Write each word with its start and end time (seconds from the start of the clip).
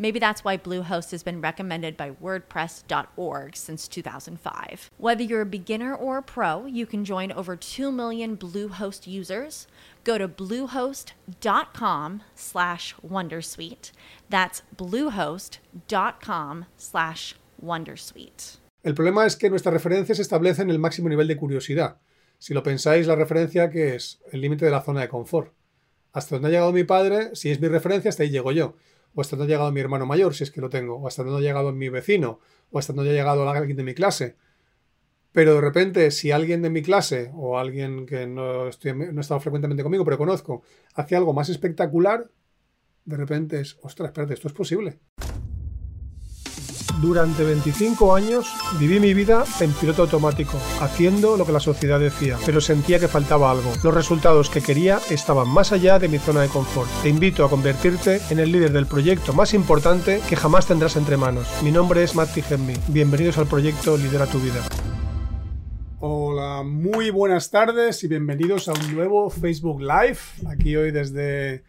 Maybe 0.00 0.18
that's 0.18 0.42
why 0.42 0.56
Bluehost 0.56 1.10
has 1.10 1.22
been 1.22 1.42
recommended 1.42 1.94
by 1.94 2.12
WordPress.org 2.12 3.54
since 3.54 3.86
2005. 3.86 4.90
Whether 4.96 5.22
you're 5.22 5.42
a 5.42 5.46
beginner 5.46 5.94
or 5.94 6.16
a 6.16 6.22
pro, 6.22 6.64
you 6.64 6.86
can 6.86 7.04
join 7.04 7.30
over 7.30 7.54
2 7.54 7.92
million 7.92 8.34
Bluehost 8.38 9.06
users. 9.06 9.66
Go 10.02 10.16
to 10.16 10.26
bluehost.com 10.26 12.22
slash 12.34 12.94
Wondersuite. 13.06 13.92
That's 14.30 14.62
bluehost.com 14.74 16.64
slash 16.78 17.34
Wondersuite. 17.62 18.56
El 18.82 18.94
problema 18.94 19.26
es 19.26 19.36
que 19.36 19.50
nuestras 19.50 19.74
referencias 19.74 20.18
establecen 20.18 20.70
el 20.70 20.78
máximo 20.78 21.10
nivel 21.10 21.28
de 21.28 21.36
curiosidad. 21.36 21.98
Si 22.38 22.54
lo 22.54 22.62
pensáis, 22.62 23.06
la 23.06 23.16
referencia 23.16 23.68
que 23.68 23.96
es 23.96 24.18
el 24.32 24.40
límite 24.40 24.64
de 24.64 24.70
la 24.70 24.80
zona 24.80 25.02
de 25.02 25.10
confort. 25.10 25.52
Hasta 26.12 26.36
donde 26.36 26.48
ha 26.48 26.50
llegado 26.52 26.72
mi 26.72 26.84
padre, 26.84 27.36
si 27.36 27.50
es 27.50 27.60
mi 27.60 27.68
referencia, 27.68 28.08
hasta 28.08 28.22
ahí 28.22 28.30
llego 28.30 28.50
yo. 28.50 28.76
O 29.14 29.20
hasta 29.20 29.36
donde 29.36 29.52
ha 29.52 29.56
llegado 29.56 29.72
mi 29.72 29.80
hermano 29.80 30.06
mayor, 30.06 30.34
si 30.34 30.44
es 30.44 30.50
que 30.50 30.60
lo 30.60 30.70
tengo. 30.70 30.96
O 30.96 31.06
hasta 31.06 31.22
donde 31.22 31.38
ha 31.38 31.48
llegado 31.48 31.72
mi 31.72 31.88
vecino. 31.88 32.40
O 32.70 32.78
hasta 32.78 32.92
donde 32.92 33.10
ha 33.10 33.14
llegado 33.14 33.48
alguien 33.48 33.76
de 33.76 33.84
mi 33.84 33.94
clase. 33.94 34.36
Pero 35.32 35.54
de 35.54 35.60
repente, 35.60 36.10
si 36.10 36.32
alguien 36.32 36.62
de 36.62 36.70
mi 36.70 36.82
clase 36.82 37.30
o 37.34 37.58
alguien 37.58 38.06
que 38.06 38.26
no, 38.26 38.68
estoy, 38.68 38.94
no 38.94 39.18
ha 39.18 39.20
estado 39.20 39.40
frecuentemente 39.40 39.82
conmigo, 39.82 40.04
pero 40.04 40.18
conozco, 40.18 40.62
hace 40.94 41.14
algo 41.14 41.32
más 41.32 41.48
espectacular, 41.48 42.28
de 43.04 43.16
repente 43.16 43.60
es, 43.60 43.78
ostras, 43.82 44.08
espérate, 44.08 44.34
esto 44.34 44.48
es 44.48 44.54
posible. 44.54 44.98
Durante 47.00 47.44
25 47.44 48.14
años 48.14 48.54
viví 48.78 49.00
mi 49.00 49.14
vida 49.14 49.44
en 49.60 49.72
piloto 49.72 50.02
automático, 50.02 50.58
haciendo 50.82 51.38
lo 51.38 51.46
que 51.46 51.52
la 51.52 51.60
sociedad 51.60 51.98
decía, 51.98 52.36
pero 52.44 52.60
sentía 52.60 52.98
que 52.98 53.08
faltaba 53.08 53.50
algo. 53.50 53.72
Los 53.82 53.94
resultados 53.94 54.50
que 54.50 54.60
quería 54.60 55.00
estaban 55.08 55.48
más 55.48 55.72
allá 55.72 55.98
de 55.98 56.08
mi 56.08 56.18
zona 56.18 56.42
de 56.42 56.48
confort. 56.48 56.90
Te 57.02 57.08
invito 57.08 57.42
a 57.42 57.48
convertirte 57.48 58.20
en 58.28 58.38
el 58.38 58.52
líder 58.52 58.72
del 58.72 58.84
proyecto 58.84 59.32
más 59.32 59.54
importante 59.54 60.20
que 60.28 60.36
jamás 60.36 60.66
tendrás 60.66 60.96
entre 60.96 61.16
manos. 61.16 61.48
Mi 61.62 61.70
nombre 61.70 62.02
es 62.02 62.14
Matti 62.14 62.42
Gemmi. 62.42 62.74
Bienvenidos 62.88 63.38
al 63.38 63.46
proyecto 63.46 63.96
Lidera 63.96 64.26
tu 64.26 64.38
vida. 64.38 64.62
Hola, 66.00 66.62
muy 66.64 67.08
buenas 67.08 67.50
tardes 67.50 68.04
y 68.04 68.08
bienvenidos 68.08 68.68
a 68.68 68.74
un 68.74 68.94
nuevo 68.94 69.30
Facebook 69.30 69.80
Live. 69.80 70.18
Aquí 70.50 70.76
hoy 70.76 70.90
desde 70.90 71.64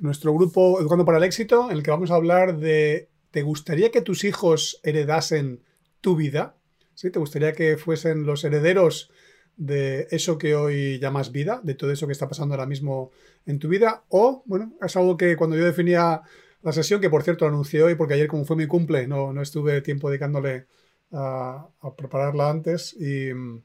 nuestro 0.00 0.34
grupo 0.34 0.80
Educando 0.80 1.04
para 1.04 1.18
el 1.18 1.24
Éxito, 1.24 1.70
en 1.70 1.76
el 1.76 1.84
que 1.84 1.92
vamos 1.92 2.10
a 2.10 2.16
hablar 2.16 2.56
de 2.56 3.13
¿Te 3.34 3.42
gustaría 3.42 3.90
que 3.90 4.00
tus 4.00 4.22
hijos 4.22 4.78
heredasen 4.84 5.64
tu 6.00 6.14
vida? 6.14 6.54
¿Sí? 6.94 7.10
¿Te 7.10 7.18
gustaría 7.18 7.52
que 7.52 7.76
fuesen 7.76 8.26
los 8.26 8.44
herederos 8.44 9.10
de 9.56 10.06
eso 10.12 10.38
que 10.38 10.54
hoy 10.54 11.00
llamas 11.00 11.32
vida, 11.32 11.60
de 11.64 11.74
todo 11.74 11.90
eso 11.90 12.06
que 12.06 12.12
está 12.12 12.28
pasando 12.28 12.54
ahora 12.54 12.66
mismo 12.66 13.10
en 13.44 13.58
tu 13.58 13.66
vida? 13.66 14.04
O, 14.08 14.44
bueno, 14.46 14.74
es 14.80 14.96
algo 14.96 15.16
que 15.16 15.36
cuando 15.36 15.56
yo 15.56 15.64
definía 15.64 16.22
la 16.62 16.70
sesión, 16.70 17.00
que 17.00 17.10
por 17.10 17.24
cierto 17.24 17.44
anuncié 17.44 17.82
hoy, 17.82 17.96
porque 17.96 18.14
ayer 18.14 18.28
como 18.28 18.44
fue 18.44 18.54
mi 18.54 18.68
cumple, 18.68 19.08
no, 19.08 19.32
no 19.32 19.42
estuve 19.42 19.80
tiempo 19.80 20.10
dedicándole 20.10 20.66
a, 21.10 21.66
prepararla 21.98 22.48
antes 22.48 22.94
y 22.94 23.34
mm, 23.34 23.62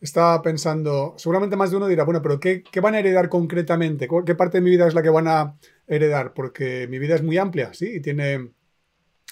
estaba 0.00 0.42
pensando, 0.42 1.14
seguramente 1.18 1.54
más 1.54 1.70
de 1.70 1.76
uno 1.76 1.86
dirá, 1.86 2.02
bueno, 2.02 2.20
pero 2.20 2.40
¿qué, 2.40 2.64
¿qué, 2.64 2.80
van 2.80 2.96
a 2.96 2.98
heredar 2.98 3.28
concretamente? 3.28 4.08
¿Qué 4.26 4.34
parte 4.34 4.58
de 4.58 4.62
mi 4.62 4.70
vida 4.70 4.88
es 4.88 4.94
la 4.94 5.04
que 5.04 5.10
van 5.10 5.28
a 5.28 5.56
heredar? 5.86 6.34
Porque 6.34 6.88
mi 6.90 6.98
vida 6.98 7.14
es 7.14 7.22
muy 7.22 7.38
amplia, 7.38 7.72
¿sí? 7.74 7.94
Y 7.94 8.00
tiene 8.00 8.57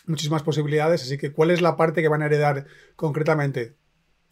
muchísimas 0.07 0.43
posibilidades, 0.43 1.03
así 1.03 1.19
que 1.19 1.33
¿cuál 1.33 1.51
es 1.51 1.61
la 1.61 1.77
parte 1.77 2.03
que 2.03 2.09
van 2.09 2.23
a 2.23 2.27
heredar 2.27 2.67
concretamente? 2.97 3.75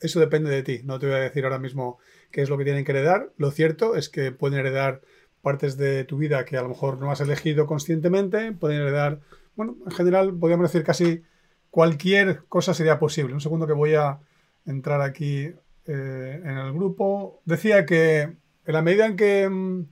Eso 0.00 0.20
depende 0.20 0.50
de 0.50 0.62
ti, 0.62 0.80
no 0.84 0.98
te 0.98 1.06
voy 1.06 1.16
a 1.16 1.20
decir 1.20 1.44
ahora 1.44 1.58
mismo 1.58 1.98
qué 2.30 2.42
es 2.42 2.50
lo 2.50 2.58
que 2.58 2.64
tienen 2.64 2.84
que 2.84 2.92
heredar. 2.92 3.32
Lo 3.36 3.50
cierto 3.50 3.96
es 3.96 4.08
que 4.08 4.32
pueden 4.32 4.58
heredar 4.58 5.02
partes 5.40 5.76
de 5.76 6.04
tu 6.04 6.18
vida 6.18 6.44
que 6.44 6.56
a 6.56 6.62
lo 6.62 6.68
mejor 6.68 6.98
no 6.98 7.10
has 7.10 7.20
elegido 7.20 7.66
conscientemente, 7.66 8.52
pueden 8.52 8.80
heredar, 8.80 9.20
bueno, 9.56 9.76
en 9.84 9.92
general 9.92 10.34
podríamos 10.36 10.70
decir 10.70 10.84
casi 10.84 11.22
cualquier 11.70 12.44
cosa 12.48 12.74
sería 12.74 12.98
posible. 12.98 13.34
Un 13.34 13.40
segundo 13.40 13.66
que 13.66 13.72
voy 13.72 13.94
a 13.94 14.20
entrar 14.66 15.00
aquí 15.00 15.52
eh, 15.86 16.40
en 16.42 16.56
el 16.56 16.72
grupo. 16.72 17.42
Decía 17.44 17.84
que 17.84 18.20
en 18.22 18.72
la 18.72 18.80
medida 18.80 19.06
en 19.06 19.16
que 19.16 19.48
mm, 19.48 19.86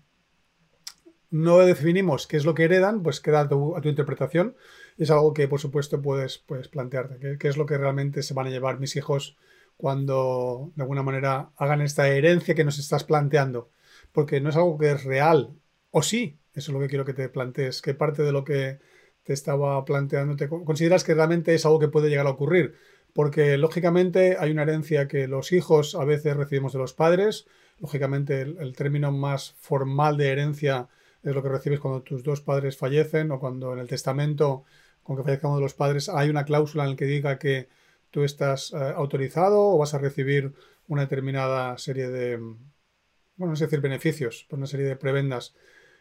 no 1.30 1.58
definimos 1.58 2.26
qué 2.26 2.36
es 2.36 2.44
lo 2.44 2.54
que 2.54 2.64
heredan, 2.64 3.02
pues 3.02 3.20
queda 3.20 3.40
a 3.40 3.48
tu, 3.48 3.76
interpretación. 3.84 4.54
Es 5.02 5.10
algo 5.10 5.32
que, 5.32 5.48
por 5.48 5.60
supuesto, 5.60 6.00
puedes, 6.02 6.38
puedes 6.38 6.68
plantearte. 6.68 7.38
¿Qué, 7.38 7.48
es 7.48 7.56
lo 7.56 7.66
que 7.66 7.78
realmente 7.78 8.22
se 8.22 8.34
van 8.34 8.46
a 8.46 8.50
llevar 8.50 8.78
mis 8.78 8.96
hijos 8.96 9.36
cuando, 9.76 10.72
de 10.76 10.82
alguna 10.82 11.02
manera, 11.02 11.50
hagan 11.56 11.80
esta 11.80 12.08
herencia 12.08 12.54
que 12.54 12.64
nos 12.64 12.78
estás 12.78 13.04
planteando? 13.04 13.70
Porque 14.12 14.40
no 14.40 14.50
es 14.50 14.56
algo 14.56 14.78
que 14.78 14.92
es 14.92 15.04
real. 15.04 15.54
O 15.90 16.02
sí, 16.02 16.38
eso 16.54 16.70
es 16.70 16.74
lo 16.74 16.80
que 16.80 16.88
quiero 16.88 17.04
que 17.04 17.14
te 17.14 17.28
plantees. 17.28 17.82
¿Qué 17.82 17.94
parte 17.94 18.22
de 18.22 18.32
lo 18.32 18.44
que 18.44 18.80
te 19.22 19.32
estaba 19.32 19.84
planteando 19.84 20.36
te 20.36 20.48
consideras 20.48 21.04
que 21.04 21.14
realmente 21.14 21.54
es 21.54 21.64
algo 21.64 21.78
que 21.78 21.88
puede 21.88 22.08
llegar 22.10 22.26
a 22.26 22.30
ocurrir? 22.30 22.74
Porque, 23.12 23.58
lógicamente, 23.58 24.36
hay 24.38 24.50
una 24.50 24.62
herencia 24.62 25.08
que 25.08 25.28
los 25.28 25.52
hijos 25.52 25.94
a 25.94 26.04
veces 26.04 26.36
recibimos 26.36 26.72
de 26.72 26.78
los 26.78 26.94
padres. 26.94 27.46
Lógicamente, 27.78 28.42
el 28.42 28.74
término 28.76 29.12
más 29.12 29.54
formal 29.58 30.16
de 30.16 30.30
herencia 30.30 30.88
es 31.22 31.34
lo 31.34 31.42
que 31.42 31.48
recibes 31.48 31.80
cuando 31.80 32.02
tus 32.02 32.22
dos 32.22 32.40
padres 32.40 32.76
fallecen 32.76 33.30
o 33.30 33.38
cuando 33.38 33.72
en 33.72 33.78
el 33.78 33.88
testamento 33.88 34.64
con 35.02 35.16
que 35.16 35.22
fallezca 35.22 35.48
uno 35.48 35.56
de 35.56 35.62
los 35.62 35.74
padres 35.74 36.08
hay 36.08 36.30
una 36.30 36.44
cláusula 36.44 36.84
en 36.84 36.90
la 36.90 36.96
que 36.96 37.04
diga 37.04 37.38
que 37.38 37.68
tú 38.10 38.24
estás 38.24 38.72
eh, 38.72 38.76
autorizado 38.94 39.60
o 39.60 39.78
vas 39.78 39.94
a 39.94 39.98
recibir 39.98 40.52
una 40.86 41.02
determinada 41.02 41.76
serie 41.78 42.08
de, 42.08 42.36
bueno, 42.36 43.52
no 43.52 43.56
sé 43.56 43.64
decir 43.64 43.80
beneficios, 43.80 44.46
pero 44.48 44.58
una 44.58 44.66
serie 44.66 44.86
de 44.86 44.96
prebendas. 44.96 45.54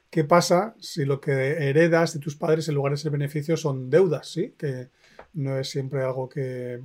¿Qué 0.09 0.25
pasa 0.25 0.75
si 0.79 1.05
lo 1.05 1.21
que 1.21 1.31
heredas 1.31 2.13
de 2.13 2.19
tus 2.19 2.35
padres 2.35 2.67
en 2.67 2.75
lugar 2.75 2.91
de 2.91 2.97
ser 2.97 3.11
beneficios 3.11 3.61
son 3.61 3.89
deudas? 3.89 4.27
¿sí? 4.27 4.53
Que 4.57 4.89
no 5.33 5.57
es 5.57 5.69
siempre 5.69 6.03
algo 6.03 6.27
que... 6.27 6.81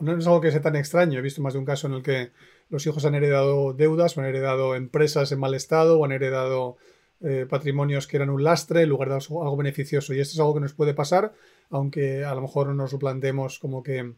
No 0.00 0.16
es 0.16 0.26
algo 0.26 0.40
que 0.40 0.50
sea 0.50 0.62
tan 0.62 0.76
extraño. 0.76 1.18
He 1.18 1.22
visto 1.22 1.42
más 1.42 1.52
de 1.52 1.58
un 1.58 1.66
caso 1.66 1.86
en 1.86 1.92
el 1.92 2.02
que 2.02 2.32
los 2.70 2.86
hijos 2.86 3.04
han 3.04 3.14
heredado 3.14 3.74
deudas, 3.74 4.16
o 4.16 4.20
han 4.20 4.26
heredado 4.26 4.74
empresas 4.74 5.30
en 5.30 5.40
mal 5.40 5.52
estado, 5.52 5.98
o 5.98 6.04
han 6.06 6.12
heredado 6.12 6.78
eh, 7.24 7.46
patrimonios 7.48 8.06
que 8.06 8.16
eran 8.16 8.30
un 8.30 8.42
lastre 8.42 8.82
en 8.82 8.88
lugar 8.88 9.08
de 9.08 9.14
algo 9.14 9.56
beneficioso. 9.56 10.14
Y 10.14 10.20
esto 10.20 10.34
es 10.34 10.40
algo 10.40 10.54
que 10.54 10.60
nos 10.60 10.74
puede 10.74 10.94
pasar, 10.94 11.32
aunque 11.70 12.24
a 12.24 12.34
lo 12.34 12.42
mejor 12.42 12.74
nos 12.74 12.92
lo 12.92 12.98
planteemos 12.98 13.58
como 13.58 13.82
que 13.82 14.14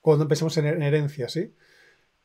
cuando 0.00 0.24
empecemos 0.24 0.56
en 0.56 0.82
herencia, 0.82 1.28
¿sí? 1.28 1.54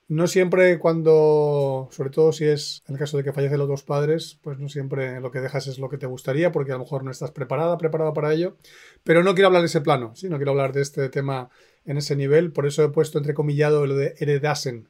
No 0.09 0.27
siempre 0.27 0.79
cuando, 0.79 1.89
sobre 1.91 2.11
todo 2.11 2.31
si 2.31 2.45
es 2.45 2.81
en 2.87 2.95
el 2.95 2.99
caso 2.99 3.17
de 3.17 3.25
que 3.25 3.33
fallecen 3.33 3.59
los 3.59 3.67
dos 3.67 3.83
padres, 3.83 4.39
pues 4.41 4.57
no 4.57 4.69
siempre 4.69 5.19
lo 5.19 5.31
que 5.31 5.41
dejas 5.41 5.67
es 5.67 5.79
lo 5.79 5.89
que 5.89 5.97
te 5.97 6.05
gustaría, 6.05 6.53
porque 6.53 6.71
a 6.71 6.75
lo 6.75 6.83
mejor 6.85 7.03
no 7.03 7.11
estás 7.11 7.31
preparada, 7.31 7.77
preparado 7.77 8.13
para 8.13 8.33
ello. 8.33 8.55
Pero 9.03 9.21
no 9.21 9.33
quiero 9.33 9.47
hablar 9.47 9.63
de 9.63 9.67
ese 9.67 9.81
plano, 9.81 10.15
¿sí? 10.15 10.29
No 10.29 10.37
quiero 10.37 10.51
hablar 10.51 10.71
de 10.71 10.81
este 10.81 11.09
tema 11.09 11.49
en 11.83 11.97
ese 11.97 12.15
nivel, 12.15 12.53
por 12.53 12.65
eso 12.65 12.85
he 12.85 12.89
puesto 12.89 13.17
entrecomillado 13.17 13.85
lo 13.85 13.95
de 13.95 14.15
heredasen. 14.19 14.89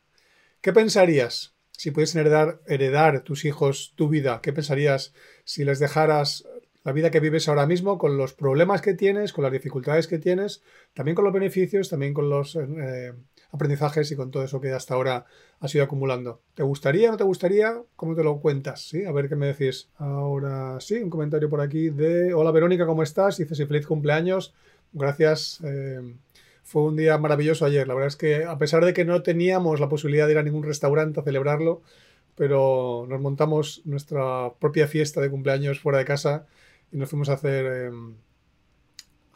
¿Qué 0.62 0.72
pensarías 0.72 1.57
si 1.78 1.92
pudiesen 1.92 2.22
heredar, 2.22 2.60
heredar 2.66 3.22
tus 3.22 3.46
hijos 3.46 3.94
tu 3.96 4.10
vida, 4.10 4.42
¿qué 4.42 4.52
pensarías 4.52 5.14
si 5.46 5.64
les 5.64 5.80
dejaras 5.80 6.46
la 6.84 6.92
vida 6.92 7.12
que 7.12 7.20
vives 7.20 7.48
ahora 7.48 7.68
mismo 7.68 7.98
con 7.98 8.18
los 8.18 8.34
problemas 8.34 8.82
que 8.82 8.94
tienes, 8.94 9.32
con 9.32 9.44
las 9.44 9.52
dificultades 9.52 10.08
que 10.08 10.20
tienes, 10.20 10.64
también 10.94 11.16
con 11.16 11.26
los 11.26 11.34
beneficios, 11.34 11.90
también 11.90 12.14
con 12.14 12.30
los 12.30 12.56
eh, 12.56 13.14
aprendizajes 13.52 14.10
y 14.12 14.16
con 14.16 14.32
todo 14.32 14.44
eso 14.44 14.60
que 14.60 14.72
hasta 14.72 14.96
ahora 14.96 15.26
has 15.60 15.76
ido 15.76 15.84
acumulando? 15.84 16.42
¿Te 16.56 16.64
gustaría 16.64 17.10
o 17.10 17.12
no 17.12 17.18
te 17.18 17.26
gustaría? 17.26 17.80
¿Cómo 17.96 18.16
te 18.16 18.24
lo 18.24 18.40
cuentas? 18.40 18.88
¿Sí? 18.88 19.06
A 19.06 19.12
ver 19.12 19.30
qué 19.30 19.36
me 19.36 19.48
decís. 19.48 19.90
Ahora 19.98 20.80
sí, 20.80 20.96
un 20.96 21.10
comentario 21.10 21.50
por 21.50 21.62
aquí 21.62 21.90
de 21.90 22.34
Hola 22.34 22.52
Verónica, 22.52 22.86
¿cómo 22.86 23.04
estás? 23.04 23.38
Dices 23.38 23.60
y 23.60 23.66
feliz 23.66 23.86
cumpleaños. 23.86 24.56
Gracias. 24.94 25.60
Eh, 25.64 26.16
fue 26.68 26.82
un 26.84 26.98
día 26.98 27.18
maravilloso 27.18 27.64
ayer. 27.66 27.88
La 27.88 27.94
verdad 27.94 28.10
es 28.10 28.18
que 28.18 28.44
a 28.44 28.58
pesar 28.58 28.84
de 28.84 28.94
que 28.94 29.06
no 29.06 29.24
teníamos 29.24 29.80
la 29.80 29.88
posibilidad 29.88 30.26
de 30.28 30.34
ir 30.34 30.38
a 30.38 30.44
ningún 30.44 30.64
restaurante 30.64 31.22
a 31.22 31.24
celebrarlo, 31.24 31.82
pero 32.36 33.06
nos 33.08 33.22
montamos 33.22 33.82
nuestra 33.86 34.54
propia 34.60 34.86
fiesta 34.90 35.22
de 35.22 35.30
cumpleaños 35.30 35.80
fuera 35.80 36.00
de 36.00 36.04
casa 36.04 36.46
y 36.92 36.98
nos 36.98 37.10
fuimos 37.10 37.30
a 37.30 37.34
hacer 37.34 37.66
em, 37.86 38.16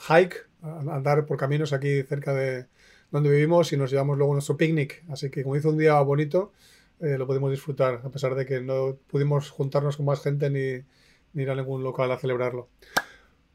hike, 0.09 0.45
a 0.61 0.79
andar 0.95 1.25
por 1.25 1.37
caminos 1.37 1.71
aquí 1.71 2.03
cerca 2.03 2.33
de 2.33 2.65
donde 3.11 3.29
vivimos 3.29 3.71
y 3.71 3.77
nos 3.77 3.91
llevamos 3.91 4.17
luego 4.17 4.33
nuestro 4.33 4.57
picnic. 4.57 5.01
Así 5.09 5.29
que 5.29 5.43
como 5.43 5.55
hizo 5.55 5.69
un 5.69 5.77
día 5.77 6.01
bonito, 6.01 6.51
eh, 6.99 7.17
lo 7.17 7.27
pudimos 7.27 7.49
disfrutar, 7.49 8.01
a 8.03 8.09
pesar 8.09 8.35
de 8.35 8.45
que 8.45 8.59
no 8.59 8.97
pudimos 9.07 9.51
juntarnos 9.51 9.95
con 9.95 10.05
más 10.05 10.21
gente 10.21 10.49
ni, 10.49 10.83
ni 11.31 11.43
ir 11.43 11.49
a 11.49 11.55
ningún 11.55 11.81
local 11.81 12.11
a 12.11 12.17
celebrarlo. 12.17 12.67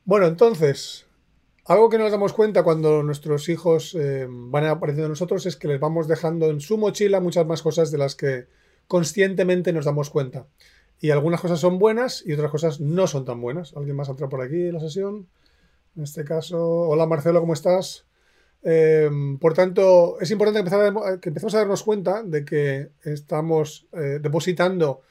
Bueno, 0.07 0.27
entonces, 0.27 1.06
algo 1.67 1.89
que 1.89 1.99
nos 1.99 2.13
damos 2.13 2.33
cuenta 2.33 2.63
cuando 2.63 3.03
nuestros 3.03 3.49
hijos 3.49 3.95
eh, 3.95 4.27
van 4.29 4.67
apareciendo 4.67 5.07
a 5.07 5.11
nosotros 5.11 5.47
es 5.47 5.57
que 5.57 5.67
les 5.67 5.81
vamos 5.81 6.07
dejando 6.07 6.49
en 6.51 6.61
su 6.61 6.79
mochila 6.79 7.21
muchas 7.21 7.45
más 7.47 7.63
cosas 7.63 7.91
de 7.91 7.99
las 7.99 8.15
que 8.15 8.47
conscientemente 8.87 9.73
nos 9.73 9.85
damos 9.85 10.11
cuenta. 10.11 10.47
Y 11.01 11.11
algunas 11.11 11.41
cosas 11.41 11.59
son 11.59 11.79
buenas 11.79 12.23
y 12.25 12.33
otras 12.33 12.51
cosas 12.51 12.81
no 12.81 13.07
son 13.07 13.25
tan 13.25 13.41
buenas. 13.41 13.75
¿Alguien 13.77 13.97
más 13.97 14.09
entra 14.09 14.29
por 14.29 14.43
aquí 14.43 14.69
en 14.69 14.75
la 14.75 14.81
sesión? 14.81 15.27
En 15.97 16.05
este 16.05 16.25
caso, 16.25 16.59
hola 16.61 17.07
Marcelo, 17.07 17.41
¿cómo 17.41 17.53
estás? 17.53 18.07
Eh, 18.63 19.11
por 19.41 19.55
tanto, 19.55 20.21
es 20.21 20.31
importante 20.31 20.61
empezar 20.61 21.21
que 21.21 21.29
empecemos 21.31 21.55
a 21.55 21.59
darnos 21.59 21.83
cuenta 21.83 22.23
de 22.23 22.45
que 22.45 22.91
estamos 23.03 23.89
eh, 23.93 24.19
depositando 24.23 25.03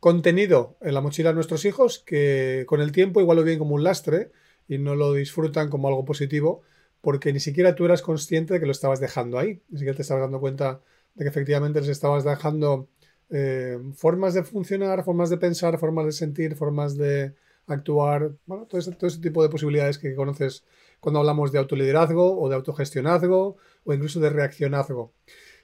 contenido 0.00 0.76
en 0.82 0.92
la 0.92 1.00
mochila 1.00 1.30
de 1.30 1.36
nuestros 1.36 1.64
hijos 1.64 1.98
que 1.98 2.64
con 2.66 2.82
el 2.82 2.92
tiempo 2.92 3.20
igual 3.20 3.38
lo 3.38 3.44
ven 3.44 3.58
como 3.58 3.74
un 3.74 3.84
lastre 3.84 4.30
y 4.68 4.78
no 4.78 4.94
lo 4.94 5.12
disfrutan 5.12 5.68
como 5.68 5.88
algo 5.88 6.04
positivo 6.04 6.62
porque 7.00 7.32
ni 7.32 7.40
siquiera 7.40 7.74
tú 7.74 7.84
eras 7.84 8.00
consciente 8.00 8.54
de 8.54 8.60
que 8.60 8.66
lo 8.66 8.72
estabas 8.72 8.98
dejando 8.98 9.38
ahí, 9.38 9.62
ni 9.68 9.78
siquiera 9.78 9.94
te 9.94 10.02
estabas 10.02 10.22
dando 10.22 10.40
cuenta 10.40 10.80
de 11.14 11.24
que 11.24 11.28
efectivamente 11.28 11.80
les 11.80 11.90
estabas 11.90 12.24
dejando 12.24 12.88
eh, 13.28 13.78
formas 13.94 14.32
de 14.32 14.42
funcionar, 14.42 15.04
formas 15.04 15.28
de 15.28 15.36
pensar, 15.36 15.78
formas 15.78 16.06
de 16.06 16.12
sentir, 16.12 16.56
formas 16.56 16.96
de 16.96 17.34
actuar, 17.66 18.32
bueno, 18.46 18.66
todo 18.66 18.80
ese, 18.80 18.92
todo 18.92 19.06
ese 19.06 19.20
tipo 19.20 19.42
de 19.42 19.50
posibilidades 19.50 19.98
que 19.98 20.14
conoces 20.14 20.64
cuando 21.00 21.20
hablamos 21.20 21.52
de 21.52 21.58
autoliderazgo 21.58 22.40
o 22.40 22.48
de 22.48 22.54
autogestionazgo 22.54 23.56
o 23.84 23.94
incluso 23.94 24.18
de 24.20 24.30
reaccionazgo. 24.30 25.12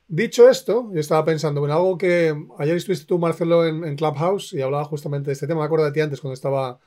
Dicho 0.08 0.48
esto, 0.48 0.90
yo 0.92 1.00
estaba 1.00 1.24
pensando, 1.24 1.64
en 1.64 1.70
algo 1.70 1.96
que 1.96 2.34
ayer 2.58 2.76
estuviste 2.76 3.06
tú, 3.06 3.18
Marcelo, 3.18 3.64
en, 3.66 3.96
Clubhouse 3.96 4.52
y 4.52 4.60
hablaba 4.60 4.84
justamente 4.84 5.28
de 5.28 5.34
este 5.34 5.46
tema. 5.46 5.60
Me 5.60 5.66
acuerdo 5.66 5.86
de 5.86 5.92
ti 5.92 6.00
antes 6.00 6.20
cuando 6.20 6.34
estaba 6.34 6.80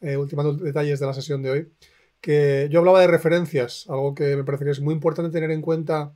eh, 0.00 0.16
ultimando 0.16 0.52
detalles 0.54 1.00
de 1.00 1.06
la 1.06 1.14
sesión 1.14 1.42
de 1.42 1.50
hoy, 1.50 1.72
que 2.20 2.68
yo 2.70 2.80
hablaba 2.80 3.00
de 3.00 3.06
referencias, 3.06 3.86
algo 3.88 4.14
que 4.14 4.36
me 4.36 4.44
parece 4.44 4.64
que 4.64 4.70
es 4.70 4.80
muy 4.80 4.94
importante 4.94 5.30
tener 5.30 5.50
en 5.50 5.62
cuenta, 5.62 6.14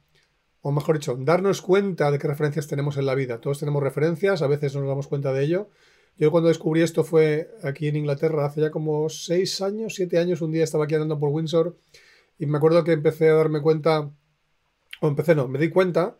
o 0.60 0.72
mejor 0.72 0.98
dicho, 0.98 1.16
darnos 1.18 1.62
cuenta 1.62 2.10
de 2.10 2.18
qué 2.18 2.28
referencias 2.28 2.68
tenemos 2.68 2.96
en 2.96 3.06
la 3.06 3.14
vida. 3.14 3.40
Todos 3.40 3.58
tenemos 3.58 3.82
referencias, 3.82 4.42
a 4.42 4.46
veces 4.46 4.74
no 4.74 4.80
nos 4.80 4.88
damos 4.88 5.08
cuenta 5.08 5.32
de 5.32 5.44
ello. 5.44 5.70
Yo 6.16 6.30
cuando 6.30 6.48
descubrí 6.48 6.82
esto 6.82 7.02
fue 7.04 7.50
aquí 7.62 7.88
en 7.88 7.96
Inglaterra, 7.96 8.46
hace 8.46 8.60
ya 8.60 8.70
como 8.70 9.08
seis 9.08 9.60
años, 9.60 9.94
siete 9.94 10.18
años, 10.18 10.42
un 10.42 10.52
día 10.52 10.62
estaba 10.62 10.84
aquí 10.84 10.94
andando 10.94 11.18
por 11.18 11.30
Windsor 11.30 11.76
y 12.38 12.46
me 12.46 12.58
acuerdo 12.58 12.84
que 12.84 12.92
empecé 12.92 13.28
a 13.30 13.34
darme 13.34 13.60
cuenta, 13.62 14.10
o 15.00 15.08
empecé 15.08 15.34
no, 15.34 15.48
me 15.48 15.58
di 15.58 15.70
cuenta 15.70 16.16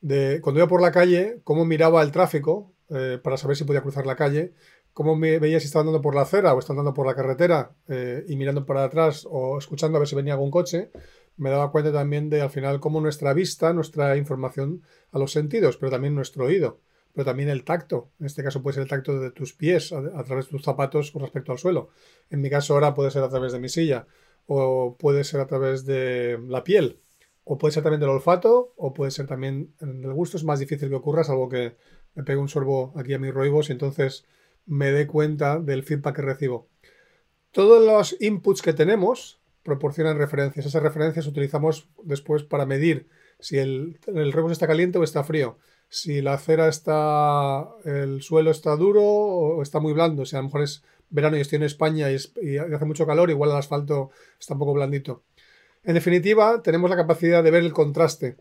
de 0.00 0.40
cuando 0.42 0.60
iba 0.60 0.68
por 0.68 0.82
la 0.82 0.92
calle, 0.92 1.40
cómo 1.44 1.64
miraba 1.64 2.02
el 2.02 2.12
tráfico 2.12 2.72
eh, 2.90 3.18
para 3.22 3.36
saber 3.36 3.56
si 3.56 3.64
podía 3.64 3.82
cruzar 3.82 4.06
la 4.06 4.16
calle, 4.16 4.52
cómo 4.92 5.16
me 5.16 5.38
veía 5.38 5.60
si 5.60 5.66
estaba 5.66 5.82
andando 5.82 6.02
por 6.02 6.14
la 6.14 6.22
acera 6.22 6.54
o 6.54 6.58
estaba 6.58 6.80
andando 6.80 6.94
por 6.94 7.06
la 7.06 7.14
carretera 7.14 7.72
eh, 7.88 8.24
y 8.28 8.36
mirando 8.36 8.66
para 8.66 8.84
atrás 8.84 9.26
o 9.30 9.58
escuchando 9.58 9.96
a 9.96 10.00
ver 10.00 10.08
si 10.08 10.16
venía 10.16 10.34
algún 10.34 10.50
coche, 10.50 10.90
me 11.36 11.50
daba 11.50 11.70
cuenta 11.70 11.92
también 11.92 12.28
de 12.28 12.42
al 12.42 12.50
final 12.50 12.80
cómo 12.80 13.00
nuestra 13.00 13.32
vista, 13.32 13.72
nuestra 13.72 14.16
información 14.16 14.82
a 15.10 15.18
los 15.18 15.32
sentidos, 15.32 15.76
pero 15.76 15.90
también 15.90 16.14
nuestro 16.14 16.44
oído, 16.44 16.80
pero 17.14 17.24
también 17.24 17.48
el 17.48 17.64
tacto. 17.64 18.10
En 18.20 18.26
este 18.26 18.42
caso 18.42 18.62
puede 18.62 18.74
ser 18.74 18.82
el 18.82 18.88
tacto 18.88 19.18
de 19.18 19.30
tus 19.30 19.54
pies 19.54 19.92
a, 19.92 20.24
través 20.24 20.46
de 20.46 20.50
tus 20.50 20.62
zapatos 20.62 21.10
con 21.10 21.22
respecto 21.22 21.52
al 21.52 21.58
suelo. 21.58 21.90
En 22.30 22.40
mi 22.40 22.50
caso 22.50 22.74
ahora 22.74 22.94
puede 22.94 23.10
ser 23.10 23.22
a 23.22 23.28
través 23.28 23.52
de 23.52 23.60
mi 23.60 23.68
silla 23.68 24.06
o 24.46 24.96
puede 24.98 25.24
ser 25.24 25.40
a 25.40 25.46
través 25.46 25.86
de 25.86 26.38
la 26.48 26.64
piel 26.64 27.00
o 27.44 27.58
puede 27.58 27.72
ser 27.72 27.82
también 27.82 28.00
del 28.00 28.10
olfato 28.10 28.72
o 28.76 28.92
puede 28.92 29.10
ser 29.10 29.26
también 29.26 29.74
del 29.80 30.12
gusto. 30.12 30.36
Es 30.36 30.44
más 30.44 30.60
difícil 30.60 30.90
que 30.90 30.94
ocurra, 30.94 31.24
salvo 31.24 31.48
que 31.48 31.76
me 32.14 32.24
pegue 32.24 32.38
un 32.38 32.48
sorbo 32.48 32.92
aquí 32.96 33.14
a 33.14 33.18
mis 33.18 33.32
roibos 33.32 33.70
y 33.70 33.72
entonces 33.72 34.26
me 34.66 34.90
dé 34.90 35.06
cuenta 35.06 35.58
del 35.58 35.82
feedback 35.82 36.16
que 36.16 36.22
recibo. 36.22 36.68
Todos 37.50 37.84
los 37.84 38.16
inputs 38.20 38.62
que 38.62 38.72
tenemos 38.72 39.40
proporcionan 39.62 40.18
referencias. 40.18 40.66
Esas 40.66 40.82
referencias 40.82 41.26
utilizamos 41.26 41.88
después 42.02 42.42
para 42.42 42.66
medir 42.66 43.08
si 43.38 43.58
el, 43.58 43.98
el 44.06 44.32
rebus 44.32 44.52
está 44.52 44.66
caliente 44.66 44.98
o 44.98 45.04
está 45.04 45.24
frío, 45.24 45.58
si 45.88 46.22
la 46.22 46.34
acera 46.34 46.68
está, 46.68 47.68
el 47.84 48.22
suelo 48.22 48.50
está 48.50 48.76
duro 48.76 49.02
o 49.02 49.62
está 49.62 49.80
muy 49.80 49.92
blando, 49.92 50.24
si 50.24 50.36
a 50.36 50.38
lo 50.38 50.44
mejor 50.44 50.62
es 50.62 50.82
verano 51.10 51.36
y 51.36 51.40
estoy 51.40 51.56
en 51.56 51.64
España 51.64 52.10
y, 52.10 52.16
y 52.40 52.56
hace 52.56 52.84
mucho 52.84 53.06
calor, 53.06 53.30
igual 53.30 53.50
el 53.50 53.56
asfalto 53.56 54.10
está 54.38 54.54
un 54.54 54.60
poco 54.60 54.74
blandito. 54.74 55.24
En 55.82 55.94
definitiva, 55.94 56.62
tenemos 56.62 56.88
la 56.88 56.96
capacidad 56.96 57.42
de 57.42 57.50
ver 57.50 57.64
el 57.64 57.72
contraste, 57.72 58.36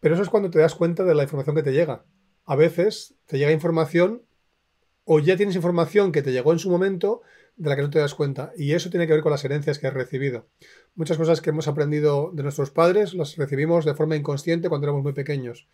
pero 0.00 0.14
eso 0.14 0.22
es 0.22 0.30
cuando 0.30 0.50
te 0.50 0.60
das 0.60 0.74
cuenta 0.74 1.04
de 1.04 1.14
la 1.14 1.24
información 1.24 1.56
que 1.56 1.62
te 1.64 1.72
llega. 1.72 2.04
A 2.44 2.56
veces 2.56 3.14
te 3.26 3.36
llega 3.36 3.50
información 3.52 4.22
o 5.10 5.20
ya 5.20 5.38
tienes 5.38 5.56
información 5.56 6.12
que 6.12 6.20
te 6.20 6.32
llegó 6.32 6.52
en 6.52 6.58
su 6.58 6.68
momento 6.68 7.22
de 7.56 7.70
la 7.70 7.76
que 7.76 7.82
no 7.82 7.88
te 7.88 7.98
das 7.98 8.14
cuenta. 8.14 8.52
Y 8.58 8.72
eso 8.72 8.90
tiene 8.90 9.06
que 9.06 9.14
ver 9.14 9.22
con 9.22 9.32
las 9.32 9.42
herencias 9.42 9.78
que 9.78 9.86
has 9.86 9.94
recibido. 9.94 10.48
Muchas 10.96 11.16
cosas 11.16 11.40
que 11.40 11.48
hemos 11.48 11.66
aprendido 11.66 12.30
de 12.34 12.42
nuestros 12.42 12.70
padres 12.70 13.14
las 13.14 13.36
recibimos 13.36 13.86
de 13.86 13.94
forma 13.94 14.16
inconsciente 14.16 14.68
cuando 14.68 14.86
éramos 14.86 15.02
muy 15.02 15.14
pequeños. 15.14 15.66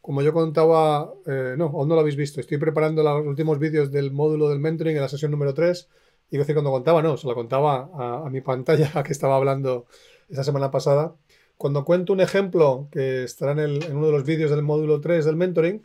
Como 0.00 0.22
yo 0.22 0.32
contaba, 0.32 1.12
eh, 1.26 1.56
no, 1.58 1.66
aún 1.66 1.88
no 1.88 1.94
lo 1.94 2.00
habéis 2.00 2.16
visto, 2.16 2.40
estoy 2.40 2.56
preparando 2.56 3.02
los 3.02 3.26
últimos 3.26 3.58
vídeos 3.58 3.92
del 3.92 4.12
módulo 4.12 4.48
del 4.48 4.60
mentoring 4.60 4.96
en 4.96 5.02
la 5.02 5.08
sesión 5.08 5.30
número 5.30 5.52
3. 5.52 5.86
Y 6.30 6.38
decir, 6.38 6.54
cuando 6.54 6.70
contaba, 6.70 7.02
no, 7.02 7.18
se 7.18 7.26
lo 7.26 7.34
contaba 7.34 7.90
a, 8.24 8.30
mi 8.30 8.40
pantalla 8.40 8.90
que 9.04 9.12
estaba 9.12 9.36
hablando 9.36 9.84
esta 10.30 10.42
semana 10.42 10.70
pasada. 10.70 11.14
Cuando 11.58 11.84
cuento 11.84 12.14
un 12.14 12.22
ejemplo 12.22 12.88
que 12.90 13.24
estará 13.24 13.52
en, 13.52 13.82
en 13.82 13.94
uno 13.94 14.06
de 14.06 14.12
los 14.12 14.24
vídeos 14.24 14.50
del 14.50 14.62
módulo 14.62 15.02
3 15.02 15.26
del 15.26 15.36
mentoring, 15.36 15.82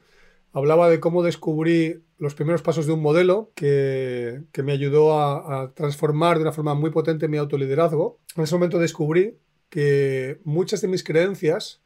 hablaba 0.56 0.90
de 0.90 1.02
cómo 1.02 1.22
descubrí 1.22 2.02
los 2.18 2.34
primeros 2.34 2.62
pasos 2.62 2.86
de 2.88 2.94
un 2.94 3.02
modelo 3.02 3.52
que, 3.56 4.46
me 4.63 4.72
ayudó 4.72 5.19
a, 5.19 5.74
transformar 5.75 6.38
de 6.38 6.44
una 6.44 6.54
forma 6.54 6.74
muy 6.74 6.92
potente 6.92 7.28
mi 7.28 7.38
autoliderazgo. 7.38 8.19
En 8.38 8.44
ese 8.44 8.56
momento 8.56 8.80
descubrí 8.80 9.38
que 9.69 10.40
muchas 10.46 10.80
de 10.80 10.88
mis 10.88 11.04
creencias 11.04 11.81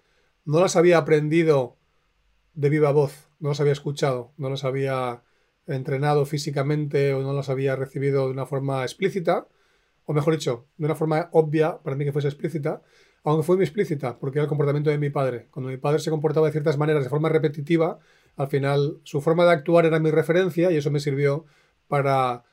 no 0.45 0.59
las 0.59 0.75
había 0.75 0.99
aprendido 0.99 1.77
de 2.53 2.69
viva 2.69 2.91
voz, 2.91 3.29
no 3.39 3.49
las 3.49 3.59
había 3.59 3.73
escuchado, 3.73 4.33
no 4.37 4.51
las 4.51 4.63
había 4.63 5.23
entrenado 5.65 6.27
físicamente 6.27 7.15
o 7.15 7.23
no 7.23 7.33
las 7.33 7.49
había 7.49 7.75
recibido 7.75 8.27
de 8.27 8.33
una 8.33 8.45
forma 8.45 8.83
explícita, 8.83 9.47
o 10.05 10.13
mejor 10.13 10.33
dicho, 10.33 10.67
de 10.77 10.85
una 10.85 10.95
forma 10.95 11.29
obvia 11.31 11.79
para 11.79 11.95
mí 11.95 12.05
que 12.05 12.11
fuese 12.11 12.27
explícita, 12.27 12.83
aunque 13.23 13.43
fue 13.43 13.55
muy 13.55 13.65
explícita, 13.65 14.19
porque 14.19 14.37
era 14.37 14.43
el 14.43 14.49
comportamiento 14.49 14.91
de 14.91 14.99
mi 14.99 15.09
padre. 15.09 15.47
Cuando 15.49 15.71
mi 15.71 15.77
padre 15.77 15.99
se 15.99 16.11
comportaba 16.11 16.45
de 16.45 16.51
ciertas 16.51 16.77
maneras 16.77 17.03
de 17.03 17.09
forma 17.09 17.29
repetitiva, 17.29 17.99
al 18.39 18.47
final 18.47 19.01
su 19.03 19.19
forma 19.19 19.43
de 19.43 19.51
actuar 19.51 19.85
era 19.85 19.99
mi 19.99 20.11
referencia 20.11 20.71
y 20.71 20.77
eso 20.77 20.89
me 20.91 21.01
sirvió 21.01 21.45
para 21.89 22.45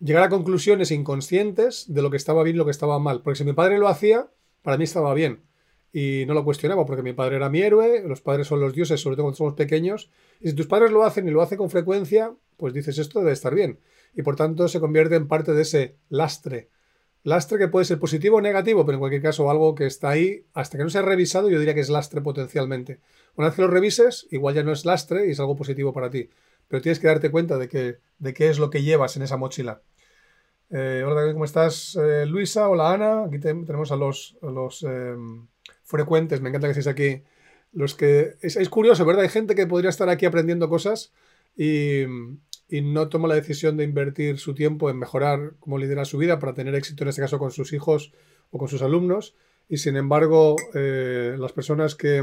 llegar 0.00 0.24
a 0.24 0.28
conclusiones 0.28 0.90
inconscientes 0.90 1.84
de 1.86 2.02
lo 2.02 2.10
que 2.10 2.16
estaba 2.16 2.42
bien 2.42 2.56
y 2.56 2.58
lo 2.58 2.64
que 2.64 2.72
estaba 2.72 2.98
mal. 2.98 3.22
Porque 3.22 3.38
si 3.38 3.44
mi 3.44 3.52
padre 3.52 3.78
lo 3.78 3.86
hacía, 3.86 4.28
para 4.62 4.76
mí 4.76 4.82
estaba 4.82 5.14
bien. 5.14 5.44
Y 5.92 6.24
no 6.26 6.34
lo 6.34 6.44
cuestionaba 6.44 6.84
porque 6.86 7.04
mi 7.04 7.12
padre 7.12 7.36
era 7.36 7.48
mi 7.48 7.60
héroe, 7.60 8.02
los 8.04 8.20
padres 8.20 8.48
son 8.48 8.58
los 8.58 8.74
dioses, 8.74 9.00
sobre 9.00 9.14
todo 9.14 9.26
cuando 9.26 9.36
somos 9.36 9.54
pequeños. 9.54 10.10
Y 10.40 10.48
si 10.48 10.56
tus 10.56 10.66
padres 10.66 10.90
lo 10.90 11.04
hacen 11.04 11.28
y 11.28 11.30
lo 11.30 11.40
hacen 11.40 11.58
con 11.58 11.70
frecuencia, 11.70 12.34
pues 12.56 12.74
dices 12.74 12.98
esto 12.98 13.20
debe 13.20 13.30
estar 13.30 13.54
bien. 13.54 13.78
Y 14.12 14.22
por 14.22 14.34
tanto 14.34 14.66
se 14.66 14.80
convierte 14.80 15.14
en 15.14 15.28
parte 15.28 15.52
de 15.52 15.62
ese 15.62 15.98
lastre 16.08 16.68
Lastre 17.26 17.58
que 17.58 17.66
puede 17.66 17.84
ser 17.84 17.98
positivo 17.98 18.36
o 18.36 18.40
negativo, 18.40 18.86
pero 18.86 18.94
en 18.94 19.00
cualquier 19.00 19.20
caso 19.20 19.50
algo 19.50 19.74
que 19.74 19.84
está 19.84 20.10
ahí, 20.10 20.46
hasta 20.54 20.78
que 20.78 20.84
no 20.84 20.90
se 20.90 20.98
ha 20.98 21.02
revisado, 21.02 21.50
yo 21.50 21.58
diría 21.58 21.74
que 21.74 21.80
es 21.80 21.88
lastre 21.88 22.20
potencialmente. 22.20 23.00
Una 23.34 23.48
vez 23.48 23.56
que 23.56 23.62
lo 23.62 23.68
revises, 23.68 24.28
igual 24.30 24.54
ya 24.54 24.62
no 24.62 24.70
es 24.70 24.84
lastre 24.84 25.26
y 25.26 25.32
es 25.32 25.40
algo 25.40 25.56
positivo 25.56 25.92
para 25.92 26.08
ti. 26.08 26.30
Pero 26.68 26.80
tienes 26.80 27.00
que 27.00 27.08
darte 27.08 27.32
cuenta 27.32 27.58
de, 27.58 27.68
que, 27.68 27.98
de 28.20 28.32
qué 28.32 28.48
es 28.48 28.60
lo 28.60 28.70
que 28.70 28.84
llevas 28.84 29.16
en 29.16 29.22
esa 29.24 29.36
mochila. 29.36 29.82
Eh, 30.70 31.02
hola, 31.04 31.32
¿cómo 31.32 31.44
estás, 31.44 31.98
eh, 32.00 32.26
Luisa? 32.26 32.68
Hola, 32.68 32.92
Ana. 32.92 33.24
Aquí 33.24 33.40
tenemos 33.40 33.90
a 33.90 33.96
los, 33.96 34.36
los 34.40 34.84
em, 34.84 35.48
frecuentes, 35.82 36.40
me 36.40 36.50
encanta 36.50 36.68
que 36.68 36.78
estéis 36.78 36.86
aquí. 36.86 37.24
Los 37.72 37.96
que. 37.96 38.36
Es, 38.40 38.54
es 38.54 38.68
curioso, 38.68 39.04
¿verdad? 39.04 39.24
Hay 39.24 39.30
gente 39.30 39.56
que 39.56 39.66
podría 39.66 39.90
estar 39.90 40.08
aquí 40.08 40.26
aprendiendo 40.26 40.68
cosas 40.68 41.12
y, 41.56 42.04
y 42.68 42.80
no 42.80 43.08
toma 43.08 43.28
la 43.28 43.34
decisión 43.34 43.76
de 43.76 43.84
invertir 43.84 44.38
su 44.38 44.54
tiempo 44.54 44.90
en 44.90 44.98
mejorar 44.98 45.54
cómo 45.60 45.78
lidera 45.78 46.04
su 46.04 46.18
vida 46.18 46.38
para 46.38 46.54
tener 46.54 46.74
éxito, 46.74 47.04
en 47.04 47.08
este 47.08 47.22
caso 47.22 47.38
con 47.38 47.52
sus 47.52 47.72
hijos 47.72 48.12
o 48.50 48.58
con 48.58 48.68
sus 48.68 48.82
alumnos. 48.82 49.36
Y 49.68 49.78
sin 49.78 49.96
embargo, 49.96 50.56
eh, 50.74 51.36
las 51.38 51.52
personas 51.52 51.94
que, 51.94 52.22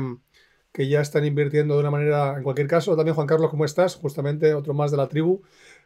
ya 0.75 1.01
están 1.01 1.25
invirtiendo 1.25 1.75
de 1.75 1.81
una 1.81 1.91
manera, 1.91 2.35
en 2.37 2.43
cualquier 2.43 2.67
caso, 2.67 2.95
también 2.95 3.15
Juan 3.15 3.27
Carlos, 3.27 3.51
¿cómo 3.51 3.65
estás? 3.65 3.95
Justamente 3.95 4.53
otro 4.53 4.73
más 4.73 4.91
de 4.91 4.97
la 4.97 5.07
tribu. 5.07 5.41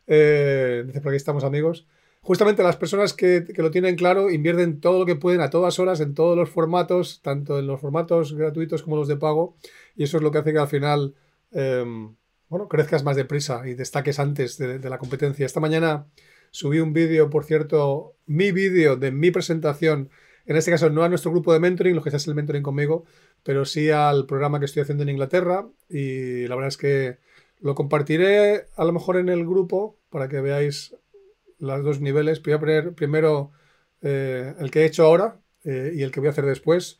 Eh, 0.07 0.83
dice, 0.87 1.01
por 1.01 1.11
aquí 1.11 1.17
estamos 1.17 1.43
amigos. 1.43 1.87
Justamente 2.21 2.63
las 2.63 2.77
personas 2.77 3.13
que, 3.13 3.45
lo 3.57 3.71
tienen 3.71 3.95
claro 3.95 4.29
invierten 4.29 4.79
todo 4.79 4.99
lo 4.99 5.05
que 5.05 5.15
pueden 5.15 5.41
a 5.41 5.49
todas 5.49 5.79
horas 5.79 5.99
en 5.99 6.13
todos 6.13 6.35
los 6.35 6.49
formatos, 6.49 7.21
tanto 7.21 7.59
en 7.59 7.67
los 7.67 7.79
formatos 7.79 8.33
gratuitos 8.33 8.81
como 8.81 8.95
los 8.95 9.07
de 9.07 9.17
pago. 9.17 9.55
Y 9.95 10.03
eso 10.03 10.17
es 10.17 10.23
lo 10.23 10.31
que 10.31 10.39
hace 10.39 10.53
que 10.53 10.59
al 10.59 10.67
final... 10.67 11.15
Eh, 11.51 11.85
bueno, 12.49 12.67
crezcas 12.67 13.03
más 13.03 13.15
deprisa 13.15 13.67
y 13.67 13.73
destaques 13.73 14.19
antes 14.19 14.57
de, 14.57 14.79
la 14.89 14.97
competencia. 14.97 15.45
Esta 15.45 15.59
mañana 15.59 16.07
subí 16.51 16.79
un 16.79 16.93
vídeo, 16.93 17.29
por 17.29 17.43
cierto, 17.43 18.15
mi 18.25 18.51
vídeo 18.51 18.95
de 18.95 19.11
mi 19.11 19.31
presentación, 19.31 20.09
en 20.45 20.55
este 20.55 20.71
caso 20.71 20.89
no 20.89 21.03
a 21.03 21.09
nuestro 21.09 21.31
grupo 21.31 21.51
de 21.51 21.59
mentoring, 21.59 21.95
lo 21.95 22.01
que 22.01 22.09
es 22.09 22.27
el 22.27 22.35
mentoring 22.35 22.63
conmigo, 22.63 23.05
pero 23.43 23.65
sí 23.65 23.89
al 23.89 24.25
programa 24.25 24.59
que 24.59 24.65
estoy 24.65 24.81
haciendo 24.83 25.03
en 25.03 25.09
Inglaterra 25.09 25.67
y 25.89 26.47
la 26.47 26.55
verdad 26.55 26.69
es 26.69 26.77
que 26.77 27.17
lo 27.59 27.75
compartiré 27.75 28.67
a 28.75 28.85
lo 28.85 28.93
mejor 28.93 29.17
en 29.17 29.29
el 29.29 29.45
grupo 29.45 29.99
para 30.09 30.29
que 30.29 30.39
veáis 30.39 30.95
los 31.59 31.83
dos 31.83 31.99
niveles. 31.99 32.41
Voy 32.41 32.53
a 32.53 32.59
poner 32.59 32.93
primero 32.93 33.51
eh, 34.01 34.53
el 34.59 34.71
que 34.71 34.81
he 34.81 34.85
hecho 34.85 35.05
ahora 35.05 35.41
eh, 35.63 35.91
y 35.95 36.03
el 36.03 36.11
que 36.11 36.19
voy 36.19 36.27
a 36.27 36.31
hacer 36.31 36.45
después. 36.45 36.99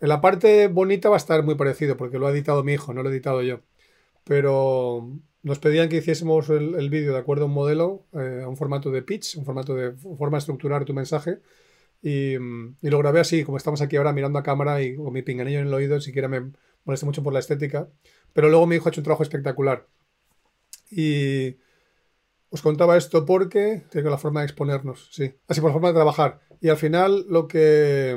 En 0.00 0.08
la 0.08 0.20
parte 0.20 0.68
bonita 0.68 1.08
va 1.08 1.16
a 1.16 1.18
estar 1.18 1.42
muy 1.42 1.54
parecido 1.54 1.96
porque 1.96 2.18
lo 2.18 2.26
ha 2.26 2.30
editado 2.30 2.62
mi 2.64 2.74
hijo, 2.74 2.94
no 2.94 3.02
lo 3.02 3.10
he 3.10 3.12
editado 3.12 3.42
yo. 3.42 3.60
Pero 4.26 5.08
nos 5.42 5.60
pedían 5.60 5.88
que 5.88 5.98
hiciésemos 5.98 6.50
el, 6.50 6.90
vídeo 6.90 7.12
de 7.12 7.18
acuerdo 7.18 7.44
a 7.44 7.46
un 7.46 7.54
modelo, 7.54 8.06
eh, 8.12 8.42
a 8.42 8.48
un 8.48 8.56
formato 8.56 8.90
de 8.90 9.02
pitch, 9.02 9.36
un 9.36 9.44
formato 9.44 9.76
de 9.76 9.92
forma 9.92 10.36
de 10.36 10.40
estructurar 10.40 10.84
tu 10.84 10.92
mensaje. 10.92 11.38
Y, 12.02 12.34
y, 12.34 12.90
lo 12.90 12.98
grabé 12.98 13.20
así, 13.20 13.44
como 13.44 13.56
estamos 13.56 13.80
aquí 13.80 13.96
ahora 13.96 14.12
mirando 14.12 14.38
a 14.38 14.42
cámara 14.42 14.82
y 14.82 14.96
con 14.96 15.12
mi 15.12 15.22
pinganillo 15.22 15.60
en 15.60 15.68
el 15.68 15.74
oído, 15.74 16.00
siquiera 16.00 16.26
me 16.26 16.50
molesta 16.84 17.06
mucho 17.06 17.22
por 17.22 17.32
la 17.32 17.38
estética. 17.38 17.88
Pero 18.32 18.48
luego 18.48 18.66
mi 18.66 18.76
hijo 18.76 18.88
ha 18.88 18.90
hecho 18.90 19.00
un 19.00 19.04
trabajo 19.04 19.22
espectacular. 19.22 19.86
Y 20.90 21.56
os 22.50 22.62
contaba 22.62 22.96
esto 22.96 23.24
porque 23.24 23.84
tengo 23.90 24.10
la 24.10 24.18
forma 24.18 24.40
de 24.40 24.46
exponernos, 24.46 25.08
sí. 25.12 25.34
Así 25.46 25.60
por 25.60 25.70
la 25.70 25.74
forma 25.74 25.88
de 25.88 25.94
trabajar. 25.94 26.40
Y 26.60 26.68
al 26.68 26.76
final 26.76 27.26
lo 27.28 27.46
que, 27.46 28.16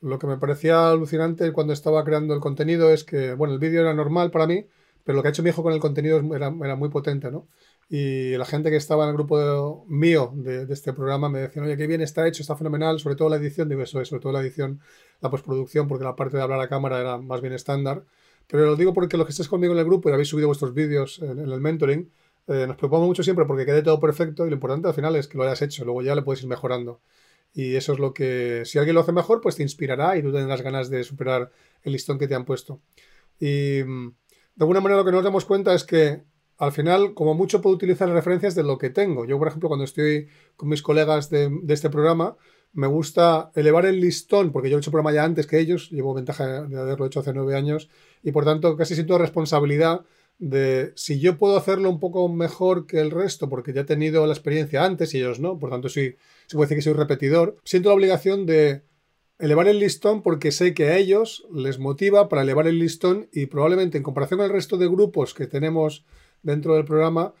lo 0.00 0.18
que 0.18 0.26
me 0.26 0.36
parecía 0.36 0.90
alucinante 0.90 1.52
cuando 1.52 1.72
estaba 1.72 2.04
creando 2.04 2.34
el 2.34 2.40
contenido 2.40 2.90
es 2.92 3.04
que, 3.04 3.32
bueno, 3.32 3.54
el 3.54 3.60
vídeo 3.60 3.80
era 3.80 3.94
normal 3.94 4.30
para 4.30 4.46
mí, 4.46 4.66
pero 5.04 5.16
lo 5.16 5.22
que 5.22 5.28
ha 5.28 5.30
hecho 5.30 5.42
mi 5.42 5.50
hijo 5.50 5.62
con 5.62 5.72
el 5.72 5.80
contenido 5.80 6.18
era, 6.34 6.50
muy 6.50 6.88
potente, 6.88 7.30
¿no? 7.30 7.48
Y 7.88 8.36
la 8.36 8.44
gente 8.44 8.70
que 8.70 8.76
estaba 8.76 9.04
en 9.04 9.10
el 9.10 9.16
grupo 9.16 9.84
mío 9.88 10.32
de, 10.34 10.66
este 10.72 10.92
programa 10.92 11.28
me 11.28 11.40
decían, 11.40 11.64
oye, 11.64 11.76
qué 11.76 11.86
bien 11.86 12.00
está 12.00 12.26
hecho, 12.26 12.42
está 12.42 12.56
fenomenal, 12.56 13.00
sobre 13.00 13.16
todo 13.16 13.28
la 13.28 13.36
edición, 13.36 13.68
digo 13.68 13.82
eso, 13.82 14.04
sobre 14.04 14.22
todo 14.22 14.32
la 14.32 14.40
edición, 14.40 14.80
la 15.20 15.30
postproducción, 15.30 15.88
porque 15.88 16.04
la 16.04 16.14
parte 16.14 16.36
de 16.36 16.42
hablar 16.42 16.60
a 16.60 16.68
cámara 16.68 17.00
era 17.00 17.18
más 17.18 17.40
bien 17.40 17.52
estándar. 17.52 18.04
Pero 18.46 18.66
lo 18.66 18.76
digo 18.76 18.92
porque 18.94 19.16
los 19.16 19.26
que 19.26 19.30
estéis 19.30 19.48
conmigo 19.48 19.72
en 19.72 19.78
el 19.78 19.84
grupo 19.84 20.08
y 20.08 20.12
habéis 20.12 20.28
subido 20.28 20.48
vuestros 20.48 20.74
vídeos 20.74 21.20
en, 21.20 21.38
el 21.38 21.60
mentoring, 21.60 22.10
eh, 22.48 22.66
nos 22.66 22.76
preocupamos 22.76 23.06
mucho 23.06 23.22
siempre 23.22 23.44
porque 23.44 23.64
quede 23.66 23.82
todo 23.82 24.00
perfecto 24.00 24.46
y 24.46 24.50
lo 24.50 24.54
importante 24.54 24.88
al 24.88 24.94
final 24.94 25.16
es 25.16 25.28
que 25.28 25.38
lo 25.38 25.44
hayas 25.44 25.62
hecho, 25.62 25.84
luego 25.84 26.02
ya 26.02 26.14
le 26.14 26.22
puedes 26.22 26.42
ir 26.42 26.48
mejorando. 26.48 27.00
Y 27.52 27.74
eso 27.76 27.92
es 27.92 27.98
lo 27.98 28.14
que, 28.14 28.62
si 28.64 28.78
alguien 28.78 28.94
lo 28.94 29.00
hace 29.00 29.12
mejor, 29.12 29.40
pues 29.40 29.56
te 29.56 29.62
inspirará 29.62 30.16
y 30.16 30.22
tú 30.22 30.32
tendrás 30.32 30.62
ganas 30.62 30.90
de 30.90 31.02
superar 31.04 31.50
el 31.82 31.92
listón 31.92 32.18
que 32.18 32.28
te 32.28 32.34
han 32.34 32.44
puesto. 32.44 32.80
Y 33.40 33.82
mm, 33.84 34.14
de 34.60 34.64
alguna 34.64 34.82
manera 34.82 34.98
lo 34.98 35.06
que 35.06 35.12
nos 35.12 35.24
damos 35.24 35.46
cuenta 35.46 35.72
es 35.72 35.84
que 35.84 36.20
al 36.58 36.72
final, 36.72 37.14
como 37.14 37.32
mucho, 37.32 37.62
puedo 37.62 37.74
utilizar 37.74 38.10
referencias 38.10 38.54
de 38.54 38.62
lo 38.62 38.76
que 38.76 38.90
tengo. 38.90 39.24
Yo, 39.24 39.38
por 39.38 39.48
ejemplo, 39.48 39.70
cuando 39.70 39.86
estoy 39.86 40.28
con 40.54 40.68
mis 40.68 40.82
colegas 40.82 41.30
de, 41.30 41.50
este 41.70 41.88
programa, 41.88 42.36
me 42.74 42.86
gusta 42.86 43.52
elevar 43.54 43.86
el 43.86 44.02
listón, 44.02 44.52
porque 44.52 44.68
yo 44.68 44.76
he 44.76 44.80
hecho 44.80 44.90
programa 44.90 45.14
ya 45.14 45.24
antes 45.24 45.46
que 45.46 45.58
ellos, 45.58 45.88
llevo 45.90 46.12
ventaja 46.12 46.66
de 46.66 46.78
haberlo 46.78 47.06
hecho 47.06 47.20
hace 47.20 47.32
nueve 47.32 47.56
años, 47.56 47.88
y 48.22 48.32
por 48.32 48.44
tanto 48.44 48.76
casi 48.76 48.94
siento 48.94 49.16
responsabilidad 49.16 50.02
de 50.38 50.92
si 50.94 51.20
yo 51.20 51.38
puedo 51.38 51.56
hacerlo 51.56 51.88
un 51.88 51.98
poco 51.98 52.28
mejor 52.28 52.86
que 52.86 53.00
el 53.00 53.10
resto, 53.10 53.48
porque 53.48 53.72
ya 53.72 53.80
he 53.80 53.84
tenido 53.84 54.26
la 54.26 54.34
experiencia 54.34 54.84
antes 54.84 55.14
y 55.14 55.20
ellos 55.20 55.40
no, 55.40 55.58
por 55.58 55.70
tanto 55.70 55.88
sí, 55.88 56.16
se 56.46 56.56
puede 56.58 56.66
decir 56.66 56.76
que 56.76 56.82
soy 56.82 56.92
repetidor, 56.92 57.56
siento 57.64 57.88
la 57.88 57.94
obligación 57.94 58.44
de 58.44 58.82
elevar 59.40 59.68
el 59.68 59.78
listón 59.78 60.22
porque 60.22 60.52
sé 60.52 60.74
que 60.74 60.88
a 60.88 60.96
ellos 60.96 61.46
les 61.52 61.78
motiva 61.78 62.28
para 62.28 62.42
elevar 62.42 62.66
el 62.66 62.78
listón 62.78 63.28
y 63.32 63.46
probablemente 63.46 63.96
en 63.96 64.04
comparación 64.04 64.38
con 64.38 64.46
el 64.46 64.52
resto 64.52 64.76
de 64.76 64.88
grupos 64.88 65.34
que 65.34 65.46
tenemos 65.46 66.04
dentro 66.42 66.74
del 66.74 66.84
programa, 66.84 67.34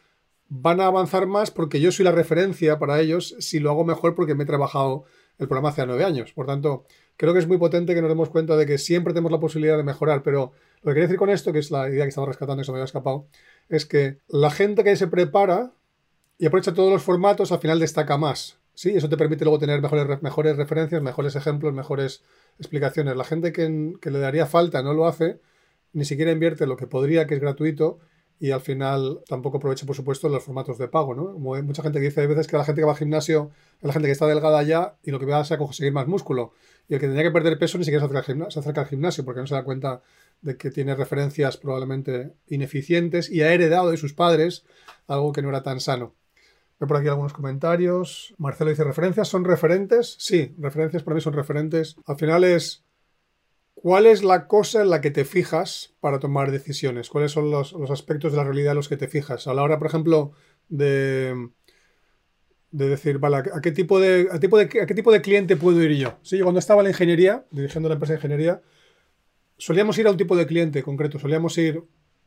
van 0.48 0.80
a 0.80 0.86
avanzar 0.86 1.26
más 1.26 1.50
porque 1.50 1.80
yo 1.80 1.92
soy 1.92 2.04
la 2.04 2.12
referencia 2.12 2.78
para 2.78 3.00
ellos 3.00 3.36
si 3.38 3.60
lo 3.60 3.70
hago 3.70 3.84
mejor 3.84 4.14
porque 4.14 4.34
me 4.34 4.44
he 4.44 4.46
trabajado 4.46 5.04
el 5.38 5.46
programa 5.46 5.70
hace 5.70 5.86
nueve 5.86 6.04
años. 6.04 6.32
Por 6.32 6.46
tanto, 6.46 6.84
creo 7.16 7.32
que 7.32 7.38
es 7.38 7.46
muy 7.46 7.58
potente 7.58 7.94
que 7.94 8.02
nos 8.02 8.10
demos 8.10 8.30
cuenta 8.30 8.56
de 8.56 8.66
que 8.66 8.78
siempre 8.78 9.12
tenemos 9.12 9.32
la 9.32 9.40
posibilidad 9.40 9.76
de 9.76 9.84
mejorar, 9.84 10.22
pero 10.22 10.52
lo 10.82 10.90
que 10.90 10.94
quería 10.94 11.06
decir 11.06 11.18
con 11.18 11.30
esto, 11.30 11.52
que 11.52 11.58
es 11.58 11.70
la 11.70 11.88
idea 11.88 12.04
que 12.04 12.08
estaba 12.08 12.26
rescatando 12.26 12.62
y 12.62 12.64
se 12.64 12.72
me 12.72 12.78
había 12.78 12.84
escapado, 12.84 13.26
es 13.68 13.86
que 13.86 14.18
la 14.28 14.50
gente 14.50 14.84
que 14.84 14.96
se 14.96 15.06
prepara 15.06 15.72
y 16.38 16.46
aprovecha 16.46 16.74
todos 16.74 16.92
los 16.92 17.02
formatos 17.02 17.52
al 17.52 17.58
final 17.58 17.78
destaca 17.78 18.16
más. 18.16 18.59
Sí, 18.74 18.90
eso 18.90 19.08
te 19.08 19.16
permite 19.16 19.44
luego 19.44 19.58
tener 19.58 19.80
mejores, 19.80 20.22
mejores 20.22 20.56
referencias, 20.56 21.02
mejores 21.02 21.36
ejemplos, 21.36 21.74
mejores 21.74 22.22
explicaciones. 22.58 23.16
La 23.16 23.24
gente 23.24 23.52
que, 23.52 23.94
que 24.00 24.10
le 24.10 24.18
daría 24.18 24.46
falta 24.46 24.82
no 24.82 24.94
lo 24.94 25.06
hace, 25.06 25.40
ni 25.92 26.04
siquiera 26.04 26.32
invierte 26.32 26.66
lo 26.66 26.76
que 26.76 26.86
podría, 26.86 27.26
que 27.26 27.34
es 27.34 27.40
gratuito, 27.40 27.98
y 28.40 28.52
al 28.52 28.62
final 28.62 29.20
tampoco 29.28 29.58
aprovecha, 29.58 29.84
por 29.84 29.94
supuesto, 29.94 30.30
los 30.30 30.42
formatos 30.42 30.78
de 30.78 30.88
pago, 30.88 31.14
¿no? 31.14 31.38
mucha 31.38 31.82
gente 31.82 32.00
dice, 32.00 32.22
hay 32.22 32.26
veces 32.26 32.46
que 32.46 32.56
la 32.56 32.64
gente 32.64 32.80
que 32.80 32.86
va 32.86 32.92
al 32.92 32.98
gimnasio 32.98 33.50
es 33.80 33.86
la 33.86 33.92
gente 33.92 34.08
que 34.08 34.12
está 34.12 34.26
delgada 34.26 34.62
ya 34.62 34.96
y 35.02 35.10
lo 35.10 35.20
que 35.20 35.26
va 35.26 35.36
a 35.36 35.40
hacer 35.40 35.56
es 35.56 35.66
conseguir 35.66 35.92
más 35.92 36.08
músculo. 36.08 36.54
Y 36.88 36.94
el 36.94 37.00
que 37.00 37.06
tenía 37.06 37.22
que 37.22 37.30
perder 37.30 37.58
peso 37.58 37.76
ni 37.76 37.84
siquiera 37.84 38.08
se 38.08 38.16
acerca, 38.16 38.50
se 38.50 38.58
acerca 38.58 38.80
al 38.80 38.86
gimnasio 38.86 39.26
porque 39.26 39.42
no 39.42 39.46
se 39.46 39.54
da 39.54 39.62
cuenta 39.62 40.02
de 40.40 40.56
que 40.56 40.70
tiene 40.70 40.94
referencias 40.94 41.58
probablemente 41.58 42.32
ineficientes 42.48 43.30
y 43.30 43.42
ha 43.42 43.52
heredado 43.52 43.90
de 43.90 43.98
sus 43.98 44.14
padres 44.14 44.64
algo 45.06 45.32
que 45.32 45.42
no 45.42 45.50
era 45.50 45.62
tan 45.62 45.78
sano. 45.78 46.14
Veo 46.80 46.88
por 46.88 46.96
aquí 46.96 47.08
algunos 47.08 47.32
comentarios. 47.32 48.34
Marcelo 48.38 48.70
dice, 48.70 48.84
¿referencias 48.84 49.28
son 49.28 49.44
referentes? 49.44 50.16
Sí, 50.18 50.54
referencias 50.58 51.02
para 51.02 51.14
mí 51.14 51.20
son 51.20 51.34
referentes. 51.34 51.96
Al 52.06 52.16
final 52.16 52.42
es 52.42 52.84
¿Cuál 53.82 54.04
es 54.04 54.22
la 54.22 54.46
cosa 54.46 54.82
en 54.82 54.90
la 54.90 55.00
que 55.00 55.10
te 55.10 55.24
fijas 55.24 55.94
para 56.00 56.18
tomar 56.18 56.50
decisiones? 56.50 57.08
¿Cuáles 57.08 57.32
son 57.32 57.50
los, 57.50 57.74
aspectos 57.90 58.32
de 58.32 58.36
la 58.36 58.44
realidad 58.44 58.72
en 58.72 58.76
los 58.76 58.90
que 58.90 58.98
te 58.98 59.08
fijas? 59.08 59.46
A 59.46 59.54
la 59.54 59.62
hora, 59.62 59.78
por 59.78 59.86
ejemplo, 59.88 60.32
de, 60.68 61.48
de 62.72 62.88
decir, 62.90 63.18
vale, 63.18 63.36
¿a 63.38 63.60
qué, 63.62 63.72
tipo 63.72 63.98
de, 63.98 64.28
a 64.30 64.38
tipo 64.38 64.58
de, 64.58 64.68
qué 64.68 64.94
tipo 64.94 65.10
de 65.10 65.22
cliente 65.22 65.56
puedo 65.56 65.82
ir 65.82 65.96
yo? 65.96 66.18
Sí, 66.20 66.36
yo 66.36 66.44
cuando 66.44 66.58
estaba 66.58 66.82
en 66.82 66.84
la 66.84 66.90
ingeniería, 66.90 67.46
dirigiendo 67.50 67.88
la 67.88 67.94
empresa 67.94 68.12
de 68.12 68.18
ingeniería, 68.18 68.60
solíamos 69.56 69.96
ir 69.96 70.08
a 70.08 70.10
un 70.10 70.18
tipo 70.18 70.36
de 70.36 70.46
cliente 70.46 70.82
concreto. 70.82 71.18
Solíamos 71.18 71.56
ir, 71.56 71.82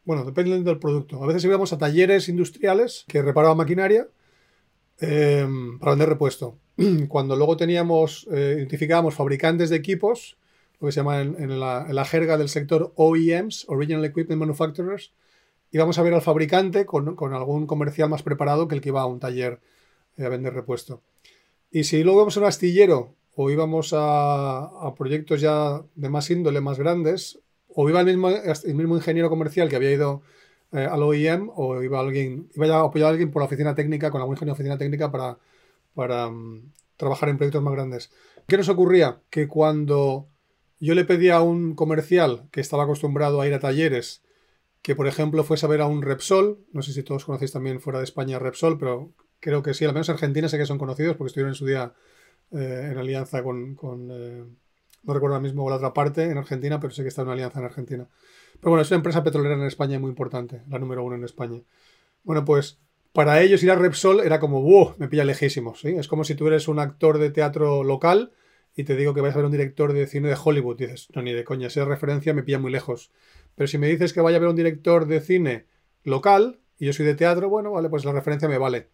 bueno, 0.05 0.25
dependiendo 0.25 0.71
del 0.71 0.79
producto. 0.79 1.23
A 1.23 1.27
veces 1.27 1.45
íbamos 1.45 1.71
a 1.71 1.77
talleres 1.77 2.29
industriales 2.29 3.05
que 3.07 3.21
reparaban 3.21 3.57
maquinaria 3.57 4.07
eh, 4.99 5.47
para 5.79 5.91
vender 5.91 6.09
repuesto. 6.09 6.57
Cuando 7.07 7.35
luego 7.35 7.57
teníamos, 7.57 8.27
eh, 8.31 8.55
identificábamos 8.57 9.15
fabricantes 9.15 9.69
de 9.69 9.75
equipos, 9.75 10.37
lo 10.79 10.87
que 10.87 10.91
se 10.91 10.99
llama 10.99 11.21
en, 11.21 11.59
la, 11.59 12.05
jerga 12.05 12.37
del 12.37 12.49
sector 12.49 12.93
OEMs, 12.95 13.65
Original 13.69 14.03
Equipment 14.05 14.39
Manufacturers, 14.39 15.13
y 15.71 15.77
vamos 15.77 15.97
a 15.97 16.03
ver 16.03 16.13
al 16.13 16.21
fabricante 16.21 16.85
con, 16.85 17.17
algún 17.33 17.67
comercial 17.67 18.09
más 18.09 18.21
preparado 18.21 18.67
que 18.67 18.75
el 18.75 18.81
que 18.81 18.89
iba 18.89 19.01
a 19.01 19.05
un 19.05 19.19
taller 19.19 19.59
eh, 20.17 20.25
a 20.25 20.29
vender 20.29 20.53
repuesto. 20.53 21.01
Y 21.71 21.85
si 21.85 22.03
luego 22.03 22.19
vamos 22.19 22.37
a 22.37 22.41
un 22.41 22.45
astillero 22.45 23.15
o 23.35 23.49
íbamos 23.49 23.93
a, 23.97 24.93
proyectos 24.97 25.41
ya 25.41 25.81
de 25.95 26.09
más 26.09 26.29
índole, 26.29 26.61
más 26.61 26.77
grandes, 26.77 27.39
o 27.75 27.89
iba 27.89 28.01
el 28.01 28.17
mismo 28.17 28.95
ingeniero 28.95 29.29
comercial 29.29 29.69
que 29.69 29.75
había 29.75 29.91
ido 29.91 30.21
eh, 30.73 30.87
al 30.89 31.03
OEM, 31.03 31.49
o 31.55 31.81
iba 31.81 31.99
alguien, 31.99 32.49
iba 32.55 32.67
a 32.75 32.81
apoyar 32.81 33.07
a 33.07 33.09
alguien 33.11 33.31
por 33.31 33.41
la 33.41 33.45
oficina 33.45 33.75
técnica, 33.75 34.11
con 34.11 34.21
algún 34.21 34.35
ingeniero 34.35 34.55
de 34.55 34.61
oficina 34.61 34.77
técnica 34.77 35.11
para, 35.11 35.37
para 35.93 36.29
mm, 36.29 36.71
trabajar 36.97 37.29
en 37.29 37.37
proyectos 37.37 37.63
más 37.63 37.73
grandes. 37.73 38.11
¿Qué 38.47 38.57
nos 38.57 38.69
ocurría? 38.69 39.21
Que 39.29 39.47
cuando 39.47 40.27
yo 40.79 40.95
le 40.95 41.05
pedí 41.05 41.29
a 41.29 41.41
un 41.41 41.75
comercial 41.75 42.47
que 42.51 42.61
estaba 42.61 42.83
acostumbrado 42.83 43.39
a 43.39 43.47
ir 43.47 43.53
a 43.53 43.59
talleres 43.59 44.23
que, 44.83 44.95
por 44.95 45.07
ejemplo, 45.07 45.43
fuese 45.45 45.65
a 45.65 45.69
ver 45.69 45.81
a 45.81 45.87
un 45.87 46.01
Repsol. 46.01 46.59
No 46.73 46.81
sé 46.81 46.91
si 46.91 47.03
todos 47.03 47.23
conocéis 47.23 47.53
también 47.53 47.79
fuera 47.79 47.99
de 47.99 48.05
España 48.05 48.37
Repsol, 48.37 48.77
pero 48.77 49.13
creo 49.39 49.63
que 49.63 49.73
sí, 49.73 49.85
al 49.85 49.93
menos 49.93 50.09
en 50.09 50.15
Argentina 50.15 50.49
sé 50.49 50.57
que 50.57 50.65
son 50.65 50.77
conocidos 50.77 51.15
porque 51.15 51.29
estuvieron 51.29 51.51
en 51.51 51.55
su 51.55 51.65
día 51.65 51.93
eh, 52.51 52.89
en 52.91 52.97
alianza 52.97 53.41
con. 53.43 53.77
Eh, 54.11 54.43
no 55.03 55.13
recuerdo 55.13 55.35
ahora 55.35 55.43
mismo 55.43 55.69
la 55.69 55.77
otra 55.77 55.93
parte 55.93 56.25
en 56.25 56.37
Argentina, 56.37 56.79
pero 56.79 56.93
sé 56.93 57.01
que 57.01 57.09
está 57.09 57.21
en 57.21 57.27
una 57.27 57.33
alianza 57.33 57.59
en 57.59 57.65
Argentina. 57.65 58.07
Pero 58.63 58.69
bueno, 58.71 58.83
es 58.83 58.91
una 58.91 58.99
empresa 58.99 59.25
petrolera 59.25 59.55
en 59.55 59.63
España 59.63 59.99
muy 59.99 60.07
importante, 60.07 60.61
la 60.69 60.79
número 60.79 61.03
uno 61.03 61.17
en 61.17 61.25
España. 61.25 61.59
Bueno, 62.23 62.45
pues 62.45 62.79
para 63.11 63.41
ellos 63.41 63.61
ir 63.61 63.69
a 63.69 63.75
Repsol 63.75 64.21
era 64.21 64.39
como, 64.39 64.61
¡wow! 64.61 64.95
Me 64.99 65.09
pilla 65.09 65.25
lejísimos. 65.25 65.81
¿sí? 65.81 65.89
Es 65.89 66.07
como 66.07 66.23
si 66.23 66.33
tú 66.33 66.47
eres 66.47 66.69
un 66.69 66.79
actor 66.79 67.17
de 67.17 67.29
teatro 67.29 67.83
local 67.83 68.31
y 68.73 68.85
te 68.85 68.95
digo 68.95 69.13
que 69.13 69.19
vais 69.19 69.33
a 69.33 69.39
ver 69.39 69.47
un 69.47 69.51
director 69.51 69.91
de 69.91 70.07
cine 70.07 70.29
de 70.29 70.37
Hollywood, 70.41 70.77
dices, 70.77 71.09
no, 71.13 71.21
ni 71.21 71.33
de 71.33 71.43
coña, 71.43 71.67
esa 71.67 71.83
referencia 71.83 72.33
me 72.33 72.43
pilla 72.43 72.57
muy 72.57 72.71
lejos. 72.71 73.11
Pero 73.53 73.67
si 73.67 73.77
me 73.77 73.89
dices 73.89 74.13
que 74.13 74.21
vaya 74.21 74.37
a 74.37 74.39
ver 74.39 74.47
un 74.47 74.55
director 74.55 75.07
de 75.07 75.19
cine 75.19 75.65
local, 76.05 76.61
y 76.79 76.85
yo 76.85 76.93
soy 76.93 77.05
de 77.05 77.15
teatro, 77.15 77.49
bueno, 77.49 77.71
vale, 77.71 77.89
pues 77.89 78.05
la 78.05 78.13
referencia 78.13 78.47
me 78.47 78.57
vale. 78.57 78.87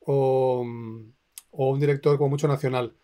O, 0.00 0.66
o 1.52 1.70
un 1.70 1.78
director 1.78 2.18
como 2.18 2.30
mucho 2.30 2.48
nacional. 2.48 2.96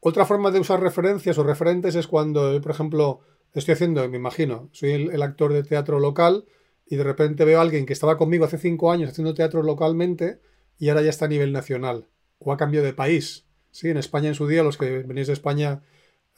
Otra 0.00 0.24
forma 0.24 0.50
de 0.50 0.60
usar 0.60 0.80
referencias 0.80 1.36
o 1.36 1.44
referentes 1.44 1.94
es 1.94 2.06
cuando, 2.06 2.58
por 2.62 2.72
ejemplo, 2.72 3.20
estoy 3.60 3.74
haciendo, 3.74 4.08
me 4.08 4.16
imagino, 4.16 4.68
soy 4.72 4.92
el, 4.92 5.22
actor 5.22 5.52
de 5.52 5.62
teatro 5.62 6.00
local 6.00 6.44
y 6.86 6.96
de 6.96 7.04
repente 7.04 7.44
veo 7.44 7.58
a 7.58 7.62
alguien 7.62 7.86
que 7.86 7.92
estaba 7.92 8.16
conmigo 8.16 8.44
hace 8.44 8.58
cinco 8.58 8.92
años 8.92 9.10
haciendo 9.10 9.34
teatro 9.34 9.62
localmente 9.62 10.40
y 10.78 10.88
ahora 10.88 11.02
ya 11.02 11.10
está 11.10 11.26
a 11.26 11.28
nivel 11.28 11.52
nacional 11.52 12.08
o 12.38 12.52
ha 12.52 12.56
cambiado 12.56 12.86
de 12.86 12.94
país. 12.94 13.46
Sí, 13.70 13.88
en 13.88 13.96
España 13.96 14.28
en 14.28 14.34
su 14.34 14.46
día, 14.46 14.62
los 14.62 14.76
que 14.76 14.98
venís 15.02 15.26
de 15.26 15.32
España 15.32 15.82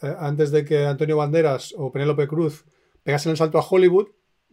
eh, 0.02 0.14
antes 0.18 0.50
de 0.50 0.64
que 0.64 0.86
Antonio 0.86 1.16
Banderas 1.16 1.74
o 1.76 1.90
Penélope 1.92 2.28
Cruz 2.28 2.64
pegasen 3.02 3.30
el 3.30 3.36
salto 3.36 3.58
a 3.58 3.66
Hollywood, 3.68 4.08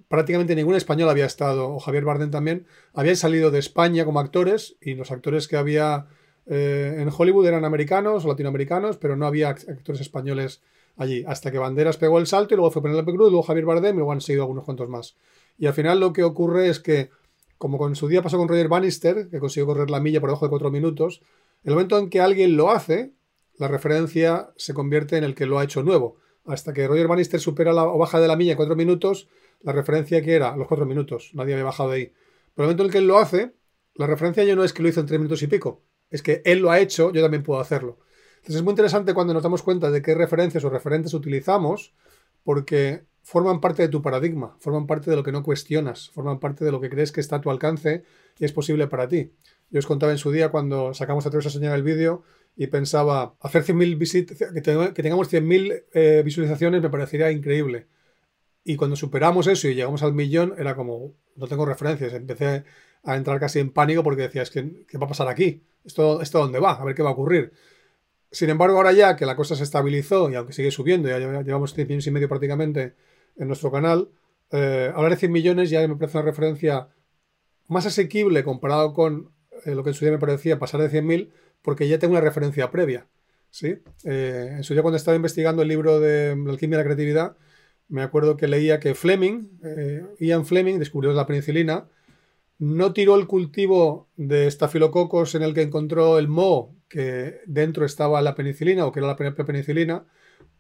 prácticamente 0.08 0.56
ningún 0.56 0.76
español 0.76 1.10
había 1.10 1.26
estado, 1.26 1.70
o 1.70 1.80
Javier 1.80 2.06
Bardem 2.06 2.32
también, 2.32 2.66
habían 2.94 3.16
salido 3.16 3.52
de 3.52 3.60
España 3.60 4.06
como 4.06 4.20
actores 4.20 4.78
y 4.82 4.96
los 4.96 5.12
actores 5.12 5.48
que 5.48 5.58
había 5.58 6.08
Eh, 6.46 6.98
en 6.98 7.10
Hollywood 7.16 7.48
eran 7.48 7.66
americanos 7.66 8.26
o 8.26 8.28
latinoamericanos, 8.28 8.98
pero 8.98 9.16
no 9.16 9.26
había 9.28 9.50
actores 9.50 10.02
españoles 10.02 10.62
allí. 10.98 11.24
Hasta 11.28 11.52
que 11.52 11.58
Banderas 11.58 11.98
pegó 11.98 12.20
el 12.20 12.28
salto 12.28 12.54
y 12.54 12.58
luego 12.58 12.72
fue 12.72 12.82
Penélope 12.82 13.12
Cruz, 13.12 13.30
luego 13.30 13.44
Javier 13.44 13.66
Bardem 13.66 13.96
y 13.96 13.98
luego 13.98 14.12
han 14.12 14.22
seguido 14.22 14.44
algunos 14.44 14.66
cuantos 14.66 14.90
más. 14.90 15.16
Y 15.58 15.68
al 15.68 15.74
final 15.74 16.00
lo 16.00 16.14
que 16.14 16.24
ocurre 16.24 16.70
es 16.70 16.80
que, 16.80 17.10
como 17.58 17.78
con 17.78 17.96
su 17.96 18.08
día 18.08 18.22
pasó 18.22 18.38
con 18.38 18.48
Roger 18.48 18.68
Bannister, 18.68 19.30
que 19.30 19.40
consiguió 19.40 19.68
correr 19.68 19.90
la 19.90 20.00
milla 20.00 20.20
por 20.20 20.30
debajo 20.30 20.46
de 20.46 20.50
cuatro 20.50 20.72
minutos, 20.72 21.22
el 21.64 21.74
momento 21.74 21.98
en 21.98 22.10
que 22.10 22.22
alguien 22.22 22.58
lo 22.58 22.72
hace, 22.72 23.12
la 23.58 23.68
referencia 23.68 24.52
se 24.56 24.74
convierte 24.74 25.18
en 25.18 25.24
el 25.24 25.36
que 25.36 25.46
lo 25.46 25.60
ha 25.60 25.64
hecho 25.64 25.84
nuevo. 25.84 26.18
Hasta 26.46 26.74
que 26.74 26.88
Roger 26.88 27.08
Bannister 27.08 27.40
supera 27.40 27.74
la, 27.74 27.86
o 27.86 27.98
baja 27.98 28.20
de 28.20 28.28
la 28.28 28.36
milla 28.36 28.54
en 28.54 28.58
cuatro 28.58 28.76
minutos, 28.76 29.30
la 29.62 29.74
referencia 29.74 30.22
que 30.24 30.34
era 30.34 30.58
los 30.58 30.68
cuatro 30.68 30.86
minutos, 30.86 31.32
nadie 31.34 31.54
había 31.54 31.66
bajado 31.66 31.92
de 31.92 31.96
ahí. 31.98 32.06
Pero 32.56 32.64
el 32.64 32.76
momento 32.76 32.84
en 32.84 32.88
el 32.88 32.92
que 32.92 32.98
él 32.98 33.08
lo 33.08 33.20
hace, 33.20 33.54
la 33.94 34.08
referencia 34.08 34.44
ya 34.44 34.56
no 34.56 34.64
es 34.64 34.74
que 34.74 34.82
lo 34.82 34.90
hizo 34.90 35.00
en 35.00 35.06
tres 35.06 35.20
minutos 35.20 35.44
y 35.44 35.48
pico, 35.48 35.84
es 36.10 36.24
que 36.24 36.42
él 36.46 36.60
lo 36.60 36.72
ha 36.72 36.80
hecho, 36.80 37.12
yo 37.12 37.22
también 37.22 37.44
puedo 37.44 37.60
hacerlo. 37.60 38.00
Entonces 38.42 38.56
es 38.56 38.64
muy 38.64 38.72
interesante 38.72 39.14
cuando 39.14 39.36
nos 39.36 39.44
damos 39.44 39.62
cuenta 39.62 39.92
de 39.92 40.02
qué 40.02 40.16
referencias 40.16 40.64
o 40.64 40.70
referentes 40.72 41.14
utilizamos, 41.14 41.94
porque 42.44 43.04
forman 43.22 43.62
parte 43.62 43.84
de 43.84 43.88
tu 43.88 44.02
paradigma, 44.02 44.56
forman 44.60 44.88
parte 44.88 45.12
de 45.12 45.16
lo 45.16 45.22
que 45.22 45.32
no 45.32 45.44
cuestionas, 45.44 46.10
forman 46.10 46.40
parte 46.40 46.66
de 46.66 46.72
lo 46.72 46.82
que 46.82 46.90
crees 46.90 47.12
que 47.12 47.22
está 47.22 47.36
a 47.36 47.42
tu 47.42 47.52
alcance 47.52 48.04
y 48.40 48.46
es 48.46 48.52
posible 48.52 48.88
para 48.88 49.08
ti. 49.08 49.32
Yo 49.70 49.78
os 49.78 49.86
contaba 49.86 50.12
en 50.12 50.18
su 50.18 50.32
día 50.32 50.50
cuando 50.50 50.96
sacamos 50.96 51.28
a 51.28 51.30
través 51.30 51.46
a 51.46 51.50
soñar 51.52 51.76
el 51.76 51.84
vídeo 51.84 52.24
y 52.58 52.66
pensaba 52.68 53.36
hacer 53.42 53.64
100.000 53.64 53.98
visitas, 54.00 54.38
que, 54.38 54.62
tengamos 54.62 55.32
100.000 55.32 55.84
eh, 55.94 56.22
visualizaciones 56.26 56.82
me 56.82 56.90
parecería 56.90 57.32
increíble. 57.32 57.88
Y 58.64 58.76
cuando 58.76 58.96
superamos 58.96 59.46
eso 59.46 59.68
y 59.68 59.76
llegamos 59.76 60.02
al 60.02 60.14
millón, 60.14 60.56
era 60.58 60.76
como, 60.76 61.14
no 61.36 61.48
tengo 61.48 61.66
referencias. 61.66 62.14
Empecé 62.14 62.64
a 63.04 63.16
entrar 63.16 63.40
casi 63.40 63.60
en 63.60 63.72
pánico 63.72 64.04
porque 64.04 64.24
decía, 64.24 64.42
es 64.42 64.50
que, 64.50 64.86
¿qué 64.88 64.98
va 64.98 65.06
a 65.06 65.10
pasar 65.10 65.28
aquí? 65.28 65.64
¿Esto, 65.86 66.22
¿Esto 66.22 66.40
dónde 66.40 66.60
va? 66.60 66.74
A 66.74 66.84
ver 66.84 66.96
qué 66.96 67.04
va 67.04 67.10
a 67.10 67.14
ocurrir. 67.14 67.54
Sin 68.32 68.50
embargo, 68.50 68.78
ahora 68.78 68.94
ya 68.94 69.18
que 69.18 69.26
la 69.26 69.36
cosa 69.36 69.56
se 69.56 69.64
estabilizó 69.64 70.30
y 70.30 70.36
aunque 70.36 70.54
sigue 70.54 70.72
subiendo, 70.72 71.10
ya 71.10 71.20
llevamos 71.20 71.74
100 71.74 71.88
millones 71.88 72.08
y 72.08 72.12
medio 72.12 72.30
prácticamente 72.30 72.96
en 73.38 73.48
nuestro 73.48 73.72
canal, 73.72 74.10
eh, 74.52 74.92
hablar 74.96 75.12
de 75.12 75.18
100 75.18 75.32
millones 75.32 75.70
ya 75.70 75.86
me 75.88 75.96
parece 75.96 76.18
una 76.18 76.26
referencia 76.26 76.88
más 77.68 77.86
asequible 77.86 78.44
comparado 78.44 78.94
con 78.94 79.32
eh, 79.66 79.76
lo 79.76 79.84
que 79.84 79.92
en 79.92 79.94
su 79.94 80.06
día 80.06 80.14
me 80.14 80.20
parecía 80.20 80.60
pasar 80.60 80.82
de 80.82 80.90
100.000, 80.90 81.30
porque 81.62 81.88
ya 81.88 82.00
tengo 82.00 82.14
una 82.14 82.22
referencia 82.22 82.72
previa. 82.72 83.08
¿sí? 83.50 83.80
Eh, 84.06 84.54
en 84.58 84.64
su 84.64 84.74
día 84.74 84.82
cuando 84.82 84.98
estaba 84.98 85.16
investigando 85.16 85.62
el 85.62 85.68
libro 85.68 86.00
de 86.00 86.36
la 86.36 86.52
alquimia 86.52 86.78
de 86.78 86.84
la 86.84 86.88
creatividad, 86.88 87.38
me 87.90 88.02
acuerdo 88.02 88.38
que 88.38 88.48
leía 88.48 88.80
que 88.80 88.96
Fleming, 88.96 89.60
Ian 90.20 90.46
Fleming, 90.46 90.80
descubrió 90.80 91.12
la 91.12 91.28
penicilina, 91.28 91.90
no 92.58 92.94
tiró 92.94 93.18
el 93.18 93.28
cultivo 93.28 94.08
de 94.16 94.48
estafilococos 94.48 95.36
en 95.36 95.44
el 95.44 95.54
que 95.54 95.64
encontró 95.64 96.18
el 96.18 96.30
moho, 96.30 96.74
que 96.92 97.40
dentro 97.46 97.86
estaba 97.86 98.22
la 98.22 98.36
penicilina 98.36 98.86
o 98.86 98.92
que 98.92 99.00
era 99.00 99.08
la 99.08 99.16
penicilina, 99.16 100.06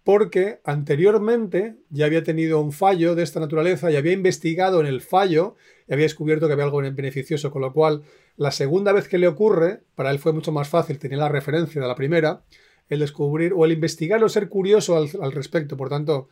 porque 0.03 0.61
anteriormente 0.63 1.75
ya 1.89 2.05
había 2.05 2.23
tenido 2.23 2.59
un 2.59 2.71
fallo 2.71 3.13
de 3.15 3.23
esta 3.23 3.39
naturaleza 3.39 3.91
y 3.91 3.97
había 3.97 4.13
investigado 4.13 4.79
en 4.79 4.87
el 4.87 5.01
fallo 5.01 5.55
y 5.87 5.93
había 5.93 6.05
descubierto 6.05 6.47
que 6.47 6.53
había 6.53 6.65
algo 6.65 6.77
beneficioso, 6.77 7.51
con 7.51 7.61
lo 7.61 7.73
cual 7.73 8.03
la 8.37 8.51
segunda 8.51 8.93
vez 8.93 9.07
que 9.07 9.17
le 9.17 9.27
ocurre, 9.27 9.81
para 9.93 10.09
él 10.09 10.19
fue 10.19 10.33
mucho 10.33 10.51
más 10.51 10.69
fácil, 10.69 10.97
tenía 10.97 11.17
la 11.17 11.29
referencia 11.29 11.81
de 11.81 11.87
la 11.87 11.95
primera, 11.95 12.43
el 12.89 12.99
descubrir 12.99 13.53
o 13.55 13.65
el 13.65 13.73
investigar 13.73 14.23
o 14.23 14.29
ser 14.29 14.49
curioso 14.49 14.97
al, 14.97 15.09
al 15.21 15.33
respecto. 15.33 15.77
Por 15.77 15.89
tanto, 15.89 16.29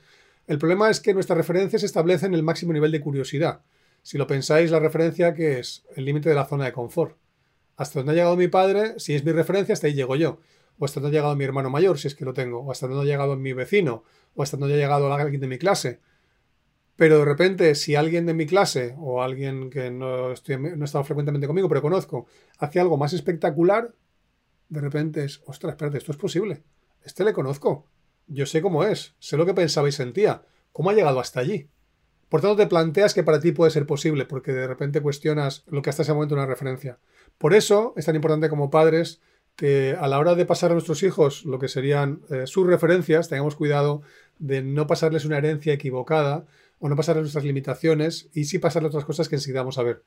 el 0.47 0.57
problema 0.57 0.89
es 0.89 0.99
que 0.99 1.13
nuestras 1.13 1.37
referencias 1.37 1.83
establecen 1.83 2.33
el 2.33 2.43
máximo 2.43 2.73
nivel 2.73 2.91
de 2.91 3.01
curiosidad. 3.01 3.61
Si 4.01 4.17
lo 4.17 4.27
pensáis, 4.27 4.71
la 4.71 4.79
referencia 4.79 5.33
que 5.33 5.59
es 5.59 5.83
el 5.95 6.05
límite 6.05 6.29
de 6.29 6.35
la 6.35 6.45
zona 6.45 6.65
de 6.65 6.73
confort. 6.73 7.17
Hasta 7.79 7.99
donde 7.99 8.11
ha 8.11 8.15
llegado 8.15 8.35
mi 8.35 8.47
padre, 8.47 8.99
si 8.99 9.15
es 9.15 9.23
mi 9.23 9.31
referencia, 9.31 9.73
hasta 9.73 9.87
ahí 9.87 9.93
llego 9.93 10.15
yo 10.15 10.39
o 10.79 10.85
hasta 10.85 10.99
donde 10.99 11.17
ha 11.17 11.19
llegado 11.19 11.35
mi 11.35 11.43
hermano 11.43 11.69
mayor, 11.69 11.99
si 11.99 12.07
es 12.07 12.15
que 12.15 12.25
lo 12.25 12.33
tengo, 12.33 12.61
o 12.61 12.71
hasta 12.71 12.87
donde 12.87 13.03
ha 13.03 13.05
llegado 13.05 13.35
mi 13.35 13.53
vecino, 13.53 14.03
o 14.33 14.41
hasta 14.41 14.57
donde 14.57 14.75
ha 14.75 14.77
llegado 14.77 15.13
alguien 15.13 15.41
de 15.41 15.47
mi 15.47 15.57
clase. 15.57 15.99
Pero 16.95 17.19
de 17.19 17.25
repente, 17.25 17.75
si 17.75 17.95
alguien 17.95 18.25
de 18.25 18.33
mi 18.33 18.45
clase, 18.45 18.95
o 18.97 19.21
alguien 19.21 19.69
que 19.69 19.91
no, 19.91 20.31
estoy, 20.31 20.55
ha 20.55 20.83
estado 20.83 21.03
frecuentemente 21.03 21.47
conmigo, 21.47 21.67
pero 21.67 21.81
conozco, 21.81 22.27
hace 22.57 22.79
algo 22.79 22.97
más 22.97 23.13
espectacular, 23.13 23.93
de 24.69 24.81
repente 24.81 25.25
es, 25.25 25.41
ostras, 25.45 25.73
espérate, 25.73 25.97
esto 25.97 26.11
es 26.11 26.17
posible. 26.17 26.63
Este 27.03 27.23
le 27.23 27.33
conozco. 27.33 27.85
Yo 28.27 28.45
sé 28.45 28.61
cómo 28.61 28.83
es, 28.83 29.15
sé 29.19 29.37
lo 29.37 29.45
que 29.45 29.53
pensaba 29.53 29.89
y 29.89 29.91
sentía. 29.91 30.43
¿Cómo 30.71 30.91
ha 30.91 30.93
llegado 30.93 31.19
hasta 31.19 31.39
allí? 31.39 31.69
Por 32.29 32.41
tanto, 32.41 32.57
te 32.57 32.67
planteas 32.67 33.13
que 33.13 33.23
para 33.23 33.39
ti 33.39 33.51
puede 33.51 33.71
ser 33.71 33.87
posible, 33.87 34.25
porque 34.25 34.51
de 34.51 34.67
repente 34.67 35.01
cuestionas 35.01 35.63
lo 35.67 35.81
que 35.81 35.89
hasta 35.89 36.03
ese 36.03 36.13
momento 36.13 36.35
una 36.35 36.45
referencia. 36.45 36.99
Por 37.39 37.55
eso 37.55 37.93
es 37.97 38.05
tan 38.05 38.15
importante 38.15 38.49
como 38.49 38.69
padres 38.69 39.21
que 39.55 39.95
a 39.99 40.07
la 40.07 40.19
hora 40.19 40.35
de 40.35 40.45
pasar 40.45 40.71
a 40.71 40.73
nuestros 40.73 41.03
hijos 41.03 41.45
lo 41.45 41.57
que 41.57 41.67
serían 41.67 42.21
eh, 42.29 42.45
sus 42.45 42.67
referencias, 42.67 43.29
tengamos 43.29 43.55
cuidado 43.55 44.01
de 44.37 44.61
no 44.61 44.87
pasarles 44.87 45.25
una 45.25 45.37
herencia 45.37 45.73
equivocada 45.73 46.45
o 46.79 46.89
no 46.89 46.95
pasarles 46.95 47.23
nuestras 47.23 47.45
limitaciones 47.45 48.29
y 48.33 48.45
sí 48.45 48.59
pasarles 48.59 48.89
otras 48.89 49.05
cosas 49.05 49.29
que 49.29 49.37
a 49.37 49.83
ver. 49.83 50.03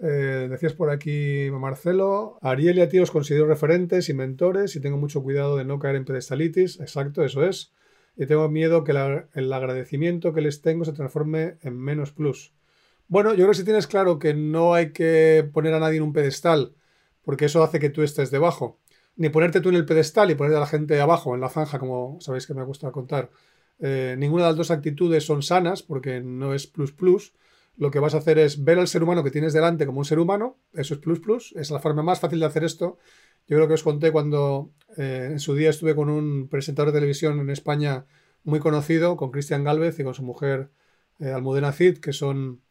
Eh, 0.00 0.46
decías 0.48 0.74
por 0.74 0.90
aquí 0.90 1.48
Marcelo, 1.50 2.38
Ariel 2.40 2.78
y 2.78 2.82
a 2.82 2.88
ti 2.88 3.00
os 3.00 3.10
considero 3.10 3.46
referentes 3.46 4.08
y 4.08 4.14
mentores 4.14 4.76
y 4.76 4.80
tengo 4.80 4.96
mucho 4.96 5.22
cuidado 5.22 5.56
de 5.56 5.64
no 5.64 5.78
caer 5.78 5.96
en 5.96 6.04
pedestalitis. 6.04 6.80
Exacto, 6.80 7.24
eso 7.24 7.44
es. 7.44 7.72
Y 8.16 8.26
tengo 8.26 8.48
miedo 8.48 8.84
que 8.84 8.92
el 8.92 9.52
agradecimiento 9.52 10.34
que 10.34 10.42
les 10.42 10.60
tengo 10.60 10.84
se 10.84 10.92
transforme 10.92 11.56
en 11.62 11.78
menos 11.78 12.12
plus. 12.12 12.52
Bueno, 13.08 13.30
yo 13.30 13.36
creo 13.36 13.48
que 13.48 13.54
si 13.54 13.64
tienes 13.64 13.86
claro 13.86 14.18
que 14.18 14.34
no 14.34 14.74
hay 14.74 14.92
que 14.92 15.48
poner 15.52 15.72
a 15.74 15.80
nadie 15.80 15.96
en 15.96 16.02
un 16.02 16.12
pedestal, 16.12 16.74
porque 17.22 17.46
eso 17.46 17.62
hace 17.62 17.80
que 17.80 17.88
tú 17.90 18.02
estés 18.02 18.30
debajo. 18.30 18.78
Ni 19.16 19.30
ponerte 19.30 19.60
tú 19.60 19.70
en 19.70 19.76
el 19.76 19.86
pedestal 19.86 20.30
y 20.30 20.34
poner 20.34 20.54
a 20.56 20.60
la 20.60 20.66
gente 20.66 21.00
abajo, 21.00 21.34
en 21.34 21.40
la 21.40 21.48
zanja, 21.48 21.78
como 21.78 22.18
sabéis 22.20 22.46
que 22.46 22.54
me 22.54 22.64
gusta 22.64 22.92
contar. 22.92 23.30
Eh, 23.80 24.16
ninguna 24.18 24.44
de 24.44 24.50
las 24.50 24.56
dos 24.56 24.70
actitudes 24.70 25.24
son 25.24 25.42
sanas, 25.42 25.82
porque 25.82 26.20
no 26.20 26.54
es 26.54 26.66
plus 26.66 26.92
plus. 26.92 27.32
Lo 27.78 27.90
que 27.90 27.98
vas 28.00 28.14
a 28.14 28.18
hacer 28.18 28.38
es 28.38 28.64
ver 28.64 28.78
al 28.78 28.88
ser 28.88 29.02
humano 29.02 29.24
que 29.24 29.30
tienes 29.30 29.52
delante 29.52 29.86
como 29.86 30.00
un 30.00 30.04
ser 30.04 30.18
humano, 30.18 30.58
eso 30.74 30.94
es 30.94 31.00
plus 31.00 31.20
plus, 31.20 31.54
es 31.56 31.70
la 31.70 31.78
forma 31.78 32.02
más 32.02 32.20
fácil 32.20 32.40
de 32.40 32.46
hacer 32.46 32.64
esto. 32.64 32.98
Yo 33.46 33.56
creo 33.56 33.68
que 33.68 33.74
os 33.74 33.82
conté 33.84 34.12
cuando 34.12 34.72
eh, 34.96 35.28
en 35.30 35.40
su 35.40 35.54
día 35.54 35.70
estuve 35.70 35.94
con 35.94 36.10
un 36.10 36.48
presentador 36.48 36.92
de 36.92 36.98
televisión 36.98 37.38
en 37.40 37.50
España 37.50 38.04
muy 38.42 38.60
conocido, 38.60 39.16
con 39.16 39.30
Cristian 39.30 39.64
Galvez 39.64 39.98
y 39.98 40.04
con 40.04 40.14
su 40.14 40.22
mujer 40.24 40.70
eh, 41.20 41.30
Almudena 41.30 41.72
Cid, 41.72 41.98
que 41.98 42.12
son, 42.12 42.62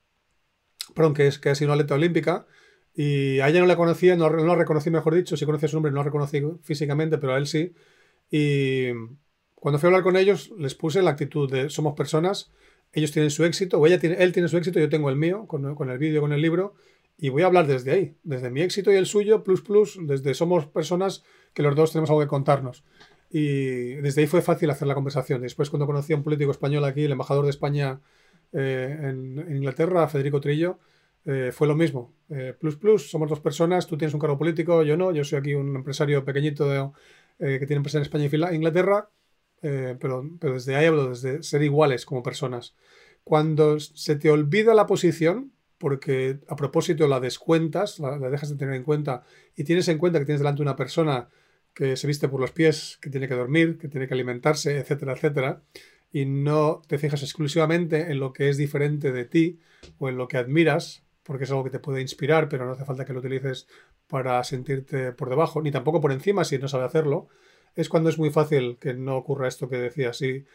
perdón, 0.94 1.14
que, 1.14 1.28
es, 1.28 1.40
que 1.40 1.50
ha 1.50 1.56
sido 1.56 1.70
una 1.70 1.76
atleta 1.76 1.96
olímpica, 1.96 2.48
y 2.94 3.40
a 3.42 3.50
ella 3.50 3.60
no 3.60 3.68
la 3.68 3.76
conocía, 3.76 4.16
no, 4.16 4.30
la 4.30 4.56
reconocí, 4.56 4.90
mejor 4.90 5.14
dicho. 5.14 5.38
Si 5.38 5.46
conocía 5.46 5.70
su 5.70 5.76
nombre, 5.76 5.92
no 5.92 5.98
la 5.98 6.04
reconocí 6.04 6.42
físicamente, 6.64 7.20
pero 7.20 7.36
a 7.36 7.38
él 7.38 7.46
sí. 7.46 7.74
Y 8.32 8.88
cuando 9.54 9.78
fui 9.78 9.88
a 9.88 9.90
hablar 9.90 10.04
con 10.04 10.18
ellos, 10.18 10.52
les 10.58 10.74
puse 10.74 11.04
la 11.04 11.12
actitud 11.12 11.52
de 11.52 11.70
somos 11.70 11.94
personas, 11.94 12.52
ellos 12.94 13.12
tienen 13.12 13.30
su 13.30 13.46
éxito, 13.46 13.80
o 13.80 13.86
ella 13.86 14.00
tiene, 14.00 14.16
él 14.16 14.32
tiene 14.32 14.48
su 14.48 14.58
éxito, 14.58 14.80
yo 14.80 14.90
tengo 14.90 15.10
el 15.10 15.16
mío, 15.16 15.46
con, 15.46 15.76
con 15.76 15.92
el 15.92 16.00
vídeo, 16.00 16.22
con 16.22 16.34
el 16.34 16.42
libro, 16.42 16.74
y 17.18 17.30
voy 17.30 17.44
a 17.44 17.48
hablar 17.48 17.68
desde 17.68 17.92
ahí, 17.92 18.16
desde 18.24 18.50
mi 18.50 18.62
éxito 18.62 18.92
y 18.92 18.96
el 18.96 19.06
suyo, 19.06 19.44
plus 19.44 19.62
plus, 19.62 20.00
desde 20.02 20.34
somos 20.34 20.66
personas 20.66 21.24
que 21.54 21.64
los 21.64 21.76
dos 21.76 21.92
tenemos 21.92 22.10
algo 22.10 22.22
que 22.22 22.28
contarnos. 22.28 22.84
Y 23.30 23.96
desde 23.96 24.22
ahí 24.22 24.28
fue 24.28 24.42
fácil 24.42 24.70
hacer 24.70 24.88
la 24.88 24.96
conversación. 24.96 25.42
Después, 25.42 25.70
cuando 25.70 25.86
conocí 25.86 26.14
a 26.14 26.16
un 26.16 26.24
político 26.24 26.52
español 26.52 26.86
aquí, 26.86 27.04
el 27.04 27.12
embajador 27.12 27.44
de 27.44 27.50
España 27.50 28.00
eh, 28.54 28.98
en, 29.02 29.56
Inglaterra, 29.56 30.08
Federico 30.08 30.42
Trillo, 30.42 30.80
eh, 31.26 31.52
fue 31.54 31.68
lo 31.68 31.76
mismo. 31.76 32.14
Eh, 32.30 32.56
plus 32.60 32.76
Plus, 32.78 33.10
somos 33.10 33.30
dos 33.30 33.40
personas, 33.40 33.88
tú 33.88 33.98
tienes 33.98 34.14
un 34.14 34.20
cargo 34.20 34.38
político, 34.38 34.84
yo 34.84 34.98
no, 34.98 35.12
yo 35.12 35.24
soy 35.24 35.40
aquí 35.40 35.54
un 35.54 35.76
empresario 35.76 36.24
pequeñito 36.24 36.94
que 37.40 37.68
tiene 37.68 37.76
empresa 37.76 38.00
en 38.00 38.02
España 38.02 38.26
y 38.26 38.56
Inglaterra, 38.56 39.10
pero, 39.62 40.28
pero 40.40 40.54
desde 40.56 40.76
ahí 40.76 40.88
hablo, 40.88 41.10
desde 41.10 41.44
ser 41.44 41.62
iguales 41.62 42.04
como 42.04 42.24
personas. 42.24 42.76
Cuando 43.24 43.80
se 43.80 44.16
te 44.16 44.32
olvida 44.32 44.74
la 44.74 44.88
posición, 44.88 45.52
porque 45.78 46.40
a 46.48 46.56
propósito 46.56 47.08
la 47.08 47.20
descuentas, 47.20 48.00
la, 48.00 48.18
la, 48.18 48.32
dejas 48.32 48.50
de 48.50 48.56
tener 48.56 48.74
en 48.74 48.84
cuenta 48.84 49.24
y 49.56 49.66
tienes 49.66 49.88
en 49.88 50.00
cuenta 50.00 50.18
que 50.18 50.26
tienes 50.26 50.40
delante 50.40 50.64
una 50.64 50.76
persona 50.76 51.30
que 51.78 51.96
se 51.96 52.08
viste 52.08 52.28
por 52.28 52.42
los 52.42 52.52
pies, 52.52 52.98
que 53.04 53.12
tiene 53.12 53.28
que 53.28 53.36
dormir, 53.36 53.78
que 53.78 53.88
tiene 53.88 54.08
que 54.08 54.16
alimentarse, 54.16 54.80
etcétera, 54.80 55.14
etcétera, 55.14 55.62
y 56.12 56.26
no 56.26 56.82
te 56.88 56.98
fijas 56.98 57.22
exclusivamente 57.24 58.12
en 58.12 58.20
lo 58.20 58.34
que 58.34 58.50
es 58.50 58.58
diferente 58.58 59.12
de 59.12 59.26
ti 59.26 59.60
o 60.00 60.10
en 60.10 60.18
lo 60.18 60.28
que 60.28 60.38
admiras, 60.38 61.04
porque 61.24 61.44
es 61.44 61.52
algo 61.52 61.64
que 61.64 61.70
te 61.70 61.80
puede 61.80 62.02
inspirar, 62.02 62.50
pero 62.50 62.66
no 62.66 62.72
hace 62.72 62.86
falta 62.86 63.06
que 63.06 63.14
lo 63.14 63.20
utilices 63.20 63.68
para 64.08 64.44
sentirte 64.44 65.12
por 65.12 65.30
debajo, 65.30 65.62
ni 65.62 65.72
tampoco 65.72 66.00
por 66.00 66.12
encima 66.12 66.46
si 66.46 66.58
no 66.58 66.68
sabe 66.68 66.86
hacerlo, 66.86 67.28
es 67.76 67.90
cuando 67.90 68.10
es 68.10 68.18
muy 68.18 68.30
fácil 68.30 68.78
que 68.80 68.94
no 68.94 69.18
ocurra 69.18 69.48
esto 69.48 69.70
que 69.70 69.78
decías. 69.78 70.22
Y 70.22 70.46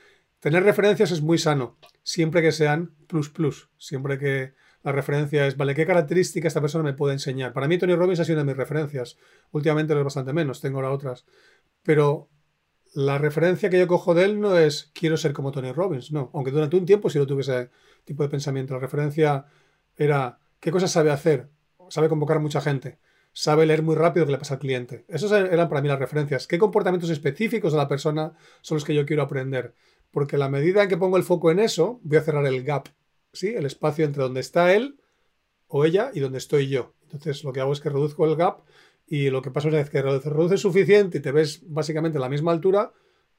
tener 0.41 0.65
referencias 0.65 1.11
es 1.11 1.21
muy 1.21 1.39
sano, 1.39 1.77
siempre 2.03 2.43
que 2.43 2.53
sean 2.53 2.95
plus 3.07 3.29
plus, 3.29 3.69
siempre 3.77 4.19
que 4.19 4.55
la 4.83 4.93
referencia 4.93 5.47
es, 5.47 5.57
vale, 5.57 5.75
¿qué 5.75 5.87
característica 5.87 6.49
esta 6.49 6.61
persona 6.61 6.83
me 6.83 6.95
puede 6.95 7.13
enseñar? 7.13 7.53
Para 7.53 7.69
mí 7.69 7.79
Tony 7.79 7.95
Robbins 7.95 8.21
ha 8.21 8.25
sido 8.25 8.37
una 8.37 8.43
de 8.43 8.53
mis 8.53 8.57
referencias. 8.57 9.17
Últimamente 9.53 9.95
lo 9.95 10.01
es 10.01 10.05
bastante 10.05 10.33
menos, 10.33 10.61
tengo 10.61 10.79
ahora 10.79 10.91
otras. 10.91 11.25
Pero 11.85 12.29
la 12.95 13.19
referencia 13.19 13.71
que 13.71 13.79
yo 13.79 13.87
cojo 13.87 14.15
de 14.15 14.25
él 14.25 14.41
no 14.41 14.59
es 14.59 14.91
quiero 14.93 15.17
ser 15.17 15.33
como 15.33 15.51
Tony 15.51 15.73
Robbins, 15.73 16.13
no. 16.13 16.31
Aunque 16.35 16.51
durante 16.51 16.77
un 16.77 16.87
tiempo 16.87 17.09
sí 17.11 17.19
lo 17.19 17.27
tuve 17.27 17.43
ese 17.43 17.71
tipo 18.05 18.23
de 18.23 18.29
pensamiento. 18.29 18.75
La 18.75 18.81
referencia 18.81 19.47
era 19.97 20.39
qué 20.61 20.71
cosas 20.71 20.91
sabe 20.91 21.11
hacer. 21.11 21.49
Sabe 21.89 22.09
convocar 22.09 22.37
a 22.39 22.41
mucha 22.41 22.61
gente. 22.61 22.99
sabe 23.35 23.65
leer 23.65 23.83
muy 23.83 23.95
rápido 23.95 24.27
qué 24.27 24.33
le 24.33 24.39
pasa 24.39 24.55
al 24.55 24.61
cliente. 24.61 25.05
Esas 25.09 25.33
eran 25.33 25.69
para 25.69 25.81
mí 25.81 25.89
las 25.89 25.99
referencias. 25.99 26.47
¿Qué 26.47 26.59
comportamientos 26.59 27.11
específicos 27.11 27.73
de 27.73 27.79
la 27.79 27.89
persona 27.89 28.35
son 28.61 28.77
los 28.77 28.85
que 28.85 28.95
yo 28.95 29.07
quiero 29.07 29.23
aprender? 29.23 29.75
Porque 30.11 30.37
la 30.37 30.51
medida 30.51 30.83
en 30.83 30.89
que 30.89 30.99
pongo 30.99 31.17
el 31.17 31.23
foco 31.23 31.51
en 31.51 31.59
eso, 31.59 31.99
voy 32.03 32.19
a 32.19 32.23
cerrar 32.23 32.47
el 32.47 32.63
gap, 32.63 32.89
¿sí? 33.33 33.55
El 33.55 33.65
espacio 33.65 34.05
entre 34.05 34.23
donde 34.23 34.41
está 34.41 34.75
él 34.75 35.01
o 35.67 35.87
ella 35.87 36.11
y 36.13 36.21
donde 36.21 36.39
estoy 36.39 36.69
yo. 36.69 36.93
Entonces 37.05 37.43
lo 37.45 37.53
que 37.53 37.61
hago 37.61 37.73
es 37.73 37.81
que 37.81 37.89
reduzco 37.89 38.27
el 38.27 38.37
gap 38.37 38.61
y 39.13 39.29
lo 39.29 39.43
que 39.43 39.51
pasa 39.51 39.69
es 39.69 39.91
que 39.91 40.01
reduces 40.01 40.63
suficiente 40.63 41.19
y 41.19 41.21
te 41.21 41.33
ves 41.33 41.61
básicamente 41.67 42.17
a 42.17 42.21
la 42.23 42.31
misma 42.31 42.51
altura 42.51 42.95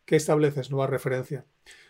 que 0.05 0.15
estableces 0.15 0.69
nueva 0.69 0.85
referencia. 0.85 1.47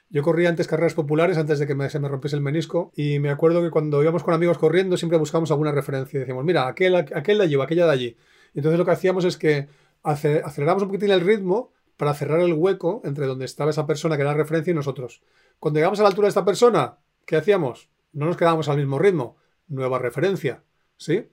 Yo 0.10 0.24
corría 0.24 0.48
antes 0.48 0.70
carreras 0.70 0.94
populares 0.94 1.38
antes 1.38 1.60
de 1.60 1.68
que 1.68 1.90
se 1.90 2.00
me 2.00 2.08
rompiese 2.08 2.38
el 2.38 2.42
menisco 2.42 2.94
y 2.96 3.20
me 3.20 3.30
acuerdo 3.30 3.62
que 3.62 3.72
cuando 3.72 4.02
íbamos 4.02 4.24
con 4.24 4.34
amigos 4.34 4.58
corriendo 4.58 4.96
siempre 4.96 5.18
buscábamos 5.18 5.52
alguna 5.52 5.74
referencia 5.74 6.16
y 6.16 6.22
decíamos, 6.22 6.46
mira, 6.46 6.66
aquel, 6.66 6.96
aquel 6.96 7.40
de 7.40 7.44
allí 7.44 7.56
o 7.58 7.62
aquella 7.62 7.86
de 7.86 7.92
allí. 7.92 8.18
Entonces 8.54 8.80
lo 8.80 8.86
que 8.86 8.92
hacíamos 8.92 9.26
es 9.26 9.36
que 9.36 9.68
aceleramos 10.02 10.84
un 10.84 10.88
poquitín 10.88 11.12
el 11.12 11.20
ritmo 11.20 11.74
para 11.98 12.14
cerrar 12.14 12.40
el 12.40 12.54
hueco 12.54 13.02
entre 13.04 13.26
donde 13.26 13.44
estaba 13.44 13.72
esa 13.72 13.86
persona 13.86 14.16
que 14.16 14.22
era 14.22 14.34
referencia 14.34 14.72
y 14.72 14.76
nosotros. 14.76 15.24
Cuando 15.60 15.80
llegamos 15.80 16.00
a 16.00 16.04
la 16.04 16.08
altura 16.08 16.28
de 16.28 16.30
esta 16.30 16.46
persona, 16.46 17.00
¿qué 17.26 17.36
hacíamos? 17.36 17.90
No 18.14 18.28
nos 18.28 18.38
quedábamos 18.38 18.70
al 18.70 18.78
mismo 18.78 18.98
ritmo. 18.98 19.36
Nueva 19.68 20.00
referencia. 20.00 20.64
¿Sí? 20.96 21.28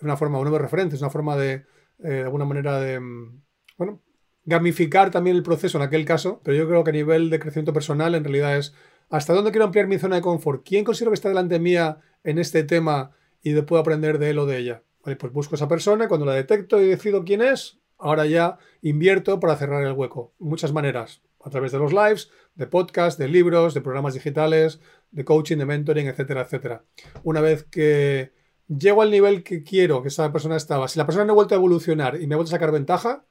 Una 0.00 0.16
forma, 0.16 0.38
una 0.38 0.50
nueva 0.50 0.62
referencia, 0.62 0.96
es 0.96 1.02
una 1.02 1.10
forma 1.10 1.36
de, 1.36 1.64
eh, 1.98 2.08
de 2.08 2.22
alguna 2.22 2.44
manera 2.44 2.80
de, 2.80 3.00
mm, 3.00 3.42
bueno, 3.76 4.02
gamificar 4.44 5.10
también 5.10 5.36
el 5.36 5.42
proceso 5.42 5.78
en 5.78 5.84
aquel 5.84 6.04
caso, 6.04 6.40
pero 6.42 6.56
yo 6.56 6.66
creo 6.66 6.84
que 6.84 6.90
a 6.90 6.94
nivel 6.94 7.30
de 7.30 7.38
crecimiento 7.38 7.72
personal 7.72 8.14
en 8.14 8.24
realidad 8.24 8.56
es 8.56 8.74
hasta 9.10 9.34
dónde 9.34 9.50
quiero 9.50 9.66
ampliar 9.66 9.86
mi 9.86 9.98
zona 9.98 10.16
de 10.16 10.22
confort, 10.22 10.66
quién 10.66 10.84
considero 10.84 11.10
que 11.10 11.16
está 11.16 11.28
delante 11.28 11.58
mía 11.58 11.98
en 12.24 12.38
este 12.38 12.64
tema 12.64 13.12
y 13.42 13.60
puedo 13.62 13.80
aprender 13.80 14.18
de 14.18 14.30
él 14.30 14.38
o 14.38 14.46
de 14.46 14.58
ella. 14.58 14.82
pues 15.02 15.32
busco 15.32 15.54
a 15.54 15.56
esa 15.56 15.68
persona 15.68 16.08
cuando 16.08 16.26
la 16.26 16.34
detecto 16.34 16.80
y 16.80 16.86
decido 16.86 17.24
quién 17.24 17.40
es, 17.40 17.80
ahora 17.98 18.26
ya 18.26 18.58
invierto 18.82 19.40
para 19.40 19.56
cerrar 19.56 19.84
el 19.84 19.92
hueco. 19.92 20.34
Muchas 20.38 20.72
maneras, 20.72 21.22
a 21.42 21.50
través 21.50 21.72
de 21.72 21.78
los 21.78 21.92
lives, 21.92 22.30
de 22.54 22.66
podcasts, 22.66 23.18
de 23.18 23.28
libros, 23.28 23.74
de 23.74 23.80
programas 23.80 24.14
digitales, 24.14 24.80
de 25.10 25.24
coaching, 25.24 25.56
de 25.56 25.66
mentoring, 25.66 26.08
etcétera, 26.08 26.42
etcétera. 26.42 26.84
Una 27.22 27.40
vez 27.40 27.64
que 27.64 28.32
llego 28.68 29.02
al 29.02 29.10
nivel 29.10 29.42
que 29.42 29.62
quiero 29.62 30.02
que 30.02 30.08
esa 30.08 30.30
persona 30.32 30.56
estaba, 30.56 30.88
si 30.88 30.98
la 30.98 31.06
persona 31.06 31.24
no 31.24 31.32
ha 31.32 31.36
vuelto 31.36 31.54
a 31.54 31.58
evolucionar 31.58 32.20
y 32.20 32.26
me 32.26 32.34
ha 32.34 32.36
vuelto 32.36 32.50
a 32.50 32.56
sacar 32.56 32.70
ventaja, 32.70 33.24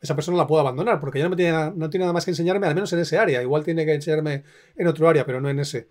esa 0.00 0.14
persona 0.14 0.36
la 0.36 0.46
puedo 0.46 0.60
abandonar 0.60 1.00
porque 1.00 1.18
ya 1.18 1.28
no, 1.28 1.36
tiene, 1.36 1.72
no 1.74 1.90
tiene 1.90 2.04
nada 2.04 2.12
más 2.12 2.24
que 2.24 2.30
enseñarme, 2.30 2.66
al 2.66 2.74
menos 2.74 2.92
en 2.92 3.00
ese 3.00 3.18
área. 3.18 3.42
Igual 3.42 3.64
tiene 3.64 3.84
que 3.86 3.94
enseñarme 3.94 4.44
en 4.76 4.86
otro 4.86 5.08
área, 5.08 5.24
pero 5.24 5.40
no 5.40 5.48
en 5.48 5.60
ese. 5.60 5.88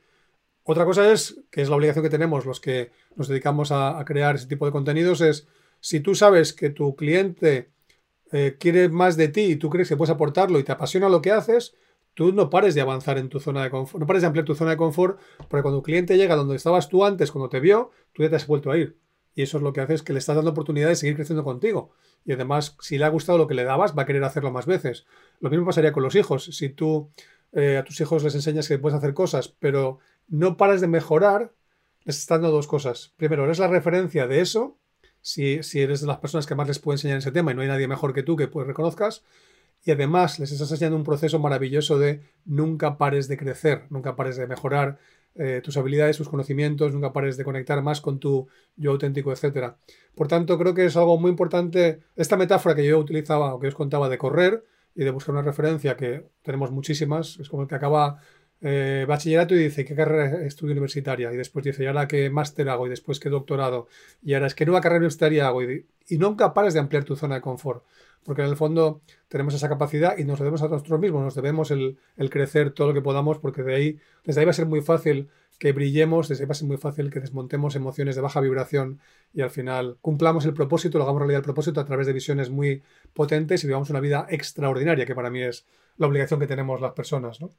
Otra 0.64 0.86
cosa 0.86 1.12
es, 1.12 1.42
que 1.52 1.62
es 1.62 1.70
la 1.70 1.76
obligación 1.76 2.04
que 2.04 2.10
tenemos 2.10 2.46
los 2.46 2.60
que 2.60 2.92
nos 3.16 3.28
dedicamos 3.28 3.72
a, 3.72 4.04
crear 4.06 4.36
ese 4.36 4.48
tipo 4.48 4.66
de 4.66 4.72
contenidos, 4.72 5.22
es 5.22 5.48
si 5.80 6.00
tú 6.00 6.16
sabes 6.16 6.54
que 6.54 6.70
tu 6.70 6.96
cliente 6.96 7.70
eh, 8.32 8.58
quiere 8.60 8.90
más 8.90 9.18
de 9.18 9.28
ti 9.28 9.42
y 9.42 9.56
tú 9.58 9.70
crees 9.70 9.90
que 9.90 9.98
puedes 9.98 10.14
aportarlo 10.14 10.58
y 10.60 10.64
te 10.64 10.72
apasiona 10.72 11.10
lo 11.10 11.22
que 11.22 11.32
haces, 11.32 11.76
tú 12.16 12.32
no 12.32 12.50
pares 12.50 12.74
de 12.74 12.82
avanzar 12.82 13.20
en 13.20 13.30
tu 13.30 13.40
zona 13.40 13.62
de 13.62 13.70
confort, 13.70 14.00
no 14.00 14.08
pares 14.08 14.24
de 14.24 14.28
ampliar 14.28 14.46
tu 14.46 14.56
zona 14.56 14.72
de 14.72 14.78
confort, 14.78 15.20
porque 15.48 15.62
cuando 15.62 15.78
un 15.78 15.84
cliente 15.84 16.18
llega 16.18 16.36
donde 16.36 16.56
estabas 16.56 16.90
tú 16.90 17.06
antes, 17.06 17.32
cuando 17.32 17.50
te 17.50 17.60
vio, 17.60 17.92
tú 18.14 18.24
ya 18.24 18.30
te 18.30 18.38
has 18.38 18.48
vuelto 18.48 18.72
a 18.72 18.78
ir. 18.78 18.98
Y 19.36 19.44
eso 19.44 19.58
es 19.58 19.64
lo 19.64 19.74
que 19.74 19.82
hace 19.82 19.94
es 19.94 20.02
que 20.02 20.14
le 20.14 20.20
estás 20.20 20.38
dando 20.38 20.52
oportunidad 20.52 20.88
de 20.88 20.96
seguir 20.96 21.16
creciendo 21.16 21.44
contigo. 21.44 21.92
Y 22.24 22.32
además, 22.32 22.78
si 22.80 22.98
le 22.98 23.04
ha 23.04 23.10
gustado 23.10 23.38
lo 23.38 23.48
que 23.48 23.54
le 23.54 23.66
dabas, 23.66 23.96
va 23.96 24.04
a 24.04 24.06
querer 24.06 24.24
hacerlo 24.24 24.50
más 24.50 24.66
veces. 24.66 25.06
Lo 25.42 25.50
mismo 25.50 25.66
pasaría 25.66 25.92
con 25.92 26.04
los 26.04 26.16
hijos. 26.16 26.46
Si 26.46 26.70
tú 26.70 27.12
eh, 27.52 27.78
a 27.78 27.84
tus 27.84 28.00
hijos 28.00 28.24
les 28.24 28.34
enseñas 28.34 28.68
que 28.68 28.80
puedes 28.80 28.98
hacer 28.98 29.14
cosas, 29.14 29.50
pero 29.60 30.00
no 30.30 30.56
paras 30.56 30.80
de 30.80 30.88
mejorar, 30.88 31.54
les 32.06 32.18
estás 32.18 32.40
dando 32.40 32.56
dos 32.56 32.68
cosas. 32.68 33.14
Primero, 33.18 33.44
eres 33.44 33.60
la 33.60 33.68
referencia 33.68 34.26
de 34.26 34.40
eso, 34.40 34.78
si, 35.22 35.64
si 35.64 35.82
eres 35.82 36.02
de 36.02 36.08
las 36.08 36.20
personas 36.20 36.46
que 36.46 36.56
más 36.56 36.68
les 36.68 36.80
puede 36.80 36.96
enseñar 36.96 37.18
ese 37.18 37.32
tema 37.32 37.52
y 37.52 37.56
no 37.56 37.62
hay 37.62 37.68
nadie 37.68 37.88
mejor 37.88 38.14
que 38.14 38.24
tú 38.24 38.36
que 38.36 38.48
pues 38.48 38.66
reconozcas. 38.68 39.24
Y 39.86 39.92
además 39.92 40.40
les 40.40 40.52
estás 40.52 40.72
enseñando 40.72 40.98
un 40.98 41.04
proceso 41.04 41.38
maravilloso 41.38 42.00
de 42.00 42.22
nunca 42.44 42.98
pares 42.98 43.28
de 43.28 43.38
crecer, 43.38 43.84
nunca 43.92 44.16
pares 44.16 44.36
de 44.36 44.48
mejorar, 44.48 44.98
eh, 45.36 45.62
tus 45.64 45.78
habilidades, 45.78 46.18
tus 46.18 46.28
conocimientos, 46.28 46.92
nunca 46.92 47.14
pares 47.14 47.38
de 47.38 47.44
conectar 47.44 47.82
más 47.84 48.02
con 48.02 48.20
tu 48.20 48.48
yo 48.78 48.92
auténtico, 48.92 49.32
etc. 49.32 49.76
Por 50.16 50.28
tanto, 50.28 50.58
creo 50.58 50.74
que 50.74 50.86
es 50.86 50.98
algo 50.98 51.20
muy 51.20 51.30
importante 51.30 52.00
esta 52.16 52.36
metáfora 52.36 52.74
que 52.74 52.86
yo 52.86 52.98
utilizaba 52.98 53.54
o 53.54 53.60
que 53.60 53.68
os 53.68 53.76
contaba 53.76 54.10
de 54.10 54.18
correr 54.18 54.64
y 54.96 55.04
de 55.04 55.12
buscar 55.12 55.36
una 55.36 55.44
referencia 55.44 55.96
que 55.96 56.26
tenemos 56.42 56.72
muchísimas, 56.72 57.38
es 57.40 57.50
como 57.50 57.64
el 57.64 57.68
que 57.68 57.76
acaba 57.76 58.22
eh, 58.62 59.06
bachillerato 59.08 59.54
y 59.54 59.60
dice, 59.60 59.86
¿qué 59.86 59.94
carrera 59.94 60.46
estudio 60.46 60.72
universitaria? 60.72 61.32
Y 61.32 61.38
después 61.38 61.64
dice, 61.64 61.84
¿y 61.84 61.88
ahora 61.88 62.08
qué 62.08 62.30
máster 62.32 62.70
hago? 62.70 62.88
Y 62.88 62.90
después 62.90 63.20
qué 63.20 63.30
doctorado. 63.30 63.88
Y 64.24 64.34
ahora 64.34 64.48
es, 64.48 64.56
¿qué 64.56 64.66
nueva 64.66 64.82
carrera 64.82 65.00
universitaria 65.00 65.48
hago? 65.48 65.62
Y 65.62 66.18
nunca 66.18 66.54
pares 66.54 66.74
de 66.74 66.80
ampliar 66.80 67.04
tu 67.04 67.16
zona 67.16 67.36
de 67.36 67.42
confort 67.42 67.84
porque 68.26 68.42
en 68.42 68.50
el 68.50 68.58
fondo 68.58 69.02
tenemos 69.28 69.54
esa 69.54 69.70
capacidad 69.70 70.18
y 70.18 70.26
nos 70.26 70.40
debemos 70.40 70.62
a 70.64 70.68
nosotros 70.68 71.00
mismos, 71.00 71.24
nos 71.24 71.36
debemos 71.36 71.70
el, 71.70 71.98
crecer 72.30 72.72
todo 72.72 72.88
lo 72.88 72.94
que 72.94 73.02
podamos, 73.02 73.38
porque 73.38 73.62
de 73.62 73.76
ahí, 73.76 74.00
desde 74.24 74.42
ahí 74.42 74.46
va 74.46 74.52
a 74.52 74.54
ser 74.54 74.66
muy 74.66 74.82
fácil 74.82 75.30
que 75.60 75.72
brillemos, 75.72 76.28
desde 76.28 76.44
ahí 76.44 76.48
va 76.48 76.54
a 76.54 76.56
ser 76.56 76.68
muy 76.68 76.78
fácil 76.78 77.12
que 77.12 77.20
desmontemos 77.20 77.76
emociones 77.76 78.16
de 78.16 78.22
baja 78.22 78.42
vibración 78.42 79.00
y 79.32 79.42
al 79.42 79.52
final 79.52 79.98
cumplamos 80.02 80.44
el 80.46 80.54
propósito, 80.54 80.98
lo 80.98 81.04
hagamos 81.04 81.20
realidad 81.20 81.40
el 81.40 81.46
propósito 81.46 81.80
a 81.80 81.86
través 81.86 82.08
de 82.08 82.14
visiones 82.14 82.50
muy 82.50 82.82
potentes 83.14 83.64
y 83.64 83.68
vivamos 83.68 83.92
una 83.92 84.00
vida 84.00 84.26
extraordinaria, 84.30 85.06
que 85.06 85.16
para 85.16 85.30
mí 85.30 85.44
es 85.44 85.68
la 85.98 86.08
obligación 86.08 86.40
que 86.40 86.48
tenemos 86.48 86.82
las 86.82 86.94
personas. 86.94 87.40
¿no? 87.40 87.52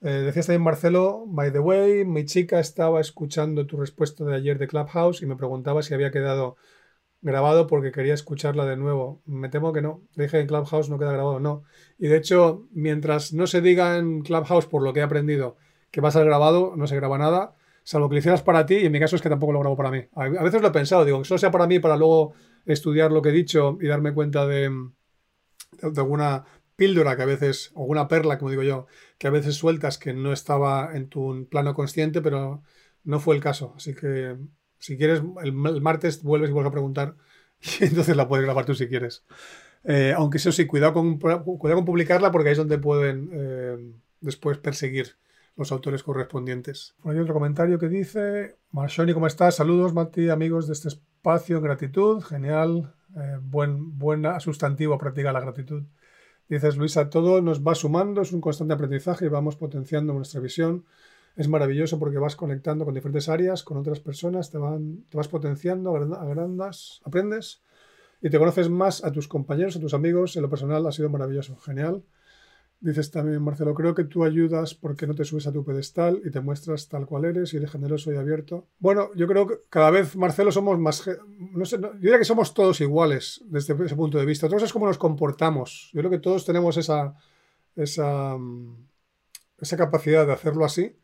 Eh, 0.00 0.10
decías 0.10 0.46
también, 0.46 0.62
Marcelo, 0.62 1.24
by 1.26 1.52
the 1.52 1.58
way, 1.58 2.04
mi 2.04 2.24
chica 2.24 2.60
estaba 2.60 3.00
escuchando 3.00 3.66
tu 3.66 3.76
respuesta 3.76 4.24
de 4.24 4.36
ayer 4.36 4.58
de 4.58 4.68
Clubhouse 4.68 5.22
y 5.22 5.26
me 5.26 5.34
preguntaba 5.34 5.82
si 5.82 5.92
había 5.92 6.12
quedado 6.12 6.56
grabado 7.20 7.66
porque 7.66 7.92
quería 7.92 8.14
escucharla 8.14 8.66
de 8.66 8.76
nuevo. 8.76 9.22
Me 9.26 9.48
temo 9.48 9.72
que 9.72 9.82
no. 9.82 10.02
dije 10.14 10.40
en 10.40 10.46
Clubhouse 10.46 10.88
no 10.88 10.98
queda 10.98 11.12
grabado, 11.12 11.40
no. 11.40 11.64
Y 11.98 12.08
de 12.08 12.16
hecho, 12.16 12.66
mientras 12.72 13.32
no 13.32 13.46
se 13.46 13.60
diga 13.60 13.98
en 13.98 14.22
Clubhouse 14.22 14.66
por 14.66 14.82
lo 14.82 14.92
que 14.92 15.00
he 15.00 15.02
aprendido 15.02 15.56
que 15.90 16.00
va 16.00 16.08
a 16.08 16.12
ser 16.12 16.24
grabado, 16.24 16.74
no 16.76 16.86
se 16.86 16.96
graba 16.96 17.18
nada, 17.18 17.56
salvo 17.82 18.08
que 18.08 18.16
lo 18.16 18.18
hicieras 18.18 18.42
para 18.42 18.66
ti, 18.66 18.76
y 18.76 18.86
en 18.86 18.92
mi 18.92 19.00
caso 19.00 19.16
es 19.16 19.22
que 19.22 19.30
tampoco 19.30 19.52
lo 19.52 19.60
grabo 19.60 19.76
para 19.76 19.90
mí. 19.90 20.04
A 20.14 20.28
veces 20.28 20.60
lo 20.60 20.68
he 20.68 20.72
pensado, 20.72 21.04
digo, 21.04 21.18
que 21.18 21.24
solo 21.24 21.38
sea 21.38 21.50
para 21.50 21.66
mí 21.66 21.78
para 21.78 21.96
luego 21.96 22.34
estudiar 22.66 23.10
lo 23.10 23.22
que 23.22 23.30
he 23.30 23.32
dicho 23.32 23.78
y 23.80 23.86
darme 23.86 24.12
cuenta 24.12 24.46
de, 24.46 24.68
de 24.68 26.00
alguna 26.00 26.44
píldora 26.76 27.16
que 27.16 27.22
a 27.22 27.26
veces, 27.26 27.72
o 27.74 27.82
alguna 27.82 28.06
perla, 28.06 28.38
como 28.38 28.50
digo 28.50 28.62
yo, 28.62 28.86
que 29.18 29.26
a 29.26 29.30
veces 29.30 29.56
sueltas 29.56 29.98
que 29.98 30.12
no 30.12 30.32
estaba 30.32 30.90
en 30.94 31.08
tu 31.08 31.48
plano 31.50 31.74
consciente, 31.74 32.20
pero 32.20 32.62
no 33.04 33.20
fue 33.20 33.34
el 33.34 33.42
caso. 33.42 33.74
Así 33.76 33.94
que 33.94 34.36
si 34.78 34.96
quieres, 34.96 35.22
el, 35.42 35.52
martes 35.52 36.22
vuelves 36.22 36.50
y 36.50 36.52
vuelves 36.52 36.70
a 36.70 36.72
preguntar 36.72 37.14
y 37.80 37.84
entonces 37.84 38.16
la 38.16 38.28
puedes 38.28 38.44
grabar 38.44 38.64
tú 38.64 38.74
si 38.74 38.88
quieres. 38.88 39.24
Eh, 39.84 40.12
aunque 40.16 40.38
eso 40.38 40.52
sí, 40.52 40.66
cuidado 40.66 40.94
con, 40.94 41.18
cuidado 41.18 41.76
con 41.76 41.84
publicarla 41.84 42.32
porque 42.32 42.48
ahí 42.48 42.52
es 42.52 42.58
donde 42.58 42.78
pueden 42.78 43.30
eh, 43.32 43.92
después 44.20 44.58
perseguir 44.58 45.16
los 45.56 45.72
autores 45.72 46.02
correspondientes. 46.02 46.94
hay 47.04 47.18
otro 47.18 47.34
comentario 47.34 47.78
que 47.78 47.88
dice, 47.88 48.56
Marshoni, 48.70 49.12
¿cómo 49.12 49.26
estás? 49.26 49.56
Saludos, 49.56 49.92
Mati, 49.92 50.30
amigos 50.30 50.68
de 50.68 50.72
este 50.72 50.88
espacio, 50.88 51.60
gratitud, 51.60 52.22
genial, 52.22 52.94
eh, 53.16 53.38
buen, 53.40 53.98
buena 53.98 54.38
sustantivo 54.38 54.94
a 54.94 54.98
practicar 54.98 55.32
la 55.32 55.40
gratitud. 55.40 55.82
Dices, 56.48 56.76
Luisa, 56.76 57.10
todo 57.10 57.42
nos 57.42 57.66
va 57.66 57.74
sumando, 57.74 58.22
es 58.22 58.32
un 58.32 58.40
constante 58.40 58.74
aprendizaje 58.74 59.26
y 59.26 59.28
vamos 59.28 59.56
potenciando 59.56 60.12
nuestra 60.12 60.40
visión 60.40 60.84
es 61.38 61.46
maravilloso 61.46 62.00
porque 62.00 62.18
vas 62.18 62.34
conectando 62.34 62.84
con 62.84 62.94
diferentes 62.94 63.28
áreas, 63.28 63.62
con 63.62 63.76
otras 63.76 64.00
personas, 64.00 64.50
te, 64.50 64.58
van, 64.58 65.04
te 65.08 65.16
vas 65.16 65.28
potenciando, 65.28 65.94
agrandas, 65.94 67.00
aprendes 67.04 67.62
y 68.20 68.28
te 68.28 68.38
conoces 68.40 68.68
más 68.68 69.04
a 69.04 69.12
tus 69.12 69.28
compañeros, 69.28 69.76
a 69.76 69.80
tus 69.80 69.94
amigos. 69.94 70.34
En 70.34 70.42
lo 70.42 70.50
personal 70.50 70.84
ha 70.84 70.90
sido 70.90 71.08
maravilloso, 71.10 71.56
genial. 71.58 72.02
Dices 72.80 73.12
también, 73.12 73.40
Marcelo, 73.40 73.72
creo 73.72 73.94
que 73.94 74.02
tú 74.02 74.24
ayudas 74.24 74.74
porque 74.74 75.06
no 75.06 75.14
te 75.14 75.24
subes 75.24 75.46
a 75.46 75.52
tu 75.52 75.64
pedestal 75.64 76.20
y 76.24 76.30
te 76.32 76.40
muestras 76.40 76.88
tal 76.88 77.06
cual 77.06 77.24
eres 77.24 77.54
y 77.54 77.58
eres 77.58 77.70
generoso 77.70 78.12
y 78.12 78.16
abierto. 78.16 78.66
Bueno, 78.80 79.10
yo 79.14 79.28
creo 79.28 79.46
que 79.46 79.60
cada 79.70 79.92
vez, 79.92 80.16
Marcelo, 80.16 80.50
somos 80.50 80.76
más... 80.80 81.08
No 81.52 81.64
sé, 81.64 81.78
yo 81.80 81.92
diría 82.00 82.18
que 82.18 82.24
somos 82.24 82.52
todos 82.52 82.80
iguales 82.80 83.44
desde 83.44 83.74
ese 83.84 83.94
punto 83.94 84.18
de 84.18 84.26
vista. 84.26 84.46
Otra 84.46 84.56
cosa 84.56 84.66
es 84.66 84.72
cómo 84.72 84.86
nos 84.86 84.98
comportamos. 84.98 85.90
Yo 85.92 86.00
creo 86.00 86.10
que 86.10 86.18
todos 86.18 86.44
tenemos 86.44 86.76
esa, 86.76 87.14
esa, 87.76 88.36
esa 89.60 89.76
capacidad 89.76 90.26
de 90.26 90.32
hacerlo 90.32 90.64
así 90.64 90.96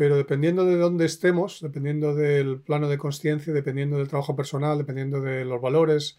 pero 0.00 0.16
dependiendo 0.16 0.64
de 0.64 0.78
dónde 0.78 1.04
estemos, 1.04 1.60
dependiendo 1.60 2.14
del 2.14 2.62
plano 2.62 2.88
de 2.88 2.96
conciencia, 2.96 3.52
dependiendo 3.52 3.98
del 3.98 4.08
trabajo 4.08 4.34
personal, 4.34 4.78
dependiendo 4.78 5.20
de 5.20 5.44
los 5.44 5.60
valores, 5.60 6.16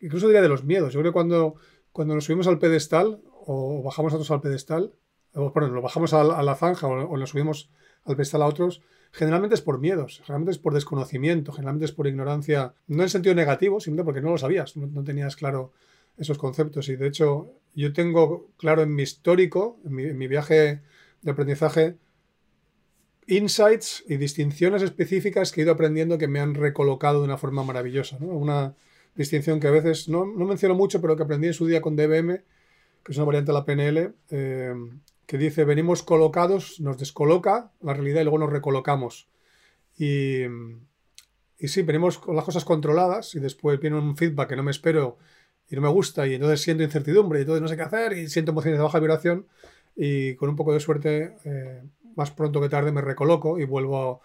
incluso 0.00 0.28
diría 0.28 0.40
de 0.40 0.48
los 0.48 0.62
miedos. 0.62 0.92
Yo 0.92 1.00
creo 1.00 1.10
que 1.10 1.14
cuando, 1.14 1.56
cuando 1.90 2.14
nos 2.14 2.26
subimos 2.26 2.46
al 2.46 2.60
pedestal 2.60 3.20
o 3.44 3.82
bajamos 3.82 4.12
a 4.12 4.16
otros 4.18 4.30
al 4.30 4.40
pedestal, 4.40 4.94
o 5.34 5.52
perdón, 5.52 5.74
lo 5.74 5.82
bajamos 5.82 6.14
a, 6.14 6.22
la 6.22 6.54
zanja 6.54 6.86
o, 6.86 7.10
o, 7.10 7.16
lo 7.16 7.26
subimos 7.26 7.70
al 8.04 8.14
pedestal 8.14 8.42
a 8.42 8.46
otros, 8.46 8.82
generalmente 9.10 9.56
es 9.56 9.60
por 9.60 9.80
miedos, 9.80 10.20
generalmente 10.22 10.52
es 10.52 10.58
por 10.58 10.74
desconocimiento, 10.74 11.50
generalmente 11.50 11.86
es 11.86 11.92
por 11.92 12.06
ignorancia, 12.06 12.74
no 12.86 13.02
en 13.02 13.08
sentido 13.08 13.34
negativo, 13.34 13.80
simplemente 13.80 14.04
porque 14.04 14.20
no 14.20 14.30
lo 14.30 14.38
sabías, 14.38 14.76
no, 14.76 15.02
tenías 15.02 15.34
claro 15.34 15.72
esos 16.18 16.38
conceptos. 16.38 16.88
Y 16.88 16.94
de 16.94 17.08
hecho, 17.08 17.50
yo 17.74 17.92
tengo 17.92 18.52
claro 18.58 18.82
en 18.82 18.94
mi 18.94 19.02
histórico, 19.02 19.80
en 19.84 20.16
mi 20.16 20.28
viaje 20.28 20.82
de 21.20 21.30
aprendizaje, 21.32 21.96
insights 23.26 24.04
y 24.08 24.16
distinciones 24.16 24.82
específicas 24.82 25.52
que 25.52 25.60
he 25.60 25.64
ido 25.64 25.72
aprendiendo 25.72 26.18
que 26.18 26.28
me 26.28 26.40
han 26.40 26.54
recolocado 26.54 27.20
de 27.20 27.24
una 27.24 27.38
forma 27.38 27.62
maravillosa. 27.62 28.16
Una 28.20 28.74
distinción 29.14 29.60
que 29.60 29.68
a 29.68 29.70
veces 29.70 30.08
no, 30.08 30.24
menciono 30.26 30.74
mucho, 30.74 31.00
pero 31.00 31.16
que 31.16 31.22
aprendí 31.22 31.48
en 31.48 31.54
su 31.54 31.66
día 31.66 31.80
con 31.80 31.96
DBM, 31.96 32.42
que 33.02 33.12
es 33.12 33.16
una 33.16 33.26
variante 33.26 33.52
de 33.52 33.58
la 33.58 33.64
PNL, 33.64 34.14
eh, 34.30 34.74
que 35.26 35.38
dice, 35.38 35.64
venimos 35.64 36.02
colocados, 36.02 36.80
nos 36.80 36.98
descoloca 36.98 37.72
la 37.80 37.94
realidad 37.94 38.20
y 38.20 38.24
luego 38.24 38.38
nos 38.38 38.50
recolocamos. 38.50 39.28
Y, 39.96 40.42
y 41.58 41.68
sí, 41.68 41.82
venimos 41.82 42.18
con 42.18 42.36
las 42.36 42.44
cosas 42.44 42.64
controladas 42.64 43.34
y 43.34 43.40
después 43.40 43.80
viene 43.80 43.96
un 43.96 44.16
feedback 44.16 44.50
que 44.50 44.56
no 44.56 44.62
me 44.62 44.70
espero 44.70 45.18
y 45.70 45.76
no 45.76 45.82
me 45.82 45.88
gusta 45.88 46.26
y 46.26 46.34
entonces 46.34 46.60
siento 46.60 46.82
incertidumbre 46.82 47.38
y 47.38 47.42
entonces 47.42 47.62
no 47.62 47.68
sé 47.68 47.76
qué 47.76 47.82
hacer 47.82 48.12
y 48.12 48.28
siento 48.28 48.52
emociones 48.52 48.78
de 48.78 48.84
baja 48.84 48.98
vibración 48.98 49.46
y 49.96 50.34
con 50.34 50.48
un 50.48 50.56
poco 50.56 50.72
de 50.72 50.80
suerte 50.80 51.36
eh, 51.44 51.82
más 52.16 52.30
pronto 52.30 52.60
que 52.60 52.68
tarde 52.68 52.92
me 52.92 53.00
recoloco 53.00 53.58
y 53.58 53.64
vuelvo 53.64 54.20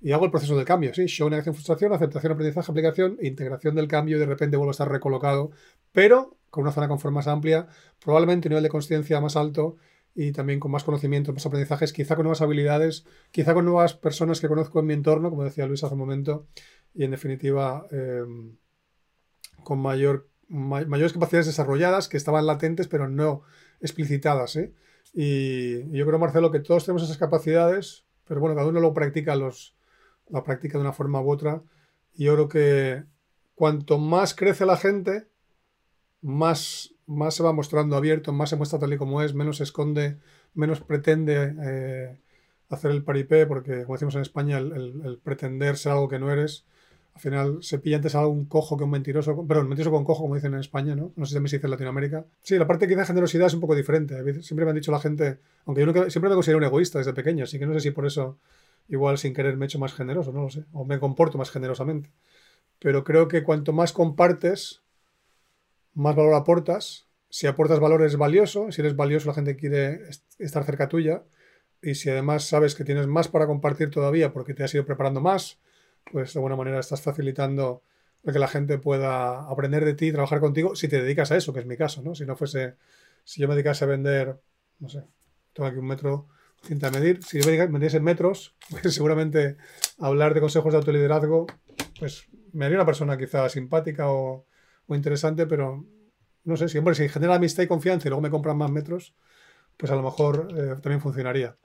y 0.00 0.12
hago 0.12 0.26
el 0.26 0.30
proceso 0.30 0.54
del 0.54 0.66
cambio, 0.66 0.92
sí, 0.92 1.06
show, 1.06 1.30
negación, 1.30 1.54
frustración, 1.54 1.92
aceptación, 1.92 2.32
aprendizaje, 2.32 2.70
aplicación, 2.70 3.16
integración 3.22 3.74
del 3.74 3.88
cambio 3.88 4.18
y 4.18 4.20
de 4.20 4.26
repente 4.26 4.58
vuelvo 4.58 4.70
a 4.70 4.72
estar 4.72 4.90
recolocado, 4.90 5.50
pero 5.92 6.36
con 6.50 6.62
una 6.62 6.72
zona 6.72 6.88
confort 6.88 7.14
más 7.14 7.26
amplia, 7.26 7.68
probablemente 8.04 8.48
un 8.48 8.50
nivel 8.50 8.64
de 8.64 8.68
conciencia 8.68 9.18
más 9.22 9.34
alto 9.34 9.76
y 10.14 10.32
también 10.32 10.60
con 10.60 10.70
más 10.70 10.84
conocimiento, 10.84 11.32
más 11.32 11.46
aprendizajes, 11.46 11.92
quizá 11.92 12.16
con 12.16 12.24
nuevas 12.24 12.42
habilidades, 12.42 13.06
quizá 13.30 13.54
con 13.54 13.64
nuevas 13.64 13.94
personas 13.94 14.40
que 14.40 14.48
conozco 14.48 14.78
en 14.78 14.86
mi 14.86 14.94
entorno, 14.94 15.30
como 15.30 15.42
decía 15.42 15.66
Luis 15.66 15.82
hace 15.82 15.94
un 15.94 16.00
momento, 16.00 16.46
y 16.92 17.04
en 17.04 17.10
definitiva 17.10 17.86
eh, 17.90 18.24
con 19.64 19.80
mayor, 19.80 20.28
mayores 20.48 21.14
capacidades 21.14 21.46
desarrolladas 21.46 22.08
que 22.08 22.16
estaban 22.16 22.46
latentes 22.46 22.88
pero 22.88 23.08
no 23.08 23.42
explicitadas. 23.80 24.54
¿eh? 24.56 24.74
Y, 25.14 25.90
yo 25.96 26.06
creo, 26.06 26.18
Marcelo, 26.18 26.50
que 26.50 26.60
todos 26.60 26.84
tenemos 26.84 27.04
esas 27.04 27.18
capacidades, 27.18 28.04
pero 28.26 28.40
bueno, 28.40 28.56
cada 28.56 28.68
uno 28.68 28.80
lo 28.80 28.92
practica, 28.92 29.36
los, 29.36 29.76
la 30.28 30.42
práctica 30.42 30.76
de 30.76 30.82
una 30.82 30.92
forma 30.92 31.20
u 31.20 31.30
otra. 31.30 31.62
Y 32.14 32.24
yo 32.24 32.34
creo 32.34 32.48
que 32.48 33.04
cuanto 33.54 33.98
más 33.98 34.34
crece 34.34 34.66
la 34.66 34.76
gente, 34.76 35.28
más, 36.20 36.94
más 37.06 37.34
se 37.34 37.42
va 37.42 37.52
mostrando 37.52 37.96
abierto, 37.96 38.32
más 38.32 38.50
se 38.50 38.56
muestra 38.56 38.78
tal 38.78 38.92
y 38.92 38.98
como 38.98 39.22
es, 39.22 39.34
menos 39.34 39.58
se 39.58 39.64
esconde, 39.64 40.18
menos 40.54 40.80
pretende 40.80 41.54
eh, 41.62 42.20
hacer 42.68 42.90
el 42.90 43.04
paripé, 43.04 43.46
porque 43.46 43.82
como 43.82 43.94
decimos 43.94 44.14
en 44.16 44.22
España, 44.22 44.58
el, 44.58 45.20
pretender 45.22 45.76
ser 45.76 45.92
algo 45.92 46.08
que 46.08 46.18
no 46.18 46.30
eres, 46.30 46.66
al 47.14 47.20
final 47.20 47.58
se 47.62 47.78
pilla 47.78 47.96
antes 47.96 48.14
algo 48.16 48.30
un 48.30 48.46
cojo 48.46 48.76
que 48.76 48.84
un 48.84 48.90
mentiroso, 48.90 49.46
pero 49.46 49.60
un 49.60 49.68
mentiroso 49.68 49.92
con 49.92 50.04
cojo, 50.04 50.22
como 50.22 50.34
dicen 50.34 50.54
en 50.54 50.60
España, 50.60 50.96
¿no? 50.96 51.12
No 51.14 51.24
sé 51.24 51.30
si 51.30 51.34
también 51.34 51.50
se 51.50 51.56
dice 51.56 51.68
en 51.68 51.70
Latinoamérica. 51.70 52.24
Sí, 52.42 52.58
la 52.58 52.66
parte 52.66 52.88
quizá 52.88 53.00
de 53.00 53.06
generosidad 53.06 53.46
es 53.46 53.54
un 53.54 53.60
poco 53.60 53.76
diferente. 53.76 54.16
Siempre 54.42 54.64
me 54.64 54.70
han 54.70 54.74
dicho 54.76 54.90
la 54.90 54.98
gente, 54.98 55.38
aunque 55.64 55.86
yo 55.86 55.92
siempre 56.10 56.28
me 56.28 56.34
considero 56.34 56.58
un 56.58 56.64
egoísta 56.64 56.98
desde 56.98 57.12
pequeño, 57.12 57.44
así 57.44 57.58
que 57.58 57.66
no 57.66 57.74
sé 57.74 57.80
si 57.80 57.90
por 57.92 58.04
eso 58.04 58.38
igual 58.88 59.16
sin 59.16 59.32
querer 59.32 59.56
me 59.56 59.64
he 59.64 59.66
hecho 59.66 59.78
más 59.78 59.94
generoso, 59.94 60.32
no 60.32 60.42
lo 60.42 60.50
sé, 60.50 60.64
o 60.72 60.84
me 60.84 60.98
comporto 60.98 61.38
más 61.38 61.50
generosamente. 61.50 62.10
Pero 62.80 63.04
creo 63.04 63.28
que 63.28 63.44
cuanto 63.44 63.72
más 63.72 63.92
compartes, 63.92 64.82
más 65.94 66.16
valor 66.16 66.34
aportas. 66.34 67.06
Si 67.30 67.46
aportas 67.46 67.80
valor 67.80 68.02
es 68.02 68.16
valioso, 68.16 68.70
si 68.72 68.80
eres 68.80 68.96
valioso 68.96 69.28
la 69.28 69.34
gente 69.34 69.56
quiere 69.56 70.02
estar 70.38 70.64
cerca 70.64 70.88
tuya. 70.88 71.22
Y 71.80 71.94
si 71.94 72.10
además 72.10 72.44
sabes 72.44 72.74
que 72.74 72.84
tienes 72.84 73.06
más 73.06 73.28
para 73.28 73.46
compartir 73.46 73.90
todavía 73.90 74.32
porque 74.32 74.54
te 74.54 74.64
has 74.64 74.74
ido 74.74 74.84
preparando 74.84 75.20
más, 75.20 75.58
pues 76.10 76.32
de 76.32 76.38
alguna 76.38 76.56
manera 76.56 76.80
estás 76.80 77.00
facilitando 77.00 77.82
que 78.32 78.38
la 78.38 78.48
gente 78.48 78.78
pueda 78.78 79.40
aprender 79.50 79.84
de 79.84 79.94
ti 79.94 80.10
trabajar 80.10 80.40
contigo 80.40 80.74
si 80.74 80.88
te 80.88 81.02
dedicas 81.02 81.30
a 81.30 81.36
eso, 81.36 81.52
que 81.52 81.60
es 81.60 81.66
mi 81.66 81.76
caso, 81.76 82.02
¿no? 82.02 82.14
Si 82.14 82.24
no 82.24 82.36
fuese, 82.36 82.76
si 83.22 83.40
yo 83.40 83.48
me 83.48 83.54
dedicase 83.54 83.84
a 83.84 83.88
vender, 83.88 84.40
no 84.78 84.88
sé, 84.88 85.04
tengo 85.52 85.68
aquí 85.68 85.78
un 85.78 85.86
metro, 85.86 86.28
cinta 86.62 86.90
de 86.90 86.98
medir, 86.98 87.22
si 87.22 87.40
yo 87.40 87.46
me 87.46 87.66
vendiese 87.66 87.98
en 87.98 88.04
metros, 88.04 88.54
pues 88.70 88.94
seguramente 88.94 89.56
hablar 89.98 90.32
de 90.34 90.40
consejos 90.40 90.72
de 90.72 90.78
autoliderazgo, 90.78 91.46
pues 91.98 92.26
me 92.52 92.64
haría 92.64 92.78
una 92.78 92.86
persona 92.86 93.18
quizá 93.18 93.48
simpática 93.48 94.10
o, 94.10 94.46
interesante, 94.88 95.46
pero 95.46 95.84
no 96.44 96.56
sé, 96.56 96.68
si, 96.68 96.78
hombre, 96.78 96.94
si 96.94 97.08
genera 97.08 97.34
amistad 97.34 97.62
y 97.62 97.66
confianza 97.66 98.08
y 98.08 98.10
luego 98.10 98.22
me 98.22 98.30
compran 98.30 98.56
más 98.56 98.70
metros, 98.70 99.14
pues 99.76 99.90
a 99.90 99.96
lo 99.96 100.02
mejor 100.02 100.48
eh, 100.56 100.76
también 100.80 101.00
funcionaría. 101.00 101.56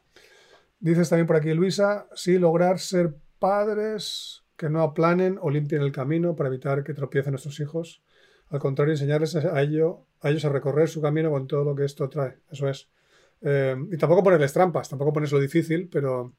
Dices 0.79 1.09
también 1.09 1.27
por 1.27 1.35
aquí, 1.35 1.53
Luisa, 1.53 2.07
sí, 2.15 2.39
lograr 2.39 2.79
ser 2.79 3.13
padres 3.39 4.43
que 4.55 4.69
no 4.69 4.81
aplanen 4.81 5.39
o 5.41 5.49
limpien 5.49 5.81
el 5.81 5.91
camino 5.91 6.35
para 6.35 6.49
evitar 6.49 6.83
que 6.83 6.93
tropiecen 6.93 7.31
nuestros 7.31 7.59
hijos. 7.59 8.03
Al 8.49 8.59
contrario, 8.59 8.93
enseñarles 8.93 9.35
a, 9.35 9.61
ello, 9.61 10.05
a 10.21 10.29
ellos 10.29 10.43
a 10.45 10.49
recorrer 10.49 10.89
su 10.89 11.01
camino 11.01 11.31
con 11.31 11.47
todo 11.47 11.63
lo 11.63 11.75
que 11.75 11.85
esto 11.85 12.09
trae. 12.09 12.37
Eso 12.51 12.67
es. 12.67 12.89
Eh, 13.41 13.75
y 13.91 13.97
tampoco 13.97 14.23
ponerles 14.23 14.51
trampas, 14.51 14.89
tampoco 14.89 15.13
ponerles 15.13 15.31
lo 15.31 15.39
difícil, 15.39 15.87
pero, 15.89 16.33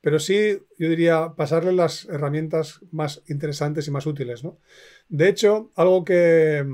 pero 0.00 0.18
sí, 0.18 0.58
yo 0.78 0.88
diría, 0.88 1.34
pasarles 1.36 1.74
las 1.74 2.06
herramientas 2.06 2.80
más 2.90 3.22
interesantes 3.28 3.86
y 3.86 3.92
más 3.92 4.06
útiles. 4.06 4.42
¿no? 4.42 4.58
De 5.08 5.28
hecho, 5.28 5.70
algo 5.76 6.04
que, 6.04 6.66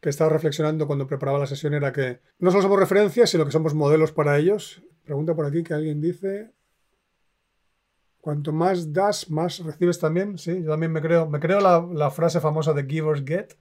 que 0.00 0.08
estaba 0.08 0.30
reflexionando 0.30 0.86
cuando 0.86 1.06
preparaba 1.06 1.38
la 1.38 1.46
sesión 1.46 1.74
era 1.74 1.92
que 1.92 2.20
no 2.38 2.50
solo 2.50 2.62
somos 2.62 2.78
referencias, 2.78 3.30
sino 3.30 3.44
que 3.44 3.52
somos 3.52 3.74
modelos 3.74 4.12
para 4.12 4.38
ellos. 4.38 4.82
Pregunta 5.04 5.34
por 5.34 5.46
aquí 5.46 5.64
que 5.64 5.74
alguien 5.74 6.00
dice, 6.00 6.52
Cuanto 8.22 8.52
más 8.52 8.92
das, 8.92 9.30
más 9.30 9.58
recibes 9.58 9.98
también. 9.98 10.38
Sí, 10.38 10.62
yo 10.62 10.70
también 10.70 10.92
me 10.92 11.00
creo, 11.02 11.28
me 11.28 11.40
creo 11.40 11.58
la, 11.58 12.08
frase 12.12 12.38
famosa 12.38 12.72
de 12.72 12.84
givers 12.84 13.24
get. 13.26 13.56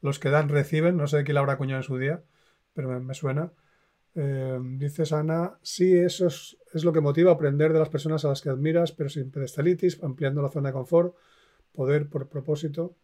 Los 0.00 0.18
que 0.18 0.30
dan 0.30 0.48
reciben. 0.48 0.96
No 0.96 1.06
sé 1.06 1.18
de 1.18 1.24
quién 1.24 1.34
la 1.34 1.40
habrá 1.40 1.52
acuñado 1.52 1.80
en 1.80 1.82
su 1.82 1.98
día, 1.98 2.24
pero 2.72 2.88
me, 3.00 3.12
suena. 3.12 3.52
Eh, 4.14 4.58
dices, 4.78 5.12
Ana, 5.12 5.58
sí, 5.60 5.94
eso 5.94 6.26
es, 6.28 6.56
lo 6.84 6.94
que 6.94 7.02
motiva 7.02 7.32
aprender 7.32 7.70
de 7.74 7.80
las 7.80 7.90
personas 7.90 8.24
a 8.24 8.28
las 8.28 8.40
que 8.40 8.48
admiras, 8.48 8.92
pero 8.92 9.10
sin 9.10 9.30
pedestalitis, 9.30 10.02
ampliando 10.02 10.40
la 10.40 10.48
zona 10.48 10.70
de 10.70 10.72
confort, 10.72 11.14
poder 11.72 12.08
por 12.08 12.30
propósito. 12.30 12.96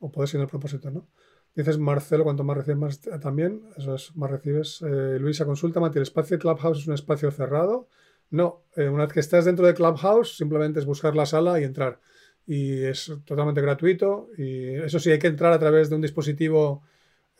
O 0.00 0.10
poder 0.10 0.28
sin 0.28 0.40
el 0.40 0.48
propósito, 0.48 0.90
¿no? 0.90 1.06
Dices, 1.54 1.78
Marcelo, 1.78 2.24
cuanto 2.24 2.42
más 2.42 2.56
recibes, 2.56 2.78
más 2.78 3.00
también. 3.20 3.62
Eso 3.76 3.94
es, 3.94 4.16
más 4.16 4.32
recibes. 4.32 4.82
Eh, 4.82 5.16
Luisa, 5.20 5.44
consulta, 5.44 5.78
Mati, 5.78 5.98
¿el 5.98 6.02
espacio 6.02 6.40
Clubhouse 6.40 6.80
es 6.80 6.88
un 6.88 6.94
espacio 6.94 7.30
cerrado? 7.30 7.88
No, 8.34 8.64
eh, 8.74 8.88
una 8.88 9.04
vez 9.04 9.12
que 9.12 9.20
estás 9.20 9.44
dentro 9.44 9.64
de 9.64 9.74
Clubhouse, 9.74 10.36
simplemente 10.36 10.80
es 10.80 10.86
buscar 10.86 11.14
la 11.14 11.24
sala 11.24 11.60
y 11.60 11.64
entrar. 11.64 12.00
Y 12.46 12.82
es 12.82 13.12
totalmente 13.24 13.60
gratuito. 13.60 14.28
Y 14.36 14.74
eso 14.74 14.98
sí, 14.98 15.12
hay 15.12 15.20
que 15.20 15.28
entrar 15.28 15.52
a 15.52 15.58
través 15.60 15.88
de 15.88 15.94
un 15.94 16.02
dispositivo 16.02 16.82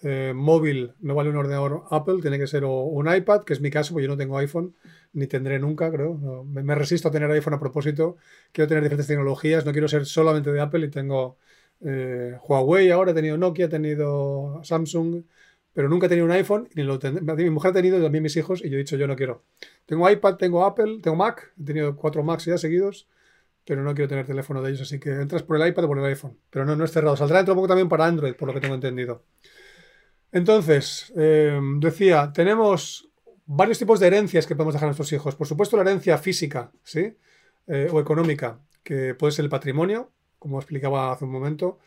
eh, 0.03 0.33
móvil. 0.35 0.93
No 1.01 1.17
vale 1.17 1.31
un 1.31 1.37
ordenador 1.37 1.85
Apple, 1.91 2.21
tiene 2.23 2.39
que 2.39 2.47
ser 2.47 2.65
un 2.65 3.13
iPad, 3.13 3.43
que 3.43 3.55
es 3.55 3.61
mi 3.61 3.71
caso, 3.71 3.93
porque 3.93 4.05
yo 4.05 4.11
no 4.11 4.17
tengo 4.17 4.39
iPhone, 4.39 4.77
ni 5.15 5.27
tendré 5.27 5.59
nunca, 5.59 5.91
creo. 5.91 6.45
me, 6.45 6.75
resisto 6.77 7.09
a 7.09 7.11
tener 7.11 7.29
iPhone 7.33 7.55
a 7.55 7.59
propósito. 7.61 8.17
Quiero 8.53 8.69
tener 8.69 8.85
diferentes 8.85 9.09
tecnologías, 9.09 9.67
no 9.67 9.73
quiero 9.73 9.89
ser 9.89 10.07
solamente 10.07 10.53
de 10.53 10.61
Apple 10.61 10.87
y 10.87 10.91
tengo 10.91 11.39
eh, 11.81 12.39
Huawei 12.47 12.91
ahora, 12.93 13.11
he 13.11 13.15
tenido 13.15 13.37
Nokia, 13.37 13.67
he 13.67 13.69
tenido 13.69 14.61
Samsung 14.63 15.25
pero 15.75 15.89
nunca 15.89 16.07
he 16.07 16.09
tenido 16.09 16.25
un 16.25 16.33
iPhone, 16.33 16.69
ni 16.75 16.85
lo 16.85 16.99
mi 17.37 17.51
mujer 17.51 17.73
ha 17.73 17.75
tenido, 17.75 18.01
también 18.01 18.23
mis 18.23 18.37
hijos, 18.37 18.65
y 18.65 18.71
yo 18.71 18.77
he 18.77 18.79
dicho, 18.79 18.97
yo 18.97 19.07
no 19.07 19.17
quiero. 19.17 19.43
Tengo 19.85 20.09
iPad, 20.09 20.37
tengo 20.37 20.65
Apple, 20.65 21.01
tengo 21.03 21.17
Mac, 21.17 21.53
he 21.61 21.65
tenido 21.65 21.97
cuatro 21.97 22.23
Macs 22.23 22.47
ya 22.47 22.57
seguidos, 22.57 23.09
pero 23.67 23.83
no 23.83 23.93
quiero 23.95 24.09
tener 24.09 24.25
teléfono 24.25 24.63
de 24.63 24.71
ellos, 24.71 24.83
así 24.83 25.01
que 25.01 25.11
entras 25.11 25.43
por 25.43 25.61
el 25.61 25.69
iPad 25.69 25.85
o 25.85 25.89
por 25.89 25.99
el 25.99 26.05
iPhone, 26.05 26.39
pero 26.49 26.65
no, 26.65 26.77
no 26.77 26.85
es 26.85 26.93
cerrado. 26.93 27.17
Saldrá 27.17 27.39
dentro 27.39 27.55
un 27.55 27.59
poco 27.59 27.69
también 27.69 27.89
para 27.89 28.07
Android, 28.07 28.35
por 28.35 28.47
lo 28.49 28.55
que 28.55 28.61
tengo 28.61 28.75
entendido. 28.75 29.25
Entonces, 30.31 31.13
eh, 31.17 31.61
decía, 31.79 32.33
tenemos 32.33 33.11
varios 33.47 33.79
tipos 33.79 34.01
de 34.01 34.07
herencias 34.07 34.47
que 34.47 34.55
podemos 34.55 34.75
dejar 34.75 34.87
a 34.87 34.91
nuestros 34.91 35.13
hijos. 35.13 35.35
Por 35.35 35.47
supuesto, 35.47 35.77
la 35.77 35.83
herencia 35.83 36.19
física, 36.19 36.71
¿sí? 36.83 37.17
Eh, 37.67 37.89
o 37.91 38.01
económica, 38.01 38.61
que 38.83 39.15
puede 39.15 39.33
ser 39.33 39.45
el 39.45 39.49
patrimonio, 39.49 40.13
como 40.39 40.59
explicaba 40.59 41.13
hace 41.13 41.25
un 41.25 41.31
momento, 41.31 41.79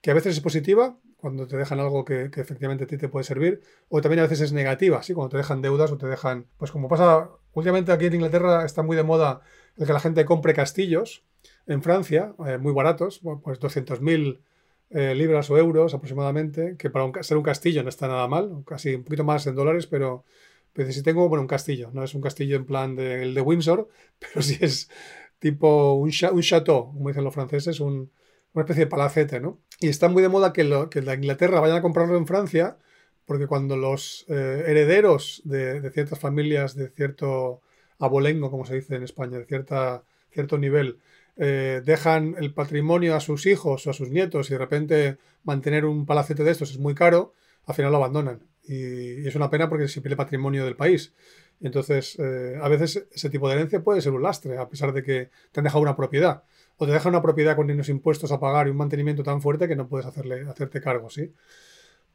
que 0.00 0.10
a 0.10 0.14
veces 0.14 0.36
es 0.36 0.40
positiva 0.40 0.98
cuando 1.24 1.46
te 1.46 1.56
dejan 1.56 1.80
algo 1.80 2.04
que, 2.04 2.24
efectivamente 2.36 2.84
a 2.84 2.86
ti 2.86 2.98
te 2.98 3.08
puede 3.08 3.24
servir, 3.24 3.62
o 3.88 4.02
también 4.02 4.18
a 4.18 4.24
veces 4.24 4.42
es 4.42 4.52
negativa, 4.52 5.02
¿sí? 5.02 5.14
cuando 5.14 5.30
te 5.30 5.38
dejan 5.38 5.62
deudas 5.62 5.90
o 5.90 5.96
te 5.96 6.06
dejan, 6.06 6.48
pues 6.58 6.70
como 6.70 6.86
pasa 6.86 7.30
últimamente 7.54 7.92
aquí 7.92 8.04
en 8.04 8.16
Inglaterra 8.16 8.62
está 8.66 8.82
muy 8.82 8.94
de 8.94 9.04
moda 9.04 9.40
el 9.78 9.86
que 9.86 9.94
la 9.94 10.00
gente 10.00 10.26
compre 10.26 10.52
castillos 10.52 11.24
en 11.66 11.82
Francia, 11.82 12.34
eh, 12.46 12.58
muy 12.58 12.74
baratos, 12.74 13.22
pues 13.42 13.58
200.000 13.58 14.42
eh, 14.90 15.14
libras 15.14 15.48
o 15.48 15.56
euros 15.56 15.94
aproximadamente, 15.94 16.76
que 16.76 16.90
para 16.90 17.10
ser 17.22 17.38
un 17.38 17.42
castillo 17.42 17.82
no 17.82 17.88
está 17.88 18.06
nada 18.06 18.28
mal, 18.28 18.62
casi 18.66 18.94
un 18.94 19.04
poquito 19.04 19.24
más 19.24 19.46
en 19.46 19.54
dólares, 19.54 19.86
pero, 19.86 20.26
pero 20.74 20.92
si 20.92 21.02
tengo 21.02 21.26
bueno, 21.30 21.40
un 21.40 21.48
castillo, 21.48 21.88
no 21.94 22.04
es 22.04 22.14
un 22.14 22.20
castillo 22.20 22.56
en 22.56 22.66
plan 22.66 22.96
de, 22.96 23.22
el 23.22 23.32
de 23.32 23.40
Windsor, 23.40 23.88
pero 24.18 24.42
si 24.42 24.62
es 24.62 24.90
tipo 25.38 25.94
un, 25.94 26.10
un 26.32 26.42
chateau, 26.42 26.92
como 26.92 27.08
dicen 27.08 27.24
los 27.24 27.32
franceses, 27.32 27.80
un, 27.80 28.10
una 28.54 28.62
especie 28.62 28.84
de 28.84 28.90
palacete, 28.90 29.40
¿no? 29.40 29.60
Y 29.80 29.88
está 29.88 30.08
muy 30.08 30.22
de 30.22 30.28
moda 30.28 30.52
que, 30.52 30.64
lo, 30.64 30.88
que 30.88 31.02
la 31.02 31.14
Inglaterra 31.14 31.60
vayan 31.60 31.78
a 31.78 31.82
comprarlo 31.82 32.16
en 32.16 32.26
Francia, 32.26 32.78
porque 33.26 33.46
cuando 33.46 33.76
los 33.76 34.24
eh, 34.28 34.64
herederos 34.66 35.42
de, 35.44 35.90
ciertas 35.90 36.18
familias 36.18 36.74
de 36.74 36.88
cierto 36.90 37.62
abolengo, 37.98 38.50
como 38.50 38.64
se 38.64 38.76
dice 38.76 38.94
en 38.94 39.02
España, 39.02 39.38
de 39.38 39.44
cierta, 39.44 40.04
cierto 40.30 40.56
nivel, 40.58 40.98
eh, 41.36 41.82
dejan 41.84 42.36
el 42.38 42.54
patrimonio 42.54 43.16
a 43.16 43.20
sus 43.20 43.46
hijos 43.46 43.86
o 43.86 43.90
a 43.90 43.92
sus 43.92 44.10
nietos 44.10 44.50
y 44.50 44.52
de 44.52 44.58
repente 44.58 45.18
mantener 45.42 45.84
un 45.84 46.06
palacete 46.06 46.44
de 46.44 46.52
estos 46.52 46.70
es 46.70 46.78
muy 46.78 46.94
caro, 46.94 47.34
al 47.66 47.74
final 47.74 47.90
lo 47.90 47.98
abandonan. 47.98 48.46
Y, 48.62 49.26
es 49.26 49.34
una 49.34 49.50
pena 49.50 49.68
porque 49.68 49.88
se 49.88 50.00
pierde 50.00 50.16
patrimonio 50.16 50.64
del 50.64 50.76
país. 50.76 51.12
entonces, 51.60 52.16
eh, 52.18 52.58
a 52.60 52.68
veces 52.68 53.06
ese 53.12 53.30
tipo 53.30 53.48
de 53.48 53.54
herencia 53.54 53.82
puede 53.82 54.00
ser 54.00 54.12
un 54.12 54.22
lastre, 54.22 54.58
a 54.58 54.68
pesar 54.68 54.92
de 54.92 55.02
que 55.02 55.30
te 55.50 55.60
han 55.60 55.64
dejado 55.64 55.82
una 55.82 55.96
propiedad. 55.96 56.44
O 56.76 56.86
te 56.86 56.92
dejan 56.92 57.10
una 57.10 57.22
propiedad 57.22 57.56
con 57.56 57.70
unos 57.70 57.88
impuestos 57.88 58.32
a 58.32 58.40
pagar 58.40 58.66
y 58.66 58.70
un 58.70 58.76
mantenimiento 58.76 59.22
tan 59.22 59.40
fuerte 59.40 59.68
que 59.68 59.76
no 59.76 59.88
puedes 59.88 60.06
hacerle, 60.06 60.42
hacerte 60.48 60.80
cargo, 60.80 61.10
¿sí? 61.10 61.32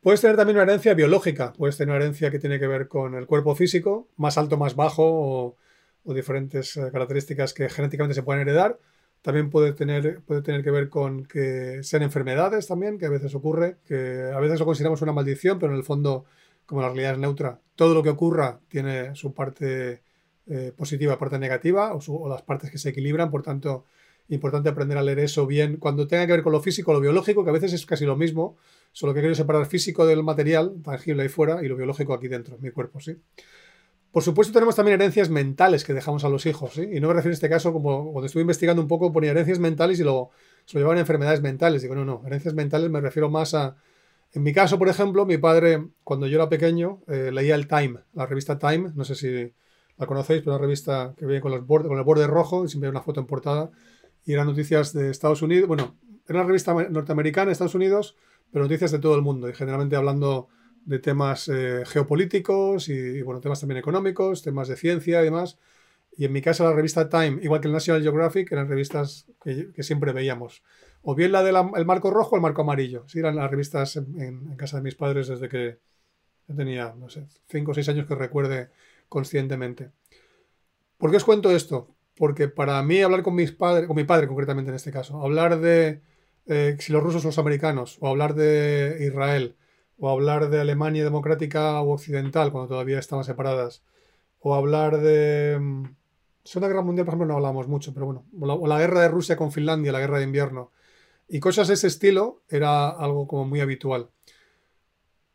Puedes 0.02 0.22
tener 0.22 0.38
también 0.38 0.58
una 0.58 0.64
herencia 0.64 0.94
biológica, 0.94 1.54
puedes 1.54 1.78
tener 1.78 1.94
una 1.94 2.04
herencia 2.04 2.32
que 2.32 2.40
tiene 2.40 2.60
que 2.60 2.68
ver 2.68 2.88
con 2.88 3.16
el 3.16 3.26
cuerpo 3.28 3.56
físico, 3.56 4.08
más 4.18 4.38
alto, 4.38 4.58
más 4.58 4.76
bajo, 4.76 5.56
o, 6.04 6.14
diferentes 6.14 6.76
eh, 6.78 6.90
características 6.92 7.54
que 7.54 7.70
genéticamente 7.70 8.16
se 8.16 8.24
pueden 8.24 8.42
heredar. 8.42 8.80
También 9.22 9.50
puede 9.50 9.74
tener, 9.74 10.22
puede 10.22 10.42
tener 10.42 10.64
que 10.64 10.72
ver 10.72 10.90
con 10.90 11.26
que 11.26 11.84
sean 11.84 12.04
enfermedades 12.04 12.68
también, 12.68 12.98
que 12.98 13.06
a 13.06 13.10
veces 13.10 13.36
ocurre, 13.36 13.78
que 13.86 14.32
a 14.34 14.40
veces 14.40 14.60
lo 14.60 14.66
consideramos 14.66 15.02
una 15.02 15.12
maldición, 15.12 15.60
pero 15.60 15.74
en 15.74 15.78
el 15.78 15.84
fondo 15.84 16.26
como 16.70 16.82
la 16.82 16.90
realidad 16.90 17.14
es 17.14 17.18
neutra, 17.18 17.60
todo 17.76 17.96
lo 17.96 18.04
que 18.04 18.10
ocurra 18.10 18.60
tiene 18.68 19.16
su 19.16 19.34
parte 19.34 20.04
eh, 20.46 20.72
positiva, 20.78 21.18
parte 21.18 21.40
negativa, 21.40 21.96
o, 21.96 22.30
las 22.30 22.44
partes 22.44 22.70
que 22.70 22.78
se 22.78 22.90
equilibran, 22.90 23.32
por 23.32 23.42
tanto, 23.42 23.86
importante 24.30 24.70
aprender 24.70 24.98
a 24.98 25.02
leer 25.02 25.20
eso 25.20 25.46
bien 25.46 25.78
cuando 25.78 26.08
tenga 26.08 26.26
que 26.26 26.34
ver 26.34 26.44
con 26.44 26.52
lo 26.52 26.62
físico, 26.62 26.94
lo 26.94 27.00
biológico, 27.00 27.44
que 27.44 27.50
a 27.50 27.54
veces 27.54 27.74
es 27.74 27.86
casi 27.86 28.06
lo 28.06 28.16
mismo, 28.16 28.58
solo 28.92 29.14
que 29.14 29.20
quiero 29.20 29.36
separar 29.36 29.66
físico 29.66 30.06
del 30.06 30.24
material, 30.24 30.76
tangible 30.84 31.24
ahí 31.24 31.30
fuera, 31.30 31.64
y 31.64 31.68
lo 31.68 31.76
biológico 31.76 32.14
aquí 32.14 32.28
dentro, 32.28 32.56
en 32.56 32.62
mi 32.62 32.72
cuerpo, 32.72 33.00
¿sí? 33.00 33.18
Por 34.12 34.24
supuesto, 34.24 34.54
tenemos 34.54 34.76
también 34.76 35.00
herencias 35.00 35.30
mentales 35.30 35.84
que 35.84 35.94
dejamos 35.94 36.24
a 36.24 36.30
los 36.30 36.46
hijos, 36.46 36.74
¿sí? 36.74 36.82
Y 36.94 37.00
no 37.00 37.10
me 37.10 37.14
refiero 37.14 37.32
a 37.32 37.36
este 37.36 37.50
caso 37.50 37.72
como 37.72 38.12
cuando 38.12 38.26
estuve 38.26 38.42
investigando 38.42 38.82
un 38.82 38.88
poco, 38.88 39.12
ponía 39.12 39.32
herencias 39.32 39.60
mentales 39.60 40.00
y 40.00 40.04
luego 40.04 40.32
se 40.66 40.78
lo 40.78 40.80
llevaban 40.80 40.98
a 40.98 41.02
enfermedades 41.02 41.42
mentales. 41.42 41.84
Digo, 41.84 41.94
no, 41.94 42.06
no, 42.06 42.24
herencias 42.26 42.56
mentales 42.56 42.90
me 42.90 43.02
refiero 43.02 43.30
más 43.30 43.54
a 43.54 43.76
en 44.32 44.44
mi 44.44 44.54
caso, 44.54 44.78
por 44.78 44.90
ejemplo, 44.90 45.26
mi 45.26 45.38
padre, 45.38 45.88
cuando 46.04 46.28
yo 46.28 46.36
era 46.36 46.50
pequeño, 46.50 47.02
eh, 47.08 47.32
leía 47.34 47.56
el 47.56 47.68
Time, 47.68 48.02
la 48.14 48.28
revista 48.28 48.60
Time, 48.60 48.92
no 48.94 49.04
sé 49.04 49.16
si 49.16 49.54
la 49.98 50.06
conocéis, 50.06 50.42
pero 50.42 50.56
una 50.56 50.62
revista 50.62 51.16
que 51.18 51.26
viene 51.26 51.42
con, 51.42 51.52
los 51.52 51.66
con 51.66 51.98
el 51.98 52.04
borde 52.04 52.28
rojo, 52.28 52.64
y 52.64 52.70
siempre 52.70 52.88
hay 52.88 52.92
una 52.92 53.02
foto 53.02 53.20
en 53.20 53.26
portada, 53.26 53.72
y 54.26 54.34
eran 54.34 54.48
noticias 54.48 54.94
de 54.94 55.10
Estados 55.10 55.42
Unidos, 55.42 55.68
bueno, 55.68 55.98
era 56.28 56.40
una 56.40 56.48
revista 56.48 56.74
norteamericana 56.74 57.52
Estados 57.52 57.76
Unidos, 57.76 58.16
pero 58.52 58.66
noticias 58.66 58.92
de 58.92 59.00
todo 59.00 59.16
el 59.16 59.22
mundo, 59.22 59.50
y 59.50 59.54
generalmente 59.54 59.96
hablando 59.96 60.50
de 60.86 61.00
temas 61.00 61.48
eh, 61.48 61.84
geopolíticos 61.86 62.90
y, 62.90 63.22
bueno, 63.22 63.42
temas 63.42 63.60
también 63.60 63.78
económicos, 63.78 64.42
temas 64.42 64.68
de 64.68 64.76
ciencia 64.76 65.22
y 65.22 65.26
demás. 65.26 65.58
Y 66.18 66.26
en 66.26 66.34
mi 66.34 66.42
caso 66.42 66.64
la 66.64 66.74
revista 66.74 67.10
Time, 67.10 67.40
igual 67.42 67.62
que 67.62 67.68
el 67.68 67.74
National 67.74 68.02
Geographic, 68.02 68.52
eran 68.52 68.68
revistas 68.68 69.28
que 69.44 69.84
siempre 69.84 70.12
veíamos 70.12 70.64
o 71.02 71.16
bien 71.16 71.32
la 71.32 71.44
del 71.44 71.86
marco 71.86 72.12
rojo 72.12 72.32
o 72.32 72.36
el 72.36 72.42
marco 72.42 72.62
amarillo. 72.62 73.08
Sí, 73.08 73.20
eran 73.20 73.36
las 73.36 73.50
revistas 73.50 73.96
en, 73.96 74.56
casa 74.56 74.78
de 74.78 74.84
mis 74.84 74.96
padres 74.96 75.28
desde 75.28 75.50
que 75.50 75.80
tenía, 76.56 76.94
no 76.98 77.10
sé, 77.10 77.28
5 77.48 77.72
o 77.72 77.74
6 77.74 77.90
años 77.90 78.08
que 78.08 78.16
recuerde 78.16 78.70
conscientemente. 79.08 79.92
¿Por 80.98 81.12
qué 81.12 81.18
os 81.18 81.26
cuento 81.26 81.52
esto? 81.52 81.96
Porque 82.20 82.50
para 82.50 82.84
mí 82.84 83.02
hablar 83.02 83.24
con 83.24 83.34
mis 83.34 83.54
padres, 83.54 83.88
con 83.88 83.96
mi 83.96 84.04
padre 84.04 84.28
concretamente 84.28 84.70
en 84.70 84.76
este 84.76 84.92
caso, 84.92 85.24
hablar 85.24 85.60
de 85.62 86.02
eh, 86.48 86.76
si 86.80 86.92
los 86.92 87.02
rusos 87.02 87.24
o 87.24 87.30
los 87.30 87.40
americanos, 87.40 87.98
o 88.02 88.10
hablar 88.10 88.36
de 88.36 88.98
Israel, 89.08 89.56
o 89.98 90.10
hablar 90.10 90.50
de 90.50 90.60
Alemania 90.60 91.04
democrática 91.06 91.80
o 91.82 91.94
occidental 91.94 92.52
cuando 92.52 92.68
todavía 92.68 93.00
estaban 93.00 93.24
separadas, 93.26 93.84
o 94.40 94.54
hablar 94.54 95.00
de... 95.00 95.58
Mm, 95.60 95.86
Segunda 96.44 96.70
Guerra 96.70 96.82
Mundial, 96.82 97.06
por 97.06 97.14
ejemplo, 97.14 97.28
no 97.28 97.36
hablamos 97.36 97.68
mucho, 97.68 97.94
pero 97.94 98.08
bueno, 98.08 98.26
o 98.56 98.68
la 98.68 98.80
guerra 98.80 99.02
de 99.02 99.08
Rusia 99.10 99.38
con 99.38 99.52
Finlandia, 99.52 99.92
la 99.92 100.00
guerra 100.00 100.18
de 100.18 100.24
invierno, 100.24 100.72
y 101.28 101.40
cosas 101.40 101.68
de 101.68 101.76
ese 101.76 101.88
estilo 101.88 102.42
era 102.50 102.90
algo 102.90 103.28
como 103.28 103.46
muy 103.46 103.62
habitual. 103.62 104.10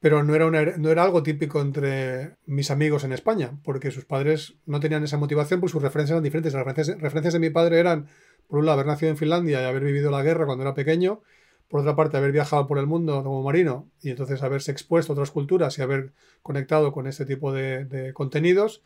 Pero 0.05 0.23
no 0.23 0.35
era, 0.35 0.77
no 0.77 0.91
era 0.91 1.03
algo 1.03 1.23
típico 1.23 1.63
entre 1.63 2.37
mis 2.45 2.71
amigos 2.71 3.05
en 3.05 3.15
España, 3.15 3.53
porque 3.65 3.91
sus 3.91 4.05
padres 4.05 4.53
no 4.67 4.79
tenían 4.79 5.03
esa 5.03 5.17
motivación, 5.17 5.61
pues 5.61 5.73
sus 5.73 5.81
referencias 5.81 6.11
eran 6.11 6.23
diferentes. 6.23 6.53
Las 6.53 6.67
referencias, 7.01 7.33
de 7.33 7.41
mi 7.41 7.49
padre 7.49 7.79
eran, 7.79 8.09
por 8.47 8.59
un 8.59 8.67
lado, 8.67 8.75
haber 8.75 8.85
nacido 8.85 9.09
en 9.09 9.17
Finlandia 9.17 9.63
y 9.63 9.65
haber 9.65 9.83
vivido 9.83 10.11
la 10.11 10.23
guerra 10.23 10.45
cuando 10.45 10.63
era 10.63 10.75
pequeño, 10.75 11.23
por 11.69 11.81
otra 11.81 11.97
parte, 11.97 12.19
haber 12.19 12.33
viajado 12.33 12.67
por 12.67 12.77
el 12.77 12.87
mundo 12.87 13.23
como 13.25 13.43
marino 13.43 13.89
y 14.03 14.11
entonces 14.11 14.43
haberse 14.43 14.73
expuesto 14.73 15.13
a 15.13 15.15
otras 15.15 15.31
culturas 15.31 15.79
y 15.79 15.81
haber 15.81 16.13
conectado 16.43 16.93
con 16.93 17.07
este 17.07 17.25
tipo 17.25 17.51
de, 17.55 17.87
de 17.87 18.13
contenidos. 18.13 18.83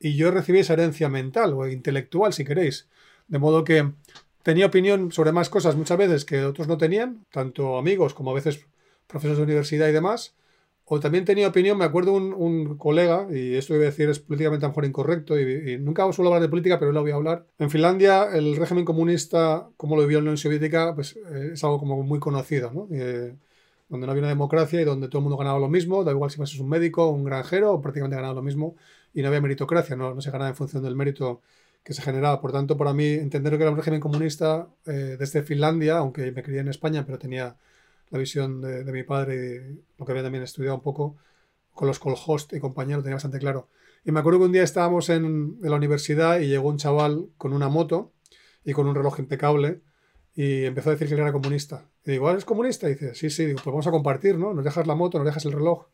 Y 0.00 0.16
yo 0.16 0.32
recibí 0.32 0.58
esa 0.58 0.72
herencia 0.72 1.08
mental 1.08 1.52
o 1.54 1.68
intelectual, 1.68 2.32
si 2.32 2.44
queréis. 2.44 2.88
De 3.28 3.38
modo 3.38 3.62
que 3.62 3.92
tenía 4.42 4.66
opinión 4.66 5.12
sobre 5.12 5.30
más 5.30 5.48
cosas 5.48 5.76
muchas 5.76 5.96
veces 5.96 6.24
que 6.24 6.44
otros 6.44 6.66
no 6.66 6.76
tenían, 6.76 7.24
tanto 7.30 7.78
amigos 7.78 8.14
como 8.14 8.32
a 8.32 8.34
veces 8.34 8.66
profesores 9.06 9.36
de 9.36 9.44
universidad 9.44 9.86
y 9.86 9.92
demás. 9.92 10.34
O 10.88 11.00
también 11.00 11.24
tenía 11.24 11.48
opinión, 11.48 11.76
me 11.76 11.84
acuerdo 11.84 12.12
un, 12.12 12.32
un 12.32 12.76
colega, 12.78 13.26
y 13.28 13.54
esto 13.56 13.74
a 13.74 13.78
decir 13.78 14.08
es 14.08 14.20
políticamente 14.20 14.64
a 14.64 14.68
lo 14.68 14.70
mejor 14.70 14.84
incorrecto, 14.84 15.38
y, 15.38 15.78
nunca 15.78 16.10
suelo 16.12 16.28
hablar 16.28 16.42
de 16.42 16.48
política, 16.48 16.78
pero 16.78 16.90
hoy 16.90 16.94
lo 16.94 17.02
voy 17.02 17.10
a 17.10 17.16
hablar. 17.16 17.46
En 17.58 17.70
Finlandia, 17.70 18.28
el 18.32 18.54
régimen 18.54 18.84
comunista, 18.84 19.68
como 19.76 19.96
lo 19.96 20.02
vivió 20.02 20.18
la 20.18 20.22
Unión 20.22 20.36
Soviética, 20.36 20.94
pues 20.94 21.16
eh, 21.16 21.50
es 21.54 21.64
algo 21.64 21.80
como 21.80 22.00
muy 22.04 22.20
conocido, 22.20 22.70
¿no? 22.72 22.86
Eh, 22.92 23.34
donde 23.88 24.06
no 24.06 24.12
había 24.12 24.22
una 24.22 24.28
democracia 24.28 24.80
y 24.80 24.84
donde 24.84 25.08
todo 25.08 25.18
el 25.18 25.24
mundo 25.24 25.36
ganaba 25.36 25.58
lo 25.58 25.68
mismo, 25.68 26.04
da 26.04 26.12
igual 26.12 26.30
si 26.30 26.38
vas 26.38 26.54
un 26.56 26.68
médico 26.68 27.08
un 27.10 27.24
granjero, 27.24 27.80
prácticamente 27.80 28.16
ganaba 28.16 28.34
lo 28.34 28.42
mismo, 28.42 28.76
y 29.12 29.22
no 29.22 29.28
había 29.28 29.40
meritocracia, 29.40 29.96
no, 29.96 30.14
no 30.14 30.20
se 30.20 30.30
ganaba 30.30 30.50
en 30.50 30.56
función 30.56 30.84
del 30.84 30.94
mérito 30.94 31.42
que 31.82 31.94
se 31.94 32.02
generaba. 32.02 32.40
Por 32.40 32.52
tanto, 32.52 32.76
para 32.76 32.92
mí, 32.92 33.06
entender 33.06 33.56
que 33.56 33.62
era 33.62 33.70
un 33.70 33.76
régimen 33.76 34.00
comunista 34.00 34.68
eh, 34.86 35.16
desde 35.18 35.42
Finlandia, 35.42 35.98
aunque 35.98 36.30
me 36.32 36.42
crié 36.44 36.60
en 36.60 36.68
España, 36.68 37.04
pero 37.06 37.18
tenía 37.18 37.56
la 38.10 38.18
visión 38.18 38.60
de, 38.60 38.84
mi 38.92 39.02
padre, 39.02 39.36
y 39.36 39.84
lo 39.98 40.06
que 40.06 40.12
había 40.12 40.22
también 40.22 40.44
estudiado 40.44 40.76
un 40.76 40.82
poco 40.82 41.16
con 41.72 41.88
los 41.88 41.98
Colhost 41.98 42.52
y 42.54 42.60
compañeros, 42.60 43.02
tenía 43.02 43.16
bastante 43.16 43.38
claro. 43.38 43.68
Y 44.04 44.12
me 44.12 44.20
acuerdo 44.20 44.38
que 44.40 44.44
un 44.46 44.52
día 44.52 44.62
estábamos 44.62 45.10
en, 45.10 45.58
la 45.60 45.76
universidad 45.76 46.38
y 46.38 46.46
llegó 46.46 46.68
un 46.68 46.78
chaval 46.78 47.28
con 47.36 47.52
una 47.52 47.68
moto 47.68 48.12
y 48.64 48.72
con 48.72 48.86
un 48.86 48.94
reloj 48.94 49.18
impecable 49.18 49.80
y 50.34 50.64
empezó 50.64 50.90
a 50.90 50.92
decir 50.92 51.08
que 51.08 51.14
él 51.14 51.20
era 51.20 51.32
comunista. 51.32 51.88
Y 52.04 52.12
digo, 52.12 52.30
¿eres 52.30 52.44
comunista? 52.44 52.88
Y 52.88 52.92
dice, 52.92 53.14
sí, 53.14 53.30
sí, 53.30 53.46
digo, 53.46 53.60
pues 53.62 53.72
vamos 53.72 53.86
a 53.86 53.90
compartir, 53.90 54.38
¿no? 54.38 54.54
Nos 54.54 54.64
dejas 54.64 54.86
la 54.86 54.94
moto, 54.94 55.18
nos 55.18 55.26
dejas 55.26 55.44
el 55.44 55.52
reloj. 55.52 55.86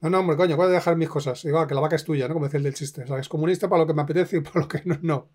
No, 0.00 0.10
no, 0.10 0.20
hombre, 0.20 0.36
coño, 0.36 0.56
voy 0.56 0.66
a 0.66 0.70
dejar 0.70 0.96
mis 0.96 1.08
cosas. 1.08 1.44
Igual, 1.44 1.66
que 1.66 1.74
la 1.74 1.80
vaca 1.80 1.96
es 1.96 2.04
tuya, 2.04 2.28
¿no? 2.28 2.34
Como 2.34 2.46
decía 2.46 2.58
el 2.58 2.64
del 2.64 2.74
chiste. 2.74 3.02
O 3.02 3.06
sea, 3.06 3.18
es 3.18 3.28
comunista 3.28 3.68
para 3.68 3.82
lo 3.82 3.86
que 3.86 3.94
me 3.94 4.02
apetece 4.02 4.38
y 4.38 4.40
para 4.40 4.60
lo 4.60 4.68
que 4.68 4.82
no, 4.84 4.98
no. 5.02 5.28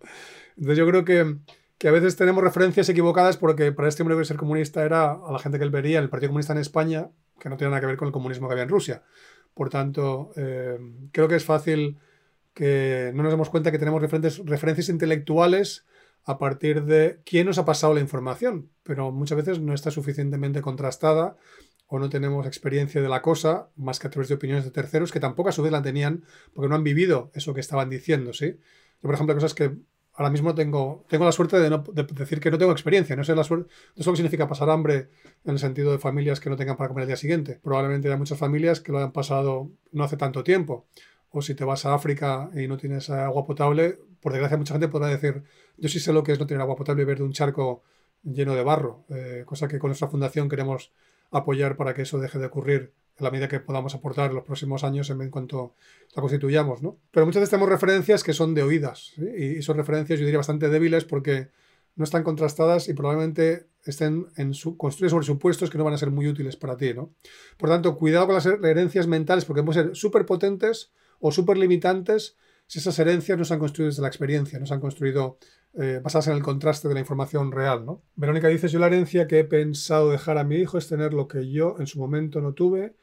Entonces 0.56 0.78
yo 0.78 0.86
creo 0.86 1.04
que, 1.04 1.36
que 1.78 1.88
a 1.88 1.92
veces 1.92 2.16
tenemos 2.16 2.42
referencias 2.42 2.88
equivocadas 2.88 3.36
porque 3.36 3.72
para 3.72 3.88
este 3.88 4.02
hombre 4.02 4.16
que 4.16 4.24
ser 4.24 4.36
comunista 4.36 4.84
era 4.84 5.12
a 5.12 5.32
la 5.32 5.38
gente 5.38 5.58
que 5.58 5.64
él 5.64 5.70
vería 5.70 5.98
el 5.98 6.08
Partido 6.08 6.30
Comunista 6.30 6.52
en 6.52 6.60
España, 6.60 7.10
que 7.38 7.48
no 7.48 7.56
tiene 7.56 7.70
nada 7.70 7.80
que 7.80 7.86
ver 7.86 7.96
con 7.96 8.06
el 8.06 8.12
comunismo 8.12 8.48
que 8.48 8.52
había 8.52 8.64
en 8.64 8.70
Rusia. 8.70 9.02
Por 9.54 9.70
tanto, 9.70 10.32
eh, 10.36 10.78
creo 11.12 11.28
que 11.28 11.36
es 11.36 11.44
fácil 11.44 11.98
que 12.54 13.12
no 13.14 13.22
nos 13.22 13.32
demos 13.32 13.50
cuenta 13.50 13.72
que 13.72 13.78
tenemos 13.78 14.00
referentes, 14.00 14.38
referencias 14.44 14.88
intelectuales 14.88 15.84
a 16.24 16.38
partir 16.38 16.84
de 16.84 17.20
quién 17.24 17.46
nos 17.46 17.58
ha 17.58 17.64
pasado 17.64 17.92
la 17.94 18.00
información, 18.00 18.70
pero 18.82 19.12
muchas 19.12 19.36
veces 19.36 19.60
no 19.60 19.74
está 19.74 19.90
suficientemente 19.90 20.62
contrastada 20.62 21.36
o 21.86 21.98
no 21.98 22.08
tenemos 22.08 22.46
experiencia 22.46 23.02
de 23.02 23.08
la 23.08 23.20
cosa 23.20 23.68
más 23.76 23.98
que 23.98 24.06
a 24.06 24.10
través 24.10 24.28
de 24.28 24.36
opiniones 24.36 24.64
de 24.64 24.70
terceros 24.70 25.12
que 25.12 25.20
tampoco 25.20 25.50
a 25.50 25.52
su 25.52 25.62
vez 25.62 25.70
la 25.70 25.82
tenían 25.82 26.24
porque 26.54 26.68
no 26.68 26.76
han 26.76 26.84
vivido 26.84 27.30
eso 27.34 27.52
que 27.52 27.60
estaban 27.60 27.90
diciendo, 27.90 28.32
¿sí? 28.32 28.56
Yo, 29.02 29.02
por 29.02 29.14
ejemplo, 29.14 29.34
cosas 29.34 29.52
que 29.52 29.76
ahora 30.14 30.30
mismo 30.30 30.54
tengo, 30.54 31.04
tengo 31.08 31.24
la 31.24 31.32
suerte 31.32 31.58
de, 31.58 31.70
no, 31.70 31.78
decir 31.78 32.40
que 32.40 32.50
no 32.50 32.58
tengo 32.58 32.72
experiencia, 32.72 33.16
no 33.16 33.24
sé 33.24 33.34
la 33.34 33.44
suerte, 33.44 33.70
no 33.96 34.02
sé 34.02 34.08
lo 34.08 34.12
que 34.12 34.16
significa 34.18 34.48
pasar 34.48 34.70
hambre 34.70 35.08
en 35.44 35.52
el 35.52 35.58
sentido 35.58 35.92
de 35.92 35.98
familias 35.98 36.40
que 36.40 36.50
no 36.50 36.56
tengan 36.56 36.76
para 36.76 36.88
comer 36.88 37.02
el 37.02 37.08
día 37.08 37.16
siguiente. 37.16 37.58
Probablemente 37.62 38.10
hay 38.10 38.16
muchas 38.16 38.38
familias 38.38 38.80
que 38.80 38.92
lo 38.92 38.98
han 38.98 39.12
pasado 39.12 39.70
no 39.92 40.04
hace 40.04 40.16
tanto 40.16 40.44
tiempo. 40.44 40.86
O 41.30 41.42
si 41.42 41.54
te 41.54 41.64
vas 41.64 41.84
a 41.84 41.94
África 41.94 42.48
y 42.54 42.68
no 42.68 42.76
tienes 42.76 43.10
agua 43.10 43.44
potable, 43.44 43.98
por 44.20 44.32
desgracia 44.32 44.56
mucha 44.56 44.74
gente 44.74 44.88
podrá 44.88 45.08
decir, 45.08 45.42
yo 45.76 45.88
sí 45.88 45.98
sé 45.98 46.12
lo 46.12 46.22
que 46.22 46.32
es 46.32 46.38
no 46.38 46.46
tener 46.46 46.60
agua 46.60 46.76
potable 46.76 47.02
y 47.02 47.06
ver 47.06 47.18
de 47.18 47.24
un 47.24 47.32
charco 47.32 47.82
lleno 48.22 48.54
de 48.54 48.62
barro, 48.62 49.04
eh, 49.10 49.42
cosa 49.44 49.66
que 49.68 49.78
con 49.78 49.88
nuestra 49.88 50.08
fundación 50.08 50.48
queremos 50.48 50.92
apoyar 51.30 51.76
para 51.76 51.92
que 51.92 52.02
eso 52.02 52.18
deje 52.20 52.38
de 52.38 52.46
ocurrir 52.46 52.92
en 53.18 53.24
la 53.24 53.30
medida 53.30 53.48
que 53.48 53.60
podamos 53.60 53.94
aportar 53.94 54.30
en 54.30 54.36
los 54.36 54.44
próximos 54.44 54.82
años 54.84 55.08
en 55.10 55.30
cuanto 55.30 55.74
la 56.14 56.20
constituyamos, 56.20 56.82
¿no? 56.82 56.98
Pero 57.10 57.26
muchas 57.26 57.40
veces 57.40 57.50
tenemos 57.50 57.68
referencias 57.68 58.24
que 58.24 58.32
son 58.32 58.54
de 58.54 58.62
oídas, 58.62 59.12
y 59.16 59.62
son 59.62 59.76
referencias, 59.76 60.18
yo 60.18 60.24
diría, 60.24 60.38
bastante 60.38 60.68
débiles 60.68 61.04
porque 61.04 61.48
no 61.96 62.04
están 62.04 62.24
contrastadas 62.24 62.88
y 62.88 62.94
probablemente 62.94 63.68
estén 63.84 64.26
en 64.36 64.54
su, 64.54 64.76
construidas 64.76 65.12
sobre 65.12 65.26
supuestos 65.26 65.70
que 65.70 65.78
no 65.78 65.84
van 65.84 65.94
a 65.94 65.98
ser 65.98 66.10
muy 66.10 66.26
útiles 66.26 66.56
para 66.56 66.76
ti, 66.76 66.92
¿no? 66.92 67.14
Por 67.56 67.68
tanto, 67.68 67.96
cuidado 67.96 68.26
con 68.26 68.34
las 68.34 68.46
herencias 68.46 69.06
mentales 69.06 69.44
porque 69.44 69.62
pueden 69.62 69.86
ser 69.86 69.96
súper 69.96 70.26
potentes 70.26 70.92
o 71.20 71.30
súper 71.30 71.56
limitantes 71.56 72.36
si 72.66 72.78
esas 72.78 72.98
herencias 72.98 73.38
no 73.38 73.44
se 73.44 73.54
han 73.54 73.60
construido 73.60 73.90
desde 73.90 74.02
la 74.02 74.08
experiencia, 74.08 74.58
no 74.58 74.66
se 74.66 74.74
han 74.74 74.80
construido 74.80 75.38
eh, 75.74 76.00
basadas 76.02 76.28
en 76.28 76.34
el 76.34 76.42
contraste 76.42 76.88
de 76.88 76.94
la 76.94 77.00
información 77.00 77.52
real. 77.52 77.84
¿no? 77.84 78.02
Verónica 78.16 78.48
dice, 78.48 78.68
yo 78.68 78.78
la 78.78 78.86
herencia 78.86 79.26
que 79.26 79.40
he 79.40 79.44
pensado 79.44 80.10
dejar 80.10 80.38
a 80.38 80.44
mi 80.44 80.56
hijo 80.56 80.78
es 80.78 80.88
tener 80.88 81.12
lo 81.12 81.28
que 81.28 81.50
yo 81.50 81.76
en 81.78 81.86
su 81.86 81.98
momento 81.98 82.40
no 82.40 82.54
tuve 82.54 82.94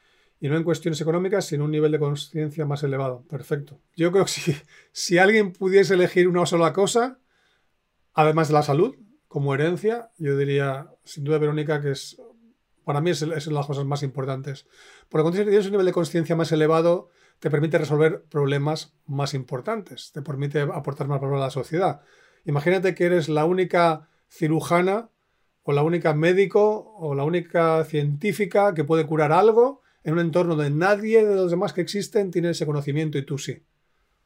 y 0.41 0.49
no 0.49 0.57
en 0.57 0.63
cuestiones 0.63 0.99
económicas, 0.99 1.45
sino 1.45 1.65
un 1.65 1.71
nivel 1.71 1.91
de 1.91 1.99
conciencia 1.99 2.65
más 2.65 2.81
elevado. 2.81 3.23
Perfecto. 3.29 3.79
Yo 3.95 4.11
creo 4.11 4.25
que 4.25 4.55
si, 4.91 5.17
alguien 5.19 5.53
pudiese 5.53 5.93
elegir 5.93 6.27
una 6.27 6.47
sola 6.47 6.73
cosa, 6.73 7.19
además 8.13 8.47
de 8.47 8.55
la 8.55 8.63
salud, 8.63 8.95
como 9.27 9.53
herencia, 9.53 10.11
yo 10.17 10.35
diría, 10.35 10.89
sin 11.03 11.23
duda, 11.23 11.37
Verónica, 11.37 11.79
que 11.79 11.91
es 11.91 12.19
para 12.83 12.99
mí 12.99 13.11
es, 13.11 13.21
es 13.21 13.47
las 13.47 13.67
cosas 13.67 13.85
más 13.85 14.01
importantes. 14.01 14.65
Porque 15.07 15.21
cuando 15.21 15.43
tienes 15.43 15.65
un 15.67 15.73
nivel 15.73 15.85
de 15.85 15.93
conciencia 15.93 16.35
más 16.35 16.51
elevado, 16.51 17.09
te 17.39 17.51
permite 17.51 17.77
resolver 17.77 18.23
problemas 18.23 18.95
más 19.05 19.35
importantes, 19.35 20.11
te 20.11 20.23
permite 20.23 20.61
aportar 20.61 21.07
más 21.07 21.21
valor 21.21 21.37
a 21.37 21.41
la 21.41 21.49
sociedad. 21.51 22.01
Imagínate 22.45 22.95
que 22.95 23.05
eres 23.05 23.29
la 23.29 23.45
única 23.45 24.09
cirujana 24.27 25.11
o 25.61 25.71
la 25.71 25.83
única 25.83 26.15
médico 26.15 26.95
o 26.97 27.13
la 27.13 27.23
única 27.23 27.83
científica 27.83 28.73
que 28.73 28.83
puede 28.83 29.05
curar 29.05 29.31
algo 29.31 29.80
en 30.03 30.13
un 30.13 30.19
entorno 30.19 30.55
donde 30.55 30.71
nadie 30.71 31.25
de 31.25 31.35
los 31.35 31.51
demás 31.51 31.73
que 31.73 31.81
existen 31.81 32.31
tiene 32.31 32.49
ese 32.51 32.65
conocimiento 32.65 33.17
y 33.17 33.25
tú 33.25 33.37
sí. 33.37 33.61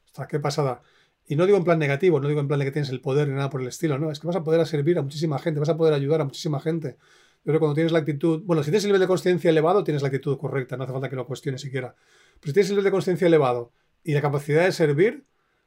Ostras, 0.06 0.28
qué 0.28 0.40
pasada. 0.40 0.82
Y 1.26 1.36
no 1.36 1.44
digo 1.44 1.58
en 1.58 1.64
plan 1.64 1.78
negativo, 1.78 2.20
no 2.20 2.28
digo 2.28 2.40
en 2.40 2.48
plan 2.48 2.60
de 2.60 2.66
que 2.66 2.72
tienes 2.72 2.90
el 2.90 3.00
poder 3.00 3.28
ni 3.28 3.34
nada 3.34 3.50
por 3.50 3.60
el 3.60 3.68
estilo, 3.68 3.98
no, 3.98 4.10
es 4.10 4.20
que 4.20 4.26
vas 4.26 4.36
a 4.36 4.44
poder 4.44 4.64
servir 4.66 4.98
a 4.98 5.02
muchísima 5.02 5.38
gente, 5.38 5.58
vas 5.58 5.68
a 5.68 5.76
poder 5.76 5.92
ayudar 5.92 6.20
a 6.20 6.24
muchísima 6.24 6.60
gente. 6.60 6.96
Pero 7.42 7.58
cuando 7.58 7.74
tienes 7.74 7.92
la 7.92 8.00
actitud, 8.00 8.42
bueno, 8.44 8.62
si 8.62 8.70
tienes 8.70 8.84
el 8.84 8.88
nivel 8.88 9.00
de 9.00 9.06
conciencia 9.06 9.50
elevado, 9.50 9.84
tienes 9.84 10.02
la 10.02 10.08
actitud 10.08 10.36
correcta, 10.38 10.76
no 10.76 10.84
hace 10.84 10.92
falta 10.92 11.08
que 11.08 11.16
lo 11.16 11.26
cuestiones 11.26 11.60
siquiera. 11.60 11.94
Pero 12.40 12.46
si 12.46 12.52
tienes 12.52 12.70
el 12.70 12.74
nivel 12.74 12.84
de 12.84 12.90
conciencia 12.90 13.26
elevado 13.26 13.72
y 14.02 14.14
la 14.14 14.20
capacidad 14.20 14.64
de 14.64 14.72
servir, 14.72 15.24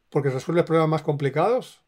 porque 0.09 0.29
resuelves 0.29 0.65
problemas 0.65 0.89
más 0.89 1.01
complicados, 1.03 1.81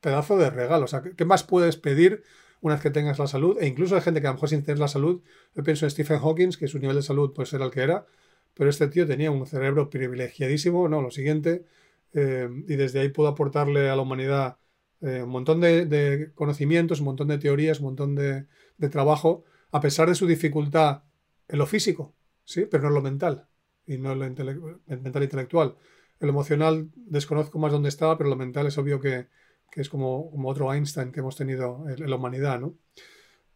pedazo 0.00 0.36
de 0.36 0.50
regalo. 0.50 0.84
O 0.84 0.88
sea, 0.88 1.02
¿qué 1.02 1.24
más 1.24 1.44
puedes 1.44 1.76
pedir 1.76 2.22
una 2.60 2.74
vez 2.74 2.82
que 2.82 2.90
tengas 2.90 3.18
la 3.18 3.26
salud? 3.26 3.56
E 3.60 3.66
incluso 3.66 3.94
hay 3.96 4.02
gente 4.02 4.20
que 4.20 4.26
a 4.26 4.30
lo 4.30 4.34
mejor 4.34 4.48
sin 4.48 4.62
tener 4.62 4.78
la 4.78 4.88
salud, 4.88 5.22
yo 5.54 5.62
pienso 5.62 5.86
en 5.86 5.90
Stephen 5.90 6.18
Hawking, 6.18 6.50
que 6.58 6.68
su 6.68 6.78
nivel 6.78 6.96
de 6.96 7.02
salud 7.02 7.32
pues 7.34 7.52
era 7.52 7.64
el 7.64 7.70
que 7.70 7.82
era, 7.82 8.06
pero 8.54 8.70
este 8.70 8.88
tío 8.88 9.06
tenía 9.06 9.30
un 9.30 9.46
cerebro 9.46 9.90
privilegiadísimo, 9.90 10.88
no, 10.88 11.02
lo 11.02 11.10
siguiente, 11.10 11.64
eh, 12.12 12.48
y 12.66 12.76
desde 12.76 13.00
ahí 13.00 13.08
pudo 13.10 13.28
aportarle 13.28 13.88
a 13.90 13.96
la 13.96 14.02
humanidad 14.02 14.58
eh, 15.00 15.22
un 15.22 15.30
montón 15.30 15.60
de, 15.60 16.32
conocimientos, 16.34 17.00
un 17.00 17.06
montón 17.06 17.28
de 17.28 17.38
teorías, 17.38 17.80
un 17.80 17.86
montón 17.86 18.14
de, 18.16 18.46
trabajo, 18.90 19.44
a 19.70 19.80
pesar 19.80 20.08
de 20.08 20.14
su 20.14 20.26
dificultad 20.26 21.02
en 21.48 21.58
lo 21.58 21.66
físico, 21.66 22.14
¿sí? 22.44 22.66
pero 22.70 22.82
no 22.84 22.88
en 22.88 22.94
lo 22.94 23.02
mental, 23.02 23.48
y 23.86 23.98
no 23.98 24.12
en 24.12 24.18
lo 24.18 25.00
mental 25.02 25.22
intelectual. 25.22 25.76
El 26.20 26.30
emocional 26.30 26.90
desconozco 26.96 27.58
más 27.58 27.72
dónde 27.72 27.88
estaba, 27.88 28.18
pero 28.18 28.30
lo 28.30 28.36
mental 28.36 28.66
es 28.66 28.76
obvio 28.78 29.00
que, 29.00 29.28
es 29.74 29.88
como, 29.88 30.30
como, 30.30 30.48
otro 30.48 30.72
Einstein 30.72 31.12
que 31.12 31.20
hemos 31.20 31.36
tenido 31.36 31.84
en, 31.88 32.08
la 32.08 32.16
humanidad. 32.16 32.60
¿no? 32.60 32.74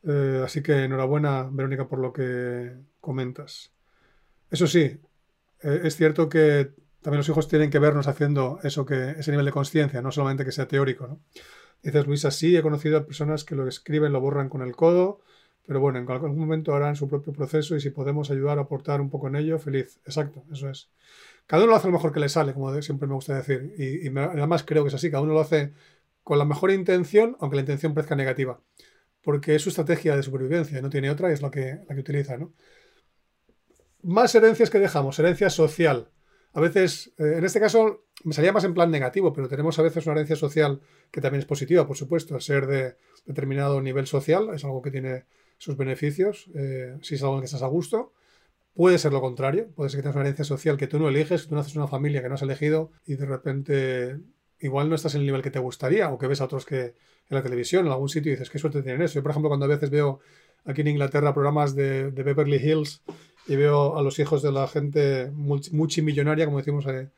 Eh, 0.05 0.43
así 0.45 0.63
que 0.63 0.85
enhorabuena, 0.85 1.49
Verónica, 1.51 1.89
por 1.89 1.99
lo 1.99 2.13
que 2.13 2.73
comentas. 3.01 3.73
Eso 4.51 4.67
sí, 4.67 5.01
es 5.61 5.97
cierto 5.97 6.29
que 6.29 6.73
también 7.03 7.19
los 7.19 7.29
hijos 7.29 7.49
tienen 7.49 7.71
que 7.71 7.79
vernos 7.79 8.07
haciendo 8.07 8.61
eso 8.63 8.87
que 8.87 9.11
ese 9.11 9.31
nivel 9.31 9.47
de 9.47 9.53
conciencia, 9.53 10.01
no 10.03 10.13
solamente 10.13 10.45
que 10.45 10.53
sea 10.53 10.69
teórico. 10.69 11.07
¿no? 11.09 11.21
Dices, 11.83 12.07
Luisa, 12.07 12.31
sí, 12.31 12.57
he 12.57 12.63
conocido 12.63 12.99
a 12.99 13.07
personas 13.07 13.45
que 13.45 13.57
lo 13.57 13.67
escriben, 13.67 14.13
lo 14.13 14.21
borran 14.21 14.49
con 14.49 14.63
el 14.63 14.77
codo, 14.77 15.21
pero 15.67 15.81
bueno, 15.81 15.99
en 15.99 16.09
algún 16.09 16.39
momento 16.39 16.75
harán 16.75 16.95
su 16.95 17.09
propio 17.09 17.33
proceso 17.33 17.75
y 17.77 17.81
si 17.81 17.91
podemos 17.91 18.31
ayudar 18.31 18.59
a 18.59 18.63
aportar 18.63 19.01
un 19.01 19.11
poco 19.11 19.29
en 19.29 19.37
ello, 19.37 19.59
feliz. 19.59 20.01
Exacto, 20.05 20.45
eso 20.53 20.71
es. 20.71 20.91
Cada 21.47 21.65
uno 21.65 21.73
lo 21.73 21.77
hace 21.77 21.89
lo 21.89 21.93
mejor 21.93 22.13
que 22.13 22.21
le 22.21 22.29
sale, 22.29 22.55
como 22.55 22.81
siempre 22.83 23.09
me 23.09 23.15
gusta 23.15 23.35
decir. 23.35 23.75
Y, 23.77 24.09
además 24.17 24.63
creo 24.65 24.85
que 24.85 24.89
es 24.89 24.95
así, 24.95 25.11
cada 25.11 25.25
uno 25.25 25.33
lo 25.33 25.41
hace 25.41 25.73
con 26.23 26.39
la 26.39 26.45
mejor 26.45 26.71
intención, 26.71 27.37
aunque 27.41 27.57
la 27.57 27.63
intención 27.63 27.95
parezca 27.95 28.17
negativa. 28.17 28.61
Porque 29.23 29.55
es 29.55 29.63
su 29.63 29.69
estrategia 29.69 30.17
de 30.17 30.23
supervivencia, 30.23 30.81
no 30.83 30.91
tiene 30.91 31.11
otra 31.11 31.31
es 31.33 31.43
la 31.43 31.51
que, 31.51 31.81
la 31.89 31.95
que 31.95 32.01
utiliza. 32.01 32.37
¿no? 32.37 32.53
Más 34.03 34.35
herencias 34.35 34.71
que 34.71 34.79
dejamos, 34.79 35.19
herencia 35.19 35.51
social 35.51 36.11
a 36.55 36.61
veces, 36.61 37.13
eh, 37.19 37.35
en 37.39 37.45
este 37.45 37.61
caso, 37.61 38.05
me 38.25 38.35
salía 38.35 38.53
más 38.53 38.65
en 38.65 38.75
plan 38.75 38.91
negativo, 38.91 39.33
pero 39.33 39.49
tenemos 39.49 39.79
a 39.79 39.83
veces 39.83 40.05
una 40.07 40.17
herencia 40.17 40.37
social 40.37 40.81
que 41.11 41.21
también 41.21 41.41
es 41.41 41.47
positiva, 41.47 41.87
por 41.87 41.97
supuesto, 41.97 42.35
al 42.35 42.43
ser 42.43 42.67
de 42.67 42.97
determinado 43.25 43.81
nivel 43.81 44.07
social, 44.07 44.51
es 44.55 44.65
algo 44.65 44.83
que 44.83 44.91
tiene 44.91 45.25
sus 45.57 45.77
beneficios, 45.77 46.51
eh, 46.55 46.99
si 47.01 47.15
es 47.15 47.23
algo 47.23 47.37
en 47.37 47.41
que 47.41 47.47
estás 47.47 47.63
a 47.63 47.69
gusto. 47.69 48.13
Puede 48.75 48.99
ser 48.99 49.13
lo 49.13 49.21
contrario, 49.21 49.69
puede 49.75 49.91
ser 49.91 49.99
que 49.99 50.03
tengas 50.03 50.17
una 50.17 50.25
herencia 50.25 50.45
social 50.45 50.77
que 50.77 50.87
tú 50.87 50.99
no 50.99 51.09
eliges, 51.09 51.47
tú 51.47 51.55
naces 51.55 51.75
en 51.75 51.83
una 51.83 51.89
familia 51.89 52.23
que 52.23 52.29
no 52.29 52.35
has 52.37 52.43
elegido 52.43 52.91
y 53.07 53.17
de 53.17 53.27
repente 53.27 54.19
igual 54.63 54.89
no 54.89 54.95
estás 54.95 55.15
en 55.15 55.21
el 55.21 55.27
nivel 55.27 55.43
que 55.43 55.51
te 55.51 55.59
gustaría 55.59 56.09
o 56.11 56.19
que 56.19 56.27
ves 56.27 56.41
a 56.41 56.45
otros 56.45 56.65
que 56.65 56.81
en 56.81 56.95
la 57.37 57.43
televisión, 57.43 57.87
en 57.87 57.93
algún 57.93 58.09
sitio 58.09 58.31
y 58.31 58.35
dices, 58.35 58.49
qué 58.49 58.59
suerte 58.59 58.83
tienen 58.83 59.03
eso. 59.03 59.15
Yo, 59.15 59.23
por 59.23 59.31
ejemplo, 59.31 59.49
cuando 59.49 59.67
a 59.67 59.69
veces 59.69 59.91
veo 59.91 60.21
aquí 60.65 60.83
en 60.83 60.89
Inglaterra 60.89 61.35
programas 61.35 61.75
de, 61.75 62.11
Beverly 62.11 62.57
Hills 62.57 63.03
y 63.47 63.57
veo 63.57 63.99
a 63.99 64.03
los 64.03 64.19
hijos 64.19 64.43
de 64.43 64.53
la 64.53 64.69
gente 64.69 65.31
multimillonaria, 65.33 66.45
como 66.45 66.59
decimos 66.59 66.87
eh, 66.87 67.11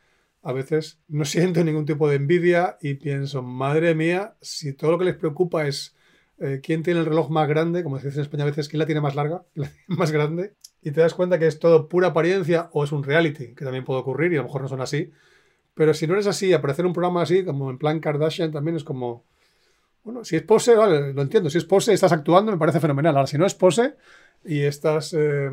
a 0.42 0.52
veces, 0.52 0.98
no 1.08 1.24
siento 1.24 1.62
ningún 1.64 1.86
tipo 1.86 2.08
de 2.08 2.16
envidia 2.16 2.78
y 2.80 2.94
pienso, 2.94 3.42
madre 3.42 3.94
mía, 3.94 4.36
si 4.40 4.72
todo 4.72 4.92
lo 4.92 4.98
que 4.98 5.06
les 5.06 5.16
preocupa 5.16 5.66
es 5.66 5.94
eh, 6.38 6.60
quién 6.62 6.82
tiene 6.82 7.00
el 7.00 7.06
reloj 7.06 7.30
más 7.30 7.48
grande, 7.48 7.82
como 7.82 7.98
se 7.98 8.06
dice 8.06 8.18
en 8.18 8.24
España 8.24 8.44
a 8.44 8.46
veces, 8.46 8.68
quién 8.68 8.78
la 8.78 8.86
tiene 8.86 9.00
más 9.00 9.14
larga, 9.14 9.44
más 9.86 10.10
grande, 10.10 10.54
y 10.82 10.90
te 10.90 11.00
das 11.00 11.14
cuenta 11.14 11.38
que 11.38 11.46
es 11.46 11.58
todo 11.58 11.88
pura 11.88 12.08
apariencia 12.08 12.68
o 12.72 12.84
es 12.84 12.92
un 12.92 13.02
reality, 13.02 13.54
que 13.54 13.64
también 13.64 13.84
puede 13.84 14.00
ocurrir 14.00 14.32
y 14.32 14.36
a 14.36 14.38
lo 14.38 14.44
mejor 14.44 14.62
no 14.62 14.68
son 14.68 14.80
así. 14.80 15.10
Pero 15.74 15.92
si 15.92 16.06
no 16.06 16.14
eres 16.14 16.26
así, 16.26 16.52
aparecer 16.52 16.86
un 16.86 16.92
programa 16.92 17.22
así, 17.22 17.44
como 17.44 17.70
en 17.70 17.78
plan 17.78 18.00
Kardashian, 18.00 18.52
también 18.52 18.76
es 18.76 18.84
como, 18.84 19.24
bueno, 20.04 20.24
si 20.24 20.36
es 20.36 20.42
pose, 20.42 20.74
vale, 20.74 21.12
lo 21.12 21.22
entiendo, 21.22 21.50
si 21.50 21.58
es 21.58 21.64
pose 21.64 21.92
estás 21.92 22.12
actuando, 22.12 22.52
me 22.52 22.58
parece 22.58 22.80
fenomenal. 22.80 23.16
Ahora, 23.16 23.26
si 23.26 23.38
no 23.38 23.46
es 23.46 23.54
pose 23.54 23.94
y 24.44 24.60
estás... 24.60 25.14
Eh, 25.14 25.50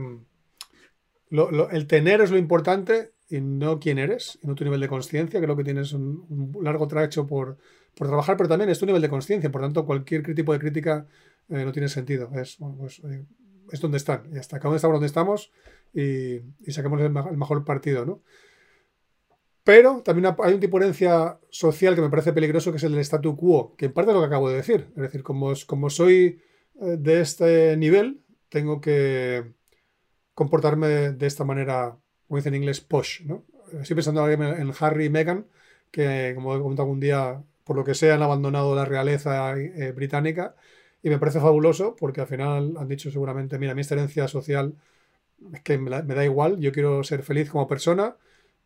el 1.72 1.88
tener 1.88 2.19
es 2.19 2.30
lo 2.30 2.38
importante 2.38 3.13
y 3.30 3.39
no 3.39 3.80
quién 3.80 3.97
eres, 3.97 4.38
y 4.43 4.47
no 4.47 4.55
tu 4.55 4.65
nivel 4.65 4.82
de 4.82 4.89
conciencia. 4.89 5.39
Creo 5.39 5.55
que 5.55 5.63
tienes 5.63 5.93
un, 5.93 6.51
largo 6.61 6.88
trecho 6.88 7.26
por, 7.26 7.57
por, 7.95 8.07
trabajar, 8.07 8.36
pero 8.36 8.49
también 8.49 8.69
es 8.69 8.80
tu 8.80 8.86
nivel 8.86 9.01
de 9.01 9.07
conciencia. 9.07 9.49
Por 9.49 9.61
tanto, 9.61 9.86
cualquier 9.86 10.36
tipo 10.36 10.51
de 10.51 10.59
crítica 10.59 11.07
eh, 11.49 11.63
no 11.63 11.72
tiene 11.72 11.88
sentido. 11.88 12.30
Es, 12.36 12.57
pues, 12.78 12.99
eh, 13.05 13.24
es 13.72 13.80
donde 13.80 13.97
están. 13.97 14.24
Y 14.34 14.38
hasta 14.38 14.57
acá 14.57 14.67
donde 14.67 14.78
estamos 14.78 14.95
donde 14.95 15.07
estamos 15.07 15.51
y, 15.93 16.41
y 16.69 16.72
saquemos 16.74 16.99
el, 16.99 17.11
mejor 17.11 17.63
partido, 17.63 18.05
¿no? 18.05 18.22
Pero 19.64 20.01
también 20.01 20.34
hay 20.43 20.53
un 20.53 20.59
tipo 20.59 20.80
de 20.80 20.86
herencia 20.86 21.39
social 21.49 21.95
que 21.95 22.01
me 22.01 22.09
parece 22.09 22.34
peligroso, 22.34 22.72
que 22.72 22.78
es 22.78 22.84
el 22.84 22.93
del 22.93 23.01
statu 23.01 23.36
quo, 23.36 23.76
que 23.78 23.86
en 23.86 23.93
parte 23.93 24.12
es 24.12 24.16
lo 24.16 24.22
que 24.22 24.28
acabo 24.28 24.49
de 24.49 24.57
decir. 24.57 24.88
Es 24.95 25.03
decir, 25.03 25.24
como, 25.24 25.53
como 25.68 25.89
soy 25.89 26.41
eh, 26.82 26.97
de 26.97 27.22
este 27.22 27.78
nivel, 27.78 28.24
tengo 28.49 28.82
que 28.82 29.53
comportarme 30.34 30.88
de 31.12 31.28
esta 31.28 31.43
manera, 31.43 31.97
como 32.28 32.38
dice 32.38 32.49
en 32.49 32.55
inglés, 32.55 32.82
posh, 32.82 33.22
¿no? 33.26 33.45
Estoy 33.80 33.95
pensando 33.95 34.28
en 34.30 34.74
Harry 34.80 35.05
y 35.05 35.09
Meghan, 35.09 35.47
que 35.91 36.34
como 36.36 36.55
he 36.55 36.59
comentado 36.59 36.86
algún 36.86 36.99
día, 36.99 37.43
por 37.64 37.76
lo 37.76 37.84
que 37.84 37.93
sea, 37.93 38.16
han 38.16 38.24
abandonado 38.24 38.76
la 38.76 38.86
realeza 38.86 39.57
eh, 39.57 39.91
británica 39.91 40.55
y 41.03 41.09
me 41.09 41.20
parece 41.20 41.39
fabuloso 41.39 41.95
porque 41.97 42.22
al 42.22 42.28
final 42.28 42.76
han 42.78 42.88
dicho 42.88 43.12
seguramente, 43.12 43.59
mira, 43.59 43.76
mi 43.76 43.82
herencia 43.82 44.28
social 44.28 44.76
es 45.53 45.62
que 45.62 45.78
me, 45.78 45.89
da 45.89 46.26
igual, 46.26 46.59
yo 46.59 46.72
quiero 46.72 47.03
ser 47.03 47.24
feliz 47.24 47.49
como 47.49 47.68
persona 47.68 48.16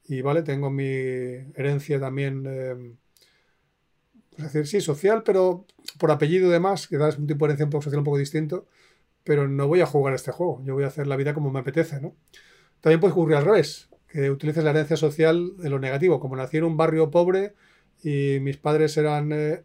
y 0.07 0.21
vale, 0.21 0.43
tengo 0.43 0.69
mi 0.69 0.85
herencia 0.85 1.99
también, 1.99 2.43
eh, 2.47 2.95
es 4.37 4.43
decir, 4.43 4.67
sí, 4.67 4.81
social, 4.81 5.23
pero 5.23 5.65
por 5.97 6.11
apellido 6.11 6.47
y 6.47 6.51
demás, 6.51 6.87
que 6.87 6.95
es 6.95 7.17
un 7.17 7.27
tipo 7.27 7.45
de 7.45 7.51
herencia 7.51 7.65
un 7.65 7.71
poco 7.71 7.83
social 7.83 7.99
un 7.99 8.05
poco 8.05 8.17
distinto 8.17 8.67
pero 9.25 9.47
no 9.47 9.67
voy 9.67 9.81
a 9.81 9.87
jugar 9.87 10.13
este 10.13 10.31
juego, 10.31 10.61
yo 10.63 10.75
voy 10.75 10.85
a 10.85 10.87
hacer 10.87 11.07
la 11.07 11.17
vida 11.17 11.33
como 11.33 11.51
me 11.51 11.59
apetece, 11.59 11.99
¿no? 11.99 12.15
También 12.79 13.01
puede 13.01 13.13
ocurrir 13.13 13.35
al 13.35 13.43
revés, 13.43 13.89
que 14.07 14.29
utilices 14.29 14.63
la 14.63 14.69
herencia 14.69 14.95
social 14.95 15.57
de 15.57 15.69
lo 15.69 15.79
negativo, 15.79 16.19
como 16.19 16.35
nací 16.35 16.57
en 16.57 16.63
un 16.63 16.77
barrio 16.77 17.09
pobre 17.09 17.55
y 18.03 18.37
mis 18.41 18.57
padres 18.57 18.95
eran, 18.97 19.31
eh, 19.33 19.63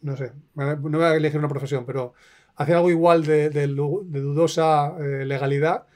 no 0.00 0.16
sé, 0.16 0.32
no 0.54 0.78
voy 0.80 1.02
a 1.02 1.16
elegir 1.16 1.40
una 1.40 1.48
profesión, 1.48 1.84
pero 1.86 2.14
hacían 2.54 2.78
algo 2.78 2.90
igual 2.90 3.24
de, 3.24 3.50
dudosa 3.50 4.94
eh, 5.00 5.24
legalidad, 5.26 5.86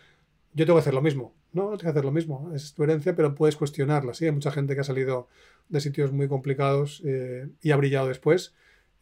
yo 0.53 0.67
tengo 0.67 0.77
que 0.77 0.83
hacer 0.83 0.95
lo 0.95 1.03
mismo. 1.03 1.35
No, 1.55 1.71
no 1.71 1.79
tengo 1.79 1.79
que 1.79 1.89
hacer 1.89 2.05
lo 2.05 2.11
mismo, 2.11 2.53
es 2.53 2.75
tu 2.75 2.83
herencia, 2.83 3.15
pero 3.15 3.35
puedes 3.35 3.57
cuestionarla. 3.57 4.13
Sí, 4.13 4.27
hay 4.27 4.33
mucha 4.33 4.51
gente 4.51 4.75
que 4.75 4.81
ha 4.81 4.85
salido 4.85 5.29
de 5.69 5.81
sitios 5.81 6.13
muy 6.13 6.29
complicados 6.29 7.01
eh, 7.05 7.49
y 7.63 7.71
ha 7.71 7.77
brillado 7.77 8.09
después 8.09 8.55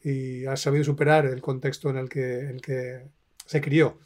y 0.05 0.44
ha 0.44 0.57
sabido 0.57 0.84
superar 0.84 1.24
el 1.26 1.40
contexto 1.40 1.88
en 1.88 1.96
el 1.96 2.09
que, 2.11 2.40
en 2.40 2.48
el 2.50 2.61
que 2.61 3.07
se 3.46 3.61
crió. 3.62 3.98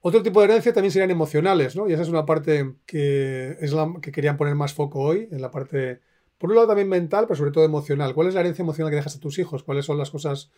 Otro 0.00 0.22
tipo 0.22 0.40
de 0.40 0.46
herencia 0.46 0.72
también 0.72 0.90
serían 0.90 1.10
emocionales, 1.10 1.76
¿no? 1.76 1.88
Y 1.88 1.92
esa 1.92 2.02
es 2.02 2.08
una 2.08 2.26
parte 2.26 2.74
que 2.84 3.56
es 3.60 3.72
la 3.72 3.94
que 4.02 4.10
querían 4.10 4.36
poner 4.36 4.54
más 4.54 4.74
foco 4.74 5.00
hoy, 5.00 5.28
en 5.30 5.40
la 5.40 5.50
parte, 5.50 6.00
por 6.38 6.50
un 6.50 6.56
lado 6.56 6.68
también 6.68 6.88
mental, 6.88 7.26
pero 7.26 7.36
sobre 7.36 7.52
todo 7.52 7.64
emocional. 7.64 8.12
¿Cuál 8.14 8.28
es 8.28 8.34
la 8.34 8.40
herencia 8.40 8.62
emocional 8.62 8.90
que 8.90 8.96
dejas 8.96 9.16
a 9.16 9.20
tus 9.20 9.38
hijos? 9.38 9.62
¿Cuáles 9.62 9.84
son 9.84 9.98
las 9.98 10.10
cosas, 10.10 10.50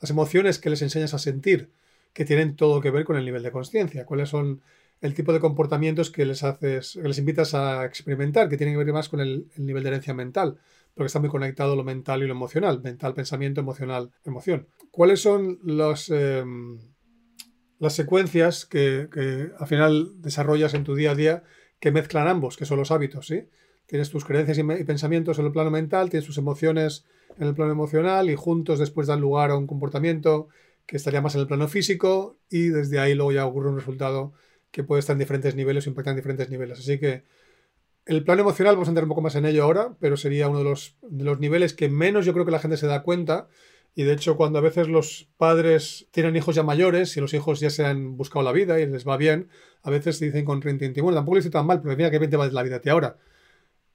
las 0.00 0.10
emociones 0.10 0.58
que 0.58 0.70
les 0.70 0.82
enseñas 0.82 1.14
a 1.14 1.18
sentir, 1.18 1.70
que 2.12 2.24
tienen 2.24 2.54
todo 2.54 2.80
que 2.80 2.90
ver 2.90 3.04
con 3.04 3.16
el 3.16 3.24
nivel 3.24 3.42
de 3.42 3.50
conciencia? 3.52 4.04
¿Cuáles 4.04 4.28
son 4.28 4.62
el 5.00 5.14
tipo 5.14 5.32
de 5.32 5.40
comportamientos 5.40 6.10
que 6.10 6.24
les 6.24 6.42
haces, 6.42 6.98
que 7.00 7.08
les 7.08 7.18
invitas 7.18 7.54
a 7.54 7.84
experimentar, 7.84 8.48
que 8.48 8.56
tienen 8.56 8.74
que 8.74 8.84
ver 8.84 8.92
más 8.92 9.08
con 9.08 9.20
el, 9.20 9.46
nivel 9.56 9.82
de 9.82 9.90
herencia 9.90 10.14
mental? 10.14 10.58
Porque 10.94 11.06
está 11.06 11.20
muy 11.20 11.28
conectado 11.28 11.76
lo 11.76 11.84
mental 11.84 12.22
y 12.22 12.26
lo 12.26 12.32
emocional. 12.32 12.80
Mental, 12.82 13.14
pensamiento, 13.14 13.60
emocional, 13.60 14.10
emoción. 14.24 14.66
¿Cuáles 14.90 15.20
son. 15.20 15.60
Em, 16.08 16.78
las 17.78 17.94
secuencias 17.94 18.66
que, 18.66 19.08
al 19.58 19.66
final 19.66 20.20
desarrollas 20.20 20.74
en 20.74 20.84
tu 20.84 20.94
día 20.94 21.12
a 21.12 21.14
día 21.14 21.42
que 21.80 21.92
mezclan 21.92 22.26
ambos, 22.26 22.56
que 22.56 22.64
son 22.64 22.78
los 22.78 22.90
hábitos, 22.90 23.28
¿sí? 23.28 23.44
Tienes 23.86 24.10
tus 24.10 24.24
creencias 24.24 24.58
y, 24.58 24.84
pensamientos 24.84 25.38
en 25.38 25.46
el 25.46 25.52
plano 25.52 25.70
mental, 25.70 26.10
tienes 26.10 26.26
tus 26.26 26.38
emociones 26.38 27.06
en 27.38 27.46
el 27.46 27.54
plano 27.54 27.72
emocional 27.72 28.28
y 28.30 28.34
juntos 28.34 28.78
después 28.78 29.06
dan 29.06 29.20
lugar 29.20 29.50
a 29.50 29.56
un 29.56 29.66
comportamiento 29.66 30.48
que 30.86 30.96
estaría 30.96 31.20
más 31.20 31.34
en 31.36 31.42
el 31.42 31.46
plano 31.46 31.68
físico 31.68 32.38
y 32.50 32.68
desde 32.68 32.98
ahí 32.98 33.14
luego 33.14 33.32
ya 33.32 33.46
ocurre 33.46 33.70
un 33.70 33.76
resultado 33.76 34.32
que 34.70 34.84
puede 34.84 35.00
estar 35.00 35.14
en 35.14 35.20
diferentes 35.20 35.54
niveles 35.54 35.86
o 35.86 35.90
impactar 35.90 36.12
en 36.12 36.16
diferentes 36.16 36.50
niveles. 36.50 36.78
Así 36.80 36.98
que 36.98 37.24
El 38.06 38.24
plano 38.24 38.40
emocional, 38.42 38.74
vamos 38.74 38.88
a 38.88 38.92
entrar 38.92 39.04
un 39.04 39.10
poco 39.10 39.20
más 39.20 39.34
en 39.36 39.44
ello 39.44 39.64
ahora, 39.64 39.94
pero 40.00 40.16
sería 40.16 40.48
uno 40.48 40.58
de 40.58 40.64
los, 40.64 40.96
de 41.02 41.24
los 41.24 41.40
niveles 41.40 41.74
que 41.74 41.88
menos 41.90 42.24
yo 42.24 42.32
creo 42.32 42.46
que 42.46 42.50
la 42.52 42.58
gente 42.58 42.76
se 42.78 42.86
da 42.86 43.02
cuenta. 43.02 43.48
Y 43.94 44.04
de 44.04 44.12
hecho, 44.14 44.36
cuando 44.36 44.58
a 44.58 44.62
veces 44.62 44.88
los 44.88 45.28
padres 45.36 46.08
tienen 46.12 46.36
hijos 46.36 46.54
ya 46.54 46.62
mayores 46.62 47.16
y 47.16 47.20
los 47.20 47.34
hijos 47.34 47.60
ya 47.60 47.70
se 47.70 47.84
han 47.84 48.16
buscado 48.16 48.44
la 48.44 48.52
vida 48.52 48.80
y 48.80 48.86
les 48.86 49.06
va 49.06 49.16
bien, 49.16 49.48
a 49.82 49.90
veces 49.90 50.20
dicen 50.20 50.44
con 50.44 50.62
rintintín, 50.62 51.02
bueno, 51.02 51.16
tampoco 51.18 51.34
le 51.36 51.40
hice 51.40 51.50
tan 51.50 51.66
mal, 51.66 51.82
pero 51.82 51.96
mira 51.96 52.10
que 52.10 52.18
bien 52.18 52.30
te 52.30 52.36
va 52.36 52.46
la 52.48 52.62
vida 52.62 52.76
a 52.76 52.80
ti 52.80 52.88
ahora. 52.90 53.18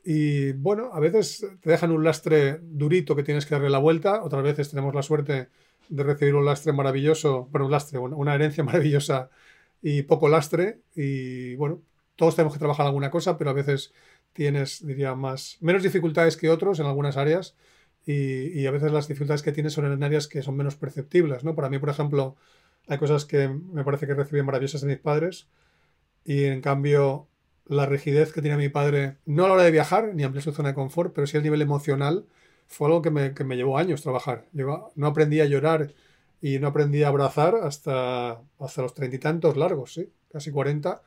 Y 0.04 0.52
bueno, 0.54 0.92
a 0.94 1.00
veces 1.00 1.46
te 1.62 1.70
dejan 1.70 1.92
un 1.92 2.04
lastre 2.04 2.60
durito 2.62 3.16
que 3.16 3.24
tienes 3.24 3.46
que 3.46 3.56
darle 3.56 3.70
la 3.70 3.78
vuelta, 3.80 4.24
otras 4.24 4.44
veces 4.44 4.70
tenemos 4.70 4.94
la 4.94 5.02
suerte 5.02 5.50
de 5.90 6.04
recibir 6.04 6.36
un 6.36 6.46
lastre 6.46 6.74
maravilloso, 6.74 7.48
bueno, 7.52 7.66
un 7.66 7.72
lastre, 7.72 8.00
una 8.00 8.36
herencia 8.36 8.64
maravillosa 8.70 9.30
y 9.84 10.04
poco 10.04 10.30
lastre. 10.30 10.82
Y 10.96 11.56
bueno, 11.56 11.84
todos 12.16 12.36
tenemos 12.36 12.54
que 12.54 12.60
trabajar 12.60 12.88
alguna 12.88 13.12
cosa, 13.12 13.38
pero 13.38 13.52
a 13.52 13.54
veces 13.54 13.94
tienes, 14.32 14.86
diría, 14.86 15.14
más, 15.14 15.58
menos 15.60 15.84
dificultades 15.84 16.38
que 16.38 16.50
otros 16.50 16.80
en 16.80 16.88
algunas 16.88 17.18
áreas 17.18 17.56
y, 18.06 18.66
a 18.66 18.72
veces 18.72 18.92
las 18.92 19.08
dificultades 19.08 19.44
que 19.44 19.52
tienes 19.52 19.74
son 19.74 19.86
en 19.86 20.04
áreas 20.04 20.28
que 20.28 20.42
son 20.42 20.58
menos 20.58 20.76
perceptibles, 20.76 21.44
¿no? 21.44 21.56
Para 21.56 21.70
mí, 21.70 21.80
por 21.80 21.90
ejemplo, 21.90 22.36
hay 22.88 22.98
cosas 22.98 23.26
que 23.26 23.48
me 23.48 23.84
parece 23.84 24.08
que 24.08 24.14
recibí 24.14 24.42
maravillosas 24.42 24.82
de 24.82 24.88
mis 24.88 24.98
padres 24.98 25.48
y 26.26 26.46
en 26.46 26.62
cambio 26.62 27.28
la 27.66 27.86
rigidez 27.86 28.34
que 28.34 28.42
tiene 28.42 28.58
mi 28.58 28.70
padre, 28.70 29.18
no 29.26 29.46
a 29.46 29.48
la 29.48 29.54
hora 29.56 29.64
de 29.64 29.72
viajar 29.72 30.14
ni 30.16 30.24
ampliar 30.24 30.44
su 30.44 30.52
zona 30.52 30.70
de 30.70 30.76
confort, 30.76 31.14
pero 31.14 31.28
sí 31.28 31.38
a 31.38 31.42
nivel 31.42 31.62
emocional, 31.62 32.26
fue 32.68 32.88
algo 32.88 33.02
que 33.02 33.12
me, 33.12 33.34
que 33.34 33.44
me 33.44 33.56
llevó 33.56 33.78
años 33.78 34.02
trabajar. 34.02 34.48
Yo 34.52 34.92
no 34.96 35.08
aprendí 35.08 35.40
a 35.40 35.46
llorar 35.46 35.94
y 36.44 36.60
no 36.60 36.68
aprendí 36.68 37.04
a 37.04 37.08
abrazar 37.08 37.56
hasta, 37.56 38.42
hasta 38.60 38.82
los 38.82 38.94
treinta 38.94 39.16
y 39.16 39.20
tantos 39.20 39.56
largos, 39.56 39.94
¿sí? 39.94 40.10
casi 40.30 40.52
cuarenta, 40.52 41.02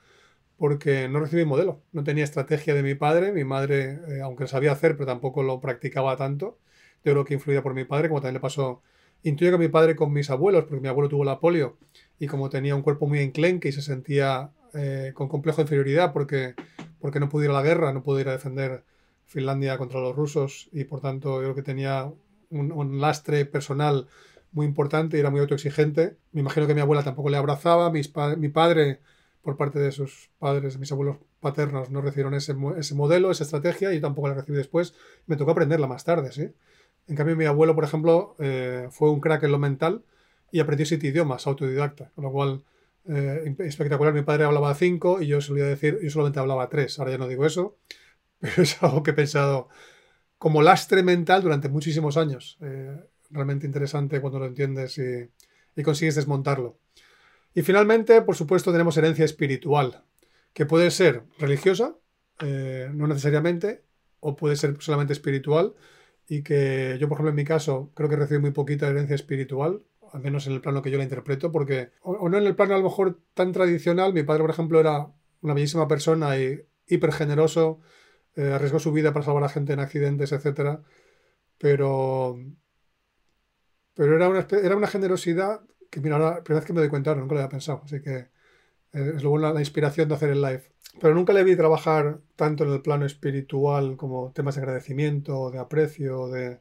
porque 0.56 1.10
no 1.10 1.20
recibí 1.20 1.44
modelo. 1.44 1.82
No 1.92 2.04
tenía 2.04 2.24
estrategia 2.24 2.72
de 2.72 2.82
mi 2.82 2.94
padre. 2.94 3.32
Mi 3.32 3.44
madre, 3.44 4.00
eh, 4.08 4.22
aunque 4.22 4.46
sabía 4.46 4.72
hacer, 4.72 4.96
pero 4.96 5.04
tampoco 5.04 5.42
lo 5.42 5.60
practicaba 5.60 6.16
tanto. 6.16 6.58
Yo 7.04 7.12
creo 7.12 7.26
que 7.26 7.34
influida 7.34 7.62
por 7.62 7.74
mi 7.74 7.84
padre, 7.84 8.08
como 8.08 8.22
también 8.22 8.36
le 8.36 8.40
pasó. 8.40 8.80
Intuyo 9.24 9.50
que 9.50 9.58
mi 9.58 9.68
padre 9.68 9.94
con 9.94 10.10
mis 10.10 10.30
abuelos, 10.30 10.64
porque 10.64 10.80
mi 10.80 10.88
abuelo 10.88 11.10
tuvo 11.10 11.24
la 11.24 11.38
polio 11.38 11.76
y 12.18 12.28
como 12.28 12.48
tenía 12.48 12.74
un 12.74 12.80
cuerpo 12.80 13.06
muy 13.06 13.18
enclenque 13.20 13.68
y 13.68 13.72
se 13.72 13.82
sentía 13.82 14.52
eh, 14.72 15.12
con 15.14 15.28
complejo 15.28 15.58
de 15.58 15.62
inferioridad 15.64 16.14
porque, 16.14 16.54
porque 16.98 17.20
no 17.20 17.28
pudo 17.28 17.44
ir 17.44 17.50
a 17.50 17.54
la 17.54 17.62
guerra, 17.62 17.92
no 17.92 18.02
pudo 18.02 18.20
ir 18.20 18.28
a 18.28 18.32
defender 18.32 18.84
Finlandia 19.26 19.76
contra 19.76 20.00
los 20.00 20.16
rusos 20.16 20.70
y 20.72 20.84
por 20.84 21.00
tanto 21.00 21.42
yo 21.42 21.42
creo 21.42 21.54
que 21.54 21.62
tenía 21.62 22.10
un, 22.50 23.00
lastre 23.00 23.44
personal 23.44 24.08
muy 24.56 24.64
importante 24.66 25.16
y 25.16 25.20
era 25.20 25.30
muy 25.30 25.40
autoexigente. 25.40 26.16
Me 26.32 26.40
imagino 26.40 26.66
que 26.66 26.74
mi 26.74 26.80
abuela 26.80 27.04
tampoco 27.04 27.28
le 27.28 27.36
abrazaba, 27.36 27.90
mis 27.90 28.10
mi 28.38 28.48
padre 28.48 29.00
por 29.42 29.58
parte 29.58 29.78
de 29.78 29.92
sus 29.92 30.30
padres, 30.38 30.78
mis 30.78 30.90
abuelos 30.90 31.18
paternos, 31.40 31.90
no 31.90 32.00
recibieron 32.00 32.34
ese, 32.34 32.56
ese 32.78 32.94
modelo, 32.94 33.30
esa 33.30 33.44
estrategia, 33.44 33.92
y 33.92 33.96
yo 33.96 34.00
tampoco 34.00 34.28
la 34.28 34.34
recibí 34.34 34.56
después. 34.56 34.94
Me 35.26 35.36
tocó 35.36 35.50
aprenderla 35.52 35.86
más 35.86 36.04
tarde, 36.04 36.32
¿sí? 36.32 36.50
En 37.06 37.16
cambio, 37.16 37.36
mi 37.36 37.44
abuelo, 37.44 37.74
por 37.74 37.84
ejemplo, 37.84 38.34
eh, 38.38 38.88
fue 38.90 39.10
un 39.10 39.20
crack 39.20 39.42
en 39.44 39.52
lo 39.52 39.58
mental 39.58 40.02
y 40.50 40.60
aprendió 40.60 40.86
siete 40.86 41.06
idiomas, 41.06 41.46
autodidacta, 41.46 42.10
con 42.14 42.24
lo 42.24 42.32
cual 42.32 42.64
eh, 43.08 43.54
espectacular. 43.58 44.14
Mi 44.14 44.22
padre 44.22 44.44
hablaba 44.44 44.74
cinco 44.74 45.20
y 45.20 45.26
yo 45.26 45.42
solía 45.42 45.66
decir, 45.66 45.98
yo 46.02 46.10
solamente 46.10 46.40
hablaba 46.40 46.68
tres. 46.70 46.98
Ahora 46.98 47.12
ya 47.12 47.18
no 47.18 47.28
digo 47.28 47.44
eso, 47.44 47.76
pero 48.40 48.62
es 48.62 48.82
algo 48.82 49.02
que 49.02 49.10
he 49.10 49.14
pensado 49.14 49.68
como 50.38 50.62
lastre 50.62 51.02
mental 51.02 51.42
durante 51.42 51.68
muchísimos 51.68 52.16
años. 52.16 52.56
Eh, 52.62 52.96
realmente 53.30 53.66
interesante 53.66 54.20
cuando 54.20 54.38
lo 54.38 54.46
entiendes 54.46 54.98
y, 54.98 55.82
consigues 55.82 56.14
desmontarlo. 56.14 56.78
Y 57.54 57.62
finalmente, 57.62 58.22
por 58.22 58.34
supuesto, 58.34 58.72
tenemos 58.72 58.96
herencia 58.96 59.24
espiritual, 59.24 60.04
que 60.52 60.66
puede 60.66 60.90
ser 60.90 61.24
religiosa, 61.38 61.96
eh, 62.40 62.90
no 62.92 63.06
necesariamente, 63.06 63.82
o 64.20 64.36
puede 64.36 64.56
ser 64.56 64.76
solamente 64.80 65.12
espiritual, 65.12 65.74
y 66.28 66.42
que 66.42 66.96
yo, 66.98 67.08
por 67.08 67.16
ejemplo, 67.16 67.30
en 67.30 67.36
mi 67.36 67.44
caso, 67.44 67.92
creo 67.94 68.08
que 68.08 68.16
recibo 68.16 68.40
muy 68.40 68.50
poquita 68.50 68.88
herencia 68.88 69.14
espiritual, 69.14 69.82
al 70.12 70.20
menos 70.20 70.46
en 70.46 70.54
el 70.54 70.60
plano 70.60 70.82
que 70.82 70.90
yo 70.90 70.98
la 70.98 71.04
interpreto, 71.04 71.52
porque, 71.52 71.90
o, 72.02 72.28
no 72.28 72.38
en 72.38 72.46
el 72.46 72.56
plano 72.56 72.74
a 72.74 72.78
lo 72.78 72.84
mejor 72.84 73.20
tan 73.34 73.52
tradicional, 73.52 74.12
mi 74.12 74.22
padre, 74.22 74.42
por 74.42 74.50
ejemplo, 74.50 74.80
era 74.80 75.08
una 75.42 75.54
bellísima 75.54 75.86
persona 75.88 76.38
y 76.38 76.60
hiper 76.86 77.12
generoso, 77.12 77.80
eh, 78.34 78.52
arriesgó 78.52 78.78
su 78.78 78.92
vida 78.92 79.12
para 79.12 79.24
salvar 79.24 79.44
a 79.44 79.48
gente 79.48 79.72
en 79.72 79.80
accidentes, 79.80 80.32
etc. 80.32 80.80
Pero, 81.58 82.38
pero 83.96 84.14
era, 84.14 84.28
una, 84.28 84.46
era 84.62 84.76
una 84.76 84.86
generosidad 84.86 85.62
que 85.90 86.00
mira, 86.00 86.18
la 86.18 86.42
primera 86.42 86.60
vez 86.60 86.66
que 86.66 86.72
me 86.72 86.80
doy 86.80 86.88
cuenta, 86.88 87.14
nunca 87.14 87.34
lo 87.34 87.40
había 87.40 87.48
pensado, 87.48 87.82
así 87.84 88.00
que 88.02 88.16
eh, 88.92 89.12
es 89.16 89.22
luego 89.22 89.38
la, 89.38 89.58
inspiración 89.58 90.08
de 90.08 90.14
hacer 90.14 90.30
el 90.30 90.42
live. 90.42 90.62
Pero 91.00 91.14
nunca 91.14 91.32
le 91.32 91.44
vi 91.44 91.56
trabajar 91.56 92.20
tanto 92.36 92.64
en 92.64 92.72
el 92.72 92.82
plano 92.82 93.06
espiritual 93.06 93.96
como 93.96 94.32
temas 94.32 94.54
de 94.54 94.62
agradecimiento, 94.62 95.50
de 95.50 95.58
aprecio, 95.58 96.28
de... 96.28 96.60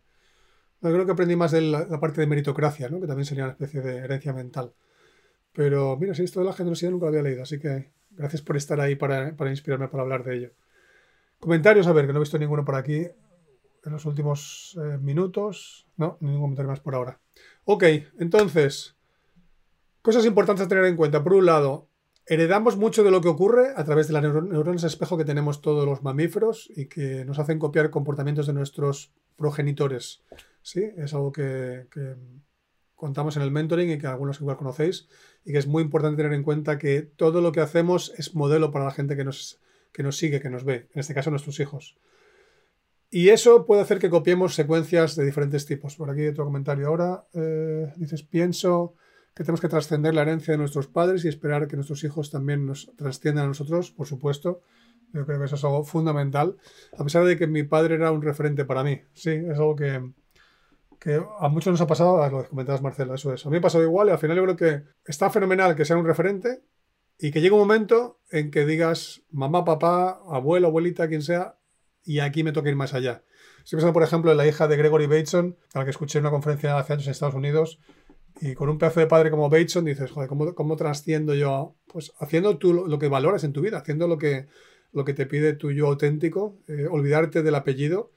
Creo 0.81 1.05
que 1.05 1.11
aprendí 1.13 1.35
más 1.35 1.51
de 1.51 1.61
la, 1.61 1.99
parte 1.99 2.21
de 2.21 2.27
meritocracia, 2.27 2.89
¿no? 2.89 3.01
que 3.01 3.07
también 3.07 3.25
sería 3.25 3.45
una 3.45 3.53
especie 3.53 3.81
de 3.81 3.97
herencia 3.97 4.33
mental. 4.33 4.73
Pero 5.53 5.97
mira, 5.97 6.13
si 6.13 6.23
esto 6.23 6.41
de 6.41 6.45
la 6.45 6.53
generosidad 6.53 6.91
nunca 6.91 7.05
lo 7.05 7.09
había 7.09 7.23
leído, 7.23 7.43
así 7.43 7.59
que 7.59 7.91
gracias 8.11 8.41
por 8.41 8.55
estar 8.55 8.79
ahí 8.79 8.95
para, 8.95 9.35
para 9.35 9.49
inspirarme 9.49 9.87
para 9.87 10.03
hablar 10.03 10.23
de 10.23 10.35
ello. 10.35 10.51
Comentarios, 11.39 11.87
a 11.87 11.93
ver, 11.93 12.05
que 12.05 12.13
no 12.13 12.19
he 12.19 12.21
visto 12.21 12.37
ninguno 12.37 12.63
por 12.63 12.75
aquí 12.75 13.07
en 13.85 13.91
los 13.91 14.05
últimos 14.05 14.77
eh, 14.81 14.97
minutos. 14.99 15.84
No, 15.97 16.17
ningún 16.19 16.41
comentario 16.41 16.69
más 16.69 16.79
por 16.79 16.95
ahora. 16.95 17.19
Ok, 17.63 17.83
entonces, 18.19 18.95
Cosas 20.05 20.27
importantes 20.27 20.63
a 20.63 20.67
tener 20.67 20.85
en 20.85 20.95
cuenta. 20.97 21.23
Por 21.23 21.33
un 21.33 21.47
lado, 21.47 21.87
heredamos 22.27 22.77
mucho 22.77 23.03
de 23.03 23.09
lo 23.09 23.21
que 23.21 23.27
ocurre 23.27 23.73
a 23.75 23.83
través 23.85 24.05
de 24.05 24.13
las 24.13 24.21
neuronas 24.21 24.83
espejo 24.83 25.17
que 25.17 25.25
tenemos 25.25 25.61
todos 25.61 25.83
los 25.83 26.03
mamíferos 26.03 26.69
y 26.75 26.85
que 26.85 27.25
nos 27.25 27.39
hacen 27.39 27.57
copiar 27.57 27.89
comportamientos 27.89 28.45
de 28.45 28.53
nuestros 28.53 29.11
progenitores. 29.35 30.21
¿Sí? 30.61 30.91
Es 30.95 31.15
algo 31.15 31.31
que, 31.31 31.87
contamos 32.93 33.35
en 33.35 33.41
el 33.41 33.49
mentoring 33.49 33.89
y 33.89 33.97
que 33.97 34.05
algunos 34.05 34.39
igual 34.39 34.57
conocéis 34.57 35.07
y 35.43 35.53
que 35.53 35.57
es 35.57 35.65
muy 35.65 35.81
importante 35.81 36.17
tener 36.17 36.33
en 36.33 36.43
cuenta 36.43 36.77
que 36.77 37.01
todo 37.01 37.41
lo 37.41 37.51
que 37.51 37.61
hacemos 37.61 38.13
es 38.15 38.35
modelo 38.35 38.69
para 38.69 38.85
la 38.85 38.91
gente 38.91 39.15
que 39.15 39.23
nos, 39.23 39.59
que 39.91 40.03
nos 40.03 40.17
sigue, 40.17 40.39
que 40.39 40.51
nos 40.51 40.65
ve, 40.65 40.87
en 40.93 40.99
este 40.99 41.15
caso 41.15 41.31
nuestros 41.31 41.59
hijos. 41.59 41.97
Y 43.15 43.29
eso 43.29 43.65
puede 43.65 43.81
hacer 43.81 43.97
que 43.97 44.09
copiemos 44.09 44.55
secuencias 44.55 45.15
de 45.15 45.23
diferentes 45.23 45.65
tipos. 45.65 45.95
Por 45.95 46.09
aquí 46.09 46.27
otro 46.27 46.43
comentario 46.43 46.89
ahora. 46.89 47.25
Eh, 47.31 47.93
dices, 47.95 48.23
pienso 48.23 48.95
que 49.33 49.45
tenemos 49.45 49.61
que 49.61 49.69
trascender 49.69 50.13
la 50.13 50.23
herencia 50.23 50.51
de 50.51 50.57
nuestros 50.57 50.87
padres 50.87 51.23
y 51.23 51.29
esperar 51.29 51.69
que 51.69 51.77
nuestros 51.77 52.03
hijos 52.03 52.29
también 52.29 52.65
nos 52.65 52.91
trasciendan 52.97 53.45
a 53.45 53.47
nosotros, 53.47 53.91
por 53.91 54.05
supuesto. 54.05 54.63
Yo 55.13 55.25
creo 55.25 55.39
que 55.39 55.45
eso 55.45 55.55
es 55.55 55.63
algo 55.63 55.85
fundamental, 55.85 56.57
a 56.97 57.05
pesar 57.05 57.23
de 57.23 57.37
que 57.37 57.47
mi 57.47 57.63
padre 57.63 57.95
era 57.95 58.11
un 58.11 58.21
referente 58.21 58.65
para 58.65 58.83
mí. 58.83 58.99
Sí, 59.13 59.29
es 59.29 59.57
algo 59.57 59.77
que, 59.77 60.11
que 60.99 61.23
a 61.39 61.47
muchos 61.47 61.71
nos 61.71 61.79
ha 61.79 61.87
pasado, 61.87 62.21
a 62.21 62.29
lo 62.29 62.43
que 62.43 62.49
comentabas 62.49 62.81
Marcela, 62.81 63.15
eso 63.15 63.33
es. 63.33 63.45
A 63.45 63.47
mí 63.47 63.53
me 63.53 63.59
ha 63.59 63.61
pasado 63.61 63.85
igual 63.85 64.09
y 64.09 64.11
al 64.11 64.19
final 64.19 64.35
yo 64.35 64.43
creo 64.43 64.57
que 64.57 64.83
está 65.05 65.29
fenomenal 65.29 65.73
que 65.73 65.85
sea 65.85 65.95
un 65.95 66.05
referente 66.05 66.63
y 67.17 67.31
que 67.31 67.39
llegue 67.39 67.53
un 67.53 67.61
momento 67.61 68.19
en 68.29 68.51
que 68.51 68.65
digas 68.65 69.23
mamá, 69.31 69.63
papá, 69.63 70.19
abuelo, 70.29 70.67
abuelita, 70.67 71.07
quien 71.07 71.21
sea, 71.21 71.55
y 72.05 72.19
aquí 72.19 72.43
me 72.43 72.51
toca 72.51 72.69
ir 72.69 72.75
más 72.75 72.93
allá. 72.93 73.23
Estoy 73.63 73.77
pensando, 73.77 73.93
por 73.93 74.03
ejemplo, 74.03 74.31
en 74.31 74.37
la 74.37 74.47
hija 74.47 74.67
de 74.67 74.77
Gregory 74.77 75.07
Bateson, 75.07 75.57
a 75.73 75.79
la 75.79 75.85
que 75.85 75.91
escuché 75.91 76.19
en 76.19 76.25
una 76.25 76.31
conferencia 76.31 76.77
hace 76.77 76.93
años 76.93 77.07
en 77.07 77.11
Estados 77.11 77.35
Unidos, 77.35 77.79
y 78.41 78.53
con 78.53 78.69
un 78.69 78.77
pedazo 78.77 78.99
de 78.99 79.07
padre 79.07 79.31
como 79.31 79.49
Bateson 79.49 79.85
dices, 79.85 80.11
joder, 80.11 80.27
¿cómo, 80.27 80.53
cómo 80.53 80.75
trasciendo 80.75 81.33
yo? 81.33 81.75
Pues 81.87 82.13
haciendo 82.19 82.57
tú 82.57 82.73
lo, 82.73 82.99
que 82.99 83.07
valoras 83.07 83.43
en 83.43 83.53
tu 83.53 83.61
vida, 83.61 83.77
haciendo 83.77 84.07
lo 84.07 84.17
que, 84.17 84.47
lo 84.91 85.05
que 85.05 85.13
te 85.13 85.25
pide 85.25 85.53
tu 85.53 85.71
yo 85.71 85.87
auténtico, 85.87 86.57
eh, 86.67 86.87
olvidarte 86.89 87.43
del 87.43 87.55
apellido 87.55 88.11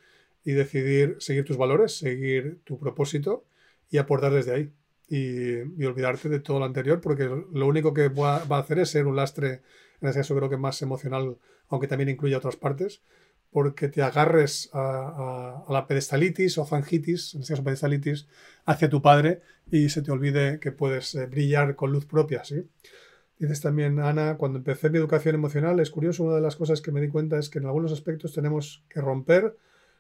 y 0.45 0.53
decidir 0.53 1.17
seguir 1.21 1.45
tus 1.45 1.57
valores, 1.57 1.97
seguir 1.97 2.61
tu 2.65 2.79
propósito 2.79 3.45
y 3.91 3.99
aportar 3.99 4.33
desde 4.33 4.55
ahí. 4.55 4.73
Y, 5.11 5.85
olvidarte 5.87 6.29
de 6.29 6.41
todo 6.41 6.59
lo 6.59 6.67
anterior, 6.67 7.01
porque 7.01 7.25
lo 7.25 7.67
único 7.67 7.95
que 7.95 8.09
va, 8.09 8.45
va, 8.45 8.59
a 8.59 8.61
hacer 8.61 8.81
es 8.81 8.91
ser 8.91 9.07
un 9.07 9.17
lastre, 9.17 9.63
en 10.03 10.09
ese 10.09 10.19
caso 10.19 10.37
creo 10.37 10.51
que 10.51 10.59
más 10.59 10.83
emocional, 10.83 11.39
aunque 11.69 11.87
también 11.87 12.11
incluye 12.11 12.37
otras 12.37 12.57
partes, 12.57 13.01
porque 13.51 13.89
te 13.89 14.03
agarres 14.03 14.71
a, 14.73 15.65
la 15.69 15.87
pedestalitis 15.87 16.59
o 16.59 16.65
fangitis, 16.65 17.35
en 17.35 17.41
este 17.41 17.55
caso 17.55 17.65
pedestalitis, 17.65 18.27
hacia 18.67 18.89
tu 18.89 19.01
padre 19.01 19.41
y 19.71 19.89
se 19.89 20.03
te 20.03 20.11
olvide 20.11 20.61
que 20.61 20.73
puedes 20.73 21.15
eh, 21.15 21.27
brillar 21.27 21.75
con 21.75 21.93
luz 21.93 22.07
propia. 22.07 22.45
¿sí? 22.45 22.69
Dices 23.39 23.61
también, 23.61 24.01
Ana, 24.01 24.37
cuando 24.37 24.59
empecé 24.59 24.91
mi 24.91 24.99
educación 24.99 25.35
emocional, 25.35 25.81
es 25.81 25.91
curioso, 25.91 26.25
una 26.25 26.37
de 26.37 26.41
las 26.41 26.57
cosas 26.57 26.81
que 26.83 26.93
me 26.93 27.01
di 27.01 27.09
cuenta 27.09 27.39
es 27.39 27.49
que 27.49 27.59
en 27.59 27.67
algunos 27.67 27.93
aspectos 27.93 28.33
tenemos 28.33 28.85
que 28.89 29.01
romper 29.01 29.57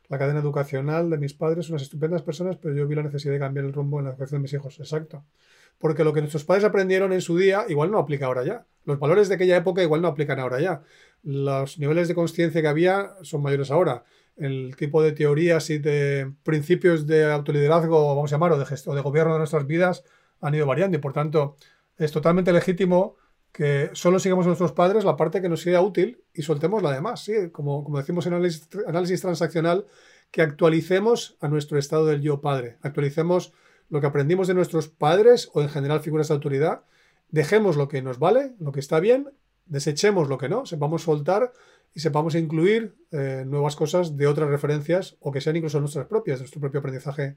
la 0.08 0.18
cadena 0.18 0.40
educacional 0.40 1.10
de 1.10 1.18
mis 1.18 1.34
padres, 1.34 1.68
unas 1.68 1.82
estupendas 1.82 2.22
personas, 2.22 2.56
pero 2.56 2.74
yo 2.74 2.86
vi 2.86 2.94
la 2.94 3.02
necesidad 3.02 3.32
de 3.32 3.38
cambiar 3.38 3.66
el 3.66 3.72
rumbo 3.72 3.98
en 3.98 4.06
la 4.06 4.10
educación 4.10 4.40
de 4.40 4.42
mis 4.42 4.52
hijos. 4.54 4.78
Exacto. 4.80 5.24
Porque 5.78 6.02
lo 6.02 6.12
que 6.12 6.20
nuestros 6.20 6.44
padres 6.44 6.64
aprendieron 6.64 7.12
en 7.12 7.20
su 7.20 7.36
día 7.36 7.64
igual 7.68 7.90
no 7.90 7.98
aplica 7.98 8.26
ahora 8.26 8.42
ya. 8.42 8.66
Los 8.84 8.98
valores 8.98 9.28
de 9.28 9.34
aquella 9.34 9.56
época 9.56 9.82
igual 9.82 10.02
no 10.02 10.08
aplican 10.08 10.40
ahora 10.40 10.60
ya 10.60 10.82
los 11.22 11.78
niveles 11.78 12.08
de 12.08 12.14
conciencia 12.14 12.62
que 12.62 12.68
había 12.68 13.14
son 13.22 13.42
mayores 13.42 13.70
ahora. 13.70 14.04
El 14.36 14.76
tipo 14.76 15.02
de 15.02 15.12
teorías 15.12 15.68
y 15.70 15.78
de 15.78 16.32
principios 16.44 17.06
de 17.06 17.30
autoliderazgo, 17.30 18.14
vamos 18.14 18.32
a 18.32 18.36
llamar, 18.36 18.52
o 18.52 18.58
de, 18.58 18.64
de 18.64 19.00
gobierno 19.00 19.32
de 19.32 19.38
nuestras 19.38 19.66
vidas 19.66 20.04
han 20.40 20.54
ido 20.54 20.66
variando 20.66 20.96
y 20.96 21.00
por 21.00 21.12
tanto 21.12 21.56
es 21.96 22.12
totalmente 22.12 22.52
legítimo 22.52 23.16
que 23.52 23.90
solo 23.94 24.20
sigamos 24.20 24.46
a 24.46 24.48
nuestros 24.48 24.72
padres 24.72 25.04
la 25.04 25.16
parte 25.16 25.42
que 25.42 25.48
nos 25.48 25.62
sea 25.62 25.80
útil 25.80 26.22
y 26.32 26.42
soltemos 26.42 26.82
la 26.82 26.92
demás, 26.92 27.24
¿sí? 27.24 27.50
Como, 27.50 27.82
como 27.82 27.98
decimos 27.98 28.26
en 28.26 28.34
análisis, 28.34 28.68
análisis 28.86 29.20
transaccional, 29.20 29.86
que 30.30 30.42
actualicemos 30.42 31.36
a 31.40 31.48
nuestro 31.48 31.78
estado 31.78 32.06
del 32.06 32.20
yo 32.20 32.40
padre, 32.40 32.76
actualicemos 32.82 33.52
lo 33.88 34.00
que 34.00 34.06
aprendimos 34.06 34.46
de 34.46 34.54
nuestros 34.54 34.88
padres 34.88 35.50
o 35.54 35.62
en 35.62 35.70
general 35.70 36.00
figuras 36.00 36.28
de 36.28 36.34
autoridad, 36.34 36.82
dejemos 37.30 37.76
lo 37.76 37.88
que 37.88 38.02
nos 38.02 38.18
vale, 38.18 38.54
lo 38.60 38.70
que 38.70 38.80
está 38.80 39.00
bien, 39.00 39.30
desechemos 39.68 40.28
lo 40.28 40.38
que 40.38 40.48
no, 40.48 40.66
sepamos 40.66 41.02
soltar 41.02 41.52
y 41.94 42.00
sepamos 42.00 42.34
incluir 42.34 42.94
eh, 43.10 43.44
nuevas 43.46 43.76
cosas 43.76 44.16
de 44.16 44.26
otras 44.26 44.48
referencias 44.48 45.16
o 45.20 45.32
que 45.32 45.40
sean 45.40 45.56
incluso 45.56 45.80
nuestras 45.80 46.06
propias, 46.06 46.40
nuestro 46.40 46.60
propio 46.60 46.80
aprendizaje 46.80 47.36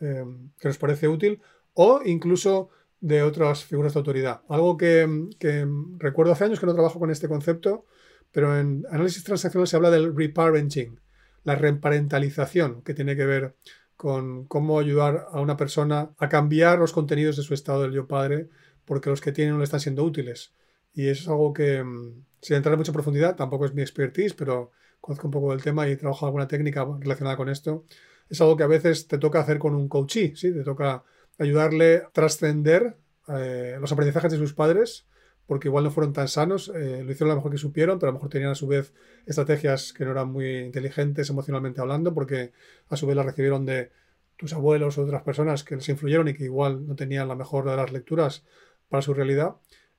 eh, 0.00 0.24
que 0.58 0.68
nos 0.68 0.78
parece 0.78 1.08
útil 1.08 1.40
o 1.74 2.00
incluso 2.04 2.70
de 3.00 3.22
otras 3.22 3.64
figuras 3.64 3.94
de 3.94 3.98
autoridad. 3.98 4.42
Algo 4.48 4.76
que, 4.76 5.28
que, 5.38 5.66
recuerdo 5.98 6.32
hace 6.32 6.44
años 6.44 6.60
que 6.60 6.66
no 6.66 6.74
trabajo 6.74 6.98
con 6.98 7.10
este 7.10 7.28
concepto, 7.28 7.84
pero 8.32 8.58
en 8.58 8.84
análisis 8.90 9.24
transaccional 9.24 9.68
se 9.68 9.76
habla 9.76 9.90
del 9.90 10.16
reparenting, 10.16 10.98
la 11.44 11.54
reparentalización, 11.54 12.82
que 12.82 12.94
tiene 12.94 13.14
que 13.16 13.26
ver 13.26 13.56
con 13.96 14.46
cómo 14.46 14.78
ayudar 14.78 15.28
a 15.32 15.40
una 15.40 15.56
persona 15.56 16.10
a 16.18 16.28
cambiar 16.28 16.78
los 16.78 16.92
contenidos 16.92 17.36
de 17.36 17.42
su 17.42 17.54
estado 17.54 17.82
del 17.82 17.92
yo 17.92 18.08
padre 18.08 18.48
porque 18.84 19.10
los 19.10 19.20
que 19.20 19.32
tienen 19.32 19.54
no 19.54 19.58
le 19.58 19.64
están 19.64 19.80
siendo 19.80 20.04
útiles. 20.04 20.52
Y 20.94 21.08
eso 21.08 21.22
es 21.22 21.28
algo 21.28 21.52
que, 21.52 21.82
mm, 21.82 22.24
sin 22.40 22.56
entrar 22.56 22.74
en 22.74 22.78
mucha 22.78 22.92
profundidad, 22.92 23.36
tampoco 23.36 23.66
es 23.66 23.74
mi 23.74 23.82
expertise, 23.82 24.34
pero 24.34 24.70
conozco 25.00 25.26
un 25.26 25.32
poco 25.32 25.50
del 25.50 25.62
tema 25.62 25.88
y 25.88 25.92
he 25.92 25.96
trabajado 25.96 26.26
alguna 26.26 26.48
técnica 26.48 26.86
relacionada 27.00 27.36
con 27.36 27.48
esto. 27.48 27.84
Es 28.28 28.40
algo 28.40 28.56
que 28.56 28.62
a 28.62 28.68
veces 28.68 29.06
te 29.06 29.18
toca 29.18 29.40
hacer 29.40 29.58
con 29.58 29.74
un 29.74 29.88
coachee, 29.88 30.34
¿sí? 30.36 30.52
Te 30.52 30.64
toca 30.64 31.04
ayudarle 31.38 31.96
a 31.98 32.10
trascender 32.10 32.96
eh, 33.28 33.76
los 33.80 33.92
aprendizajes 33.92 34.32
de 34.32 34.38
sus 34.38 34.54
padres 34.54 35.06
porque 35.46 35.68
igual 35.68 35.84
no 35.84 35.90
fueron 35.90 36.12
tan 36.12 36.28
sanos, 36.28 36.72
eh, 36.74 37.02
lo 37.04 37.12
hicieron 37.12 37.30
lo 37.30 37.36
mejor 37.36 37.52
que 37.52 37.58
supieron, 37.58 37.98
pero 37.98 38.08
a 38.08 38.12
lo 38.12 38.18
mejor 38.18 38.30
tenían 38.30 38.50
a 38.50 38.54
su 38.54 38.66
vez 38.66 38.94
estrategias 39.26 39.92
que 39.92 40.04
no 40.04 40.12
eran 40.12 40.32
muy 40.32 40.58
inteligentes 40.58 41.28
emocionalmente 41.28 41.80
hablando, 41.80 42.14
porque 42.14 42.52
a 42.88 42.96
su 42.96 43.06
vez 43.06 43.16
las 43.16 43.26
recibieron 43.26 43.66
de 43.66 43.90
tus 44.36 44.52
abuelos 44.54 44.96
o 44.96 45.02
otras 45.02 45.22
personas 45.22 45.62
que 45.62 45.76
les 45.76 45.88
influyeron 45.88 46.28
y 46.28 46.34
que 46.34 46.44
igual 46.44 46.86
no 46.86 46.96
tenían 46.96 47.28
la 47.28 47.34
mejor 47.34 47.68
de 47.68 47.76
las 47.76 47.92
lecturas 47.92 48.44
para 48.88 49.02
su 49.02 49.12
realidad. 49.12 49.56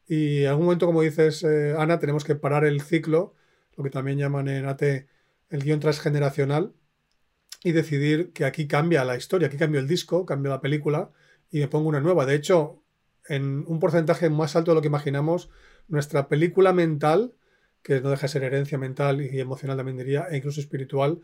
Y 0.07 0.43
en 0.43 0.49
algún 0.49 0.65
momento, 0.65 0.85
como 0.85 1.01
dices, 1.01 1.43
eh, 1.43 1.75
Ana, 1.77 1.99
tenemos 1.99 2.23
que 2.23 2.35
parar 2.35 2.65
el 2.65 2.81
ciclo, 2.81 3.33
lo 3.75 3.83
que 3.83 3.89
también 3.89 4.17
llaman 4.17 4.47
en 4.47 4.65
AT 4.65 4.81
el 5.49 5.63
guion 5.63 5.79
transgeneracional, 5.79 6.73
y 7.63 7.71
decidir 7.71 8.31
que 8.33 8.45
aquí 8.45 8.67
cambia 8.67 9.03
la 9.05 9.17
historia, 9.17 9.47
aquí 9.47 9.57
cambia 9.57 9.79
el 9.79 9.87
disco, 9.87 10.25
cambia 10.25 10.51
la 10.51 10.61
película 10.61 11.11
y 11.49 11.59
me 11.59 11.67
pongo 11.67 11.89
una 11.89 11.99
nueva. 11.99 12.25
De 12.25 12.35
hecho, 12.35 12.83
en 13.27 13.63
un 13.67 13.79
porcentaje 13.79 14.29
más 14.29 14.55
alto 14.55 14.71
de 14.71 14.75
lo 14.75 14.81
que 14.81 14.87
imaginamos, 14.87 15.49
nuestra 15.87 16.27
película 16.27 16.73
mental, 16.73 17.33
que 17.81 18.01
no 18.01 18.09
deja 18.09 18.23
de 18.23 18.27
ser 18.27 18.43
herencia 18.43 18.77
mental 18.77 19.21
y 19.21 19.39
emocional 19.39 19.77
también 19.77 19.97
diría, 19.97 20.27
e 20.29 20.37
incluso 20.37 20.59
espiritual, 20.59 21.21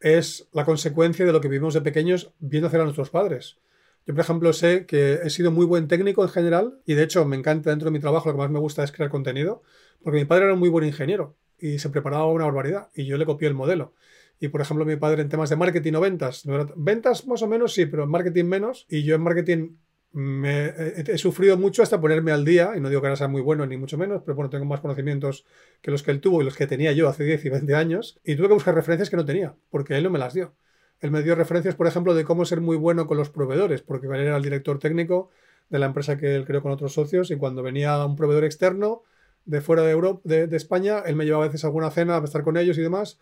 es 0.00 0.48
la 0.52 0.64
consecuencia 0.64 1.24
de 1.24 1.32
lo 1.32 1.40
que 1.40 1.48
vivimos 1.48 1.74
de 1.74 1.80
pequeños 1.80 2.32
viendo 2.38 2.68
hacer 2.68 2.80
a 2.80 2.84
nuestros 2.84 3.10
padres. 3.10 3.58
Yo, 4.06 4.14
por 4.14 4.20
ejemplo, 4.20 4.52
sé 4.52 4.86
que 4.86 5.14
he 5.22 5.30
sido 5.30 5.50
muy 5.50 5.64
buen 5.64 5.88
técnico 5.88 6.22
en 6.22 6.28
general 6.28 6.78
y 6.84 6.94
de 6.94 7.02
hecho 7.02 7.24
me 7.24 7.36
encanta 7.36 7.70
dentro 7.70 7.86
de 7.86 7.92
mi 7.92 8.00
trabajo, 8.00 8.28
lo 8.28 8.34
que 8.34 8.38
más 8.38 8.50
me 8.50 8.58
gusta 8.58 8.84
es 8.84 8.92
crear 8.92 9.10
contenido, 9.10 9.62
porque 10.02 10.18
mi 10.18 10.24
padre 10.26 10.44
era 10.44 10.54
un 10.54 10.60
muy 10.60 10.68
buen 10.68 10.84
ingeniero 10.84 11.36
y 11.58 11.78
se 11.78 11.88
preparaba 11.88 12.30
una 12.30 12.44
barbaridad 12.44 12.90
y 12.94 13.06
yo 13.06 13.16
le 13.16 13.24
copié 13.24 13.48
el 13.48 13.54
modelo. 13.54 13.94
Y 14.40 14.48
por 14.48 14.60
ejemplo, 14.60 14.84
mi 14.84 14.96
padre 14.96 15.22
en 15.22 15.28
temas 15.28 15.48
de 15.48 15.56
marketing 15.56 15.94
o 15.94 16.00
ventas, 16.00 16.44
ventas 16.76 17.26
más 17.26 17.40
o 17.42 17.46
menos 17.46 17.72
sí, 17.72 17.86
pero 17.86 18.04
en 18.04 18.10
marketing 18.10 18.44
menos. 18.44 18.86
Y 18.90 19.04
yo 19.04 19.14
en 19.14 19.22
marketing 19.22 19.76
me, 20.12 20.66
he, 20.66 21.18
sufrido 21.18 21.56
mucho 21.56 21.82
hasta 21.82 22.00
ponerme 22.00 22.32
al 22.32 22.44
día, 22.44 22.72
y 22.76 22.80
no 22.80 22.88
digo 22.88 23.00
que 23.00 23.08
ahora 23.08 23.16
sea 23.16 23.28
muy 23.28 23.40
bueno 23.42 23.66
ni 23.66 23.76
mucho 23.76 23.98
menos, 23.98 24.22
pero 24.24 24.36
bueno, 24.36 24.50
tengo 24.50 24.64
más 24.64 24.80
conocimientos 24.80 25.44
que 25.82 25.90
los 25.90 26.02
que 26.02 26.12
él 26.12 26.20
tuvo 26.20 26.40
y 26.40 26.44
los 26.44 26.56
que 26.56 26.66
tenía 26.66 26.92
yo 26.92 27.08
hace 27.08 27.24
10 27.24 27.44
y 27.44 27.48
20 27.48 27.74
años, 27.74 28.20
y 28.24 28.36
tuve 28.36 28.48
que 28.48 28.54
buscar 28.54 28.74
referencias 28.74 29.10
que 29.10 29.16
no 29.16 29.24
tenía, 29.24 29.56
porque 29.70 29.96
él 29.96 30.04
no 30.04 30.10
me 30.10 30.18
las 30.18 30.34
dio. 30.34 30.54
Él 31.00 31.10
me 31.10 31.22
dio 31.22 31.34
referencias, 31.34 31.74
por 31.74 31.86
ejemplo, 31.86 32.14
de 32.14 32.24
cómo 32.24 32.44
ser 32.44 32.60
muy 32.60 32.76
bueno 32.76 33.06
con 33.06 33.16
los 33.16 33.30
proveedores, 33.30 33.82
porque 33.82 34.06
él 34.06 34.14
era 34.14 34.36
el 34.36 34.42
director 34.42 34.78
técnico 34.78 35.30
de 35.68 35.78
la 35.78 35.86
empresa 35.86 36.18
que 36.18 36.34
él 36.34 36.44
creó 36.46 36.62
con 36.62 36.72
otros 36.72 36.94
socios, 36.94 37.30
y 37.30 37.36
cuando 37.36 37.62
venía 37.62 38.04
un 38.04 38.16
proveedor 38.16 38.44
externo 38.44 39.02
de 39.44 39.60
fuera 39.60 39.82
de, 39.82 39.90
Europa, 39.90 40.20
de, 40.24 40.56
España, 40.56 41.00
él 41.00 41.16
me 41.16 41.24
llevaba 41.24 41.44
a 41.44 41.48
veces 41.48 41.64
a 41.64 41.66
alguna 41.68 41.90
cena 41.90 42.16
a 42.16 42.24
estar 42.24 42.42
con 42.42 42.56
ellos 42.56 42.78
y 42.78 42.82
demás, 42.82 43.18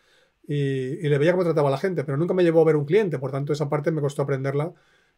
y, 0.47 0.55
y, 0.55 1.09
le 1.09 1.19
veía 1.19 1.33
cómo 1.33 1.45
trataba 1.45 1.69
a 1.69 1.73
la 1.73 1.79
gente, 1.79 2.05
pero 2.05 2.17
nunca 2.17 2.35
me 2.35 2.43
llevó 2.43 2.61
a 2.63 2.65
ver 2.65 2.77
un 2.77 2.85
cliente, 2.85 3.19
por 3.19 3.31
tanto 3.31 3.53
esa 3.53 3.69
parte 3.69 3.91
me 3.91 4.01
costó 4.01 4.23
aprenderla 4.23 4.73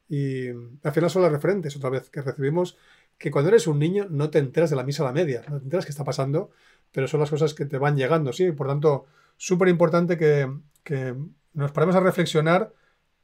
y 0.09 0.49
al 0.49 0.93
final 0.93 1.11
son 1.11 1.23
las 1.23 1.33
referentes, 1.33 1.77
otra 1.77 1.91
vez, 1.91 2.11
que 2.11 2.21
recibimos, 2.21 2.77
que 3.17 3.31
cuando 3.31 3.49
eres 3.49 3.67
un 3.67 3.79
niño 3.79 4.07
no 4.11 4.31
te 4.31 4.39
enteras 4.39 4.71
de 4.71 4.77
la 4.77 4.85
misa 4.85 5.03
a 5.03 5.07
la 5.07 5.13
media, 5.13 5.43
no 5.49 5.59
te 5.59 5.65
enteras 5.65 5.87
qué 5.87 5.93
está 5.93 6.05
pasando, 6.05 6.51
pero 6.93 7.09
son 7.09 7.21
las 7.21 7.31
cosas 7.31 7.55
que 7.55 7.65
te 7.65 7.79
van 7.79 7.97
llegando, 7.97 8.33
¿sí? 8.33 8.53
Por 8.53 8.67
tanto, 8.67 9.07
súper 9.37 9.69
importante 9.69 10.19
que, 10.19 10.51
que 10.83 11.15
nos 11.55 11.73
paremos 11.73 11.97
a 11.97 12.01
reflexionar 12.01 12.73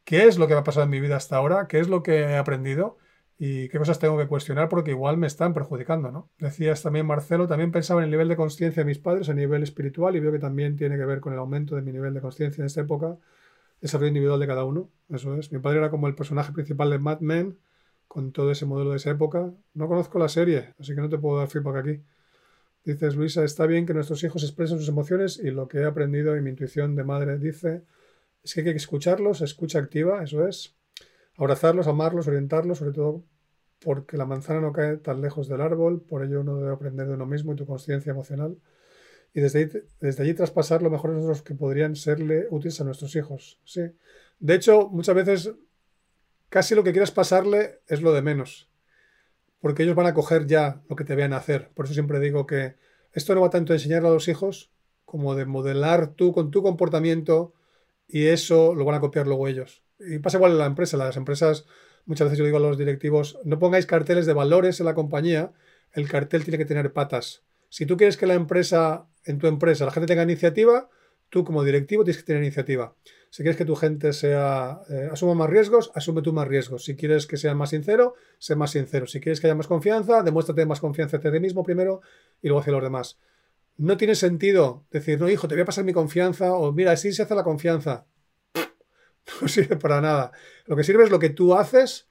qué 0.05 0.26
es 0.26 0.39
lo 0.39 0.49
que 0.49 0.55
ha 0.55 0.64
pasado 0.64 0.85
en 0.85 0.91
mi 0.91 1.01
vida 1.01 1.16
hasta 1.16 1.37
ahora, 1.37 1.68
qué 1.68 1.78
es 1.81 1.89
lo 1.89 2.03
que 2.03 2.20
he 2.20 2.37
aprendido 2.37 2.99
y 3.39 3.68
qué 3.68 3.78
cosas 3.78 3.99
tengo 3.99 4.18
que 4.18 4.26
cuestionar 4.26 4.68
porque 4.68 4.91
igual 4.91 5.16
me 5.16 5.26
están 5.26 5.55
perjudicando, 5.55 6.11
¿no? 6.11 6.31
Decías 6.39 6.83
también, 6.83 7.07
Marcelo, 7.07 7.47
también 7.47 7.72
pensaba 7.72 8.01
en 8.01 8.05
el 8.05 8.11
nivel 8.11 8.28
de 8.28 8.37
conciencia 8.37 8.83
de 8.83 8.87
mis 8.87 8.99
padres 8.99 9.28
a 9.28 9.35
nivel 9.35 9.62
espiritual 9.62 10.16
y 10.16 10.20
veo 10.20 10.33
que 10.33 10.39
también 10.39 10.76
tiene 10.76 10.97
que 10.97 11.05
ver 11.05 11.20
con 11.20 11.33
el 11.33 11.39
aumento 11.39 11.76
de 11.76 11.83
mi 11.83 11.93
nivel 11.93 12.14
de 12.14 12.20
conciencia 12.20 12.62
en 12.62 12.66
esta 12.66 12.83
época 12.83 13.16
desarrollo 13.81 14.09
individual 14.09 14.41
de 14.41 14.47
cada 14.47 14.64
uno. 14.64 14.91
Eso 15.09 15.35
es. 15.37 15.53
Mi 15.53 15.59
padre 15.59 15.78
era 15.78 15.91
como 15.91 16.07
el 16.07 16.14
personaje 16.14 16.53
principal 16.53 16.91
de 16.91 16.99
Mad 16.99 17.20
Men, 17.20 17.59
con 18.09 18.33
todo 18.33 18.51
ese 18.51 18.66
modelo 18.66 18.91
de 18.91 18.97
esa 18.97 19.11
época. 19.11 19.53
No 19.74 19.89
conozco 19.89 20.18
la 20.18 20.28
serie, 20.28 20.74
así 20.78 20.95
que 20.95 21.01
no 21.01 21.09
te 21.09 21.18
puedo 21.18 21.39
dar 21.39 21.49
feedback 21.49 21.76
aquí. 21.76 22.03
Dices, 22.85 23.14
Luisa, 23.14 23.45
está 23.45 23.66
bien 23.66 23.87
que 23.87 23.95
nuestros 23.95 24.22
hijos 24.24 24.43
expresen 24.43 24.78
sus 24.78 24.89
emociones 24.89 25.39
y 25.39 25.51
lo 25.51 25.68
que 25.68 25.78
he 25.78 25.85
aprendido 25.85 26.37
y 26.37 26.41
mi 26.41 26.51
intuición 26.51 26.97
de 26.97 27.05
madre 27.05 27.39
dice 27.39 27.83
es 28.43 28.55
que 28.55 28.61
hay 28.61 28.66
que 28.66 28.72
escucharlos, 28.72 29.41
escucha 29.41 29.78
activa, 29.78 30.22
eso 30.22 30.47
es. 30.47 30.74
Abrazarlos, 31.36 31.86
amarlos, 31.86 32.26
orientarlos, 32.28 32.78
sobre 32.78 32.93
todo 32.93 33.24
porque 33.82 34.16
la 34.16 34.26
manzana 34.26 34.61
no 34.61 34.72
cae 34.72 34.99
tan 34.99 35.22
lejos 35.22 35.49
del 35.49 35.61
árbol, 35.61 36.03
por 36.03 36.22
ello 36.22 36.43
uno 36.43 36.57
debe 36.57 36.72
aprender 36.72 37.07
de 37.07 37.14
uno 37.14 37.26
mismo 37.26 37.53
y 37.53 37.57
tu 37.57 37.66
conciencia 37.66 38.11
emocional 38.11 38.59
y 39.32 39.41
desde, 39.41 39.61
ahí, 39.61 39.70
desde 40.01 40.22
allí 40.22 40.34
traspasar 40.34 40.82
lo 40.82 40.91
mejor 40.91 41.11
de 41.11 41.16
nosotros 41.16 41.43
que 41.43 41.55
podrían 41.55 41.97
serle 41.97 42.47
útiles 42.51 42.80
a 42.80 42.84
nuestros 42.84 43.14
hijos. 43.16 43.59
Sí. 43.64 43.82
De 44.38 44.55
hecho, 44.55 44.88
muchas 44.88 45.14
veces 45.14 45.53
casi 46.49 46.74
lo 46.74 46.82
que 46.82 46.93
quieras 46.93 47.12
pasarle 47.12 47.80
es 47.86 48.03
lo 48.03 48.12
de 48.12 48.22
menos, 48.22 48.68
porque 49.61 49.84
ellos 49.84 49.95
van 49.95 50.07
a 50.07 50.14
coger 50.14 50.47
ya 50.47 50.82
lo 50.88 50.97
que 50.97 51.05
te 51.05 51.14
vean 51.14 51.32
hacer. 51.32 51.70
Por 51.74 51.84
eso 51.84 51.95
siempre 51.95 52.18
digo 52.18 52.47
que 52.47 52.76
esto 53.12 53.34
no 53.34 53.41
va 53.41 53.51
tanto 53.51 53.72
de 53.72 53.78
enseñarle 53.78 54.09
a 54.09 54.12
los 54.12 54.28
hijos 54.28 54.72
como 55.05 55.34
de 55.34 55.45
modelar 55.45 56.09
tú 56.14 56.32
con 56.32 56.51
tu 56.51 56.62
comportamiento 56.62 57.55
y 58.12 58.26
eso 58.26 58.74
lo 58.74 58.84
van 58.84 58.96
a 58.96 59.00
copiar 59.00 59.26
luego 59.26 59.48
ellos. 59.48 59.82
Y 59.98 60.18
pasa 60.18 60.38
igual 60.38 60.52
en 60.52 60.58
la 60.58 60.66
empresa. 60.66 60.96
Las 60.96 61.16
empresas, 61.16 61.66
muchas 62.06 62.26
veces 62.26 62.38
yo 62.38 62.44
digo 62.44 62.56
a 62.56 62.61
los 62.61 62.78
directivos, 62.78 63.38
no 63.44 63.58
pongáis 63.58 63.86
carteles 63.86 64.26
de 64.26 64.32
valores 64.32 64.80
en 64.80 64.86
la 64.86 64.94
compañía, 64.94 65.52
el 65.92 66.08
cartel 66.08 66.44
tiene 66.44 66.58
que 66.58 66.64
tener 66.64 66.92
patas. 66.92 67.42
Si 67.68 67.86
tú 67.86 67.96
quieres 67.96 68.16
que 68.16 68.26
la 68.26 68.34
empresa 68.34 69.06
en 69.24 69.38
tu 69.38 69.46
empresa 69.46 69.84
la 69.84 69.90
gente 69.90 70.06
tenga 70.06 70.22
iniciativa, 70.22 70.88
tú 71.28 71.44
como 71.44 71.62
directivo 71.62 72.04
tienes 72.04 72.22
que 72.22 72.26
tener 72.26 72.42
iniciativa. 72.42 72.94
Si 73.30 73.42
quieres 73.42 73.56
que 73.56 73.64
tu 73.64 73.76
gente 73.76 74.12
sea 74.12 74.80
eh, 74.90 75.08
asuma 75.12 75.34
más 75.34 75.48
riesgos, 75.48 75.92
asume 75.94 76.22
tú 76.22 76.32
más 76.32 76.48
riesgos. 76.48 76.84
Si 76.84 76.96
quieres 76.96 77.26
que 77.26 77.36
sea 77.36 77.54
más 77.54 77.70
sincero, 77.70 78.14
sé 78.38 78.56
más 78.56 78.72
sincero. 78.72 79.06
Si 79.06 79.20
quieres 79.20 79.40
que 79.40 79.46
haya 79.46 79.54
más 79.54 79.68
confianza, 79.68 80.22
demuéstrate 80.22 80.66
más 80.66 80.80
confianza 80.80 81.18
hacia 81.18 81.30
ti 81.30 81.38
mismo 81.38 81.62
primero 81.62 82.00
y 82.42 82.48
luego 82.48 82.61
hacia 82.61 82.72
los 82.72 82.82
demás. 82.82 83.20
No 83.77 83.97
tiene 83.97 84.14
sentido 84.14 84.87
decir, 84.91 85.21
no, 85.21 85.29
hijo, 85.29 85.49
te 85.49 85.55
voy 85.55 85.62
a 85.62 85.66
pasar 85.66 85.85
mi 85.85 85.93
confianza 85.93 86.53
o 86.53 86.73
mira, 86.73 86.93
así 86.93 87.12
se 87.12 87.23
hace 87.23 87.35
la 87.35 87.45
confianza. 87.45 88.07
No 89.41 89.49
sirve 89.49 89.77
para 89.77 90.01
nada. 90.01 90.33
Lo 90.66 90.75
que 90.77 90.83
sirve 90.83 91.05
es 91.05 91.11
lo 91.11 91.18
que 91.18 91.31
tú 91.31 91.55
haces, 91.55 92.09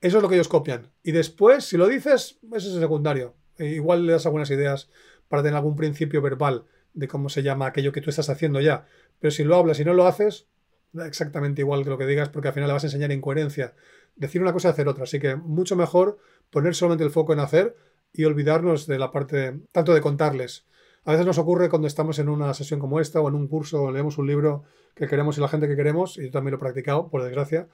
eso 0.00 0.16
es 0.18 0.22
lo 0.22 0.28
que 0.28 0.34
ellos 0.34 0.48
copian. 0.48 0.90
Y 1.02 1.12
después, 1.12 1.64
si 1.64 1.76
lo 1.76 1.88
dices, 1.88 2.38
eso 2.52 2.68
es 2.68 2.80
secundario. 2.80 3.34
E 3.56 3.66
igual 3.68 4.06
le 4.06 4.12
das 4.12 4.26
algunas 4.26 4.50
ideas 4.50 4.90
para 5.28 5.42
tener 5.42 5.56
algún 5.56 5.76
principio 5.76 6.20
verbal 6.20 6.66
de 6.94 7.08
cómo 7.08 7.28
se 7.28 7.42
llama 7.42 7.66
aquello 7.66 7.92
que 7.92 8.00
tú 8.00 8.10
estás 8.10 8.28
haciendo 8.28 8.60
ya. 8.60 8.86
Pero 9.20 9.30
si 9.30 9.44
lo 9.44 9.56
hablas 9.56 9.80
y 9.80 9.84
no 9.84 9.94
lo 9.94 10.06
haces, 10.06 10.46
da 10.92 11.06
exactamente 11.06 11.62
igual 11.62 11.84
que 11.84 11.90
lo 11.90 11.98
que 11.98 12.06
digas, 12.06 12.28
porque 12.28 12.48
al 12.48 12.54
final 12.54 12.68
le 12.68 12.74
vas 12.74 12.84
a 12.84 12.88
enseñar 12.88 13.12
incoherencia. 13.12 13.74
Decir 14.16 14.42
una 14.42 14.52
cosa 14.52 14.68
y 14.68 14.72
hacer 14.72 14.88
otra. 14.88 15.04
Así 15.04 15.20
que 15.20 15.36
mucho 15.36 15.76
mejor 15.76 16.18
poner 16.50 16.74
solamente 16.74 17.04
el 17.04 17.10
foco 17.10 17.32
en 17.32 17.40
hacer 17.40 17.76
y 18.12 18.24
olvidarnos 18.24 18.86
de 18.86 18.98
la 18.98 19.10
parte 19.10 19.60
tanto 19.72 19.94
de 19.94 20.00
contarles. 20.00 20.66
A 21.04 21.12
veces 21.12 21.26
nos 21.26 21.38
ocurre 21.38 21.68
cuando 21.68 21.88
estamos 21.88 22.18
en 22.18 22.28
una 22.28 22.54
sesión 22.54 22.78
como 22.78 23.00
esta 23.00 23.20
o 23.20 23.28
en 23.28 23.34
un 23.34 23.48
curso 23.48 23.82
o 23.82 23.90
leemos 23.90 24.18
un 24.18 24.26
libro 24.28 24.64
que 24.94 25.08
queremos 25.08 25.36
y 25.36 25.40
la 25.40 25.48
gente 25.48 25.66
que 25.66 25.74
queremos, 25.74 26.16
y 26.18 26.26
yo 26.26 26.30
también 26.30 26.52
lo 26.52 26.56
he 26.58 26.60
practicado, 26.60 27.08
por 27.08 27.22
desgracia, 27.22 27.68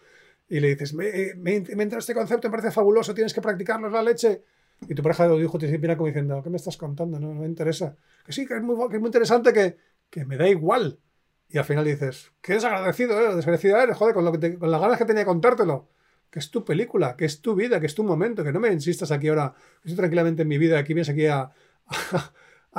y 0.48 0.60
le 0.60 0.68
dices, 0.68 0.94
me, 0.94 1.34
me, 1.36 1.60
me 1.60 1.82
entra 1.82 1.98
este 1.98 2.14
concepto, 2.14 2.48
me 2.48 2.52
parece 2.52 2.70
fabuloso, 2.70 3.12
tienes 3.14 3.34
que 3.34 3.42
practicarlo, 3.42 3.90
la 3.90 4.02
leche. 4.02 4.42
Y 4.88 4.94
tu 4.94 5.02
pareja 5.02 5.26
lo 5.26 5.36
dijo, 5.36 5.58
te 5.58 5.66
viene 5.66 5.96
como 5.96 6.06
diciendo, 6.06 6.40
¿qué 6.42 6.50
me 6.50 6.56
estás 6.56 6.76
contando? 6.76 7.18
No, 7.18 7.34
me 7.34 7.46
interesa. 7.46 7.96
Que 8.24 8.32
sí, 8.32 8.46
que 8.46 8.54
es 8.54 8.62
muy, 8.62 8.76
que 8.88 8.96
es 8.96 9.00
muy 9.00 9.08
interesante, 9.08 9.52
que, 9.52 9.76
que, 10.08 10.24
me 10.24 10.36
da 10.36 10.48
igual. 10.48 11.00
Y 11.48 11.58
al 11.58 11.64
final 11.64 11.84
dices, 11.84 12.32
qué 12.40 12.54
desagradecido, 12.54 13.20
¿eh? 13.20 13.34
desagradecido 13.34 13.78
eres, 13.78 13.96
joder, 13.96 14.14
con, 14.14 14.24
lo 14.24 14.32
que 14.32 14.58
con 14.58 14.70
las 14.70 14.80
ganas 14.80 14.98
que 14.98 15.04
tenía 15.04 15.20
de 15.20 15.26
contártelo. 15.26 15.88
que 16.30 16.38
es 16.38 16.50
tu 16.50 16.64
película, 16.64 17.16
que 17.16 17.24
es 17.24 17.42
tu 17.42 17.54
vida, 17.54 17.80
que 17.80 17.86
es 17.86 17.94
tu 17.94 18.04
momento, 18.04 18.44
que 18.44 18.52
no 18.52 18.60
me 18.60 18.72
insistas 18.72 19.10
aquí 19.10 19.28
ahora, 19.28 19.54
que 19.82 19.88
estoy 19.88 19.96
tranquilamente 19.96 20.42
en 20.42 20.48
mi 20.48 20.58
vida, 20.58 20.78
aquí 20.78 20.94
vienes 20.94 21.08
aquí 21.08 21.26
a, 21.26 21.50
a, 22.12 22.32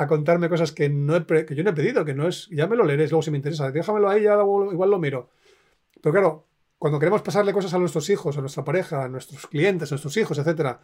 contarme 0.06 0.48
cosas 0.48 0.72
que, 0.72 0.88
no 0.88 1.26
que 1.26 1.54
yo 1.54 1.62
no 1.64 1.70
he 1.70 1.74
pedido, 1.74 2.04
que 2.04 2.14
no 2.14 2.28
es, 2.28 2.48
ya 2.50 2.66
me 2.66 2.76
lo 2.76 2.84
leeréis 2.84 3.10
luego 3.10 3.22
si 3.22 3.30
me 3.30 3.36
interesa, 3.36 3.70
déjamelo 3.70 4.08
ahí, 4.08 4.22
ya 4.22 4.34
igual 4.34 4.90
lo 4.90 4.98
miro. 4.98 5.30
Pero 6.00 6.12
claro, 6.12 6.46
cuando 6.78 6.98
queremos 6.98 7.22
pasarle 7.22 7.52
cosas 7.52 7.74
a 7.74 7.78
nuestros 7.78 8.08
hijos, 8.08 8.38
a 8.38 8.40
nuestra 8.40 8.64
pareja, 8.64 9.04
a 9.04 9.08
nuestros 9.08 9.46
clientes, 9.46 9.90
a 9.90 9.94
nuestros 9.94 10.16
hijos, 10.16 10.38
etcétera, 10.38 10.80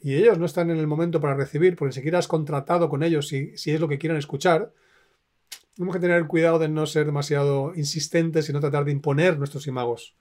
y 0.00 0.14
ellos 0.14 0.38
no 0.38 0.46
están 0.46 0.70
en 0.70 0.78
el 0.78 0.86
momento 0.86 1.20
para 1.20 1.34
recibir, 1.34 1.76
porque 1.76 1.90
ni 1.90 1.94
siquiera 1.94 2.18
has 2.18 2.28
contratado 2.28 2.88
con 2.88 3.02
ellos 3.02 3.28
si, 3.28 3.56
si 3.56 3.70
es 3.70 3.80
lo 3.80 3.88
que 3.88 3.98
quieren 3.98 4.18
escuchar, 4.18 4.72
tenemos 5.74 5.94
que 5.94 6.00
tener 6.00 6.26
cuidado 6.26 6.58
de 6.58 6.68
no 6.68 6.86
ser 6.86 7.06
demasiado 7.06 7.72
insistentes 7.76 8.48
y 8.48 8.52
no 8.52 8.60
tratar 8.60 8.84
de 8.84 8.92
imponer 8.92 9.38
nuestros 9.38 9.66
imagos. 9.68 10.16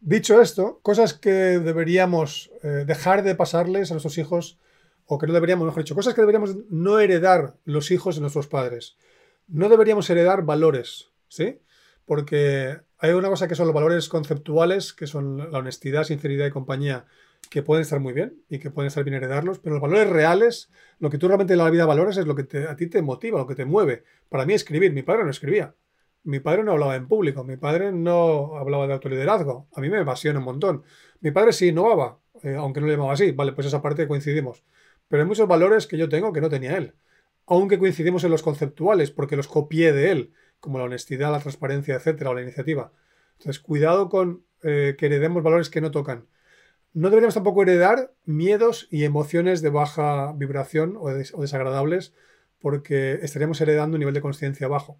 Dicho 0.00 0.40
esto, 0.40 0.78
cosas 0.82 1.14
que 1.14 1.30
deberíamos 1.30 2.52
eh, 2.62 2.84
dejar 2.86 3.24
de 3.24 3.34
pasarles 3.34 3.90
a 3.90 3.94
nuestros 3.94 4.16
hijos, 4.18 4.58
o 5.06 5.18
que 5.18 5.26
no 5.26 5.32
deberíamos, 5.32 5.66
mejor 5.66 5.82
dicho, 5.82 5.94
cosas 5.94 6.14
que 6.14 6.20
deberíamos 6.20 6.56
no 6.68 6.98
heredar 6.98 7.56
los 7.64 7.90
hijos 7.90 8.16
de 8.16 8.20
nuestros 8.20 8.48
padres. 8.48 8.96
No 9.48 9.68
deberíamos 9.68 10.10
heredar 10.10 10.44
valores, 10.44 11.10
¿sí? 11.28 11.60
Porque 12.04 12.80
hay 12.98 13.12
una 13.12 13.28
cosa 13.28 13.46
que 13.46 13.54
son 13.54 13.66
los 13.66 13.74
valores 13.74 14.08
conceptuales, 14.08 14.92
que 14.92 15.06
son 15.06 15.50
la 15.50 15.58
honestidad, 15.58 16.04
sinceridad 16.04 16.46
y 16.46 16.50
compañía, 16.50 17.06
que 17.50 17.62
pueden 17.62 17.82
estar 17.82 18.00
muy 18.00 18.12
bien 18.12 18.42
y 18.48 18.58
que 18.58 18.70
pueden 18.70 18.88
estar 18.88 19.04
bien 19.04 19.14
heredarlos, 19.14 19.60
pero 19.60 19.74
los 19.74 19.82
valores 19.82 20.08
reales, 20.10 20.70
lo 20.98 21.10
que 21.10 21.18
tú 21.18 21.28
realmente 21.28 21.52
en 21.52 21.58
la 21.58 21.70
vida 21.70 21.86
valoras 21.86 22.16
es 22.16 22.26
lo 22.26 22.34
que 22.34 22.66
a 22.66 22.76
ti 22.76 22.88
te 22.88 23.02
motiva, 23.02 23.38
lo 23.38 23.46
que 23.46 23.54
te 23.54 23.64
mueve. 23.64 24.04
Para 24.28 24.44
mí 24.44 24.54
escribir, 24.54 24.92
mi 24.92 25.02
padre 25.02 25.24
no 25.24 25.30
escribía. 25.30 25.74
Mi 26.24 26.40
padre 26.40 26.64
no 26.64 26.72
hablaba 26.72 26.96
en 26.96 27.06
público, 27.06 27.44
mi 27.44 27.56
padre 27.56 27.92
no 27.92 28.56
hablaba 28.56 28.88
de 28.88 28.94
autoliderazgo. 28.94 29.68
A 29.76 29.80
mí 29.80 29.88
me 29.88 29.98
apasiona 29.98 30.40
un 30.40 30.44
montón. 30.44 30.82
Mi 31.20 31.30
padre 31.30 31.52
sí 31.52 31.68
innovaba, 31.68 32.18
eh, 32.42 32.56
aunque 32.56 32.80
no 32.80 32.86
le 32.86 32.94
llamaba 32.94 33.12
así. 33.12 33.30
Vale, 33.30 33.52
pues 33.52 33.68
esa 33.68 33.80
parte 33.80 34.08
coincidimos. 34.08 34.64
Pero 35.08 35.22
hay 35.22 35.28
muchos 35.28 35.48
valores 35.48 35.86
que 35.86 35.98
yo 35.98 36.08
tengo 36.08 36.32
que 36.32 36.40
no 36.40 36.48
tenía 36.48 36.76
él. 36.76 36.94
Aunque 37.46 37.78
coincidimos 37.78 38.24
en 38.24 38.30
los 38.30 38.42
conceptuales, 38.42 39.10
porque 39.10 39.36
los 39.36 39.48
copié 39.48 39.92
de 39.92 40.10
él, 40.10 40.32
como 40.60 40.78
la 40.78 40.84
honestidad, 40.84 41.30
la 41.30 41.40
transparencia, 41.40 41.94
etcétera, 41.94 42.30
o 42.30 42.34
la 42.34 42.42
iniciativa. 42.42 42.92
Entonces, 43.38 43.60
cuidado 43.60 44.08
con 44.08 44.44
eh, 44.62 44.96
que 44.98 45.06
heredemos 45.06 45.42
valores 45.42 45.70
que 45.70 45.80
no 45.80 45.90
tocan. 45.90 46.26
No 46.92 47.10
deberíamos 47.10 47.34
tampoco 47.34 47.62
heredar 47.62 48.14
miedos 48.24 48.88
y 48.90 49.04
emociones 49.04 49.62
de 49.62 49.70
baja 49.70 50.32
vibración 50.32 50.96
o, 50.98 51.10
desagradables, 51.10 52.14
porque 52.58 53.20
estaríamos 53.22 53.60
heredando 53.60 53.96
un 53.96 54.00
nivel 54.00 54.14
de 54.14 54.22
conciencia 54.22 54.66
bajo 54.66 54.98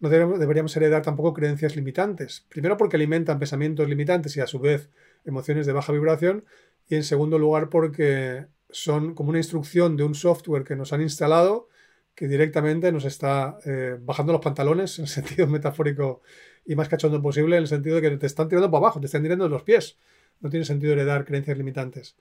no 0.00 0.08
deberíamos 0.08 0.74
heredar 0.76 1.02
tampoco 1.02 1.34
creencias 1.34 1.76
limitantes. 1.76 2.46
Primero 2.48 2.78
porque 2.78 2.96
alimentan 2.96 3.38
pensamientos 3.38 3.88
limitantes 3.88 4.36
y 4.36 4.40
a 4.40 4.46
su 4.46 4.58
vez 4.58 4.88
emociones 5.26 5.66
de 5.66 5.74
baja 5.74 5.92
vibración. 5.92 6.44
Y 6.88 6.96
en 6.96 7.04
segundo 7.04 7.38
lugar 7.38 7.68
porque 7.68 8.46
son 8.72 9.14
como 9.14 9.30
una 9.30 9.38
instrucción 9.38 9.96
de 9.96 10.04
un 10.04 10.14
software 10.14 10.64
que 10.64 10.76
nos 10.76 10.92
han 10.92 11.02
instalado 11.02 11.68
que 12.14 12.28
directamente 12.28 12.92
nos 12.92 13.04
está 13.04 13.58
eh, 13.64 13.96
bajando 13.98 14.32
los 14.32 14.42
pantalones 14.42 14.98
en 14.98 15.04
el 15.04 15.08
sentido 15.18 15.46
metafórico 15.46 16.22
y 16.66 16.74
más 16.76 16.88
cachondo 16.88 17.22
posible, 17.22 17.56
en 17.56 17.62
el 17.62 17.68
sentido 17.68 17.96
de 17.96 18.02
que 18.02 18.16
te 18.16 18.26
están 18.26 18.48
tirando 18.48 18.70
para 18.70 18.78
abajo, 18.78 19.00
te 19.00 19.06
están 19.06 19.22
tirando 19.22 19.44
de 19.44 19.50
los 19.50 19.62
pies. 19.62 19.96
No 20.40 20.50
tiene 20.50 20.64
sentido 20.64 20.92
heredar 20.92 21.24
creencias 21.24 21.56
limitantes. 21.56 22.16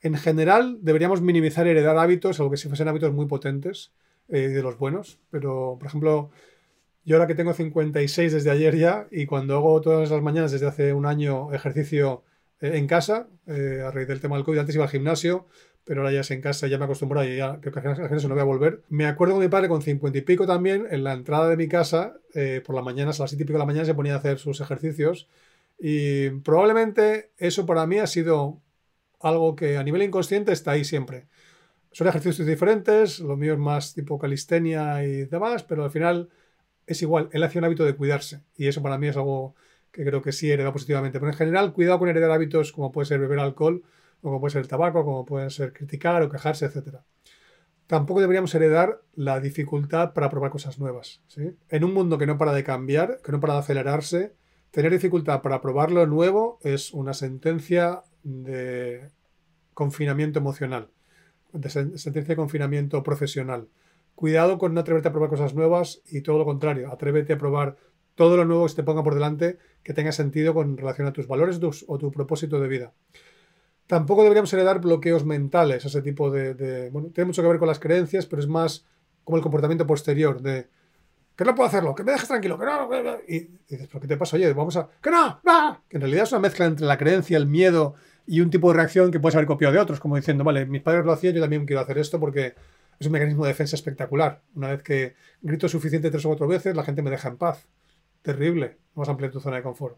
En 0.00 0.14
general, 0.14 0.78
deberíamos 0.82 1.22
minimizar 1.22 1.66
heredar 1.66 1.96
hábitos, 1.98 2.38
algo 2.38 2.50
que 2.50 2.56
si 2.56 2.68
fuesen 2.68 2.88
hábitos 2.88 3.12
muy 3.12 3.26
potentes, 3.26 3.92
eh, 4.28 4.48
de 4.48 4.62
los 4.62 4.78
buenos. 4.78 5.18
Pero, 5.30 5.76
por 5.78 5.88
ejemplo, 5.88 6.30
yo 7.04 7.16
ahora 7.16 7.26
que 7.26 7.34
tengo 7.34 7.54
56 7.54 8.34
desde 8.34 8.50
ayer 8.50 8.76
ya 8.76 9.08
y 9.10 9.24
cuando 9.24 9.56
hago 9.56 9.80
todas 9.80 10.10
las 10.10 10.22
mañanas 10.22 10.52
desde 10.52 10.66
hace 10.66 10.92
un 10.92 11.06
año 11.06 11.52
ejercicio 11.54 12.24
eh, 12.60 12.72
en 12.74 12.86
casa, 12.86 13.28
eh, 13.46 13.82
a 13.86 13.90
raíz 13.90 14.06
del 14.06 14.20
tema 14.20 14.36
del 14.36 14.44
COVID, 14.44 14.58
antes 14.58 14.74
iba 14.74 14.84
al 14.84 14.90
gimnasio, 14.90 15.46
pero 15.88 16.02
ahora 16.02 16.12
ya 16.12 16.20
es 16.20 16.30
en 16.30 16.42
casa, 16.42 16.66
ya 16.66 16.76
me 16.76 16.84
acostumbro 16.84 17.24
y 17.24 17.38
ya 17.38 17.58
creo 17.62 17.72
que 17.72 17.80
al 17.80 17.96
gimnasio 17.96 18.28
no 18.28 18.34
voy 18.34 18.42
a 18.42 18.44
volver. 18.44 18.82
Me 18.90 19.06
acuerdo 19.06 19.38
de 19.38 19.46
mi 19.46 19.48
padre 19.48 19.68
con 19.68 19.80
50 19.80 20.18
y 20.18 20.20
pico 20.20 20.46
también, 20.46 20.86
en 20.90 21.02
la 21.02 21.14
entrada 21.14 21.48
de 21.48 21.56
mi 21.56 21.66
casa, 21.66 22.18
eh, 22.34 22.62
por 22.62 22.74
las 22.76 22.84
mañanas, 22.84 23.18
a 23.18 23.22
las 23.22 23.30
7 23.30 23.42
y 23.42 23.46
pico 23.46 23.54
de 23.54 23.60
la 23.60 23.64
mañana, 23.64 23.86
se 23.86 23.94
ponía 23.94 24.12
a 24.12 24.18
hacer 24.18 24.38
sus 24.38 24.60
ejercicios 24.60 25.30
y 25.78 26.28
probablemente 26.28 27.30
eso 27.38 27.64
para 27.64 27.86
mí 27.86 27.98
ha 28.00 28.06
sido 28.06 28.60
algo 29.18 29.56
que 29.56 29.78
a 29.78 29.82
nivel 29.82 30.02
inconsciente 30.02 30.52
está 30.52 30.72
ahí 30.72 30.84
siempre. 30.84 31.26
Son 31.92 32.06
ejercicios 32.06 32.46
diferentes, 32.46 33.20
lo 33.20 33.38
mío 33.38 33.54
es 33.54 33.58
más 33.58 33.94
tipo 33.94 34.18
calistenia 34.18 35.02
y 35.04 35.24
demás, 35.24 35.62
pero 35.62 35.84
al 35.84 35.90
final 35.90 36.28
es 36.86 37.00
igual, 37.00 37.30
él 37.32 37.42
hacía 37.42 37.60
un 37.60 37.64
hábito 37.64 37.86
de 37.86 37.96
cuidarse 37.96 38.42
y 38.58 38.66
eso 38.68 38.82
para 38.82 38.98
mí 38.98 39.08
es 39.08 39.16
algo 39.16 39.54
que 39.90 40.04
creo 40.04 40.20
que 40.20 40.32
sí 40.32 40.50
hereda 40.50 40.70
positivamente. 40.70 41.18
Pero 41.18 41.32
en 41.32 41.38
general, 41.38 41.72
cuidado 41.72 41.98
con 41.98 42.10
heredar 42.10 42.30
hábitos 42.30 42.72
como 42.72 42.92
puede 42.92 43.06
ser 43.06 43.20
beber 43.20 43.38
alcohol, 43.38 43.84
o 44.20 44.28
como 44.28 44.40
puede 44.40 44.52
ser 44.52 44.62
el 44.62 44.68
tabaco, 44.68 45.04
como 45.04 45.24
puede 45.24 45.50
ser 45.50 45.72
criticar 45.72 46.22
o 46.22 46.30
quejarse, 46.30 46.66
etc. 46.66 46.98
Tampoco 47.86 48.20
deberíamos 48.20 48.54
heredar 48.54 49.00
la 49.14 49.40
dificultad 49.40 50.12
para 50.12 50.28
probar 50.28 50.50
cosas 50.50 50.78
nuevas. 50.78 51.22
En 51.68 51.84
un 51.84 51.94
mundo 51.94 52.18
que 52.18 52.26
no 52.26 52.38
para 52.38 52.52
de 52.52 52.64
cambiar, 52.64 53.20
que 53.22 53.32
no 53.32 53.40
para 53.40 53.54
de 53.54 53.60
acelerarse, 53.60 54.34
tener 54.70 54.92
dificultad 54.92 55.42
para 55.42 55.60
probar 55.60 55.90
lo 55.90 56.06
nuevo 56.06 56.58
es 56.62 56.92
una 56.92 57.14
sentencia 57.14 58.02
de 58.22 59.10
confinamiento 59.74 60.38
emocional, 60.38 60.90
de 61.52 61.70
sentencia 61.70 62.24
de 62.24 62.36
confinamiento 62.36 63.02
profesional 63.02 63.68
cuidado 64.18 64.58
con 64.58 64.74
no 64.74 64.80
atreverte 64.80 65.06
a 65.06 65.12
probar 65.12 65.30
cosas 65.30 65.54
nuevas 65.54 66.02
y 66.04 66.22
todo 66.22 66.38
lo 66.38 66.44
contrario, 66.44 66.90
atrévete 66.90 67.34
a 67.34 67.38
probar 67.38 67.76
todo 68.16 68.36
lo 68.36 68.44
nuevo 68.44 68.64
que 68.64 68.70
se 68.70 68.74
te 68.74 68.82
ponga 68.82 69.04
por 69.04 69.14
delante 69.14 69.58
que 69.84 69.94
tenga 69.94 70.10
sentido 70.10 70.54
con 70.54 70.76
relación 70.76 71.06
a 71.06 71.12
tus 71.12 71.28
valores 71.28 71.60
o 71.86 71.98
tu 71.98 72.10
propósito 72.10 72.58
de 72.58 72.66
vida. 72.66 72.92
Tampoco 73.88 74.22
deberíamos 74.22 74.52
heredar 74.52 74.80
bloqueos 74.80 75.24
mentales, 75.24 75.82
ese 75.82 76.02
tipo 76.02 76.30
de, 76.30 76.90
Bueno, 76.92 77.08
tiene 77.08 77.26
mucho 77.26 77.40
que 77.40 77.48
ver 77.48 77.58
con 77.58 77.68
las 77.68 77.80
creencias, 77.80 78.26
pero 78.26 78.40
es 78.40 78.46
más 78.46 78.84
como 79.24 79.38
el 79.38 79.42
comportamiento 79.42 79.86
posterior 79.86 80.42
de... 80.42 80.68
Que 81.34 81.44
no 81.44 81.54
puedo 81.54 81.68
hacerlo, 81.68 81.94
que 81.94 82.04
me 82.04 82.12
dejes 82.12 82.28
tranquilo, 82.28 82.58
que 82.58 82.66
no... 82.66 83.18
Y, 83.26 83.48
dices, 83.66 83.88
¿pero 83.88 84.00
qué 84.00 84.08
te 84.08 84.16
pasa? 84.18 84.36
Oye, 84.36 84.52
vamos 84.52 84.76
a... 84.76 84.90
¡Que 85.02 85.10
no! 85.10 85.40
¡No! 85.42 85.82
Que 85.88 85.96
en 85.96 86.02
realidad 86.02 86.24
es 86.24 86.32
una 86.32 86.40
mezcla 86.40 86.66
entre 86.66 86.84
la 86.84 86.98
creencia, 86.98 87.38
el 87.38 87.46
miedo 87.46 87.94
y 88.26 88.42
un 88.42 88.50
tipo 88.50 88.68
de 88.68 88.76
reacción 88.76 89.10
que 89.10 89.20
puedes 89.20 89.36
haber 89.36 89.46
copiado 89.46 89.72
de 89.72 89.80
otros, 89.80 90.00
como 90.00 90.16
diciendo, 90.16 90.44
vale, 90.44 90.66
mis 90.66 90.82
padres 90.82 91.06
lo 91.06 91.12
hacían, 91.12 91.34
yo 91.34 91.40
también 91.40 91.64
quiero 91.64 91.80
hacer 91.80 91.96
esto 91.96 92.20
porque 92.20 92.56
es 92.98 93.06
un 93.06 93.12
mecanismo 93.12 93.44
de 93.44 93.52
defensa 93.52 93.74
espectacular. 93.74 94.42
Una 94.54 94.68
vez 94.68 94.82
que 94.82 95.14
grito 95.40 95.66
suficiente 95.66 96.10
tres 96.10 96.26
o 96.26 96.28
cuatro 96.28 96.46
veces, 96.46 96.76
la 96.76 96.84
gente 96.84 97.00
me 97.00 97.10
deja 97.10 97.28
en 97.28 97.38
paz. 97.38 97.66
Terrible. 98.20 98.76
Más 98.94 99.08
amplia 99.08 99.30
tu 99.30 99.40
zona 99.40 99.56
de 99.56 99.62
confort. 99.62 99.96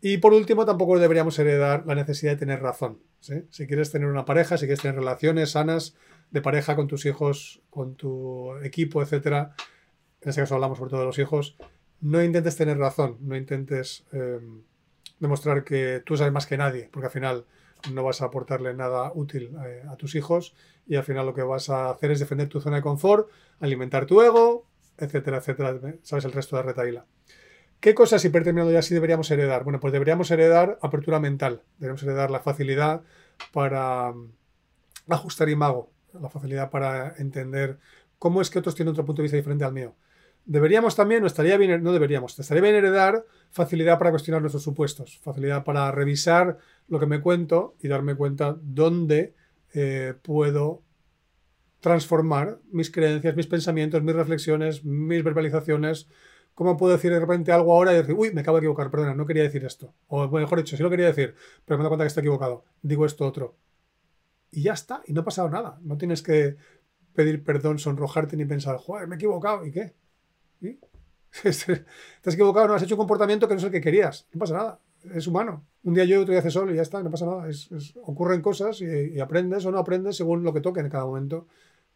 Y 0.00 0.18
por 0.18 0.34
último, 0.34 0.66
tampoco 0.66 0.98
deberíamos 0.98 1.38
heredar 1.38 1.84
la 1.86 1.94
necesidad 1.94 2.32
de 2.32 2.38
tener 2.38 2.60
razón. 2.60 3.00
Si 3.20 3.66
quieres 3.66 3.90
tener 3.90 4.08
una 4.08 4.24
pareja, 4.24 4.56
si 4.56 4.66
quieres 4.66 4.82
tener 4.82 4.96
relaciones 4.96 5.52
sanas 5.52 5.96
de 6.30 6.42
pareja 6.42 6.76
con 6.76 6.86
tus 6.86 7.06
hijos, 7.06 7.62
con 7.70 7.96
tu 7.96 8.56
equipo, 8.58 9.02
etcétera, 9.02 9.54
en 10.20 10.28
este 10.28 10.42
caso 10.42 10.54
hablamos 10.54 10.78
sobre 10.78 10.90
todo 10.90 11.00
de 11.00 11.06
los 11.06 11.18
hijos, 11.18 11.56
no 12.00 12.22
intentes 12.22 12.56
tener 12.56 12.78
razón, 12.78 13.16
no 13.20 13.36
intentes 13.36 14.04
eh, 14.12 14.40
demostrar 15.18 15.64
que 15.64 16.02
tú 16.04 16.16
sabes 16.16 16.32
más 16.32 16.46
que 16.46 16.56
nadie, 16.56 16.88
porque 16.92 17.06
al 17.06 17.12
final 17.12 17.46
no 17.92 18.02
vas 18.02 18.22
a 18.22 18.26
aportarle 18.26 18.74
nada 18.74 19.12
útil 19.14 19.56
eh, 19.64 19.82
a 19.88 19.96
tus 19.96 20.14
hijos 20.14 20.54
y 20.86 20.96
al 20.96 21.04
final 21.04 21.26
lo 21.26 21.34
que 21.34 21.42
vas 21.42 21.70
a 21.70 21.90
hacer 21.90 22.10
es 22.10 22.20
defender 22.20 22.48
tu 22.48 22.60
zona 22.60 22.76
de 22.76 22.82
confort, 22.82 23.28
alimentar 23.60 24.06
tu 24.06 24.20
ego, 24.20 24.66
etcétera, 24.98 25.38
etcétera. 25.38 25.78
Sabes 26.02 26.24
el 26.24 26.32
resto 26.32 26.56
de 26.56 26.62
la 26.62 26.68
retaíla. 26.68 27.06
¿Qué 27.86 27.94
cosas, 27.94 28.24
y 28.24 28.30
terminado 28.30 28.72
ya, 28.72 28.82
sí 28.82 28.94
deberíamos 28.94 29.30
heredar? 29.30 29.62
Bueno, 29.62 29.78
pues 29.78 29.92
deberíamos 29.92 30.28
heredar 30.32 30.76
apertura 30.82 31.20
mental, 31.20 31.62
deberíamos 31.78 32.02
heredar 32.02 32.32
la 32.32 32.40
facilidad 32.40 33.02
para 33.52 34.10
mm, 34.10 34.32
ajustar 35.06 35.48
imago, 35.50 35.92
la 36.20 36.28
facilidad 36.28 36.68
para 36.68 37.14
entender 37.18 37.78
cómo 38.18 38.40
es 38.40 38.50
que 38.50 38.58
otros 38.58 38.74
tienen 38.74 38.90
otro 38.90 39.04
punto 39.04 39.22
de 39.22 39.26
vista 39.26 39.36
diferente 39.36 39.64
al 39.64 39.72
mío. 39.72 39.94
Deberíamos 40.46 40.96
también, 40.96 41.20
no 41.20 41.28
estaría 41.28 41.56
bien, 41.58 41.80
no 41.84 41.92
deberíamos, 41.92 42.36
estaría 42.36 42.60
bien 42.60 42.74
heredar 42.74 43.24
facilidad 43.52 44.00
para 44.00 44.10
cuestionar 44.10 44.40
nuestros 44.40 44.64
supuestos, 44.64 45.20
facilidad 45.22 45.62
para 45.62 45.92
revisar 45.92 46.58
lo 46.88 46.98
que 46.98 47.06
me 47.06 47.20
cuento 47.20 47.76
y 47.80 47.86
darme 47.86 48.16
cuenta 48.16 48.56
dónde 48.62 49.32
eh, 49.74 50.14
puedo 50.22 50.82
transformar 51.78 52.58
mis 52.72 52.90
creencias, 52.90 53.36
mis 53.36 53.46
pensamientos, 53.46 54.02
mis 54.02 54.16
reflexiones, 54.16 54.84
mis 54.84 55.22
verbalizaciones. 55.22 56.08
¿Cómo 56.56 56.76
puedo 56.76 56.92
decir 56.92 57.12
de 57.12 57.20
repente 57.20 57.52
algo 57.52 57.72
ahora 57.72 57.92
y 57.92 57.96
decir, 57.98 58.16
uy, 58.18 58.32
me 58.32 58.40
acabo 58.40 58.56
de 58.56 58.62
equivocar, 58.62 58.90
perdona, 58.90 59.14
no 59.14 59.26
quería 59.26 59.44
decir 59.44 59.64
esto? 59.64 59.94
O 60.08 60.26
mejor 60.26 60.58
dicho, 60.58 60.76
sí 60.76 60.82
lo 60.82 60.90
quería 60.90 61.06
decir, 61.06 61.36
pero 61.64 61.78
me 61.78 61.84
doy 61.84 61.90
cuenta 61.90 62.02
que 62.04 62.08
está 62.08 62.20
equivocado. 62.20 62.64
Digo 62.82 63.06
esto 63.06 63.24
otro. 63.24 63.54
Y 64.50 64.62
ya 64.62 64.72
está, 64.72 65.02
y 65.06 65.12
no 65.12 65.20
ha 65.20 65.24
pasado 65.24 65.48
nada. 65.48 65.78
No 65.82 65.96
tienes 65.96 66.22
que 66.22 66.56
pedir 67.14 67.44
perdón, 67.44 67.78
sonrojarte 67.78 68.36
ni 68.36 68.44
pensar, 68.44 68.76
joder, 68.78 69.06
me 69.06 69.14
he 69.14 69.18
equivocado, 69.18 69.64
¿y 69.64 69.70
qué? 69.70 69.94
¿Y? 70.60 70.72
Te 71.42 71.50
has 72.24 72.34
equivocado, 72.34 72.66
no 72.66 72.74
has 72.74 72.82
hecho 72.82 72.94
un 72.94 73.00
comportamiento 73.00 73.46
que 73.46 73.54
no 73.54 73.58
es 73.58 73.64
el 73.64 73.70
que 73.70 73.80
querías. 73.80 74.26
No 74.32 74.40
pasa 74.40 74.54
nada 74.54 74.80
es 75.14 75.26
humano. 75.26 75.64
Un 75.84 75.94
día 75.94 76.04
yo, 76.04 76.20
otro 76.20 76.32
día 76.32 76.40
hace 76.40 76.50
sol 76.50 76.70
y 76.70 76.76
ya 76.76 76.82
está, 76.82 77.02
no 77.02 77.10
pasa 77.10 77.26
nada. 77.26 77.48
ocurren 78.02 78.40
cosas 78.40 78.80
y, 78.80 79.20
aprendes 79.20 79.64
o 79.66 79.70
no 79.70 79.78
aprendes 79.78 80.16
según 80.16 80.42
lo 80.42 80.52
que 80.52 80.60
toque 80.60 80.80
en 80.80 80.88
cada 80.88 81.04
momento. 81.04 81.46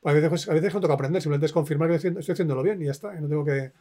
A 0.05 0.13
veces, 0.13 0.49
a 0.49 0.55
veces 0.55 0.73
no 0.73 0.81
toca 0.81 0.95
aprender, 0.95 1.21
simplemente 1.21 1.47
es 1.47 1.53
confirmar 1.53 1.89
que 1.89 1.97
estoy, 1.97 2.17
haciéndolo 2.17 2.63
bien 2.63 2.81
y 2.81 2.87
ya 2.87 2.93
está. 2.93 3.17
Y 3.17 3.21
no 3.21 3.29
tengo 3.29 3.45
que, 3.45 3.73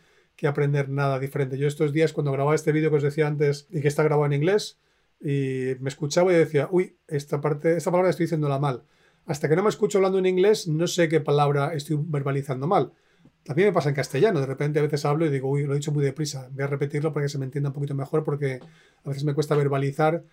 aprender 0.47 0.89
nada 0.89 1.19
diferente. 1.19 1.57
Yo 1.57 1.67
estos 1.67 1.93
días, 1.93 2.13
cuando 2.13 2.31
grababa 2.31 2.55
este 2.55 2.71
vídeo 2.71 2.89
que 2.89 2.97
os 2.97 3.03
decía 3.03 3.27
antes 3.27 3.67
y 3.71 3.81
que 3.81 3.87
está 3.87 4.03
grabado 4.03 4.25
en 4.25 4.33
inglés, 4.33 4.79
y 5.21 5.75
me 5.79 5.89
escuchaba 5.89 6.31
y 6.31 6.35
decía, 6.35 6.69
uy, 6.71 6.95
esta 7.07 7.41
parte, 7.41 7.75
esta 7.77 7.91
palabra 7.91 8.09
estoy 8.09 8.25
diciéndola 8.25 8.59
mal. 8.59 8.83
Hasta 9.25 9.49
que 9.49 9.55
no 9.55 9.63
me 9.63 9.69
escucho 9.69 9.97
hablando 9.97 10.17
en 10.17 10.25
inglés, 10.25 10.67
no 10.67 10.87
sé 10.87 11.09
qué 11.09 11.19
palabra 11.19 11.73
estoy 11.73 11.99
verbalizando 12.01 12.67
mal. 12.67 12.93
También 13.43 13.69
me 13.69 13.73
pasa 13.73 13.89
en 13.89 13.95
castellano, 13.95 14.39
de 14.39 14.45
repente 14.45 14.79
a 14.79 14.81
veces 14.81 15.05
hablo 15.05 15.25
y 15.25 15.29
digo, 15.29 15.49
uy, 15.49 15.65
lo 15.65 15.73
he 15.73 15.75
dicho 15.75 15.91
muy 15.91 16.03
deprisa, 16.03 16.49
voy 16.51 16.63
a 16.63 16.67
repetirlo 16.67 17.13
para 17.13 17.25
que 17.25 17.29
se 17.29 17.37
me 17.37 17.45
entienda 17.45 17.69
un 17.69 17.73
poquito 17.73 17.95
mejor 17.95 18.23
porque 18.23 18.59
a 19.03 19.09
veces 19.09 19.23
me 19.23 19.33
cuesta 19.33 19.55
verbalizar. 19.55 20.23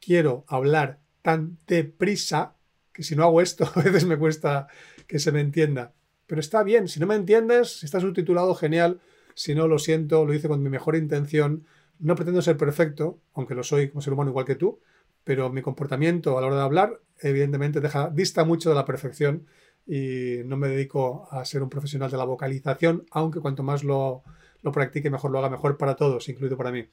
Quiero 0.00 0.44
hablar 0.48 0.98
tan 1.22 1.58
deprisa 1.66 2.56
que 2.92 3.02
si 3.02 3.16
no 3.16 3.24
hago 3.24 3.40
esto, 3.40 3.70
a 3.74 3.82
veces 3.82 4.06
me 4.06 4.18
cuesta 4.18 4.68
que 5.06 5.18
se 5.18 5.32
me 5.32 5.40
entienda. 5.40 5.92
Pero 6.26 6.40
está 6.40 6.62
bien, 6.62 6.88
si 6.88 7.00
no 7.00 7.06
me 7.06 7.14
entiendes, 7.14 7.80
si 7.80 7.86
está 7.86 8.00
subtitulado, 8.00 8.54
genial. 8.54 9.00
Si 9.34 9.54
no, 9.54 9.68
lo 9.68 9.78
siento, 9.78 10.24
lo 10.24 10.34
hice 10.34 10.48
con 10.48 10.62
mi 10.62 10.70
mejor 10.70 10.96
intención. 10.96 11.64
No 11.98 12.14
pretendo 12.14 12.42
ser 12.42 12.56
perfecto, 12.56 13.18
aunque 13.34 13.54
lo 13.54 13.62
soy 13.62 13.88
como 13.88 14.02
ser 14.02 14.12
humano 14.12 14.30
igual 14.30 14.44
que 14.44 14.56
tú, 14.56 14.80
pero 15.24 15.50
mi 15.50 15.62
comportamiento 15.62 16.36
a 16.36 16.40
la 16.40 16.48
hora 16.48 16.56
de 16.56 16.62
hablar, 16.62 17.00
evidentemente, 17.20 17.80
deja, 17.80 18.10
dista 18.10 18.44
mucho 18.44 18.68
de 18.68 18.74
la 18.74 18.84
perfección 18.84 19.46
y 19.86 20.38
no 20.44 20.56
me 20.56 20.68
dedico 20.68 21.28
a 21.30 21.44
ser 21.44 21.62
un 21.62 21.68
profesional 21.68 22.10
de 22.10 22.16
la 22.16 22.24
vocalización, 22.24 23.06
aunque 23.10 23.40
cuanto 23.40 23.62
más 23.62 23.84
lo, 23.84 24.22
lo 24.62 24.72
practique, 24.72 25.10
mejor 25.10 25.30
lo 25.30 25.38
haga, 25.38 25.50
mejor 25.50 25.76
para 25.76 25.96
todos, 25.96 26.28
incluido 26.28 26.56
para 26.56 26.72
mí. 26.72 26.86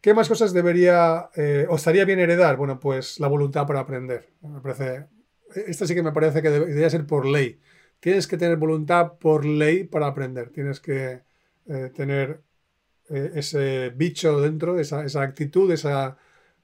¿Qué 0.00 0.14
más 0.14 0.28
cosas 0.28 0.52
debería 0.52 1.28
eh, 1.36 1.66
o 1.68 1.76
estaría 1.76 2.04
bien 2.04 2.20
heredar? 2.20 2.56
Bueno, 2.56 2.80
pues 2.80 3.20
la 3.20 3.28
voluntad 3.28 3.66
para 3.66 3.80
aprender. 3.80 4.30
Me 4.40 4.60
parece, 4.60 5.08
esta 5.66 5.86
sí 5.86 5.94
que 5.94 6.02
me 6.02 6.12
parece 6.12 6.40
que 6.40 6.48
debería 6.48 6.88
ser 6.88 7.06
por 7.06 7.26
ley. 7.26 7.60
Tienes 8.00 8.26
que 8.26 8.36
tener 8.36 8.56
voluntad 8.56 9.18
por 9.18 9.44
ley 9.44 9.84
para 9.84 10.06
aprender. 10.06 10.50
Tienes 10.50 10.80
que 10.80 11.22
eh, 11.66 11.90
tener 11.94 12.42
eh, 13.10 13.32
ese 13.34 13.90
bicho 13.90 14.40
dentro, 14.40 14.78
esa, 14.78 15.04
esa 15.04 15.22
actitud, 15.22 15.70
esa, 15.70 16.16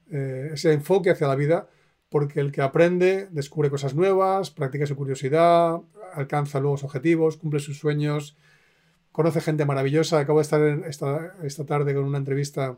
ese 0.09 0.73
enfoque 0.73 1.11
hacia 1.11 1.27
la 1.27 1.35
vida, 1.35 1.67
porque 2.09 2.39
el 2.39 2.51
que 2.51 2.61
aprende 2.61 3.27
descubre 3.31 3.69
cosas 3.69 3.93
nuevas, 3.93 4.51
practica 4.51 4.85
su 4.85 4.95
curiosidad, 4.95 5.81
alcanza 6.13 6.59
nuevos 6.61 6.83
objetivos, 6.83 7.37
cumple 7.37 7.59
sus 7.59 7.77
sueños, 7.77 8.37
conoce 9.11 9.41
gente 9.41 9.65
maravillosa. 9.65 10.19
Acabo 10.19 10.39
de 10.39 10.43
estar 10.43 10.61
esta, 10.87 11.35
esta 11.43 11.65
tarde 11.65 11.93
con 11.93 12.05
una 12.05 12.17
entrevista 12.17 12.77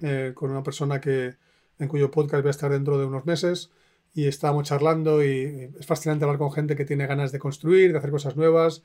eh, 0.00 0.32
con 0.34 0.50
una 0.50 0.62
persona 0.62 1.00
que, 1.00 1.36
en 1.78 1.88
cuyo 1.88 2.10
podcast 2.10 2.42
voy 2.42 2.48
a 2.48 2.50
estar 2.50 2.70
dentro 2.70 2.98
de 2.98 3.06
unos 3.06 3.24
meses 3.24 3.70
y 4.16 4.26
estábamos 4.26 4.66
charlando 4.66 5.22
y 5.22 5.70
es 5.78 5.84
fascinante 5.84 6.24
hablar 6.24 6.38
con 6.38 6.50
gente 6.50 6.74
que 6.74 6.86
tiene 6.86 7.06
ganas 7.06 7.32
de 7.32 7.38
construir, 7.38 7.92
de 7.92 7.98
hacer 7.98 8.10
cosas 8.10 8.34
nuevas. 8.34 8.82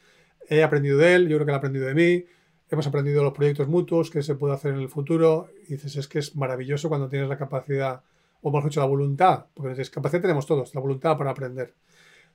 He 0.49 0.61
aprendido 0.61 0.97
de 0.97 1.15
él, 1.15 1.29
yo 1.29 1.37
creo 1.37 1.45
que 1.45 1.51
él 1.51 1.55
ha 1.55 1.59
aprendido 1.59 1.87
de 1.87 1.95
mí. 1.95 2.25
Hemos 2.69 2.85
aprendido 2.85 3.23
los 3.23 3.31
proyectos 3.31 3.69
mutuos 3.69 4.11
que 4.11 4.23
se 4.23 4.35
puede 4.35 4.55
hacer 4.55 4.73
en 4.73 4.81
el 4.81 4.89
futuro. 4.89 5.47
Y 5.69 5.75
dices, 5.75 5.95
es 5.95 6.09
que 6.09 6.19
es 6.19 6.35
maravilloso 6.35 6.89
cuando 6.89 7.07
tienes 7.07 7.29
la 7.29 7.37
capacidad, 7.37 8.01
o 8.41 8.51
mejor 8.51 8.69
dicho, 8.69 8.81
la 8.81 8.87
voluntad, 8.87 9.45
porque 9.53 9.81
capacidad 9.89 10.21
tenemos 10.21 10.45
todos, 10.45 10.75
la 10.75 10.81
voluntad 10.81 11.17
para 11.17 11.31
aprender. 11.31 11.75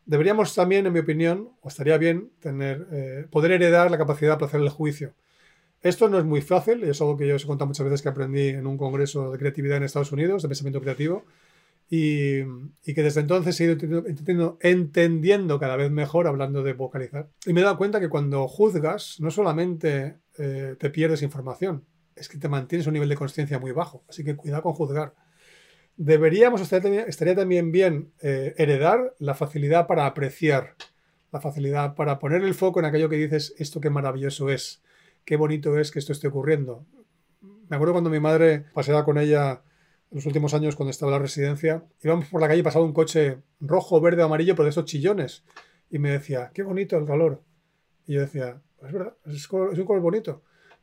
Deberíamos 0.06 0.54
también, 0.54 0.86
en 0.86 0.94
mi 0.94 1.00
opinión, 1.00 1.50
o 1.60 1.68
estaría 1.68 1.98
bien, 1.98 2.30
tener, 2.40 2.86
eh, 2.92 3.26
poder 3.30 3.52
heredar 3.52 3.90
la 3.90 3.98
capacidad 3.98 4.36
para 4.36 4.46
hacer 4.46 4.62
el 4.62 4.70
juicio. 4.70 5.12
Esto 5.82 6.08
no 6.08 6.18
es 6.18 6.24
muy 6.24 6.40
fácil, 6.40 6.82
es 6.84 6.98
algo 7.02 7.18
que 7.18 7.28
yo 7.28 7.36
os 7.36 7.44
he 7.44 7.46
muchas 7.46 7.84
veces 7.84 8.00
que 8.00 8.08
aprendí 8.08 8.48
en 8.48 8.66
un 8.66 8.78
congreso 8.78 9.32
de 9.32 9.38
creatividad 9.38 9.76
en 9.76 9.82
Estados 9.82 10.12
Unidos, 10.12 10.40
de 10.40 10.48
pensamiento 10.48 10.80
creativo, 10.80 11.26
y, 11.88 12.42
que 12.82 13.02
desde 13.02 13.20
entonces 13.20 13.60
he 13.60 13.64
ido 13.64 14.58
entendiendo, 14.60 15.58
cada 15.60 15.76
vez 15.76 15.90
mejor 15.90 16.26
hablando 16.26 16.62
de 16.62 16.72
vocalizar. 16.72 17.28
Y 17.44 17.52
me 17.52 17.60
he 17.60 17.64
dado 17.64 17.78
cuenta 17.78 18.00
que 18.00 18.08
cuando 18.08 18.48
juzgas, 18.48 19.16
no 19.20 19.30
solamente 19.30 20.18
eh, 20.38 20.76
te 20.78 20.90
pierdes 20.90 21.22
información, 21.22 21.84
es 22.14 22.28
que 22.28 22.38
te 22.38 22.48
mantienes 22.48 22.86
un 22.86 22.94
nivel 22.94 23.08
de 23.08 23.16
conciencia 23.16 23.58
muy 23.58 23.72
bajo. 23.72 24.04
Así 24.08 24.24
que 24.24 24.34
cuidado 24.36 24.62
con 24.62 24.72
juzgar. 24.72 25.14
Deberíamos, 25.96 26.60
estaría 26.60 27.34
también 27.34 27.72
bien 27.72 28.12
eh, 28.20 28.54
heredar 28.58 29.14
la 29.18 29.34
facilidad 29.34 29.86
para 29.86 30.06
apreciar, 30.06 30.74
la 31.32 31.40
facilidad 31.40 31.94
para 31.94 32.18
poner 32.18 32.42
el 32.42 32.54
foco 32.54 32.80
en 32.80 32.86
aquello 32.86 33.08
que 33.08 33.16
dices, 33.16 33.54
esto 33.58 33.80
qué 33.80 33.90
maravilloso 33.90 34.50
es 34.50 34.82
qué 35.26 35.36
bonito 35.36 35.78
es 35.78 35.90
que 35.90 35.98
esto 35.98 36.12
esté 36.12 36.28
ocurriendo. 36.28 36.86
Me 37.68 37.76
acuerdo 37.76 37.92
cuando 37.92 38.10
mi 38.10 38.20
madre 38.20 38.64
paseaba 38.72 39.04
con 39.04 39.18
ella 39.18 39.62
en 40.10 40.16
los 40.16 40.26
últimos 40.26 40.54
años 40.54 40.76
cuando 40.76 40.90
estaba 40.90 41.10
en 41.12 41.18
la 41.18 41.22
residencia, 41.22 41.84
íbamos 42.02 42.26
por 42.26 42.40
la 42.40 42.48
calle 42.48 42.60
y 42.60 42.62
pasaba 42.62 42.84
un 42.84 42.92
coche 42.92 43.38
rojo, 43.60 44.00
verde, 44.00 44.22
amarillo, 44.22 44.54
pero 44.54 44.64
de 44.64 44.70
esos 44.70 44.84
chillones. 44.84 45.44
Y 45.90 45.98
me 45.98 46.10
decía, 46.10 46.50
qué 46.54 46.62
bonito 46.62 46.96
el 46.96 47.06
color. 47.06 47.42
Y 48.06 48.14
yo 48.14 48.20
decía, 48.20 48.60
es 48.82 48.92
verdad, 48.92 49.14
es, 49.24 49.50
un 49.50 49.84
color 49.84 50.02
bonito. 50.02 50.42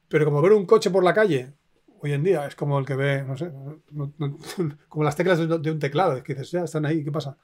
Pero 0.10 0.26
como 0.26 0.42
ver 0.42 0.54
un 0.54 0.66
coche 0.66 0.90
por 0.90 1.04
la 1.04 1.14
calle, 1.14 1.54
hoy 2.00 2.14
en 2.14 2.24
día 2.24 2.46
es 2.46 2.56
como 2.56 2.78
el 2.78 2.86
que 2.86 2.96
ve, 2.96 3.24
no 3.24 3.38
sé, 3.38 3.52
como 4.90 5.04
las 5.04 5.16
teclas 5.16 5.40
de 5.40 5.72
un 5.72 5.80
teclado, 5.80 6.18
es 6.18 6.24
que 6.24 6.34
dices, 6.34 6.52
ya 6.52 6.64
están 6.64 6.86
ahí, 6.86 7.04
¿qué 7.04 7.12
pasa? 7.12 7.38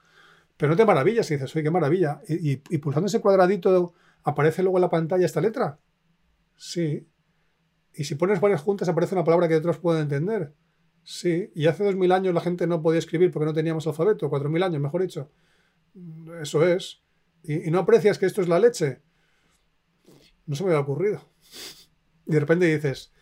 Pero 0.56 0.70
no 0.70 0.76
te 0.76 0.84
maravillas 0.84 1.30
y 1.30 1.34
dices, 1.34 1.54
oye, 1.56 1.62
qué 1.62 1.70
maravilla. 1.70 2.20
Y, 2.28 2.52
y, 2.52 2.62
y 2.68 2.78
pulsando 2.78 3.06
ese 3.06 3.20
cuadradito 3.20 3.94
aparece 4.22 4.62
luego 4.62 4.76
en 4.76 4.82
la 4.82 4.90
pantalla 4.90 5.24
esta 5.24 5.40
letra. 5.40 5.78
Sí. 6.56 7.08
Y 7.94 8.04
si 8.04 8.14
pones 8.14 8.40
varias 8.40 8.60
juntas 8.60 8.88
aparece 8.88 9.14
una 9.14 9.24
palabra 9.24 9.48
que 9.48 9.56
otros 9.56 9.78
pueden 9.78 10.02
entender. 10.02 10.52
Sí. 11.02 11.50
Y 11.54 11.66
hace 11.66 11.84
dos 11.84 11.96
mil 11.96 12.12
años 12.12 12.34
la 12.34 12.40
gente 12.40 12.66
no 12.66 12.82
podía 12.82 12.98
escribir 12.98 13.30
porque 13.30 13.46
no 13.46 13.54
teníamos 13.54 13.86
alfabeto, 13.86 14.28
cuatro 14.30 14.48
mil 14.48 14.62
años, 14.62 14.80
mejor 14.80 15.02
dicho. 15.02 15.30
Eso 16.40 16.66
es. 16.66 17.02
Y, 17.42 17.70
no 17.70 17.80
aprecias 17.80 18.18
que 18.18 18.26
esto 18.26 18.42
es 18.42 18.48
la 18.48 18.58
leche. 18.58 19.00
No 20.46 20.56
se 20.56 20.64
me 20.64 20.70
había 20.70 20.80
ocurrido. 20.80 21.22
Y 22.26 22.32
de 22.32 22.40
repente 22.40 22.66
dices, 22.66 23.12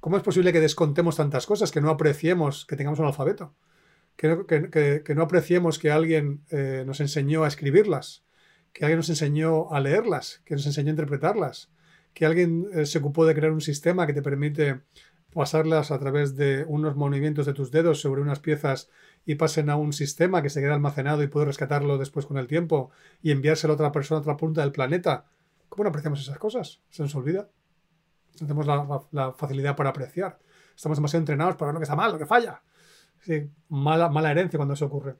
¿cómo 0.00 0.16
es 0.16 0.22
posible 0.22 0.52
que 0.52 0.60
descontemos 0.60 1.16
tantas 1.16 1.46
cosas, 1.46 1.70
que 1.70 1.80
no 1.80 1.90
apreciemos 1.90 2.66
que 2.66 2.76
tengamos 2.76 2.98
un 2.98 3.06
alfabeto? 3.06 3.54
Que, 4.16 5.14
no 5.14 5.22
apreciemos 5.22 5.78
que 5.78 5.90
alguien 5.90 6.44
eh, 6.50 6.84
nos 6.86 7.00
enseñó 7.00 7.44
a 7.44 7.48
escribirlas, 7.48 8.24
que 8.72 8.84
alguien 8.84 8.98
nos 8.98 9.08
enseñó 9.08 9.72
a 9.72 9.80
leerlas, 9.80 10.40
que 10.44 10.54
nos 10.54 10.66
enseñó 10.66 10.88
a 10.88 10.90
interpretarlas, 10.90 11.72
que 12.12 12.24
alguien 12.24 12.68
eh, 12.72 12.86
se 12.86 12.98
ocupó 12.98 13.26
de 13.26 13.34
crear 13.34 13.52
un 13.52 13.60
sistema 13.60 14.06
que 14.06 14.12
te 14.12 14.22
permite 14.22 14.82
pasarlas 15.34 15.90
a 15.90 15.98
través 15.98 16.36
de 16.36 16.64
unos 16.68 16.96
movimientos 16.96 17.46
de 17.46 17.52
tus 17.52 17.70
dedos 17.70 18.00
sobre 18.00 18.22
unas 18.22 18.40
piezas 18.40 18.88
y 19.26 19.34
pasen 19.34 19.70
a 19.70 19.76
un 19.76 19.92
sistema 19.92 20.42
que 20.42 20.50
se 20.50 20.60
queda 20.60 20.74
almacenado 20.74 21.22
y 21.22 21.26
puede 21.26 21.46
rescatarlo 21.46 21.98
después 21.98 22.26
con 22.26 22.38
el 22.38 22.46
tiempo 22.46 22.90
y 23.22 23.30
enviárselo 23.30 23.72
a 23.72 23.76
otra 23.76 23.92
persona 23.92 24.18
a 24.18 24.20
otra 24.20 24.36
punta 24.36 24.60
del 24.62 24.72
planeta. 24.72 25.26
¿Cómo 25.68 25.84
no 25.84 25.88
apreciamos 25.88 26.20
esas 26.20 26.38
cosas? 26.38 26.80
Se 26.90 27.02
nos 27.02 27.14
olvida. 27.14 27.48
No 28.40 28.46
tenemos 28.46 28.66
la, 29.12 29.32
facilidad 29.32 29.76
para 29.76 29.90
apreciar. 29.90 30.38
Estamos 30.74 30.98
demasiado 30.98 31.22
entrenados 31.22 31.56
para 31.56 31.68
ver 31.68 31.74
lo 31.74 31.80
que 31.80 31.84
está 31.84 31.96
mal, 31.96 32.12
lo 32.12 32.18
que 32.18 32.26
falla. 32.26 32.62
Mala, 33.68 34.08
mala 34.08 34.30
herencia 34.30 34.56
cuando 34.56 34.74
eso 34.74 34.86
ocurre. 34.86 35.16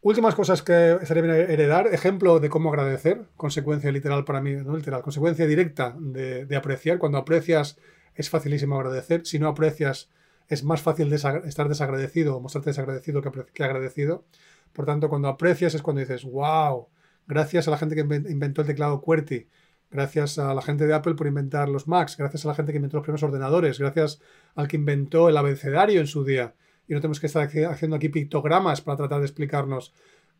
Últimas 0.00 0.34
cosas 0.34 0.62
que 0.62 0.98
estaría 1.00 1.22
bien 1.22 1.34
heredar. 1.34 1.88
Ejemplo 1.88 2.38
de 2.38 2.48
cómo 2.48 2.68
agradecer. 2.68 3.26
Consecuencia 3.36 3.90
literal 3.90 4.24
para 4.24 4.40
mí, 4.40 4.52
no 4.54 4.76
literal. 4.76 5.02
Consecuencia 5.02 5.46
directa 5.46 5.96
de, 5.98 6.56
apreciar. 6.56 6.98
Cuando 6.98 7.18
aprecias 7.18 7.78
es 8.18 8.28
facilísimo 8.28 8.76
agradecer. 8.76 9.24
Si 9.24 9.38
no 9.38 9.48
aprecias 9.48 10.10
es 10.48 10.64
más 10.64 10.82
fácil 10.82 11.12
estar 11.12 11.68
desagradecido 11.68 12.36
o 12.36 12.40
mostrarte 12.40 12.70
desagradecido 12.70 13.22
que, 13.22 13.62
agradecido. 13.64 14.24
Por 14.72 14.86
tanto, 14.86 15.08
cuando 15.08 15.28
aprecias 15.28 15.74
es 15.74 15.82
cuando 15.82 16.00
dices, 16.00 16.24
wow, 16.24 16.88
gracias 17.26 17.68
a 17.68 17.70
la 17.70 17.78
gente 17.78 17.94
que 17.94 18.00
inventó 18.00 18.62
el 18.62 18.66
teclado 18.66 19.00
QWERTY, 19.00 19.48
gracias 19.90 20.38
a 20.38 20.54
la 20.54 20.62
gente 20.62 20.86
de 20.86 20.94
Apple 20.94 21.14
por 21.14 21.26
inventar 21.26 21.68
los 21.68 21.86
Macs, 21.86 22.16
gracias 22.16 22.44
a 22.44 22.48
la 22.48 22.54
gente 22.54 22.72
que 22.72 22.76
inventó 22.76 22.96
los 22.96 23.04
primeros 23.04 23.22
ordenadores, 23.22 23.78
gracias 23.78 24.20
al 24.54 24.68
que 24.68 24.76
inventó 24.76 25.28
el 25.28 25.36
abecedario 25.36 26.00
en 26.00 26.06
su 26.06 26.24
día 26.24 26.54
y 26.86 26.94
no 26.94 27.00
tenemos 27.00 27.20
que 27.20 27.26
estar 27.26 27.46
haciendo 27.46 27.96
aquí 27.96 28.08
pictogramas 28.08 28.80
para 28.80 28.96
tratar 28.96 29.20
de 29.20 29.26
explicarnos. 29.26 29.92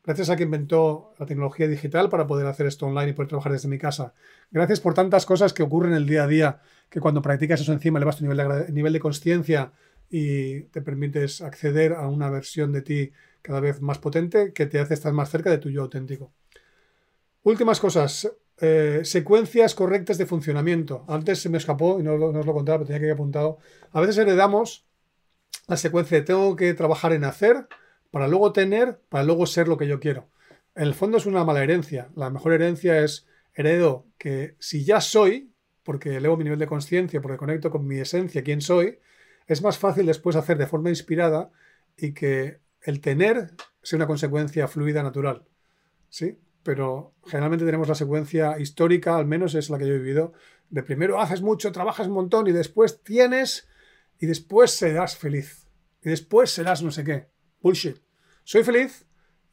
Gracias 0.05 0.31
a 0.31 0.37
que 0.37 0.45
inventó 0.45 1.12
la 1.18 1.26
tecnología 1.26 1.68
digital 1.68 2.09
para 2.09 2.26
poder 2.26 2.47
hacer 2.47 2.66
esto 2.66 2.87
online 2.87 3.11
y 3.11 3.12
poder 3.12 3.29
trabajar 3.29 3.53
desde 3.53 3.68
mi 3.68 3.76
casa. 3.76 4.14
Gracias 4.51 4.81
por 4.81 4.95
tantas 4.95 5.26
cosas 5.26 5.53
que 5.53 5.62
ocurren 5.62 5.93
el 5.93 6.07
día 6.07 6.24
a 6.24 6.26
día, 6.26 6.61
que 6.89 7.01
cuando 7.01 7.22
practicas 7.22 7.61
eso 7.61 7.72
encima 7.72 7.99
elevas 7.99 8.16
tu 8.16 8.24
nivel 8.24 8.36
de, 8.36 8.72
nivel 8.72 8.93
de 8.93 9.01
conciencia 9.01 9.72
y 10.11 10.62
te 10.64 10.80
permites 10.80 11.43
acceder 11.43 11.93
a 11.93 12.09
una 12.09 12.30
versión 12.30 12.72
de 12.72 12.82
ti 12.82 13.12
cada 13.43 13.61
vez 13.61 13.80
más 13.80 13.99
potente 13.99 14.53
que 14.53 14.66
te 14.66 14.80
hace 14.80 14.95
estar 14.95 15.12
más 15.12 15.30
cerca 15.30 15.51
de 15.51 15.59
tu 15.59 15.70
yo 15.70 15.82
auténtico. 15.82 16.32
Últimas 17.43 17.80
cosas. 17.80 18.30
Eh, 18.61 19.03
secuencias 19.05 19.74
correctas 19.74 20.18
de 20.18 20.26
funcionamiento. 20.26 21.05
Antes 21.07 21.41
se 21.41 21.49
me 21.49 21.59
escapó 21.59 22.01
y 22.01 22.03
no, 22.03 22.14
os 22.14 22.47
lo 22.47 22.53
contaba, 22.53 22.78
pero 22.78 22.86
tenía 22.86 23.01
que 23.01 23.07
ir 23.07 23.12
apuntado. 23.12 23.59
A 23.93 24.01
veces 24.01 24.18
heredamos 24.18 24.84
la 25.68 25.76
secuencia 25.76 26.18
de 26.18 26.24
tengo 26.24 26.57
que 26.57 26.74
trabajar 26.74 27.12
en 27.12 27.24
hacer 27.24 27.68
para 28.11 28.26
luego 28.26 28.53
tener, 28.53 29.01
para 29.09 29.22
luego 29.22 29.47
ser 29.47 29.68
lo 29.68 29.76
que 29.76 29.86
yo 29.86 30.01
quiero. 30.01 30.28
En 30.74 30.84
el 30.84 30.95
fondo 30.95 31.18
es 31.18 31.26
una 31.26 31.45
mala 31.45 31.62
herencia. 31.62 32.11
La 32.16 32.30
mejor 32.30 32.53
herencia 32.53 32.99
es 33.03 33.26
heredo 33.55 34.07
que 34.18 34.57
si 34.59 34.84
ya 34.84 35.01
soy, 35.01 35.53
porque 35.89 36.16
elevo 36.16 36.36
mi 36.36 36.45
nivel 36.45 36.59
de 36.59 36.66
conciencia, 36.66 37.22
porque 37.22 37.39
conecto 37.39 37.70
con 37.70 37.86
mi 37.86 37.99
esencia, 37.99 38.45
quién 38.45 38.61
soy, 38.61 38.99
es 39.47 39.62
más 39.62 39.78
fácil 39.78 40.05
después 40.05 40.36
hacer 40.36 40.59
de 40.59 40.66
forma 40.66 40.91
inspirada 40.91 41.51
y 41.97 42.12
que 42.12 42.59
el 42.82 43.01
tener 43.01 43.55
sea 43.82 43.97
una 43.97 44.07
consecuencia 44.07 44.68
fluida 44.68 45.03
natural. 45.03 45.47
¿Sí? 46.11 46.39
Pero 46.62 47.14
generalmente 47.24 47.64
tenemos 47.64 47.89
la 47.89 47.95
secuencia 47.95 48.59
histórica, 48.61 49.16
al 49.16 49.24
menos 49.24 49.55
es 49.55 49.70
la 49.70 49.78
que 49.78 49.86
yo 49.86 49.95
he 49.95 49.99
vivido, 49.99 50.34
de 50.68 50.82
primero 50.82 51.22
haces 51.22 51.41
mucho, 51.41 51.72
trabajas 51.72 52.07
un 52.07 52.12
montón 52.12 52.47
y 52.49 52.53
después 52.53 53.03
tienes 53.03 53.66
y 54.18 54.26
después 54.26 54.72
serás 54.72 55.16
feliz. 55.16 55.68
y 56.03 56.11
después 56.11 56.51
serás 56.51 56.82
no 56.82 56.91
sé 56.91 57.03
qué. 57.03 57.28
Bullshit. 57.62 57.97
Soy 58.45 58.62
feliz 58.62 59.07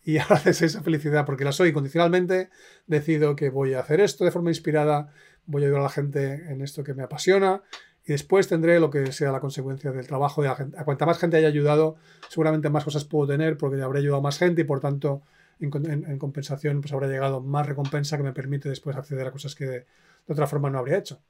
y 0.03 0.17
ahora 0.19 0.41
esa 0.45 0.83
felicidad 0.83 1.25
porque 1.25 1.45
la 1.45 1.53
soy 1.53 1.69
incondicionalmente. 1.69 2.49
Decido 2.87 3.37
que 3.37 3.49
voy 3.49 3.73
a 3.73 3.79
hacer 3.79 4.01
esto 4.01 4.25
de 4.25 4.31
forma 4.31 4.51
inspirada, 4.51 5.13
voy 5.47 5.63
a 5.63 5.65
ayudar 5.65 5.81
a 5.81 5.83
la 5.83 5.89
gente 5.89 6.51
en 6.51 6.61
esto 6.61 6.83
que 6.83 6.93
me 6.93 7.03
apasiona 7.03 7.61
y 8.05 8.11
después 8.11 8.47
tendré 8.47 8.79
lo 8.79 8.89
que 8.89 9.11
sea 9.11 9.31
la 9.31 9.39
consecuencia 9.39 9.91
del 9.91 10.05
trabajo 10.05 10.43
de 10.43 10.49
la 10.49 10.55
gente. 10.55 10.77
A 10.77 10.85
cuanta 10.85 11.05
más 11.05 11.17
gente 11.17 11.37
haya 11.37 11.47
ayudado, 11.47 11.95
seguramente 12.29 12.69
más 12.69 12.83
cosas 12.83 13.03
puedo 13.03 13.27
tener 13.27 13.57
porque 13.57 13.81
habré 13.81 13.99
ayudado 13.99 14.19
a 14.19 14.21
más 14.21 14.37
gente 14.37 14.61
y 14.61 14.63
por 14.63 14.79
tanto 14.79 15.23
en, 15.59 16.19
compensación 16.19 16.81
pues 16.81 16.93
habrá 16.93 17.07
llegado 17.07 17.41
más 17.41 17.65
recompensa 17.65 18.17
que 18.17 18.23
me 18.23 18.33
permite 18.33 18.69
después 18.69 18.95
acceder 18.95 19.27
a 19.27 19.31
cosas 19.31 19.55
que 19.55 19.65
de, 19.65 19.85
otra 20.27 20.45
forma 20.47 20.69
no 20.69 20.77
habría 20.77 20.97
hecho. 20.97 21.21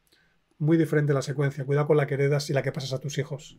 Muy 0.57 0.77
diferente 0.77 1.13
la 1.13 1.21
secuencia. 1.21 1.65
Cuidado 1.65 1.87
con 1.87 1.97
la 1.97 2.07
que 2.07 2.13
heredas 2.13 2.49
y 2.49 2.53
la 2.53 2.61
que 2.61 2.71
pasas 2.71 2.93
a 2.93 2.99
tus 2.99 3.17
hijos. 3.17 3.57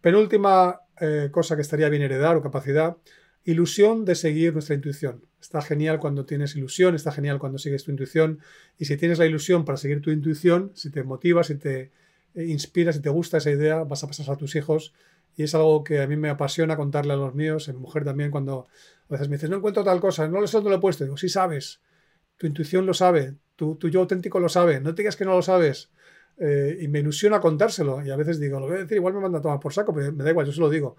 Penúltima 0.00 0.80
eh, 1.00 1.28
cosa 1.32 1.56
que 1.56 1.62
estaría 1.62 1.88
bien 1.88 2.02
heredar 2.02 2.36
o 2.36 2.42
capacidad, 2.42 2.96
ilusión 3.44 4.04
de 4.04 4.14
seguir 4.14 4.52
nuestra 4.52 4.74
intuición. 4.74 5.24
Está 5.40 5.60
genial 5.60 5.98
cuando 5.98 6.24
tienes 6.24 6.56
ilusión, 6.56 6.94
está 6.94 7.12
genial 7.12 7.38
cuando 7.38 7.58
sigues 7.58 7.84
tu 7.84 7.90
intuición. 7.90 8.40
Y 8.78 8.86
si 8.86 8.96
tienes 8.96 9.18
la 9.18 9.26
ilusión 9.26 9.64
para 9.64 9.76
seguir 9.76 10.00
tu 10.00 10.10
intuición, 10.10 10.72
si 10.74 10.90
te 10.90 11.02
motivas, 11.02 11.48
si 11.48 11.56
te 11.56 11.90
eh, 12.34 12.44
inspiras, 12.44 12.96
si 12.96 13.02
te 13.02 13.10
gusta 13.10 13.38
esa 13.38 13.50
idea, 13.50 13.84
vas 13.84 14.02
a 14.02 14.06
pasar 14.06 14.30
a 14.30 14.36
tus 14.36 14.56
hijos. 14.56 14.94
Y 15.36 15.42
es 15.42 15.54
algo 15.54 15.84
que 15.84 16.00
a 16.00 16.06
mí 16.06 16.16
me 16.16 16.30
apasiona 16.30 16.76
contarle 16.76 17.12
a 17.12 17.16
los 17.16 17.34
míos, 17.34 17.68
en 17.68 17.76
mujer 17.76 18.04
también, 18.04 18.30
cuando 18.30 18.66
a 19.08 19.12
veces 19.12 19.28
me 19.28 19.36
dices, 19.36 19.50
no 19.50 19.56
encuentro 19.56 19.84
tal 19.84 20.00
cosa, 20.00 20.28
no 20.28 20.40
lo 20.40 20.46
sé 20.46 20.56
dónde 20.56 20.70
lo 20.70 20.76
he 20.76 20.80
puesto. 20.80 21.04
Digo, 21.04 21.16
sí 21.16 21.28
sabes, 21.28 21.80
tu 22.36 22.46
intuición 22.46 22.86
lo 22.86 22.94
sabe, 22.94 23.34
tu, 23.56 23.76
yo 23.90 24.00
auténtico 24.00 24.40
lo 24.40 24.48
sabe, 24.48 24.80
no 24.80 24.94
te 24.94 25.02
digas 25.02 25.16
que 25.16 25.24
no 25.24 25.32
lo 25.32 25.42
sabes. 25.42 25.90
Eh, 26.36 26.78
y 26.80 26.88
me 26.88 27.00
ilusiona 27.00 27.40
contárselo. 27.40 28.04
Y 28.04 28.10
a 28.10 28.16
veces 28.16 28.40
digo, 28.40 28.58
lo 28.60 28.66
voy 28.66 28.76
a 28.76 28.80
decir, 28.80 28.96
igual 28.96 29.14
me 29.14 29.20
manda 29.20 29.38
a 29.38 29.42
tomar 29.42 29.60
por 29.60 29.72
saco, 29.72 29.92
pero 29.94 30.12
me 30.12 30.24
da 30.24 30.30
igual, 30.30 30.46
yo 30.46 30.52
se 30.52 30.60
lo 30.60 30.70
digo. 30.70 30.96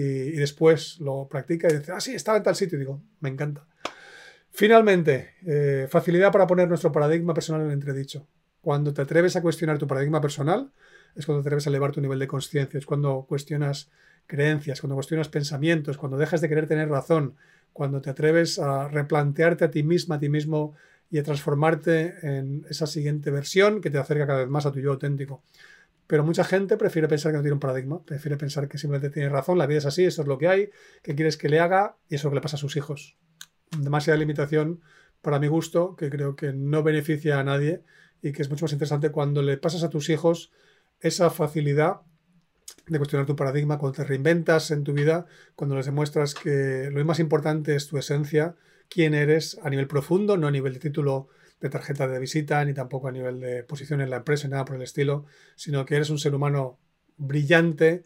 Y, 0.00 0.30
después 0.36 1.00
lo 1.00 1.26
practica 1.28 1.68
y 1.68 1.76
dice, 1.76 1.90
ah, 1.90 2.00
sí, 2.00 2.14
estaba 2.14 2.38
en 2.38 2.44
tal 2.44 2.54
sitio. 2.54 2.76
Y 2.76 2.80
digo, 2.80 3.02
me 3.18 3.30
encanta. 3.30 3.66
Finalmente, 4.48 5.34
eh, 5.44 5.88
facilidad 5.90 6.30
para 6.30 6.46
poner 6.46 6.68
nuestro 6.68 6.92
paradigma 6.92 7.34
personal 7.34 7.62
en 7.62 7.72
entredicho. 7.72 8.24
Cuando 8.60 8.94
te 8.94 9.02
atreves 9.02 9.34
a 9.34 9.42
cuestionar 9.42 9.76
tu 9.76 9.88
paradigma 9.88 10.20
personal, 10.20 10.70
es 11.16 11.26
cuando 11.26 11.42
te 11.42 11.48
atreves 11.48 11.66
a 11.66 11.70
elevar 11.70 11.90
tu 11.90 12.00
nivel 12.00 12.20
de 12.20 12.28
conciencia, 12.28 12.78
es 12.78 12.86
cuando 12.86 13.26
cuestionas 13.28 13.90
creencias, 14.28 14.80
cuando 14.80 14.94
cuestionas 14.94 15.28
pensamientos, 15.28 15.98
cuando 15.98 16.16
dejas 16.16 16.40
de 16.40 16.48
querer 16.48 16.68
tener 16.68 16.88
razón, 16.88 17.34
cuando 17.72 18.00
te 18.00 18.10
atreves 18.10 18.60
a 18.60 18.86
replantearte 18.86 19.64
a 19.64 19.70
ti 19.72 19.82
misma, 19.82 20.14
a 20.14 20.18
ti 20.20 20.28
mismo 20.28 20.76
y 21.10 21.18
a 21.18 21.24
transformarte 21.24 22.14
en 22.22 22.64
esa 22.70 22.86
siguiente 22.86 23.32
versión 23.32 23.80
que 23.80 23.90
te 23.90 23.98
acerca 23.98 24.28
cada 24.28 24.40
vez 24.40 24.48
más 24.48 24.64
a 24.64 24.70
tu 24.70 24.78
yo 24.78 24.92
auténtico. 24.92 25.42
Pero 26.08 26.24
mucha 26.24 26.42
gente 26.42 26.78
prefiere 26.78 27.06
pensar 27.06 27.32
que 27.32 27.36
no 27.36 27.42
tiene 27.42 27.52
un 27.52 27.60
paradigma, 27.60 28.02
prefiere 28.02 28.38
pensar 28.38 28.66
que 28.66 28.78
simplemente 28.78 29.10
tiene 29.10 29.28
razón, 29.28 29.58
la 29.58 29.66
vida 29.66 29.78
es 29.78 29.86
así, 29.86 30.06
eso 30.06 30.22
es 30.22 30.28
lo 30.28 30.38
que 30.38 30.48
hay, 30.48 30.70
que 31.02 31.14
quieres 31.14 31.36
que 31.36 31.50
le 31.50 31.60
haga 31.60 31.96
y 32.08 32.14
eso 32.14 32.22
es 32.22 32.24
lo 32.24 32.30
que 32.30 32.36
le 32.36 32.40
pasa 32.40 32.56
a 32.56 32.58
sus 32.58 32.76
hijos. 32.76 33.18
Demasiada 33.78 34.18
limitación 34.18 34.80
para 35.20 35.38
mi 35.38 35.48
gusto, 35.48 35.96
que 35.96 36.08
creo 36.08 36.34
que 36.34 36.54
no 36.54 36.82
beneficia 36.82 37.38
a 37.38 37.44
nadie 37.44 37.82
y 38.22 38.32
que 38.32 38.40
es 38.40 38.48
mucho 38.48 38.64
más 38.64 38.72
interesante 38.72 39.10
cuando 39.10 39.42
le 39.42 39.58
pasas 39.58 39.82
a 39.82 39.90
tus 39.90 40.08
hijos 40.08 40.50
esa 41.00 41.28
facilidad 41.28 42.00
de 42.86 42.98
cuestionar 42.98 43.26
tu 43.26 43.36
paradigma, 43.36 43.76
cuando 43.76 43.98
te 43.98 44.04
reinventas 44.04 44.70
en 44.70 44.84
tu 44.84 44.94
vida, 44.94 45.26
cuando 45.56 45.76
les 45.76 45.84
demuestras 45.84 46.34
que 46.34 46.88
lo 46.90 47.04
más 47.04 47.18
importante 47.18 47.76
es 47.76 47.86
tu 47.86 47.98
esencia, 47.98 48.56
quién 48.88 49.12
eres 49.12 49.58
a 49.62 49.68
nivel 49.68 49.86
profundo, 49.86 50.38
no 50.38 50.46
a 50.46 50.50
nivel 50.50 50.72
de 50.72 50.80
título 50.80 51.28
de 51.60 51.68
tarjeta 51.68 52.06
de 52.06 52.18
visita, 52.18 52.64
ni 52.64 52.74
tampoco 52.74 53.08
a 53.08 53.12
nivel 53.12 53.40
de 53.40 53.64
posición 53.64 54.00
en 54.00 54.10
la 54.10 54.16
empresa, 54.18 54.46
ni 54.46 54.52
nada 54.52 54.64
por 54.64 54.76
el 54.76 54.82
estilo, 54.82 55.26
sino 55.56 55.84
que 55.84 55.96
eres 55.96 56.10
un 56.10 56.18
ser 56.18 56.34
humano 56.34 56.78
brillante, 57.16 58.04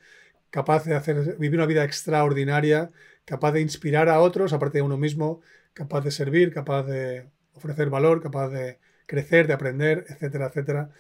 capaz 0.51 0.85
de 0.85 0.95
hacer, 0.95 1.37
vivir 1.39 1.59
una 1.59 1.67
vida 1.67 1.85
extraordinaria, 1.85 2.91
capaz 3.25 3.53
de 3.53 3.61
inspirar 3.61 4.09
a 4.09 4.21
otros, 4.21 4.53
aparte 4.53 4.79
de 4.79 4.83
uno 4.83 4.97
mismo, 4.97 5.41
capaz 5.75 6.03
de 6.03 6.11
servir, 6.11 6.53
capaz 6.53 6.85
de 6.85 7.29
ofrecer 7.55 7.91
valor, 7.91 8.23
capaz 8.23 8.49
de 8.49 8.79
crecer, 9.07 9.47
de 9.47 9.55
aprender, 9.55 10.07
etcétera, 10.09 10.47
etcétera. 10.47 10.91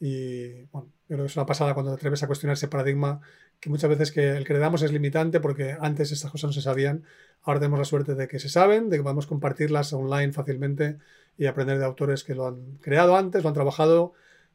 Y 0.00 0.64
bueno, 0.72 0.88
yo 1.08 1.16
creo 1.16 1.20
que 1.20 1.26
es 1.26 1.36
una 1.36 1.46
pasada 1.46 1.74
cuando 1.74 1.92
te 1.92 1.96
atreves 1.96 2.22
a 2.22 2.26
cuestionar 2.26 2.54
ese 2.54 2.68
paradigma 2.68 3.20
que 3.60 3.70
muchas 3.70 3.88
veces 3.88 4.10
que 4.10 4.30
el 4.30 4.44
que 4.44 4.54
le 4.54 4.58
damos 4.58 4.82
es 4.82 4.92
limitante 4.92 5.38
porque 5.40 5.76
antes 5.80 6.10
estas 6.10 6.30
cosas 6.32 6.48
no 6.48 6.52
se 6.52 6.62
sabían. 6.62 7.04
Ahora 7.42 7.60
tenemos 7.60 7.78
la 7.78 7.84
suerte 7.84 8.14
de 8.14 8.26
que 8.28 8.40
se 8.40 8.48
saben, 8.48 8.90
de 8.90 8.96
que 8.96 9.02
podemos 9.02 9.26
compartirlas 9.26 9.92
online 9.92 10.32
fácilmente 10.32 10.98
y 11.36 11.46
aprender 11.46 11.78
de 11.78 11.84
autores 11.84 12.24
que 12.24 12.34
lo 12.34 12.46
han 12.46 12.76
creado 12.78 13.16
antes, 13.16 13.42
lo 13.42 13.48
han 13.48 13.54
trabajado. 13.54 14.12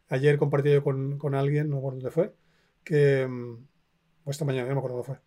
Ayer 0.10 0.38
compartí 0.38 0.72
yo 0.72 0.84
con, 0.84 1.18
con 1.18 1.36
alguien, 1.36 1.70
no 1.70 1.78
recuerdo 1.78 1.98
dónde 1.98 2.12
fue, 2.12 2.34
que, 2.84 3.28
o 4.24 4.32
esta 4.32 4.46
mañana, 4.46 4.70
no 4.70 4.76
me 4.76 4.80
acuerdo 4.80 4.98
dónde 4.98 5.08
fue, 5.08 5.20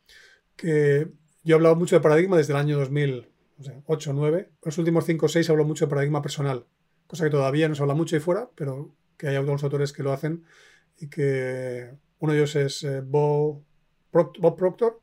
que 0.56 1.08
yo 1.42 1.54
he 1.54 1.56
hablado 1.56 1.76
mucho 1.76 1.96
de 1.96 2.00
paradigma 2.00 2.36
desde 2.36 2.52
el 2.52 2.58
año 2.58 2.78
2008 2.78 4.10
o 4.10 4.14
9. 4.14 4.50
Los 4.62 4.78
últimos 4.78 5.04
5 5.04 5.26
o 5.26 5.28
6 5.28 5.50
hablo 5.50 5.64
mucho 5.64 5.86
de 5.86 5.90
paradigma 5.90 6.22
personal, 6.22 6.66
cosa 7.06 7.24
que 7.24 7.30
todavía 7.30 7.68
no 7.68 7.74
se 7.74 7.82
habla 7.82 7.94
mucho 7.94 8.16
ahí 8.16 8.20
fuera, 8.20 8.50
pero 8.54 8.94
que 9.16 9.28
hay 9.28 9.36
algunos 9.36 9.62
autores 9.62 9.92
que 9.92 10.02
lo 10.02 10.12
hacen 10.12 10.44
y 10.98 11.08
que 11.08 11.90
uno 12.18 12.32
de 12.32 12.38
ellos 12.38 12.56
es 12.56 12.84
eh, 12.84 13.02
Bob, 13.02 13.62
Proctor 14.10 15.00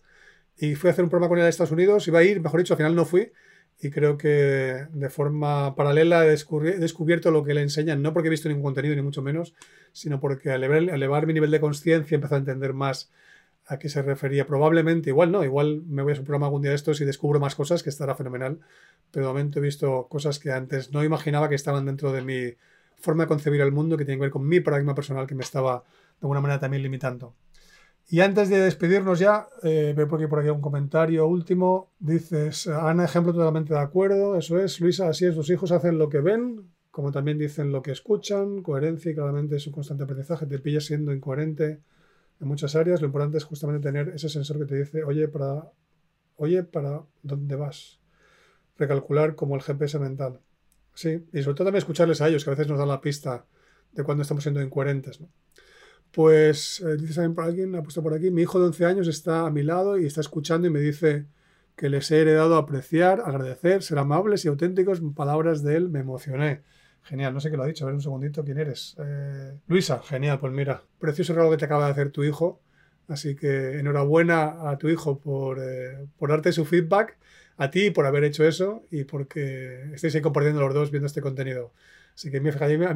y 0.57 0.75
fui 0.75 0.89
a 0.89 0.93
hacer 0.93 1.03
un 1.03 1.09
programa 1.09 1.29
con 1.29 1.37
él 1.37 1.43
en 1.43 1.49
Estados 1.49 1.71
Unidos, 1.71 2.07
iba 2.07 2.19
a 2.19 2.23
ir, 2.23 2.41
mejor 2.41 2.59
dicho, 2.59 2.73
al 2.73 2.77
final 2.77 2.95
no 2.95 3.05
fui 3.05 3.31
y 3.79 3.91
creo 3.91 4.17
que 4.17 4.87
de 4.91 5.09
forma 5.09 5.75
paralela 5.75 6.25
he, 6.25 6.29
descubierto 6.29 7.31
lo 7.31 7.43
que 7.43 7.53
le 7.53 7.61
enseñan, 7.61 8.01
no 8.01 8.13
porque 8.13 8.27
he 8.27 8.31
visto 8.31 8.49
ningún 8.49 8.63
contenido 8.63 8.95
ni 8.95 9.01
mucho 9.01 9.21
menos, 9.21 9.53
sino 9.91 10.19
porque 10.19 10.51
al 10.51 10.63
elevar, 10.63 11.27
mi 11.27 11.33
nivel 11.33 11.51
de 11.51 11.59
conciencia 11.59 12.15
empecé 12.15 12.35
a 12.35 12.39
entender 12.39 12.73
más 12.73 13.11
a 13.67 13.77
qué 13.77 13.89
se 13.89 14.01
refería. 14.01 14.47
Probablemente, 14.47 15.09
igual 15.09 15.31
no, 15.31 15.43
igual 15.43 15.83
me 15.85 16.01
voy 16.01 16.13
a 16.13 16.19
un 16.19 16.23
programa 16.23 16.47
algún 16.47 16.61
día 16.61 16.71
de 16.71 16.75
estos 16.75 17.01
y 17.01 17.05
descubro 17.05 17.39
más 17.39 17.53
cosas 17.53 17.83
que 17.83 17.89
estará 17.89 18.15
fenomenal, 18.15 18.59
pero 19.11 19.27
de 19.27 19.33
momento 19.33 19.59
he 19.59 19.61
visto 19.61 20.07
cosas 20.09 20.39
que 20.39 20.51
antes 20.51 20.91
no 20.91 21.03
imaginaba 21.03 21.49
que 21.49 21.55
estaban 21.55 21.85
dentro 21.85 22.11
de 22.11 22.21
mi 22.23 22.55
forma 22.99 23.23
de 23.23 23.27
concebir 23.27 23.61
el 23.61 23.71
mundo 23.71 23.95
que 23.97 24.05
tiene 24.05 24.17
que 24.17 24.23
ver 24.23 24.31
con 24.31 24.47
mi 24.47 24.59
paradigma 24.59 24.95
personal 24.95 25.27
que 25.27 25.35
me 25.35 25.43
estaba 25.43 25.83
de 25.83 26.25
alguna 26.25 26.41
manera 26.41 26.59
también 26.59 26.81
limitando. 26.81 27.35
Y 28.09 28.21
antes 28.21 28.49
de 28.49 28.59
despedirnos 28.59 29.19
ya, 29.19 29.49
eh, 29.63 29.93
veo 29.95 30.07
por 30.07 30.19
aquí, 30.19 30.29
por 30.29 30.39
aquí 30.39 30.49
un 30.49 30.61
comentario 30.61 31.27
último. 31.27 31.91
Dices, 31.99 32.67
Ana, 32.67 33.03
ejemplo 33.03 33.33
totalmente 33.33 33.73
de 33.73 33.81
acuerdo, 33.81 34.37
eso 34.37 34.57
es, 34.59 34.79
Luisa, 34.79 35.09
así 35.09 35.25
es, 35.25 35.35
los 35.35 35.49
hijos 35.49 35.73
hacen 35.73 35.97
lo 35.97 36.07
que 36.07 36.21
ven, 36.21 36.71
como 36.89 37.11
también 37.11 37.37
dicen 37.37 37.71
lo 37.73 37.81
que 37.81 37.91
escuchan, 37.91 38.61
coherencia 38.63 39.11
y 39.11 39.15
claramente 39.15 39.57
es 39.57 39.67
un 39.67 39.73
constante 39.73 40.05
aprendizaje, 40.05 40.45
te 40.45 40.59
pillas 40.59 40.85
siendo 40.85 41.11
incoherente 41.13 41.81
en 42.39 42.47
muchas 42.47 42.75
áreas, 42.77 43.01
lo 43.01 43.07
importante 43.07 43.39
es 43.39 43.43
justamente 43.43 43.89
tener 43.89 44.09
ese 44.09 44.29
sensor 44.29 44.59
que 44.59 44.65
te 44.65 44.75
dice, 44.77 45.03
oye, 45.03 45.27
para, 45.27 45.69
oye, 46.37 46.63
¿para 46.63 47.03
dónde 47.23 47.55
vas? 47.57 47.99
Recalcular 48.77 49.35
como 49.35 49.55
el 49.55 49.61
GPS 49.61 49.99
mental. 49.99 50.39
Sí, 50.93 51.25
y 51.33 51.43
sobre 51.43 51.55
todo 51.55 51.65
también 51.65 51.79
escucharles 51.79 52.21
a 52.21 52.29
ellos, 52.29 52.45
que 52.45 52.51
a 52.51 52.53
veces 52.53 52.69
nos 52.69 52.79
dan 52.79 52.87
la 52.87 53.01
pista 53.01 53.45
de 53.91 54.03
cuando 54.03 54.21
estamos 54.21 54.43
siendo 54.43 54.61
incoherentes. 54.61 55.19
Pues, 56.11 56.81
eh, 56.81 56.97
dice 56.97 57.15
también 57.15 57.35
por 57.35 57.43
alguien, 57.43 57.75
ha 57.75 57.83
puesto 57.83 58.01
por 58.01 58.13
aquí, 58.13 58.31
mi 58.31 58.41
hijo 58.41 58.59
de 58.59 58.65
11 58.67 58.85
años 58.85 59.07
está 59.07 59.45
a 59.45 59.51
mi 59.51 59.63
lado 59.63 59.97
y 59.97 60.05
está 60.05 60.21
escuchando 60.21 60.67
y 60.67 60.71
me 60.71 60.79
dice 60.79 61.25
que 61.75 61.89
les 61.89 62.09
he 62.11 62.21
heredado 62.21 62.57
apreciar, 62.57 63.21
agradecer, 63.23 63.83
ser 63.83 63.99
amables 63.99 64.43
y 64.45 64.47
auténticos. 64.47 65.01
Palabras 65.15 65.63
de 65.63 65.75
él, 65.77 65.89
me 65.89 65.99
emocioné. 65.99 66.63
Genial, 67.03 67.33
no 67.33 67.39
sé 67.39 67.51
qué 67.51 67.57
lo 67.57 67.63
ha 67.63 67.67
dicho, 67.67 67.85
a 67.85 67.87
ver 67.87 67.95
un 67.95 68.01
segundito, 68.01 68.43
¿quién 68.43 68.57
eres? 68.57 68.95
Eh, 68.99 69.59
Luisa, 69.67 70.01
genial, 70.03 70.39
pues 70.39 70.51
mira, 70.51 70.83
precioso 70.99 71.33
regalo 71.33 71.51
que 71.51 71.57
te 71.57 71.65
acaba 71.65 71.85
de 71.85 71.91
hacer 71.91 72.09
tu 72.09 72.23
hijo. 72.23 72.61
Así 73.07 73.35
que 73.35 73.79
enhorabuena 73.79 74.69
a 74.69 74.77
tu 74.77 74.89
hijo 74.89 75.19
por, 75.19 75.59
eh, 75.61 76.07
por 76.17 76.29
darte 76.29 76.51
su 76.51 76.65
feedback 76.65 77.17
a 77.57 77.71
ti 77.71 77.91
por 77.91 78.05
haber 78.05 78.23
hecho 78.23 78.43
eso 78.43 78.83
y 78.91 79.03
porque 79.03 79.91
estéis 79.93 80.15
ahí 80.15 80.21
compartiendo 80.21 80.61
los 80.61 80.73
dos 80.73 80.91
viendo 80.91 81.07
este 81.07 81.21
contenido. 81.21 81.73
Así 82.13 82.31
que 82.31 82.37
a 82.37 82.41
mí 82.41 82.51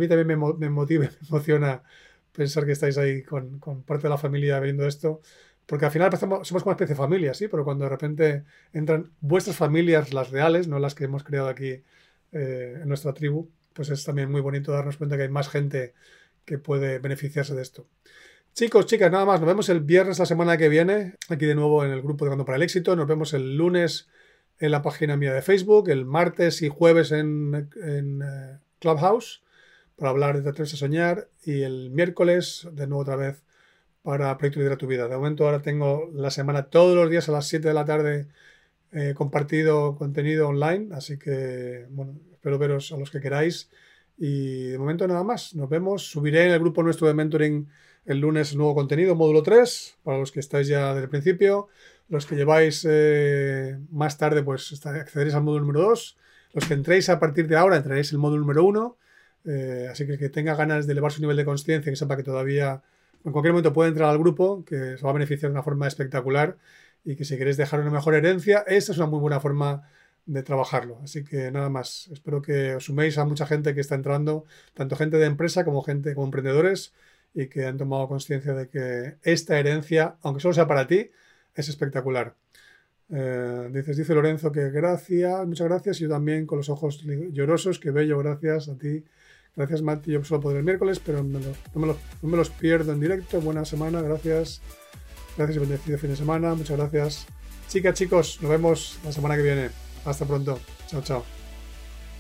también 0.07 0.28
me, 0.28 0.36
me 0.36 0.70
motiva, 0.70 1.05
me 1.22 1.28
emociona 1.28 1.84
pensar 2.32 2.66
que 2.66 2.72
estáis 2.72 2.98
ahí 2.98 3.24
con, 3.24 3.60
con, 3.60 3.84
parte 3.84 4.04
de 4.04 4.10
la 4.10 4.18
familia 4.18 4.60
viendo 4.60 4.86
esto. 4.88 5.22
Porque 5.66 5.86
al 5.86 5.92
final 5.92 6.12
somos 6.18 6.50
como 6.50 6.66
una 6.66 6.72
especie 6.74 6.96
de 6.96 7.02
familia, 7.02 7.34
sí, 7.34 7.48
pero 7.48 7.64
cuando 7.64 7.86
de 7.86 7.90
repente 7.90 8.44
entran 8.74 9.12
vuestras 9.22 9.56
familias, 9.56 10.14
las 10.14 10.30
reales, 10.32 10.68
no 10.68 10.80
las 10.80 10.96
que 10.96 11.06
hemos 11.06 11.24
creado 11.24 11.48
aquí 11.48 11.84
eh, 12.34 12.80
en 12.82 12.88
nuestra 12.88 13.14
tribu, 13.14 13.50
pues 13.74 13.90
es 13.90 14.04
también 14.04 14.30
muy 14.30 14.42
bonito 14.42 14.72
darnos 14.72 14.98
cuenta 14.98 15.16
que 15.16 15.24
hay 15.24 15.30
más 15.30 15.50
gente 15.50 15.94
que 16.46 16.58
puede 16.58 17.00
beneficiarse 17.00 17.56
de 17.56 17.62
esto. 17.62 17.88
Chicos, 18.54 18.86
chicas, 18.86 19.12
nada 19.12 19.26
más. 19.26 19.40
Nos 19.40 19.48
vemos 19.48 19.70
el 19.70 19.80
viernes 19.80 20.20
la 20.20 20.26
semana 20.26 20.58
que 20.58 20.68
viene, 20.68 21.16
aquí 21.30 21.46
de 21.46 21.56
nuevo 21.56 21.86
en 21.86 21.92
el 21.92 22.02
grupo 22.02 22.26
de 22.26 22.30
Cuando 22.30 22.44
para 22.44 22.58
el 22.58 22.64
Éxito. 22.64 22.96
Nos 22.96 23.08
vemos 23.08 23.34
el 23.34 23.56
lunes 23.56 24.10
en 24.60 24.72
la 24.72 24.82
página 24.82 25.16
mía 25.16 25.34
de 25.34 25.42
Facebook, 25.42 25.90
el 25.90 26.06
martes 26.06 26.62
y 26.62 26.70
jueves 26.70 27.12
en, 27.12 27.70
eh, 27.82 28.58
Clubhouse 28.80 29.42
para 29.98 30.12
hablar 30.12 30.42
de 30.42 30.50
Atreves 30.50 30.74
a 30.74 30.78
Soñar 30.78 31.28
y 31.44 31.62
el 31.62 31.89
miércoles 31.92 32.68
de 32.72 32.88
nuevo 32.88 33.02
otra 33.02 33.16
vez 33.16 33.44
para 34.04 34.38
Proyecto 34.38 34.60
Lidera 34.60 34.78
tu 34.78 34.88
Vida. 34.88 35.08
De 35.08 35.16
momento 35.16 35.46
ahora 35.46 35.62
tengo 35.62 36.10
la 36.14 36.32
semana 36.32 36.64
todos 36.64 36.96
los 36.96 37.10
días 37.10 37.30
a 37.30 37.32
las 37.32 37.48
7 37.48 37.68
de 37.68 37.74
la 37.74 37.86
tarde 37.86 38.28
eh, 38.92 39.14
compartido 39.16 39.96
contenido 39.96 40.48
online, 40.48 40.94
así 40.94 41.18
que 41.18 41.86
bueno, 41.92 42.20
espero 42.34 42.58
veros 42.58 42.92
a 42.92 42.98
los 42.98 43.12
que 43.12 43.22
queráis 43.22 43.70
y 44.18 44.68
de 44.68 44.78
momento 44.78 45.08
nada 45.08 45.24
más. 45.24 45.56
Nos 45.56 45.68
vemos. 45.68 46.04
Subiré 46.12 46.46
en 46.46 46.52
el 46.52 46.60
grupo 46.60 46.84
nuestro 46.84 47.08
de 47.08 47.16
mentoring 47.16 47.68
el 48.06 48.20
lunes 48.20 48.56
nuevo 48.56 48.76
contenido, 48.76 49.16
módulo 49.16 49.44
3, 49.44 49.98
para 50.04 50.20
los 50.20 50.32
que 50.32 50.39
estáis 50.39 50.68
ya 50.68 50.89
desde 50.89 51.04
el 51.04 51.10
principio. 51.10 51.70
Los 52.08 52.26
que 52.26 52.36
lleváis 52.36 52.86
eh, 52.89 53.80
más 53.89 54.18
tarde, 54.18 54.44
pues 54.44 54.80
accederéis 54.86 55.34
al 55.34 55.44
módulo 55.44 55.66
número 55.66 55.82
2. 55.89 56.18
Los 56.54 56.66
que 56.66 56.74
entréis 56.74 57.10
a 57.10 57.20
partir 57.20 57.48
de 57.48 57.56
ahora, 57.56 57.78
entraréis 57.78 58.12
el 58.12 58.20
módulo 58.20 58.42
número 58.42 58.64
1. 58.64 58.98
Eh, 59.46 59.88
así 59.92 60.06
que 60.06 60.14
el 60.14 60.20
que 60.20 60.30
tenga 60.30 60.56
ganas 60.56 60.88
de 60.88 60.94
elevar 60.94 61.12
su 61.12 61.22
nivel 61.22 61.38
de 61.38 61.46
conciencia, 61.46 61.92
que 61.92 61.96
sepa 61.96 62.18
que 62.18 62.24
todavía 62.24 62.82
en 63.24 63.32
cualquier 63.32 63.54
momento 63.54 63.74
puede 63.74 63.89
entrar 63.89 64.10
al 64.10 64.18
grupo, 64.18 64.64
que 64.66 64.98
se 64.98 65.04
va 65.04 65.12
a 65.12 65.14
beneficiar 65.14 65.52
de 65.52 65.56
una 65.56 65.64
forma 65.64 65.88
espectacular 65.88 66.58
y 67.04 67.16
que 67.16 67.26
si 67.26 67.38
queréis 67.38 67.58
dejar 67.58 67.82
una 67.82 67.92
mejor 67.92 68.16
herencia, 68.16 68.64
esta 68.68 68.92
es 68.92 68.98
una 68.98 69.08
muy 69.08 69.20
buena 69.20 69.39
forma 69.39 69.88
de 70.26 70.44
trabajarlo. 70.44 71.00
Así 71.04 71.24
que 71.24 71.52
nada 71.52 71.70
más, 71.70 72.10
espero 72.12 72.42
que 72.42 72.76
os 72.76 72.86
suméis 72.86 73.18
a 73.18 73.26
mucha 73.26 73.46
gente 73.46 73.74
que 73.74 73.82
está 73.82 73.96
entrando, 73.96 74.46
tanto 74.74 74.96
gente 74.96 75.18
de 75.18 75.26
empresa 75.26 75.66
como 75.66 75.82
gente 75.84 76.14
como 76.16 76.28
emprendedores 76.28 76.94
y 77.34 77.48
que 77.48 77.66
han 77.66 77.78
tomado 77.78 78.08
conciencia 78.08 78.54
de 78.54 78.70
que 78.70 79.18
esta 79.24 79.60
herencia, 79.60 80.18
aunque 80.22 80.42
solo 80.42 80.54
sea 80.54 80.68
para 80.68 80.88
ti, 80.88 81.12
es 81.56 81.70
espectacular. 81.70 82.36
Eh, 83.10 83.70
dices, 83.74 83.98
dice 83.98 84.14
Lorenzo 84.16 84.52
que 84.52 84.70
gracias, 84.70 85.46
muchas 85.48 85.68
gracias. 85.68 86.00
Y 86.00 86.04
yo 86.04 86.10
también 86.10 86.46
con 86.46 86.58
los 86.58 86.70
ojos 86.70 87.04
llorosos, 87.04 87.80
que 87.80 87.92
bello, 87.92 88.18
gracias 88.20 88.70
a 88.70 88.78
ti. 88.78 89.04
Gracias, 89.56 89.82
Mati. 89.82 90.12
Yo 90.12 90.24
solo 90.24 90.41
podré 90.41 90.60
el 90.60 90.66
miércoles, 90.66 91.02
pero 91.04 91.24
no, 91.24 91.39
me 92.22 92.38
los, 92.38 92.49
pierdo 92.49 92.93
en 92.93 92.99
directo. 92.99 93.41
Buena 93.41 93.66
semana, 93.66 94.02
gracias. 94.02 94.62
Gracias 95.38 95.58
y 95.58 95.60
bendecido 95.60 95.97
fin 95.97 96.12
de 96.12 96.16
semana. 96.16 96.56
Muchas 96.56 96.78
gracias. 96.78 97.26
Chicas, 97.68 97.95
chicos, 97.95 98.39
nos 98.41 98.52
vemos 98.52 98.99
la 99.04 99.12
semana 99.12 99.36
que 99.36 99.43
viene. 99.43 99.70
Hasta 100.06 100.26
pronto. 100.26 100.60
Chao, 100.88 101.02
chao. 101.02 101.26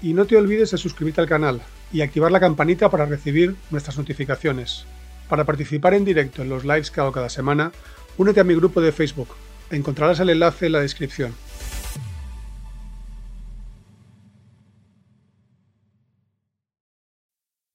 Y 0.01 0.13
no 0.13 0.25
te 0.25 0.35
olvides 0.35 0.71
de 0.71 0.77
suscribirte 0.77 1.21
al 1.21 1.27
canal 1.27 1.61
y 1.93 2.01
activar 2.01 2.31
la 2.31 2.39
campanita 2.39 2.89
para 2.89 3.05
recibir 3.05 3.55
nuestras 3.69 3.97
notificaciones. 3.97 4.85
Para 5.29 5.45
participar 5.45 5.93
en 5.93 6.05
directo 6.05 6.41
en 6.41 6.49
los 6.49 6.63
lives 6.63 6.91
que 6.91 6.99
hago 6.99 7.11
cada 7.11 7.29
semana, 7.29 7.71
únete 8.17 8.39
a 8.39 8.43
mi 8.43 8.55
grupo 8.55 8.81
de 8.81 8.91
Facebook. 8.91 9.29
Encontrarás 9.69 10.19
el 10.19 10.29
enlace 10.29 10.65
en 10.65 10.73
la 10.73 10.81
descripción. 10.81 11.33